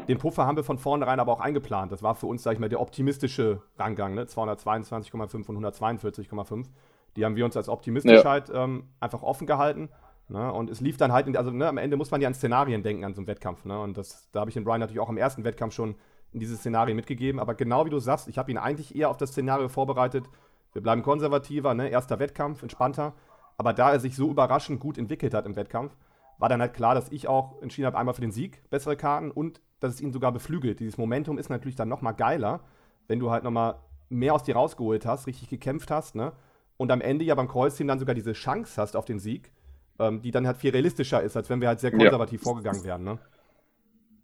Den 0.07 0.17
Puffer 0.17 0.45
haben 0.45 0.55
wir 0.57 0.63
von 0.63 0.77
vornherein 0.77 1.19
aber 1.19 1.31
auch 1.31 1.39
eingeplant. 1.39 1.91
Das 1.91 2.03
war 2.03 2.15
für 2.15 2.27
uns, 2.27 2.43
sag 2.43 2.53
ich 2.53 2.59
mal, 2.59 2.69
der 2.69 2.81
optimistische 2.81 3.61
Ranggang, 3.77 4.13
ne? 4.13 4.25
222,5 4.25 5.47
und 5.47 5.65
142,5. 5.65 6.65
Die 7.15 7.25
haben 7.25 7.35
wir 7.35 7.45
uns 7.45 7.55
als 7.55 7.69
optimistisch 7.69 8.23
ja. 8.23 8.29
halt 8.29 8.51
ähm, 8.53 8.89
einfach 8.99 9.23
offen 9.23 9.47
gehalten. 9.47 9.89
Ne? 10.29 10.51
Und 10.51 10.69
es 10.69 10.81
lief 10.81 10.97
dann 10.97 11.11
halt, 11.11 11.27
in, 11.27 11.37
also 11.37 11.51
ne, 11.51 11.67
am 11.67 11.77
Ende 11.77 11.97
muss 11.97 12.11
man 12.11 12.21
ja 12.21 12.27
an 12.27 12.33
Szenarien 12.33 12.81
denken, 12.81 13.03
an 13.03 13.13
so 13.13 13.21
einem 13.21 13.27
Wettkampf. 13.27 13.65
Ne? 13.65 13.79
Und 13.79 13.97
das, 13.97 14.29
da 14.31 14.39
habe 14.39 14.49
ich 14.49 14.55
den 14.55 14.63
Brian 14.63 14.79
natürlich 14.79 14.99
auch 14.99 15.09
im 15.09 15.17
ersten 15.17 15.43
Wettkampf 15.43 15.73
schon 15.73 15.95
in 16.31 16.39
dieses 16.39 16.59
Szenario 16.59 16.95
mitgegeben. 16.95 17.39
Aber 17.39 17.53
genau 17.53 17.85
wie 17.85 17.89
du 17.89 17.99
sagst, 17.99 18.27
ich 18.27 18.37
habe 18.37 18.49
ihn 18.49 18.57
eigentlich 18.57 18.95
eher 18.95 19.09
auf 19.09 19.17
das 19.17 19.29
Szenario 19.29 19.69
vorbereitet. 19.69 20.25
Wir 20.71 20.81
bleiben 20.81 21.03
konservativer, 21.03 21.73
ne? 21.73 21.89
erster 21.89 22.19
Wettkampf, 22.19 22.63
entspannter. 22.63 23.13
Aber 23.57 23.73
da 23.73 23.91
er 23.91 23.99
sich 23.99 24.15
so 24.15 24.31
überraschend 24.31 24.79
gut 24.79 24.97
entwickelt 24.97 25.33
hat 25.33 25.45
im 25.45 25.55
Wettkampf, 25.55 25.95
war 26.39 26.49
dann 26.49 26.61
halt 26.61 26.73
klar, 26.73 26.95
dass 26.95 27.11
ich 27.11 27.27
auch 27.27 27.61
entschieden 27.61 27.85
habe, 27.85 27.97
einmal 27.97 28.15
für 28.15 28.21
den 28.21 28.31
Sieg 28.31 28.67
bessere 28.71 28.97
Karten 28.97 29.29
und 29.29 29.61
dass 29.83 29.95
es 29.95 30.01
ihn 30.01 30.13
sogar 30.13 30.31
beflügelt. 30.31 30.79
Dieses 30.79 30.97
Momentum 30.97 31.37
ist 31.37 31.49
natürlich 31.49 31.75
dann 31.75 31.89
nochmal 31.89 32.13
geiler, 32.13 32.61
wenn 33.07 33.19
du 33.19 33.31
halt 33.31 33.43
nochmal 33.43 33.75
mehr 34.09 34.33
aus 34.33 34.43
dir 34.43 34.55
rausgeholt 34.55 35.05
hast, 35.05 35.27
richtig 35.27 35.49
gekämpft 35.49 35.91
hast, 35.91 36.15
ne? 36.15 36.31
Und 36.77 36.91
am 36.91 37.01
Ende 37.01 37.25
ja 37.25 37.35
beim 37.35 37.47
Kreuzteam 37.47 37.87
dann 37.87 37.99
sogar 37.99 38.15
diese 38.15 38.33
Chance 38.33 38.81
hast 38.81 38.95
auf 38.95 39.05
den 39.05 39.19
Sieg, 39.19 39.51
ähm, 39.99 40.21
die 40.21 40.31
dann 40.31 40.47
halt 40.47 40.57
viel 40.57 40.71
realistischer 40.71 41.21
ist, 41.21 41.37
als 41.37 41.49
wenn 41.49 41.61
wir 41.61 41.67
halt 41.67 41.79
sehr 41.79 41.91
konservativ 41.91 42.41
ja. 42.41 42.43
vorgegangen 42.43 42.83
wären, 42.83 43.03
ne? 43.03 43.19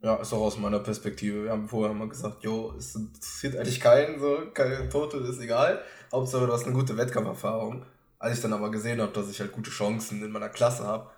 Ja, 0.01 0.15
ist 0.15 0.33
auch 0.33 0.41
aus 0.41 0.57
meiner 0.57 0.79
Perspektive. 0.79 1.43
Wir 1.43 1.51
haben 1.51 1.67
vorher 1.67 1.93
mal 1.93 2.07
gesagt, 2.07 2.43
jo, 2.43 2.73
es 2.77 2.95
interessiert 2.95 3.57
eigentlich 3.57 3.81
keinen, 3.81 4.17
so, 4.17 4.37
keine 4.53 4.87
Tote, 4.87 5.17
ist 5.17 5.41
egal. 5.41 5.81
Hauptsache, 6.11 6.47
du 6.47 6.53
hast 6.53 6.65
eine 6.65 6.73
gute 6.73 6.95
Wettkampferfahrung. 6.95 7.85
Als 8.17 8.37
ich 8.37 8.41
dann 8.41 8.53
aber 8.53 8.71
gesehen 8.71 9.01
habe, 9.01 9.11
dass 9.11 9.29
ich 9.29 9.41
halt 9.41 9.51
gute 9.51 9.69
Chancen 9.69 10.23
in 10.23 10.31
meiner 10.31 10.49
Klasse 10.49 10.85
habe, 10.85 11.09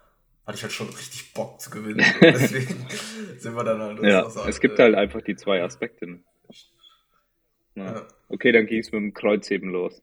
hatte 0.45 0.57
ich 0.57 0.63
halt 0.63 0.73
schon 0.73 0.89
richtig 0.89 1.33
Bock 1.33 1.61
zu 1.61 1.69
gewinnen. 1.69 2.05
Deswegen 2.21 2.87
sind 3.37 3.55
wir 3.55 3.63
dann 3.63 3.81
halt. 3.81 4.03
Ja, 4.03 4.27
es 4.47 4.59
gibt 4.59 4.79
halt 4.79 4.95
einfach 4.95 5.21
die 5.21 5.35
zwei 5.35 5.61
Aspekte. 5.63 6.07
Ne? 6.07 6.23
Ja. 7.75 8.07
Okay, 8.27 8.51
dann 8.51 8.65
ging 8.65 8.79
es 8.79 8.91
mit 8.91 9.01
dem 9.01 9.13
Kreuzheben 9.13 9.69
los. 9.69 10.01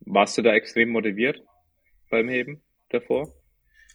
Warst 0.00 0.36
du 0.38 0.42
da 0.42 0.54
extrem 0.54 0.90
motiviert 0.90 1.42
beim 2.10 2.28
Heben 2.28 2.62
davor? 2.90 3.32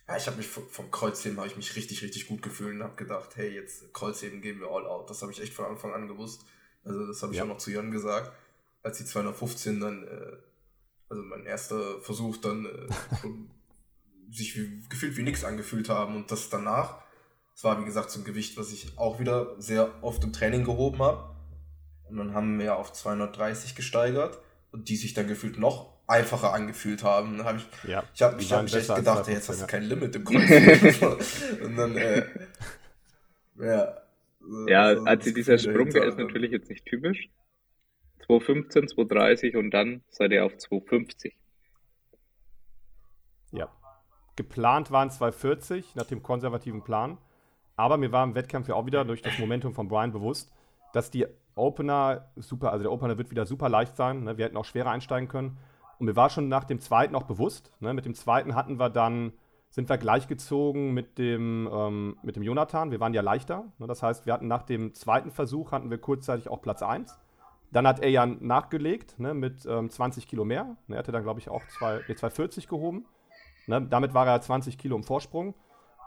Ja, 0.08 0.18
ich 0.18 0.28
habe 0.28 0.38
mich 0.38 0.48
vom 0.48 0.92
Kreuzheben 0.92 1.38
habe 1.38 1.48
ich 1.48 1.56
mich 1.56 1.76
richtig, 1.76 2.04
richtig 2.04 2.28
gut 2.28 2.42
gefühlt 2.42 2.76
und 2.76 2.84
habe 2.84 2.96
gedacht, 2.96 3.38
hey, 3.38 3.50
jetzt 3.50 3.94
Kreuzheben 3.94 4.42
gehen 4.42 4.60
wir 4.60 4.68
all 4.68 4.86
out. 4.86 5.10
Das 5.10 5.22
habe 5.22 5.32
ich 5.32 5.42
echt 5.42 5.54
von 5.54 5.66
Anfang 5.66 5.94
an 5.94 6.08
gewusst. 6.08 6.46
Also 6.84 7.08
das 7.08 7.22
habe 7.22 7.32
ich 7.32 7.38
ja. 7.38 7.44
auch 7.44 7.48
noch 7.48 7.58
zu 7.58 7.72
Jan 7.72 7.92
gesagt, 7.92 8.32
als 8.84 8.98
die 8.98 9.06
215 9.06 9.80
dann, 9.80 10.08
äh, 10.08 10.38
also 11.08 11.24
mein 11.24 11.46
erster 11.46 12.02
Versuch 12.02 12.38
dann 12.38 12.66
äh, 12.66 13.18
schon 13.22 13.52
sich 14.32 14.58
wie, 14.58 14.84
gefühlt 14.90 15.18
wie 15.18 15.24
nichts 15.24 15.44
angefühlt 15.44 15.90
haben 15.90 16.16
und 16.16 16.32
das 16.32 16.50
danach, 16.50 17.02
das 17.54 17.64
war 17.64 17.80
wie 17.80 17.86
gesagt 17.86 18.10
so 18.10 18.20
ein 18.20 18.24
Gewicht, 18.24 18.58
was 18.58 18.72
ich 18.72 18.98
auch 18.98 19.20
wieder 19.20 19.56
sehr 19.60 19.92
oft 20.02 20.24
im 20.24 20.34
Training 20.34 20.64
gehoben 20.64 21.00
habe. 21.00 21.36
Und 22.10 22.18
dann 22.18 22.34
haben 22.34 22.60
wir 22.60 22.76
auf 22.78 22.92
230 22.92 23.76
gesteigert 23.76 24.40
und 24.72 24.90
die 24.90 24.96
sich 24.96 25.14
dann 25.14 25.28
gefühlt 25.28 25.58
noch 25.58 25.94
einfacher 26.08 26.54
angefühlt 26.54 27.04
haben. 27.04 27.38
Dann 27.38 27.46
hab 27.46 27.58
ich 27.58 27.68
ja, 27.88 28.04
ich 28.14 28.22
habe 28.22 28.44
hab 28.44 28.64
mich 28.64 28.76
echt 28.76 28.96
gedacht, 28.96 29.28
jetzt 29.28 29.50
hast 29.50 29.62
du 29.62 29.68
kein 29.68 29.84
Limit 29.84 30.16
im 30.16 30.26
Kreuz. 30.26 31.02
und 31.64 31.76
dann, 31.76 31.96
äh, 31.96 32.26
ja. 33.60 33.98
So, 34.40 34.68
ja, 34.68 34.96
so, 34.96 35.04
also 35.04 35.32
dieser 35.32 35.58
Sprung, 35.58 35.90
der 35.92 36.06
ist 36.06 36.18
natürlich 36.18 36.52
jetzt 36.52 36.70
nicht 36.70 36.86
typisch. 36.86 37.30
215, 38.26 38.88
230 38.88 39.56
und 39.56 39.72
dann 39.72 40.02
seid 40.10 40.32
ihr 40.32 40.46
auf 40.46 40.58
250. 40.58 41.36
Geplant 44.36 44.92
waren 44.92 45.10
240 45.10 45.96
nach 45.96 46.06
dem 46.06 46.24
konservativen 46.24 46.84
Plan. 46.84 47.18
Aber 47.76 47.98
mir 47.98 48.12
war 48.12 48.24
im 48.24 48.36
Wettkampf 48.36 48.68
ja 48.68 48.76
auch 48.76 48.86
wieder 48.86 49.06
durch 49.06 49.22
das 49.22 49.38
Momentum 49.40 49.74
von 49.74 49.88
Brian 49.88 50.12
bewusst, 50.12 50.52
dass 50.94 51.10
die 51.10 51.26
Opener 51.56 52.32
super, 52.36 52.72
also 52.72 52.84
der 52.84 52.92
Opener 52.92 53.18
wird 53.18 53.32
wieder 53.32 53.46
super 53.46 53.70
leicht 53.70 53.96
sein. 53.96 54.24
Ne? 54.24 54.38
Wir 54.38 54.46
hätten 54.46 54.58
auch 54.58 54.66
schwerer 54.66 54.92
einsteigen 54.92 55.28
können. 55.28 55.58
Und 56.00 56.06
mir 56.06 56.16
war 56.16 56.30
schon 56.30 56.48
nach 56.48 56.64
dem 56.64 56.80
zweiten 56.80 57.16
auch 57.16 57.24
bewusst. 57.24 57.72
Ne? 57.80 57.94
Mit 57.94 58.06
dem 58.06 58.16
zweiten 58.16 58.56
hatten 58.56 58.80
wir 58.80 58.90
dann, 58.90 59.34
sind 59.70 59.90
wir 59.90 59.98
gleichgezogen 59.98 60.94
mit 60.94 61.18
dem, 61.18 61.70
ähm, 61.72 62.18
mit 62.24 62.36
dem 62.36 62.44
Jonathan. 62.44 62.92
Wir 62.92 63.00
waren 63.00 63.14
ja 63.14 63.22
leichter. 63.22 63.66
Ne? 63.78 63.88
Das 63.88 64.02
heißt, 64.02 64.26
wir 64.26 64.34
hatten 64.34 64.48
nach 64.48 64.64
dem 64.64 64.94
zweiten 64.94 65.32
Versuch 65.32 65.72
hatten 65.72 65.90
wir 65.90 65.98
kurzzeitig 65.98 66.50
auch 66.50 66.62
Platz 66.62 66.82
1. 66.82 67.18
Dann 67.72 67.88
hat 67.88 68.02
er 68.02 68.10
ja 68.10 68.26
nachgelegt 68.26 69.18
ne, 69.20 69.34
mit 69.34 69.66
ähm, 69.66 69.90
20 69.90 70.28
Kilo 70.28 70.44
mehr. 70.44 70.76
Er 70.90 70.98
hatte 70.98 71.12
dann, 71.12 71.24
glaube 71.24 71.40
ich, 71.40 71.50
auch 71.50 71.64
240 71.80 72.68
gehoben. 72.68 73.06
Ne? 73.72 73.88
Damit 73.90 74.14
war 74.14 74.28
er 74.28 74.42
20 74.42 74.78
Kilo 74.78 74.98
im 74.98 75.04
Vorsprung. 75.04 75.56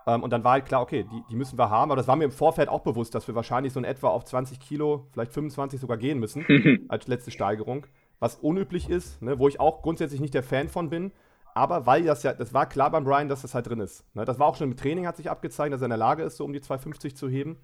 Ähm, 0.06 0.22
und 0.22 0.30
dann 0.30 0.44
war 0.44 0.52
halt 0.52 0.66
klar, 0.66 0.82
okay, 0.82 1.04
die, 1.10 1.22
die, 1.30 1.34
müssen 1.34 1.58
wir 1.58 1.70
haben. 1.70 1.90
Aber 1.90 1.96
das 1.96 2.06
war 2.06 2.16
mir 2.16 2.24
im 2.24 2.30
Vorfeld 2.30 2.68
auch 2.68 2.82
bewusst, 2.82 3.14
dass 3.14 3.26
wir 3.26 3.34
wahrscheinlich 3.34 3.72
so 3.72 3.80
in 3.80 3.84
etwa 3.84 4.08
auf 4.08 4.24
20 4.24 4.60
Kilo, 4.60 5.06
vielleicht 5.12 5.32
25 5.32 5.80
sogar 5.80 5.96
gehen 5.96 6.18
müssen, 6.18 6.44
als 6.88 7.08
letzte 7.08 7.30
Steigerung. 7.30 7.86
Was 8.20 8.36
unüblich 8.36 8.90
ist, 8.90 9.22
ne? 9.22 9.38
wo 9.38 9.48
ich 9.48 9.60
auch 9.60 9.82
grundsätzlich 9.82 10.20
nicht 10.20 10.34
der 10.34 10.42
Fan 10.42 10.68
von 10.68 10.90
bin. 10.90 11.12
Aber 11.54 11.86
weil 11.86 12.04
das 12.04 12.22
ja, 12.22 12.34
das 12.34 12.52
war 12.52 12.66
klar 12.66 12.90
beim 12.90 13.04
Brian, 13.04 13.28
dass 13.28 13.42
das 13.42 13.54
halt 13.54 13.68
drin 13.68 13.80
ist. 13.80 14.04
Ne? 14.14 14.24
Das 14.24 14.38
war 14.38 14.46
auch 14.46 14.56
schon 14.56 14.70
im 14.70 14.76
Training, 14.76 15.06
hat 15.06 15.16
sich 15.16 15.30
abgezeigt, 15.30 15.72
dass 15.72 15.80
er 15.80 15.86
in 15.86 15.90
der 15.90 15.98
Lage 15.98 16.22
ist, 16.22 16.36
so 16.36 16.44
um 16.44 16.52
die 16.52 16.60
250 16.60 17.16
zu 17.16 17.28
heben. 17.28 17.56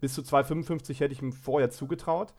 Bis 0.00 0.14
zu 0.14 0.22
255 0.22 1.00
hätte 1.00 1.12
ich 1.12 1.22
ihm 1.22 1.32
vorher 1.32 1.70
zugetraut. 1.70 2.34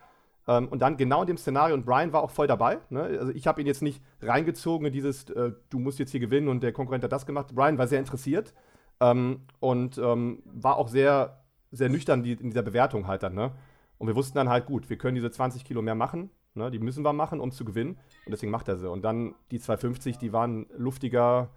Ähm, 0.47 0.67
und 0.67 0.79
dann 0.79 0.97
genau 0.97 1.21
in 1.21 1.27
dem 1.27 1.37
Szenario, 1.37 1.75
und 1.75 1.85
Brian 1.85 2.11
war 2.11 2.21
auch 2.21 2.31
voll 2.31 2.47
dabei. 2.47 2.79
Ne? 2.89 3.03
Also 3.03 3.31
ich 3.31 3.47
habe 3.47 3.61
ihn 3.61 3.67
jetzt 3.67 3.81
nicht 3.81 4.01
reingezogen 4.21 4.87
in 4.87 4.93
dieses, 4.93 5.29
äh, 5.29 5.51
du 5.69 5.79
musst 5.79 5.99
jetzt 5.99 6.11
hier 6.11 6.19
gewinnen 6.19 6.47
und 6.47 6.61
der 6.61 6.73
Konkurrent 6.73 7.03
hat 7.03 7.11
das 7.11 7.25
gemacht. 7.25 7.53
Brian 7.53 7.77
war 7.77 7.87
sehr 7.87 7.99
interessiert 7.99 8.53
ähm, 8.99 9.41
und 9.59 9.97
ähm, 9.97 10.43
war 10.45 10.77
auch 10.77 10.89
sehr, 10.89 11.43
sehr 11.71 11.89
nüchtern 11.89 12.23
die, 12.23 12.33
in 12.33 12.49
dieser 12.49 12.63
Bewertung 12.63 13.07
halt 13.07 13.23
dann. 13.23 13.35
Ne? 13.35 13.51
Und 13.97 14.07
wir 14.07 14.15
wussten 14.15 14.37
dann 14.37 14.49
halt, 14.49 14.65
gut, 14.65 14.89
wir 14.89 14.97
können 14.97 15.15
diese 15.15 15.31
20 15.31 15.63
Kilo 15.63 15.81
mehr 15.81 15.95
machen. 15.95 16.29
Ne? 16.55 16.69
Die 16.71 16.79
müssen 16.79 17.03
wir 17.05 17.13
machen, 17.13 17.39
um 17.39 17.51
zu 17.51 17.63
gewinnen. 17.63 17.97
Und 18.25 18.31
deswegen 18.31 18.51
macht 18.51 18.67
er 18.67 18.77
sie. 18.77 18.89
Und 18.89 19.03
dann 19.03 19.35
die 19.51 19.59
250, 19.59 20.17
die 20.17 20.33
waren 20.33 20.67
luftiger 20.75 21.49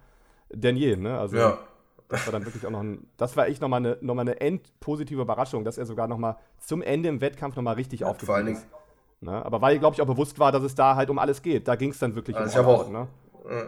denn 0.49 0.77
je. 0.77 0.95
Ne? 0.95 1.17
Also, 1.17 1.37
ja. 1.37 1.57
Das 2.09 2.25
war 2.25 2.31
dann 2.31 2.45
wirklich 2.45 2.65
auch 2.65 2.71
noch 2.71 2.79
ein, 2.79 3.05
das 3.17 3.35
war 3.35 3.47
echt 3.47 3.61
nochmal 3.61 3.85
eine, 3.85 3.97
noch 3.99 4.15
mal 4.15 4.21
eine 4.21 4.39
endpositive 4.39 5.21
Überraschung, 5.21 5.65
dass 5.65 5.77
er 5.77 5.85
sogar 5.85 6.07
nochmal 6.07 6.37
zum 6.57 6.81
Ende 6.81 7.09
im 7.09 7.19
Wettkampf 7.19 7.57
nochmal 7.57 7.75
richtig 7.75 7.99
ja, 7.99 8.07
aufgefallen 8.07 8.47
ist. 8.47 8.65
Ne? 9.21 9.45
Aber 9.45 9.61
weil, 9.61 9.79
glaube 9.79 9.95
ich, 9.95 10.01
auch 10.01 10.07
bewusst 10.07 10.37
war, 10.39 10.51
dass 10.51 10.63
es 10.63 10.75
da 10.75 10.95
halt 10.95 11.09
um 11.09 11.19
alles 11.19 11.41
geht. 11.41 11.67
Da 11.67 11.75
ging 11.75 11.91
es 11.91 11.99
dann 11.99 12.15
wirklich 12.15 12.35
also 12.35 12.59
um 12.59 12.67
alles. 12.67 12.89
Ne? 12.89 13.07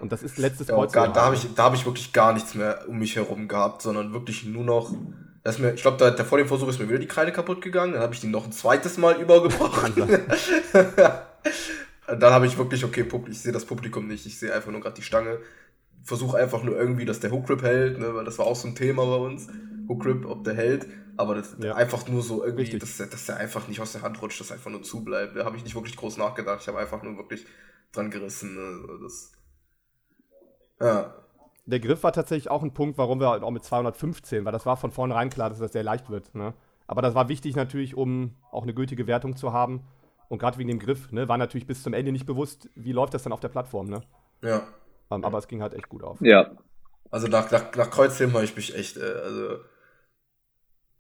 Und 0.02 0.12
das 0.12 0.24
ist 0.24 0.38
letztes 0.38 0.68
ja, 0.68 0.86
gar, 0.86 1.08
Da 1.14 1.26
habe 1.26 1.36
ich, 1.36 1.48
hab 1.58 1.74
ich 1.74 1.86
wirklich 1.86 2.12
gar 2.12 2.34
nichts 2.34 2.54
mehr 2.54 2.86
um 2.88 3.00
mich 3.00 3.16
herum 3.16 3.48
gehabt, 3.48 3.82
sondern 3.82 4.14
wirklich 4.14 4.46
nur 4.46 4.64
noch. 4.64 4.92
Das 5.44 5.58
mir, 5.58 5.74
ich 5.74 5.82
glaube, 5.82 5.98
da, 5.98 6.12
der 6.12 6.26
vor 6.26 6.38
dem 6.38 6.48
Versuch 6.48 6.68
ist 6.68 6.80
mir 6.80 6.90
wieder 6.90 7.00
die 7.00 7.08
Kreide 7.08 7.32
kaputt 7.32 7.62
gegangen. 7.62 7.94
Dann 7.94 8.02
habe 8.02 8.14
ich 8.14 8.20
die 8.20 8.28
noch 8.28 8.46
ein 8.46 8.52
zweites 8.52 8.98
Mal 8.98 9.16
übergebrochen. 9.22 9.94
dann 10.74 12.34
habe 12.34 12.46
ich 12.46 12.58
wirklich, 12.58 12.84
okay, 12.84 13.06
ich 13.30 13.42
sehe 13.42 13.54
das 13.54 13.64
Publikum 13.66 14.08
nicht, 14.08 14.26
ich 14.26 14.38
sehe 14.38 14.54
einfach 14.54 14.72
nur 14.72 14.82
gerade 14.82 14.96
die 14.96 15.02
Stange. 15.02 15.40
Versuche 16.04 16.38
einfach 16.38 16.64
nur 16.64 16.78
irgendwie, 16.78 17.06
dass 17.06 17.22
der 17.22 17.32
Hook 17.32 17.50
hält, 17.62 18.00
ne, 18.00 18.14
weil 18.14 18.26
das 18.26 18.38
war 18.38 18.48
auch 18.48 18.56
so 18.56 18.68
ein 18.68 18.76
Thema 18.76 19.06
bei 19.06 19.16
uns. 19.16 19.48
Hook 19.88 20.06
ob 20.26 20.44
der 20.44 20.56
hält. 20.56 20.88
Aber 21.20 21.36
das 21.36 21.58
ja. 21.60 21.76
einfach 21.76 22.08
nur 22.08 22.22
so 22.22 22.46
irgendwie, 22.46 22.80
dass, 22.80 22.96
dass 22.96 23.26
der 23.26 23.36
einfach 23.36 23.68
nicht 23.68 23.82
aus 23.82 23.92
der 23.92 24.04
Hand 24.04 24.22
rutscht, 24.22 24.40
dass 24.40 24.52
er 24.52 24.56
einfach 24.56 24.72
nur 24.72 24.84
zubleibt. 24.84 25.36
Da 25.36 25.44
habe 25.44 25.58
ich 25.58 25.66
nicht 25.66 25.76
wirklich 25.76 25.98
groß 25.98 26.16
nachgedacht. 26.16 26.62
Ich 26.62 26.70
habe 26.70 26.80
einfach 26.80 27.04
nur 27.04 27.18
wirklich 27.18 27.46
dran 27.92 28.10
gerissen. 28.10 28.56
Ne? 28.56 29.00
Das, 29.04 29.34
ja. 30.80 31.14
Der 31.66 31.82
Griff 31.82 32.04
war 32.04 32.14
tatsächlich 32.14 32.50
auch 32.50 32.64
ein 32.64 32.74
Punkt, 32.74 32.98
warum 32.98 33.20
wir 33.20 33.28
halt 33.28 33.44
auch 33.44 33.52
mit 33.52 33.66
215, 33.66 34.46
weil 34.46 34.54
das 34.54 34.66
war 34.66 34.78
von 34.78 34.92
vornherein 34.92 35.30
klar, 35.30 35.50
dass 35.50 35.60
das 35.60 35.74
sehr 35.74 35.84
leicht 35.84 36.10
wird. 36.10 36.34
Ne? 36.36 36.54
Aber 36.88 37.02
das 37.02 37.16
war 37.16 37.28
wichtig 37.28 37.54
natürlich, 37.58 37.98
um 37.98 38.38
auch 38.50 38.64
eine 38.64 38.74
gültige 38.74 39.06
Wertung 39.06 39.36
zu 39.36 39.52
haben. 39.52 39.84
Und 40.30 40.38
gerade 40.38 40.58
wegen 40.58 40.70
dem 40.70 40.80
Griff, 40.80 41.12
ne, 41.12 41.28
war 41.28 41.38
natürlich 41.38 41.68
bis 41.68 41.84
zum 41.84 41.92
Ende 41.92 42.14
nicht 42.14 42.28
bewusst, 42.28 42.70
wie 42.76 42.94
läuft 42.94 43.14
das 43.14 43.24
dann 43.24 43.34
auf 43.34 43.42
der 43.42 43.50
Plattform, 43.50 43.90
ne? 43.90 44.04
Ja. 44.42 44.62
Um, 45.10 45.26
aber 45.26 45.38
es 45.38 45.50
ging 45.50 45.62
halt 45.62 45.74
echt 45.74 45.90
gut 45.90 46.02
auf. 46.02 46.22
Ja. 46.22 46.52
Also 47.12 47.28
nach, 47.28 47.52
nach, 47.52 47.76
nach 47.76 47.90
Kreuzheben 47.90 48.34
habe 48.36 48.46
ich 48.46 48.56
mich 48.56 48.74
echt, 48.74 48.96
äh, 48.96 49.02
also 49.02 49.58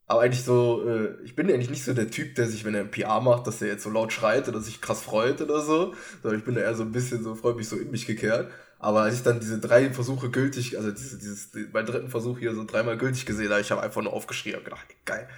aber 0.10 0.22
eigentlich 0.22 0.44
so, 0.44 0.84
äh, 0.90 1.24
ich 1.24 1.36
bin 1.36 1.52
eigentlich 1.52 1.70
nicht 1.70 1.84
so 1.84 1.94
der 1.94 2.10
Typ, 2.10 2.34
der 2.34 2.48
sich, 2.48 2.66
wenn 2.66 2.74
er 2.74 2.82
ein 2.82 2.90
PR 2.90 3.22
macht, 3.22 3.46
dass 3.46 3.62
er 3.62 3.68
jetzt 3.68 3.84
so 3.84 3.92
laut 3.92 4.12
schreit 4.12 4.50
oder 4.50 4.60
sich 4.60 4.82
krass 4.82 5.04
freut 5.04 5.40
oder 5.40 5.62
so. 5.62 5.94
Sondern 6.24 6.40
ich 6.40 6.46
bin 6.46 6.56
da 6.56 6.62
eher 6.62 6.74
so 6.74 6.82
ein 6.82 6.92
bisschen 6.92 7.22
so, 7.22 7.36
freut 7.36 7.56
mich 7.58 7.70
so 7.70 7.76
in 7.76 7.92
mich 7.92 8.08
gekehrt. 8.08 8.52
Aber 8.80 9.02
als 9.02 9.18
ich 9.18 9.22
dann 9.22 9.40
diese 9.40 9.60
drei 9.60 9.92
Versuche 9.92 10.32
gültig, 10.32 10.76
also 10.78 10.90
diese, 10.90 11.20
dieses, 11.20 11.52
meinen 11.72 11.86
dritten 11.86 12.10
Versuch 12.10 12.40
hier 12.40 12.56
so 12.56 12.64
dreimal 12.64 12.98
gültig 12.98 13.28
gesehen 13.28 13.52
habe, 13.52 13.62
ich 13.62 13.70
habe 13.70 13.84
einfach 13.84 14.02
nur 14.02 14.12
aufgeschrien 14.12 14.56
und 14.56 14.66
gedacht, 14.66 14.88
geil. 15.06 15.30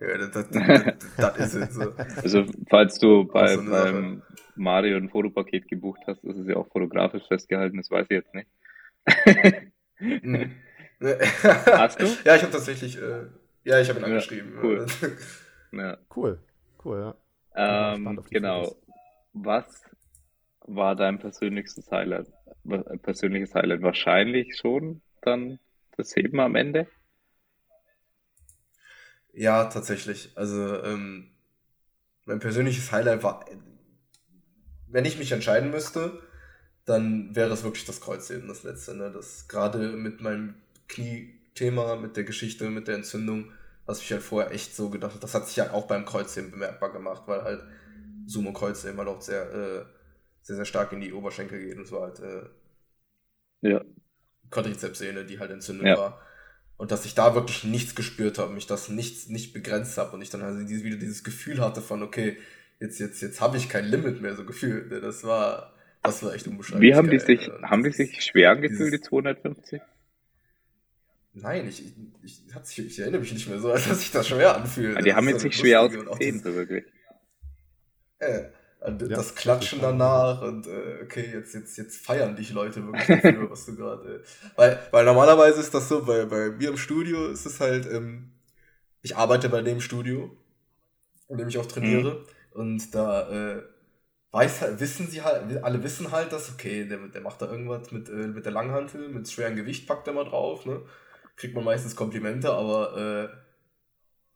Ja, 0.00 0.18
das, 0.18 0.30
das, 0.32 0.50
das, 0.50 0.94
das 1.16 1.38
ist 1.38 1.54
es. 1.54 1.74
So. 1.76 1.92
Also, 2.16 2.46
falls 2.68 2.98
du 2.98 3.26
bei, 3.26 3.54
so 3.54 3.62
beim 3.62 4.22
Mario 4.56 4.96
ein 4.96 5.08
Fotopaket 5.08 5.68
gebucht 5.68 6.00
hast, 6.08 6.24
ist 6.24 6.36
es 6.36 6.48
ja 6.48 6.56
auch 6.56 6.66
fotografisch 6.72 7.22
festgehalten, 7.28 7.76
das 7.76 7.92
weiß 7.92 8.06
ich 8.10 8.16
jetzt 8.16 8.34
nicht. 8.34 8.48
Mhm. 10.00 10.50
hast 11.00 12.00
du? 12.00 12.06
Ja, 12.24 12.34
ich 12.34 12.42
habe 12.42 12.52
tatsächlich, 12.52 13.00
äh, 13.00 13.26
ja, 13.66 13.80
ich 13.80 13.88
habe 13.88 13.98
ihn 13.98 14.02
ja, 14.02 14.08
angeschrieben. 14.08 14.58
Cool. 14.62 14.86
ja. 15.72 15.98
Cool, 16.14 16.38
cool, 16.84 17.14
ja. 17.54 17.94
Ähm, 17.94 18.22
genau. 18.30 18.76
Was 19.32 19.82
war 20.60 20.94
dein 20.94 21.18
persönlichstes 21.18 21.90
Highlight? 21.90 22.28
Persönliches 23.02 23.54
Highlight? 23.54 23.82
Wahrscheinlich 23.82 24.56
schon 24.56 25.02
dann 25.20 25.58
das 25.96 26.14
Heben 26.14 26.38
am 26.38 26.54
Ende? 26.54 26.86
Ja, 29.32 29.64
tatsächlich. 29.64 30.30
Also, 30.36 30.82
ähm, 30.84 31.32
mein 32.24 32.38
persönliches 32.38 32.92
Highlight 32.92 33.24
war, 33.24 33.44
wenn 34.86 35.04
ich 35.04 35.18
mich 35.18 35.32
entscheiden 35.32 35.72
müsste, 35.72 36.22
dann 36.84 37.34
wäre 37.34 37.52
es 37.52 37.64
wirklich 37.64 37.84
das 37.84 38.00
Kreuzheben, 38.00 38.46
das 38.46 38.62
letzte. 38.62 38.94
Ne? 38.94 39.10
Das 39.10 39.48
gerade 39.48 39.78
mit 39.96 40.20
meinem 40.20 40.54
Knie-Thema, 41.56 41.96
mit 41.96 42.16
der 42.16 42.24
Geschichte, 42.24 42.68
mit 42.70 42.88
der 42.88 42.96
Entzündung, 42.96 43.52
was 43.86 44.00
ich 44.00 44.12
halt 44.12 44.22
vorher 44.22 44.52
echt 44.52 44.74
so 44.74 44.90
gedacht 44.90 45.12
habe, 45.12 45.20
das 45.20 45.34
hat 45.34 45.46
sich 45.46 45.56
ja 45.56 45.72
auch 45.72 45.86
beim 45.86 46.04
Kreuzheben 46.04 46.50
bemerkbar 46.50 46.92
gemacht, 46.92 47.22
weil 47.26 47.42
halt 47.42 47.64
Sumo 48.26 48.52
Kreuzheben 48.52 48.98
halt 48.98 49.08
auch 49.08 49.20
sehr, 49.20 49.52
äh, 49.52 49.84
sehr, 50.42 50.56
sehr 50.56 50.64
stark 50.64 50.92
in 50.92 51.00
die 51.00 51.12
Oberschenkel 51.12 51.60
geht 51.60 51.76
und 51.76 51.84
es 51.84 51.92
war 51.92 52.02
halt 52.02 52.20
äh, 52.20 53.68
ja. 53.68 53.84
Quadrizepssehne, 54.50 55.24
die 55.24 55.38
halt 55.38 55.50
entzündet 55.50 55.86
ja. 55.86 55.96
war. 55.96 56.22
Und 56.76 56.90
dass 56.90 57.06
ich 57.06 57.14
da 57.14 57.34
wirklich 57.34 57.64
nichts 57.64 57.94
gespürt 57.94 58.38
habe, 58.38 58.52
mich 58.52 58.66
das 58.66 58.88
nichts 58.88 59.28
nicht 59.28 59.54
begrenzt 59.54 59.96
habe 59.96 60.12
und 60.12 60.22
ich 60.22 60.30
dann 60.30 60.42
halt 60.42 60.68
wieder 60.68 60.98
dieses 60.98 61.24
Gefühl 61.24 61.60
hatte 61.60 61.80
von, 61.80 62.02
okay, 62.02 62.36
jetzt, 62.80 62.98
jetzt, 62.98 63.22
jetzt 63.22 63.40
habe 63.40 63.56
ich 63.56 63.70
kein 63.70 63.86
Limit 63.86 64.20
mehr 64.20 64.34
so 64.34 64.44
gefühlt. 64.44 64.90
Ne? 64.90 65.00
Das 65.00 65.24
war, 65.24 65.72
das 66.02 66.22
war 66.22 66.34
echt 66.34 66.46
unbeschreiblich. 66.46 66.90
Wie 66.90 66.94
haben 66.94 67.08
die 67.08 67.18
sich, 67.18 67.48
haben 67.62 67.82
die 67.82 67.92
sich 67.92 68.22
schwer 68.22 68.56
gefühlt, 68.56 68.92
die 68.92 69.00
250? 69.00 69.80
Nein, 71.38 71.68
ich, 71.68 71.84
ich, 71.84 71.92
ich, 72.22 72.78
ich, 72.78 72.98
erinnere 72.98 73.20
mich 73.20 73.32
nicht 73.32 73.48
mehr 73.48 73.58
so, 73.58 73.70
als 73.72 73.86
dass 73.86 74.00
sich 74.00 74.10
das 74.10 74.26
schwer 74.28 74.56
anfühlt. 74.56 74.96
Ja, 74.96 75.02
die 75.02 75.14
haben 75.14 75.28
jetzt 75.28 75.44
nicht 75.44 75.58
schwer 75.58 75.82
ausgesehen, 75.82 76.42
so 76.42 76.54
wirklich. 76.54 76.84
Äh, 78.18 78.44
das 78.80 79.34
Klatschen 79.34 79.80
danach 79.82 80.40
und 80.42 80.66
äh, 80.66 81.02
okay, 81.02 81.30
jetzt, 81.32 81.54
jetzt, 81.54 81.76
jetzt 81.76 82.04
feiern 82.04 82.36
dich 82.36 82.52
Leute 82.52 82.86
wirklich 82.86 83.06
dafür, 83.06 83.50
was 83.50 83.66
du 83.66 83.76
gerade. 83.76 84.16
Äh, 84.16 84.48
weil, 84.56 84.78
weil 84.90 85.04
normalerweise 85.04 85.60
ist 85.60 85.74
das 85.74 85.88
so, 85.88 86.04
bei, 86.04 86.24
bei 86.24 86.50
mir 86.50 86.70
im 86.70 86.78
Studio 86.78 87.26
ist 87.26 87.44
es 87.44 87.60
halt, 87.60 87.86
ähm, 87.90 88.32
ich 89.02 89.16
arbeite 89.16 89.48
bei 89.50 89.60
dem 89.60 89.80
Studio, 89.80 90.34
in 91.28 91.36
dem 91.36 91.48
ich 91.48 91.58
auch 91.58 91.66
trainiere. 91.66 92.24
Mhm. 92.54 92.60
Und 92.60 92.94
da 92.94 93.56
äh, 93.56 93.62
weiß 94.30 94.62
halt, 94.62 94.80
wissen 94.80 95.08
sie 95.08 95.20
halt, 95.20 95.62
alle 95.62 95.82
wissen 95.82 96.12
halt, 96.12 96.32
dass, 96.32 96.50
okay, 96.50 96.86
der, 96.86 96.98
der 97.08 97.20
macht 97.20 97.42
da 97.42 97.50
irgendwas 97.50 97.90
mit, 97.92 98.08
äh, 98.08 98.28
mit 98.28 98.46
der 98.46 98.52
Langhantel, 98.52 99.08
mit 99.08 99.28
schwerem 99.28 99.56
Gewicht 99.56 99.86
packt 99.86 100.06
er 100.06 100.14
mal 100.14 100.24
drauf, 100.24 100.64
ne? 100.64 100.80
Kriegt 101.36 101.54
man 101.54 101.64
meistens 101.64 101.94
Komplimente, 101.94 102.52
aber 102.52 102.96
äh, 102.96 103.36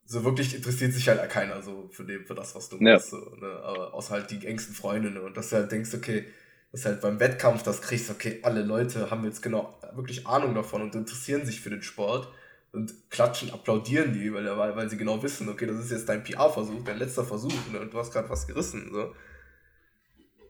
so 0.04 0.24
wirklich 0.24 0.54
interessiert 0.54 0.92
sich 0.92 1.08
halt 1.08 1.28
keiner 1.30 1.62
so 1.62 1.88
für, 1.92 2.04
dem, 2.04 2.26
für 2.26 2.34
das, 2.34 2.54
was 2.54 2.68
du 2.68 2.76
ja. 2.76 2.94
machst. 2.94 3.10
So, 3.10 3.36
ne? 3.40 3.60
Aber 3.62 3.94
außer 3.94 4.14
halt 4.14 4.30
die 4.30 4.44
engsten 4.46 4.74
Freundinnen. 4.74 5.18
Und 5.18 5.36
dass 5.36 5.50
du 5.50 5.56
halt 5.56 5.72
denkst, 5.72 5.94
okay, 5.94 6.26
dass 6.72 6.84
halt 6.84 7.00
beim 7.00 7.20
Wettkampf 7.20 7.62
das 7.62 7.80
kriegst, 7.80 8.10
okay, 8.10 8.40
alle 8.42 8.62
Leute 8.62 9.10
haben 9.10 9.24
jetzt 9.24 9.42
genau 9.42 9.78
wirklich 9.94 10.26
Ahnung 10.26 10.54
davon 10.54 10.82
und 10.82 10.94
interessieren 10.94 11.44
sich 11.46 11.60
für 11.60 11.70
den 11.70 11.82
Sport 11.82 12.28
und 12.72 13.10
klatschen, 13.10 13.50
applaudieren 13.50 14.12
die, 14.12 14.32
weil, 14.32 14.46
weil, 14.56 14.76
weil 14.76 14.90
sie 14.90 14.96
genau 14.96 15.22
wissen, 15.22 15.48
okay, 15.48 15.66
das 15.66 15.78
ist 15.78 15.90
jetzt 15.90 16.08
dein 16.08 16.22
PR-Versuch, 16.22 16.84
dein 16.84 16.98
letzter 16.98 17.24
Versuch 17.24 17.52
ne? 17.72 17.80
und 17.80 17.92
du 17.92 17.98
hast 17.98 18.12
gerade 18.12 18.30
was 18.30 18.46
gerissen. 18.46 18.90
So. 18.92 19.14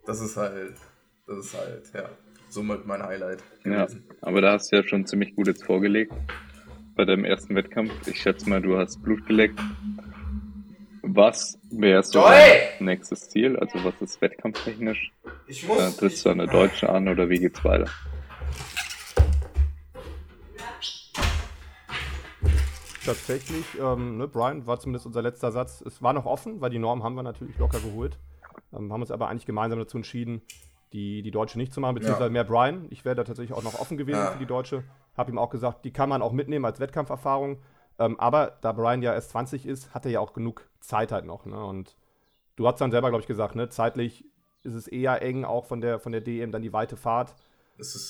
Das 0.05 0.21
ist 0.21 0.37
halt, 0.37 0.77
das 1.27 1.47
ist 1.47 1.55
halt, 1.55 1.91
ja, 1.95 2.11
somit 2.53 2.87
mein 2.87 3.03
Highlight. 3.03 3.43
Gewesen. 3.63 4.05
Ja, 4.09 4.15
aber 4.23 4.41
da 4.41 4.53
hast 4.53 4.71
du 4.73 4.77
ja 4.77 4.83
schon 4.83 5.07
ziemlich 5.07 5.35
gut 5.35 5.47
jetzt 5.47 5.65
vorgelegt 5.65 6.13
bei 6.95 7.05
deinem 7.05 7.25
ersten 7.25 7.55
Wettkampf. 7.55 7.93
Ich 8.07 8.21
schätze 8.21 8.49
mal, 8.49 8.61
du 8.61 8.77
hast 8.77 9.03
Blut 9.03 9.27
geleckt. 9.27 9.59
Was 11.03 11.59
wäre 11.71 12.03
so 12.03 12.21
dein 12.21 12.85
nächstes 12.85 13.31
Ziel? 13.31 13.59
Also 13.59 13.83
was 13.85 13.95
ist 14.01 14.21
wettkampftechnisch? 14.21 15.11
Ich 15.47 15.67
muss, 15.67 15.79
äh, 15.79 15.99
trittst 15.99 16.25
du 16.27 16.31
an 16.31 16.39
der 16.39 16.47
Deutsche 16.47 16.89
an 16.89 17.09
oder 17.09 17.29
wie 17.29 17.39
geht's 17.39 17.65
weiter? 17.65 17.91
Tatsächlich, 23.05 23.65
ähm, 23.81 24.19
ne, 24.19 24.29
Brian 24.29 24.67
war 24.67 24.79
zumindest 24.79 25.07
unser 25.07 25.23
letzter 25.23 25.51
Satz. 25.53 25.81
Es 25.81 26.03
war 26.03 26.13
noch 26.13 26.27
offen, 26.27 26.61
weil 26.61 26.71
die 26.71 26.79
Norm 26.79 27.03
haben 27.03 27.15
wir 27.15 27.23
natürlich 27.23 27.57
locker 27.59 27.81
geholt. 27.81 28.19
Ähm, 28.73 28.93
haben 28.93 29.01
uns 29.01 29.11
aber 29.11 29.29
eigentlich 29.29 29.47
gemeinsam 29.47 29.79
dazu 29.79 29.97
entschieden, 29.97 30.43
die, 30.93 31.23
die 31.23 31.31
Deutsche 31.31 31.59
nicht 31.59 31.73
zu 31.73 31.81
machen, 31.81 31.95
beziehungsweise 31.95 32.25
ja. 32.25 32.31
mehr 32.31 32.45
Brian. 32.45 32.87
Ich 32.91 33.05
wäre 33.05 33.15
da 33.15 33.25
tatsächlich 33.25 33.57
auch 33.57 33.63
noch 33.63 33.79
offen 33.79 33.97
gewesen 33.97 34.19
ja. 34.19 34.33
für 34.33 34.39
die 34.39 34.47
Deutsche. 34.47 34.85
Habe 35.17 35.31
ihm 35.31 35.39
auch 35.39 35.51
gesagt, 35.51 35.85
die 35.85 35.93
kann 35.93 36.09
man 36.09 36.23
auch 36.23 36.33
mitnehmen 36.33 36.65
als 36.65 36.81
Wettkampferfahrung. 36.81 37.59
Ähm, 37.99 38.19
aber 38.19 38.59
da 38.61 38.73
Brian 38.73 39.03
ja 39.03 39.15
erst 39.15 39.31
20 39.31 39.67
ist, 39.67 39.95
hat 39.95 40.05
er 40.05 40.11
ja 40.11 40.21
auch 40.21 40.33
genug 40.33 40.69
Zeit 40.81 41.13
halt 41.13 41.27
noch. 41.27 41.47
Ne? 41.47 41.63
Und 41.63 41.97
du 42.57 42.67
hast 42.67 42.81
dann 42.81 42.91
selber, 42.91 43.11
glaube 43.11 43.23
ich, 43.23 43.29
gesagt, 43.29 43.55
ne? 43.55 43.69
zeitlich 43.69 44.25
ist 44.63 44.75
es 44.75 44.89
eher 44.89 45.23
eng, 45.23 45.45
auch 45.45 45.67
von 45.67 45.81
der, 45.81 46.01
von 46.01 46.13
der 46.13 46.21
DM, 46.21 46.53
dann 46.53 46.63
die 46.63 46.73
weite 46.73 46.97
Fahrt. 46.97 47.35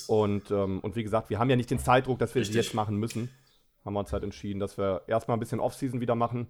Und, 0.07 0.51
ähm, 0.51 0.79
und 0.79 0.95
wie 0.95 1.03
gesagt, 1.03 1.29
wir 1.29 1.39
haben 1.39 1.49
ja 1.49 1.55
nicht 1.55 1.71
den 1.71 1.79
Zeitdruck, 1.79 2.19
dass 2.19 2.35
wir 2.35 2.41
es 2.41 2.53
jetzt 2.53 2.73
machen 2.73 2.97
müssen. 2.97 3.29
Haben 3.85 3.93
wir 3.93 3.99
uns 3.99 4.11
halt 4.11 4.23
entschieden, 4.23 4.59
dass 4.59 4.77
wir 4.77 5.03
erstmal 5.07 5.37
ein 5.37 5.39
bisschen 5.39 5.59
Off-Season 5.59 6.01
wieder 6.01 6.15
machen 6.15 6.47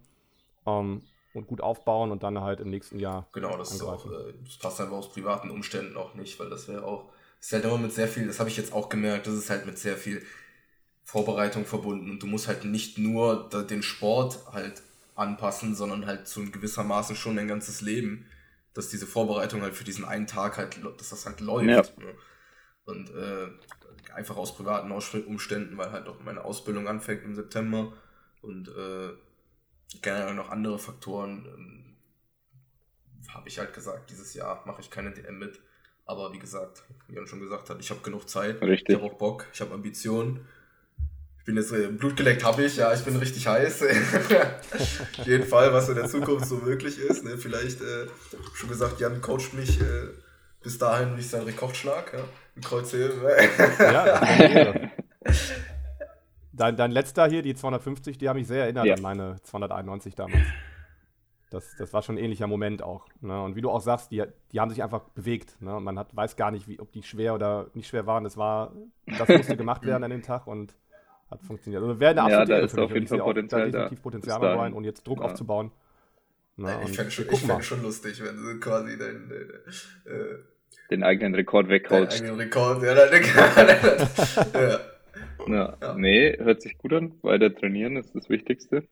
ähm, 0.65 1.03
und 1.33 1.47
gut 1.47 1.61
aufbauen 1.61 2.11
und 2.11 2.23
dann 2.23 2.41
halt 2.41 2.59
im 2.59 2.69
nächsten 2.69 2.99
Jahr. 2.99 3.27
Genau, 3.31 3.57
das, 3.57 3.71
ist 3.71 3.81
auch, 3.83 4.05
äh, 4.05 4.33
das 4.43 4.57
passt 4.57 4.81
einfach 4.81 4.97
aus 4.97 5.11
privaten 5.11 5.49
Umständen 5.49 5.95
auch 5.97 6.13
nicht, 6.15 6.39
weil 6.39 6.49
das 6.49 6.67
wäre 6.67 6.83
auch, 6.83 7.09
das 7.37 7.47
ist 7.47 7.53
halt 7.53 7.65
immer 7.65 7.77
mit 7.77 7.93
sehr 7.93 8.07
viel, 8.07 8.27
das 8.27 8.39
habe 8.39 8.49
ich 8.49 8.57
jetzt 8.57 8.73
auch 8.73 8.89
gemerkt, 8.89 9.27
das 9.27 9.35
ist 9.35 9.49
halt 9.49 9.65
mit 9.65 9.77
sehr 9.77 9.97
viel 9.97 10.23
Vorbereitung 11.03 11.65
verbunden 11.65 12.11
und 12.11 12.21
du 12.21 12.27
musst 12.27 12.47
halt 12.47 12.65
nicht 12.65 12.97
nur 12.97 13.49
den 13.49 13.83
Sport 13.83 14.39
halt 14.51 14.81
anpassen, 15.15 15.75
sondern 15.75 16.05
halt 16.05 16.27
zu 16.27 16.49
gewissermaßen 16.49 17.15
schon 17.15 17.35
dein 17.35 17.47
ganzes 17.47 17.81
Leben, 17.81 18.25
dass 18.73 18.89
diese 18.89 19.05
Vorbereitung 19.05 19.61
halt 19.61 19.73
für 19.73 19.83
diesen 19.83 20.05
einen 20.05 20.27
Tag 20.27 20.57
halt, 20.57 20.79
dass 20.97 21.09
das 21.09 21.25
halt 21.25 21.41
läuft. 21.41 21.67
Ja. 21.67 22.03
Ne? 22.03 22.13
Und 22.85 23.09
äh, 23.09 23.47
einfach 24.13 24.37
aus 24.37 24.55
privaten 24.55 24.91
Umständen, 24.91 25.77
weil 25.77 25.91
halt 25.91 26.07
auch 26.07 26.19
meine 26.23 26.43
Ausbildung 26.43 26.87
anfängt 26.87 27.23
im 27.23 27.35
September 27.35 27.93
und 28.41 28.69
äh, 28.69 29.09
generell 30.01 30.33
noch 30.33 30.49
andere 30.49 30.79
Faktoren, 30.79 31.45
ähm, 31.55 31.95
habe 33.33 33.47
ich 33.47 33.59
halt 33.59 33.73
gesagt, 33.73 34.09
dieses 34.09 34.33
Jahr 34.33 34.63
mache 34.65 34.81
ich 34.81 34.89
keine 34.89 35.11
DM 35.11 35.39
mit. 35.39 35.59
Aber 36.05 36.33
wie 36.33 36.39
gesagt, 36.39 36.83
wie 37.07 37.15
Jan 37.15 37.27
schon 37.27 37.39
gesagt 37.39 37.69
hat, 37.69 37.79
ich 37.79 37.89
habe 37.89 38.01
genug 38.01 38.27
Zeit, 38.27 38.61
Richtig. 38.61 38.89
ich 38.89 38.95
habe 38.95 39.05
auch 39.05 39.17
Bock, 39.17 39.47
ich 39.53 39.61
habe 39.61 39.73
Ambitionen 39.73 40.45
ich 41.41 41.45
bin 41.45 41.55
jetzt, 41.55 41.71
äh, 41.71 41.87
Blut 41.87 42.15
geleckt 42.15 42.43
habe 42.43 42.63
ich, 42.63 42.77
ja, 42.77 42.93
ich 42.93 43.01
bin 43.01 43.15
richtig 43.15 43.47
heiß. 43.47 43.81
Auf 43.81 45.25
jeden 45.25 45.47
Fall, 45.47 45.73
was 45.73 45.89
in 45.89 45.95
der 45.95 46.05
Zukunft 46.05 46.45
so 46.45 46.57
möglich 46.57 46.99
ist. 46.99 47.23
Ne? 47.23 47.35
Vielleicht, 47.35 47.81
äh, 47.81 48.05
schon 48.53 48.69
gesagt, 48.69 48.99
Jan 48.99 49.21
coacht 49.21 49.55
mich 49.55 49.81
äh, 49.81 50.09
bis 50.61 50.77
dahin, 50.77 51.17
wie 51.17 51.21
ich 51.21 51.29
seinen 51.29 51.45
Rekordschlag, 51.45 52.13
ja? 52.13 52.23
Im 52.55 52.61
Kreuzheben. 52.61 53.23
ja, 53.79 54.21
dein, 56.53 56.75
dein 56.75 56.91
letzter 56.91 57.27
hier, 57.27 57.41
die 57.41 57.55
250, 57.55 58.17
die 58.17 58.29
haben 58.29 58.37
mich 58.37 58.47
sehr 58.47 58.63
erinnert 58.63 58.85
ja. 58.85 58.95
an 58.95 59.01
meine 59.01 59.41
291 59.43 60.15
damals. 60.15 60.43
Das, 61.49 61.75
das 61.77 61.91
war 61.91 62.01
schon 62.01 62.15
ein 62.15 62.23
ähnlicher 62.23 62.47
Moment 62.47 62.81
auch. 62.81 63.07
Ne? 63.19 63.41
Und 63.43 63.57
wie 63.57 63.61
du 63.61 63.69
auch 63.69 63.81
sagst, 63.81 64.11
die, 64.11 64.23
die 64.53 64.59
haben 64.61 64.69
sich 64.69 64.81
einfach 64.81 65.01
bewegt. 65.09 65.61
Ne? 65.61 65.81
Man 65.81 65.99
hat, 65.99 66.15
weiß 66.15 66.37
gar 66.37 66.49
nicht, 66.49 66.67
wie, 66.69 66.79
ob 66.79 66.93
die 66.93 67.03
schwer 67.03 67.33
oder 67.35 67.67
nicht 67.73 67.89
schwer 67.89 68.07
waren. 68.07 68.23
Das 68.23 68.37
war, 68.37 68.71
das 69.05 69.27
musste 69.27 69.57
gemacht 69.57 69.85
werden 69.85 70.03
an 70.05 70.11
dem 70.11 70.21
Tag 70.21 70.47
und 70.47 70.73
hat 71.29 71.43
funktioniert. 71.43 71.83
Also 71.83 71.99
wäre 71.99 72.11
eine 72.11 72.21
absolute 72.21 72.51
ja, 72.53 72.59
da 72.59 72.65
ist 72.65 72.79
auf 72.79 72.93
jeden 72.93 73.07
Fall 73.07 73.19
Potenzial 73.19 73.71
da. 73.71 73.79
Definitiv 73.79 74.01
Potenzial 74.01 74.39
da 74.39 74.55
rein 74.55 74.73
und 74.73 74.85
jetzt 74.85 75.05
Druck 75.05 75.19
ja. 75.19 75.25
aufzubauen. 75.25 75.71
Na, 76.55 76.81
ich 76.83 76.95
fände 76.95 77.11
schon, 77.11 77.25
fänd 77.25 77.65
schon 77.65 77.81
lustig, 77.81 78.21
wenn 78.23 78.35
du 78.35 78.59
quasi 78.59 78.97
dein, 78.97 79.29
dein, 79.29 80.13
äh, 80.13 80.37
den 80.89 81.03
eigenen 81.03 81.35
Rekord 81.35 81.69
weghaust. 81.69 82.19
Den 82.19 82.25
eigenen 82.25 82.39
Rekord, 82.39 82.83
ja, 82.83 82.93
dann, 82.93 83.23
ja. 84.53 84.79
Ja. 85.47 85.77
ja. 85.81 85.93
Nee, 85.95 86.37
hört 86.37 86.61
sich 86.61 86.77
gut 86.77 86.93
an. 86.93 87.13
Weiter 87.21 87.53
trainieren 87.53 87.97
ist 87.97 88.13
das 88.15 88.29
Wichtigste. 88.29 88.87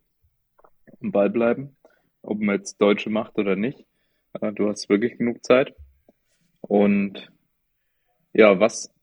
Am 1.02 1.12
Ball 1.12 1.30
bleiben. 1.30 1.78
Ob 2.22 2.40
man 2.40 2.56
jetzt 2.56 2.82
Deutsche 2.82 3.10
macht 3.10 3.38
oder 3.38 3.56
nicht. 3.56 3.86
Du 4.56 4.68
hast 4.68 4.90
wirklich 4.90 5.18
genug 5.18 5.44
Zeit. 5.44 5.74
Und 6.62 7.32
ja, 8.34 8.60
was 8.60 8.94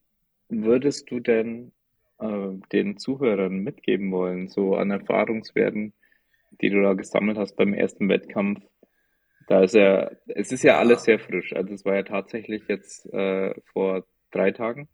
würdest 0.49 1.11
du 1.11 1.21
denn 1.21 1.73
äh, 2.19 2.53
den 2.73 2.99
Zuhörern 2.99 3.59
mitgeben 3.59 4.13
wollen, 4.13 4.49
so 4.49 4.77
an 4.77 4.91
Erfahrungswerten, 4.91 5.93
die 6.61 6.71
du 6.71 6.83
da 6.83 6.95
gesammelt 6.95 7.39
hast 7.39 7.57
beim 7.57 7.75
ersten 7.75 8.09
Wettkampf, 8.09 8.63
da 9.49 9.63
ist 9.63 9.75
ja, 9.75 10.11
es 10.27 10.53
ist 10.53 10.63
ja 10.63 10.79
alles 10.79 11.05
sehr 11.05 11.19
frisch. 11.19 11.55
Also 11.55 11.75
es 11.75 11.85
war 11.85 11.95
ja 11.95 12.03
tatsächlich 12.03 12.67
jetzt 12.69 13.07
äh, 13.13 13.55
vor 13.73 14.07
drei 14.31 14.51
Tagen. 14.51 14.89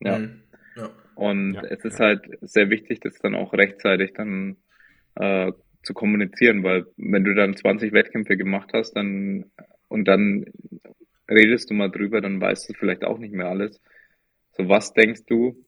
Ja. 0.00 0.18
Mhm. 0.18 0.42
Ja. 0.78 0.90
Und 1.14 1.54
Ja, 1.54 1.62
es 1.64 1.84
ist 1.84 1.98
ja. 1.98 2.06
halt 2.06 2.22
sehr 2.42 2.70
wichtig, 2.70 3.00
das 3.00 3.18
dann 3.18 3.34
auch 3.34 3.52
rechtzeitig 3.52 4.12
dann 4.14 4.56
äh, 5.16 5.52
zu 5.82 5.94
kommunizieren, 5.94 6.62
weil 6.64 6.86
wenn 6.96 7.24
du 7.24 7.34
dann 7.34 7.56
20 7.56 7.92
Wettkämpfe 7.92 8.36
gemacht 8.36 8.70
hast, 8.72 8.92
dann 8.94 9.50
und 9.88 10.06
dann 10.06 10.44
redest 11.30 11.70
du 11.70 11.74
mal 11.74 11.90
drüber, 11.90 12.20
dann 12.20 12.40
weißt 12.40 12.68
du 12.68 12.74
vielleicht 12.74 13.04
auch 13.04 13.18
nicht 13.18 13.32
mehr 13.34 13.48
alles. 13.48 13.80
So, 14.56 14.68
was 14.68 14.92
denkst 14.92 15.22
du, 15.26 15.64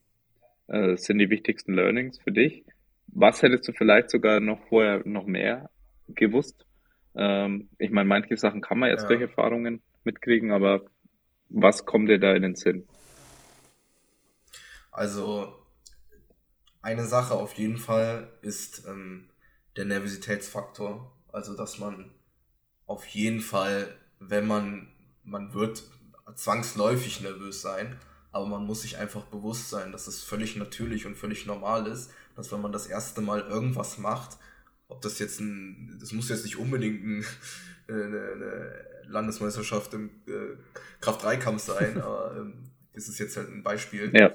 äh, 0.67 0.95
sind 0.97 1.19
die 1.19 1.29
wichtigsten 1.29 1.73
Learnings 1.73 2.19
für 2.21 2.31
dich? 2.31 2.65
Was 3.07 3.41
hättest 3.41 3.67
du 3.67 3.73
vielleicht 3.73 4.09
sogar 4.09 4.39
noch 4.39 4.59
vorher 4.69 5.01
noch 5.05 5.25
mehr 5.25 5.69
gewusst? 6.07 6.65
Ähm, 7.15 7.69
ich 7.77 7.91
meine, 7.91 8.07
manche 8.07 8.37
Sachen 8.37 8.61
kann 8.61 8.79
man 8.79 8.89
erst 8.89 9.03
Ja. 9.03 9.09
durch 9.09 9.21
Erfahrungen 9.21 9.81
mitkriegen, 10.03 10.51
aber 10.51 10.85
was 11.49 11.85
kommt 11.85 12.09
dir 12.09 12.19
da 12.19 12.33
in 12.33 12.43
den 12.43 12.55
Sinn? 12.55 12.85
Also, 14.91 15.53
eine 16.81 17.05
Sache 17.05 17.33
auf 17.33 17.53
jeden 17.53 17.77
Fall 17.77 18.31
ist 18.41 18.83
ähm, 18.87 19.29
der 19.75 19.85
Nervositätsfaktor. 19.85 21.11
Also, 21.31 21.55
dass 21.55 21.79
man 21.79 22.11
auf 22.85 23.05
jeden 23.07 23.39
Fall, 23.39 23.95
wenn 24.19 24.45
man, 24.45 24.89
man 25.23 25.53
wird 25.53 25.83
zwangsläufig 26.35 27.21
nervös 27.21 27.61
sein, 27.61 27.97
aber 28.31 28.45
man 28.45 28.65
muss 28.65 28.81
sich 28.81 28.97
einfach 28.97 29.23
bewusst 29.25 29.69
sein, 29.69 29.91
dass 29.91 30.07
es 30.07 30.23
völlig 30.23 30.55
natürlich 30.55 31.05
und 31.05 31.15
völlig 31.15 31.45
normal 31.45 31.87
ist, 31.87 32.11
dass 32.35 32.51
wenn 32.51 32.61
man 32.61 32.71
das 32.71 32.87
erste 32.87 33.21
Mal 33.21 33.41
irgendwas 33.41 33.97
macht, 33.97 34.37
ob 34.87 35.01
das 35.01 35.19
jetzt 35.19 35.39
ein, 35.39 35.97
das 35.99 36.11
muss 36.11 36.29
jetzt 36.29 36.43
nicht 36.43 36.57
unbedingt 36.57 37.03
ein, 37.03 37.25
eine, 37.87 38.31
eine 38.33 38.85
Landesmeisterschaft 39.07 39.93
im 39.93 40.09
äh, 40.27 40.57
Kraft-3-Kampf 41.01 41.61
sein, 41.61 42.01
aber 42.01 42.35
ähm, 42.37 42.71
das 42.93 43.07
ist 43.07 43.19
jetzt 43.19 43.37
halt 43.37 43.49
ein 43.49 43.63
Beispiel 43.63 44.11
Ja, 44.13 44.31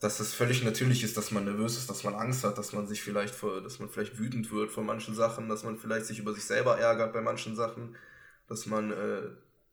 dass 0.00 0.20
es 0.20 0.32
völlig 0.32 0.62
natürlich 0.62 1.02
ist, 1.02 1.16
dass 1.16 1.32
man 1.32 1.44
nervös 1.44 1.76
ist, 1.76 1.90
dass 1.90 2.04
man 2.04 2.14
Angst 2.14 2.44
hat, 2.44 2.56
dass 2.56 2.72
man 2.72 2.86
sich 2.86 3.02
vielleicht 3.02 3.34
vor, 3.34 3.60
dass 3.60 3.80
man 3.80 3.88
vielleicht 3.88 4.18
wütend 4.18 4.50
wird 4.52 4.70
von 4.70 4.86
manchen 4.86 5.14
Sachen, 5.14 5.48
dass 5.48 5.64
man 5.64 5.76
vielleicht 5.76 6.06
sich 6.06 6.20
über 6.20 6.32
sich 6.34 6.44
selber 6.44 6.78
ärgert 6.78 7.12
bei 7.12 7.20
manchen 7.20 7.56
Sachen, 7.56 7.96
dass 8.46 8.66
man 8.66 8.92
äh, 8.92 9.22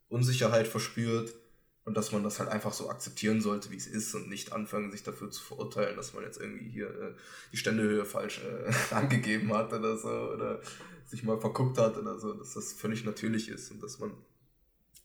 Unsicherheit 0.09 0.67
verspürt 0.67 1.35
und 1.83 1.95
dass 1.95 2.11
man 2.11 2.23
das 2.23 2.39
halt 2.39 2.49
einfach 2.49 2.73
so 2.73 2.89
akzeptieren 2.89 3.41
sollte, 3.41 3.69
wie 3.69 3.77
es 3.77 3.85
ist 3.85 4.15
und 4.15 4.27
nicht 4.27 4.51
anfangen, 4.51 4.91
sich 4.91 5.03
dafür 5.03 5.29
zu 5.29 5.43
verurteilen, 5.43 5.95
dass 5.95 6.15
man 6.15 6.23
jetzt 6.23 6.39
irgendwie 6.39 6.69
hier 6.69 6.89
äh, 6.89 7.13
die 7.51 7.57
Ständehöhe 7.57 8.05
falsch 8.05 8.41
äh, 8.43 8.71
angegeben 8.95 9.53
hat 9.53 9.71
oder 9.73 9.95
so 9.95 10.09
oder 10.09 10.61
sich 11.05 11.23
mal 11.23 11.39
verguckt 11.39 11.77
hat 11.77 11.97
oder 11.97 12.17
so, 12.17 12.33
dass 12.33 12.55
das 12.55 12.73
völlig 12.73 13.05
natürlich 13.05 13.49
ist 13.49 13.69
und 13.69 13.83
dass 13.83 13.99
man 13.99 14.11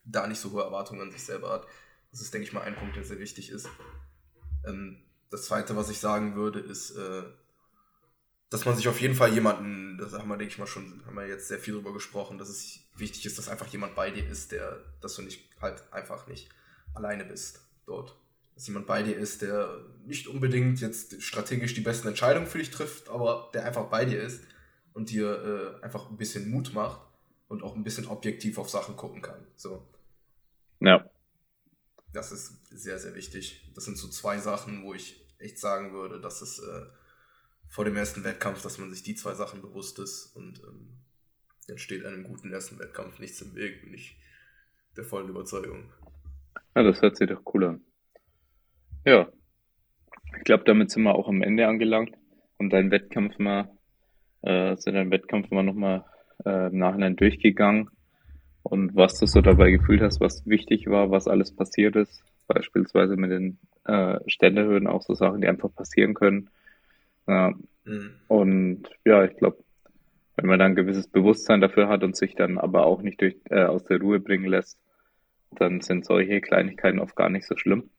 da 0.05 0.27
nicht 0.27 0.41
so 0.41 0.51
hohe 0.53 0.63
Erwartungen 0.63 1.03
an 1.03 1.11
sich 1.11 1.23
selber 1.23 1.51
hat. 1.51 1.67
Das 2.11 2.23
ist, 2.23 2.33
denke 2.33 2.47
ich 2.47 2.55
mal, 2.55 2.63
ein 2.63 2.75
Punkt, 2.75 2.97
der 2.97 3.05
sehr 3.05 3.19
wichtig 3.19 3.51
ist. 3.51 3.69
Ähm, 4.67 4.97
das 5.31 5.43
zweite, 5.45 5.77
was 5.77 5.89
ich 5.91 5.99
sagen 5.99 6.35
würde, 6.35 6.61
ist, 6.61 6.91
äh, 6.97 7.23
dass 8.51 8.65
man 8.65 8.77
sich 8.77 8.89
auf 8.89 9.01
jeden 9.01 9.15
Fall 9.15 9.33
jemanden, 9.33 9.97
das 9.97 10.13
haben 10.13 10.29
wir, 10.29 10.37
denke 10.37 10.53
ich 10.53 10.59
mal, 10.59 10.67
schon, 10.67 11.03
haben 11.07 11.15
wir 11.15 11.27
jetzt 11.27 11.49
sehr 11.49 11.59
viel 11.59 11.75
drüber 11.75 11.93
gesprochen, 11.93 12.37
dass 12.37 12.49
es 12.49 12.81
wichtig 12.97 13.25
ist, 13.27 13.39
dass 13.39 13.49
einfach 13.49 13.69
jemand 13.69 13.95
bei 13.95 14.11
dir 14.11 14.27
ist, 14.29 14.51
der, 14.51 14.83
dass 15.01 15.15
du 15.15 15.23
nicht 15.23 15.49
halt 15.61 15.83
einfach 15.93 16.27
nicht 16.27 16.49
alleine 16.95 17.25
bist 17.25 17.61
dort. 17.87 18.17
Dass 18.57 18.67
jemand 18.67 18.87
bei 18.87 19.05
dir 19.05 19.17
ist, 19.17 19.43
der 19.43 19.85
nicht 20.05 20.27
unbedingt 20.27 20.81
jetzt 20.81 21.23
strategisch 21.23 21.75
die 21.75 21.81
besten 21.81 22.09
Entscheidungen 22.09 22.49
für 22.49 22.59
dich 22.59 22.71
trifft, 22.71 23.09
aber 23.09 23.51
der 23.55 23.65
einfach 23.65 23.85
bei 23.85 24.05
dir 24.05 24.21
ist 24.21 24.43
und 24.93 25.11
dir 25.11 25.79
äh, 25.81 25.85
einfach 25.85 26.11
ein 26.11 26.17
bisschen 26.17 26.51
Mut 26.51 26.75
macht 26.75 27.01
und 27.49 27.63
auch 27.63 27.77
ein 27.77 27.85
bisschen 27.85 28.07
objektiv 28.07 28.59
auf 28.59 28.69
Sachen 28.69 28.97
gucken 28.97 29.23
kann. 29.23 29.47
So. 29.57 29.87
ja. 30.81 31.10
Das 32.13 32.33
ist 32.33 32.67
sehr, 32.71 32.99
sehr 32.99 33.15
wichtig. 33.15 33.71
Das 33.75 33.85
sind 33.85 33.97
so 33.97 34.09
zwei 34.09 34.39
Sachen, 34.39 34.83
wo 34.83 34.95
ich 34.95 35.25
echt 35.39 35.59
sagen 35.59 35.93
würde, 35.93 36.21
dass 36.21 36.43
es 36.43 36.59
äh, 36.59 36.87
vor 37.69 37.85
dem 37.85 37.97
ersten 37.97 38.25
Wettkampf, 38.25 38.63
dass 38.63 38.79
man 38.79 38.91
sich 38.91 39.03
die 39.03 39.15
zwei 39.15 39.35
Sachen 39.35 39.63
bewusst 39.63 39.99
ist 39.99 40.35
und 40.35 40.61
ähm, 40.65 40.99
dann 41.69 41.79
steht 41.79 42.05
einem 42.05 42.25
guten 42.25 42.53
ersten 42.53 42.79
Wettkampf 42.79 43.21
nichts 43.21 43.41
im 43.43 43.55
Weg, 43.55 43.83
bin 43.83 43.95
ich 43.95 44.21
der 44.97 45.05
vollen 45.05 45.29
Überzeugung. 45.29 45.93
Ja, 46.75 46.83
das 46.83 47.01
hört 47.01 47.17
sich 47.17 47.29
doch 47.29 47.43
cool 47.55 47.65
an. 47.65 47.81
Ja, 49.05 49.31
ich 50.37 50.45
glaube, 50.45 50.65
damit 50.65 50.91
sind 50.91 51.05
wir 51.05 51.15
auch 51.15 51.29
am 51.29 51.43
Ende 51.43 51.67
angelangt 51.67 52.17
und 52.59 52.71
deinen 52.71 52.91
Wettkampf 52.91 53.39
mal, 53.39 53.71
äh, 54.43 54.77
sind 54.77 54.95
deinen 54.95 55.13
Wettkampf 55.13 55.51
mal 55.51 55.63
nochmal 55.63 56.05
äh, 56.45 56.67
im 56.69 56.79
Nachhinein 56.79 57.17
durchgegangen 57.17 57.89
und 58.63 58.95
was 58.97 59.19
du 59.19 59.27
so 59.27 59.41
dabei 59.41 59.71
gefühlt 59.71 60.03
hast, 60.03 60.21
was 60.21 60.47
wichtig 60.47 60.89
war, 60.89 61.11
was 61.11 61.29
alles 61.29 61.55
passiert 61.55 61.97
ist, 61.97 62.23
beispielsweise 62.47 63.17
mit 63.17 63.31
den 63.31 63.59
äh, 63.85 64.19
Ständehöhen, 64.27 64.87
auch 64.87 65.03
so 65.03 65.15
Sachen, 65.15 65.41
die 65.41 65.49
einfach 65.49 65.75
passieren 65.75 66.15
können. 66.15 66.51
Ja, 67.27 67.55
Mhm. 67.85 68.13
und 68.29 68.89
ja, 69.05 69.25
ich 69.25 69.37
glaube, 69.37 69.65
wenn 70.37 70.47
man 70.47 70.59
dann 70.59 70.73
ein 70.73 70.77
gewisses 70.77 71.09
Bewusstsein 71.09 71.61
dafür 71.61 71.89
hat 71.89 72.05
und 72.05 72.17
sich 72.17 72.35
dann 72.35 72.59
aber 72.59 72.87
auch 72.87 73.03
nicht 73.03 73.21
durch, 73.21 73.37
äh, 73.51 73.65
aus 73.65 73.85
der 73.85 74.01
Ruhe 74.01 74.21
bringen 74.21 74.47
lässt, 74.47 74.79
dann 75.53 75.81
sind 75.81 76.05
solche 76.05 76.41
Kleinigkeiten 76.41 77.01
oft 77.01 77.17
gar 77.17 77.29
nicht 77.29 77.47
so 77.47 77.57
schlimm, 77.57 77.91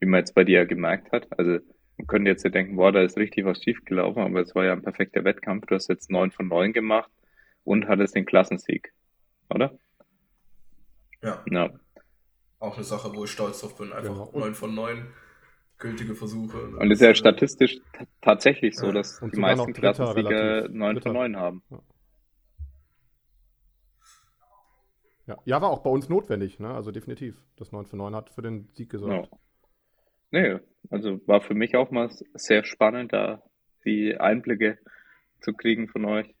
wie 0.00 0.06
man 0.06 0.20
jetzt 0.20 0.34
bei 0.34 0.44
dir 0.44 0.58
ja 0.58 0.64
gemerkt 0.64 1.12
hat. 1.12 1.28
Also 1.38 1.58
man 1.96 2.06
könnte 2.06 2.30
jetzt 2.30 2.44
ja 2.44 2.50
denken, 2.50 2.76
boah, 2.76 2.92
da 2.92 3.02
ist 3.02 3.16
richtig 3.16 3.44
was 3.44 3.62
schiefgelaufen, 3.62 4.22
aber 4.22 4.40
es 4.40 4.54
war 4.54 4.64
ja 4.64 4.72
ein 4.72 4.82
perfekter 4.82 5.24
Wettkampf. 5.24 5.66
Du 5.66 5.74
hast 5.74 5.88
jetzt 5.88 6.10
neun 6.10 6.30
von 6.30 6.48
neun 6.48 6.72
gemacht 6.72 7.10
und 7.64 7.88
hattest 7.88 8.14
den 8.14 8.26
Klassensieg, 8.26 8.92
oder? 9.50 9.76
Ja, 11.22 11.44
Ja, 11.50 11.70
auch 12.60 12.74
eine 12.76 12.84
Sache, 12.84 13.14
wo 13.14 13.24
ich 13.24 13.30
stolz 13.30 13.60
drauf 13.60 13.76
bin. 13.76 13.92
Einfach 13.92 14.12
Genau. 14.12 14.24
Und- 14.28 14.40
9 14.40 14.54
von 14.54 14.74
9 14.74 15.06
gültige 15.78 16.14
Versuche. 16.14 16.60
und 16.76 16.90
es 16.90 17.00
ist 17.00 17.06
ja 17.06 17.14
statistisch 17.14 17.78
tatsächlich 18.20 18.76
so, 18.76 18.86
Ja. 18.86 18.92
dass 18.92 19.20
Und 19.22 19.34
die 19.36 19.40
meisten 19.40 19.72
Klassensieger 19.72 20.28
relativ. 20.30 20.74
neun 20.74 20.94
Dritter. 20.96 21.10
von 21.10 21.12
neun 21.16 21.36
haben. 21.36 21.62
Ja. 25.26 25.36
ja, 25.44 25.60
war 25.60 25.70
auch 25.70 25.82
bei 25.82 25.90
uns 25.90 26.08
notwendig, 26.08 26.58
ne? 26.58 26.72
Also 26.74 26.90
definitiv. 26.90 27.36
Das 27.56 27.70
9 27.70 27.84
für 27.86 27.96
9 27.96 28.14
hat 28.14 28.30
für 28.30 28.42
den 28.42 28.68
Sieg 28.72 28.92
Ja. 28.92 28.98
gesorgt. 28.98 29.30
Nee, 30.30 30.58
also 30.90 31.20
war 31.26 31.40
für 31.42 31.54
mich 31.54 31.76
auch 31.76 31.90
mal 31.90 32.08
sehr 32.34 32.64
spannend, 32.64 33.12
da 33.12 33.42
die 33.84 34.16
Einblicke 34.18 34.78
zu 35.40 35.52
kriegen 35.52 35.88
von 35.88 36.04
euch. 36.06 36.34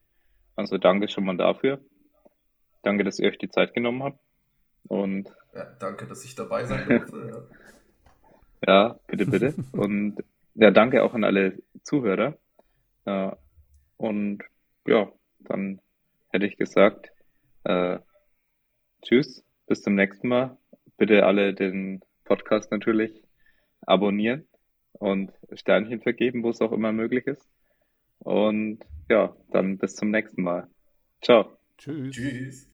Also 0.56 0.78
danke 0.78 1.08
schon 1.08 1.24
mal 1.24 1.36
dafür. 1.36 1.80
Danke, 2.82 3.04
dass 3.04 3.18
ihr 3.18 3.28
euch 3.28 3.38
die 3.38 3.48
Zeit 3.50 3.74
genommen 3.74 4.02
habt. 4.02 4.18
Und 4.88 5.30
Ja, 5.54 5.64
danke, 5.78 6.06
dass 6.06 6.24
ich 6.24 6.34
dabei 6.34 6.64
sein 6.64 6.88
durfte. 6.88 7.48
ja. 8.66 8.66
ja, 8.66 9.00
bitte, 9.06 9.26
bitte. 9.26 9.54
Und 9.72 10.16
ja, 10.54 10.70
danke 10.70 11.02
auch 11.02 11.14
an 11.14 11.24
alle 11.24 11.58
Zuhörer. 11.82 12.36
Ja, 13.06 13.36
und 13.96 14.42
ja, 14.86 15.12
dann 15.40 15.80
hätte 16.30 16.46
ich 16.46 16.56
gesagt, 16.56 17.10
äh, 17.64 17.98
tschüss, 19.02 19.44
bis 19.66 19.82
zum 19.82 19.94
nächsten 19.94 20.28
Mal. 20.28 20.56
Bitte 20.96 21.24
alle 21.24 21.54
den 21.54 22.00
Podcast 22.24 22.70
natürlich 22.70 23.22
abonnieren 23.82 24.46
und 24.92 25.32
Sternchen 25.52 26.00
vergeben, 26.00 26.42
wo 26.42 26.50
es 26.50 26.60
auch 26.60 26.72
immer 26.72 26.92
möglich 26.92 27.26
ist. 27.26 27.48
Und 28.18 28.80
ja, 29.08 29.34
dann 29.50 29.78
bis 29.78 29.94
zum 29.94 30.10
nächsten 30.10 30.42
Mal. 30.42 30.68
Ciao. 31.22 31.56
Tschüss. 31.78 32.14
Tschüss. 32.14 32.66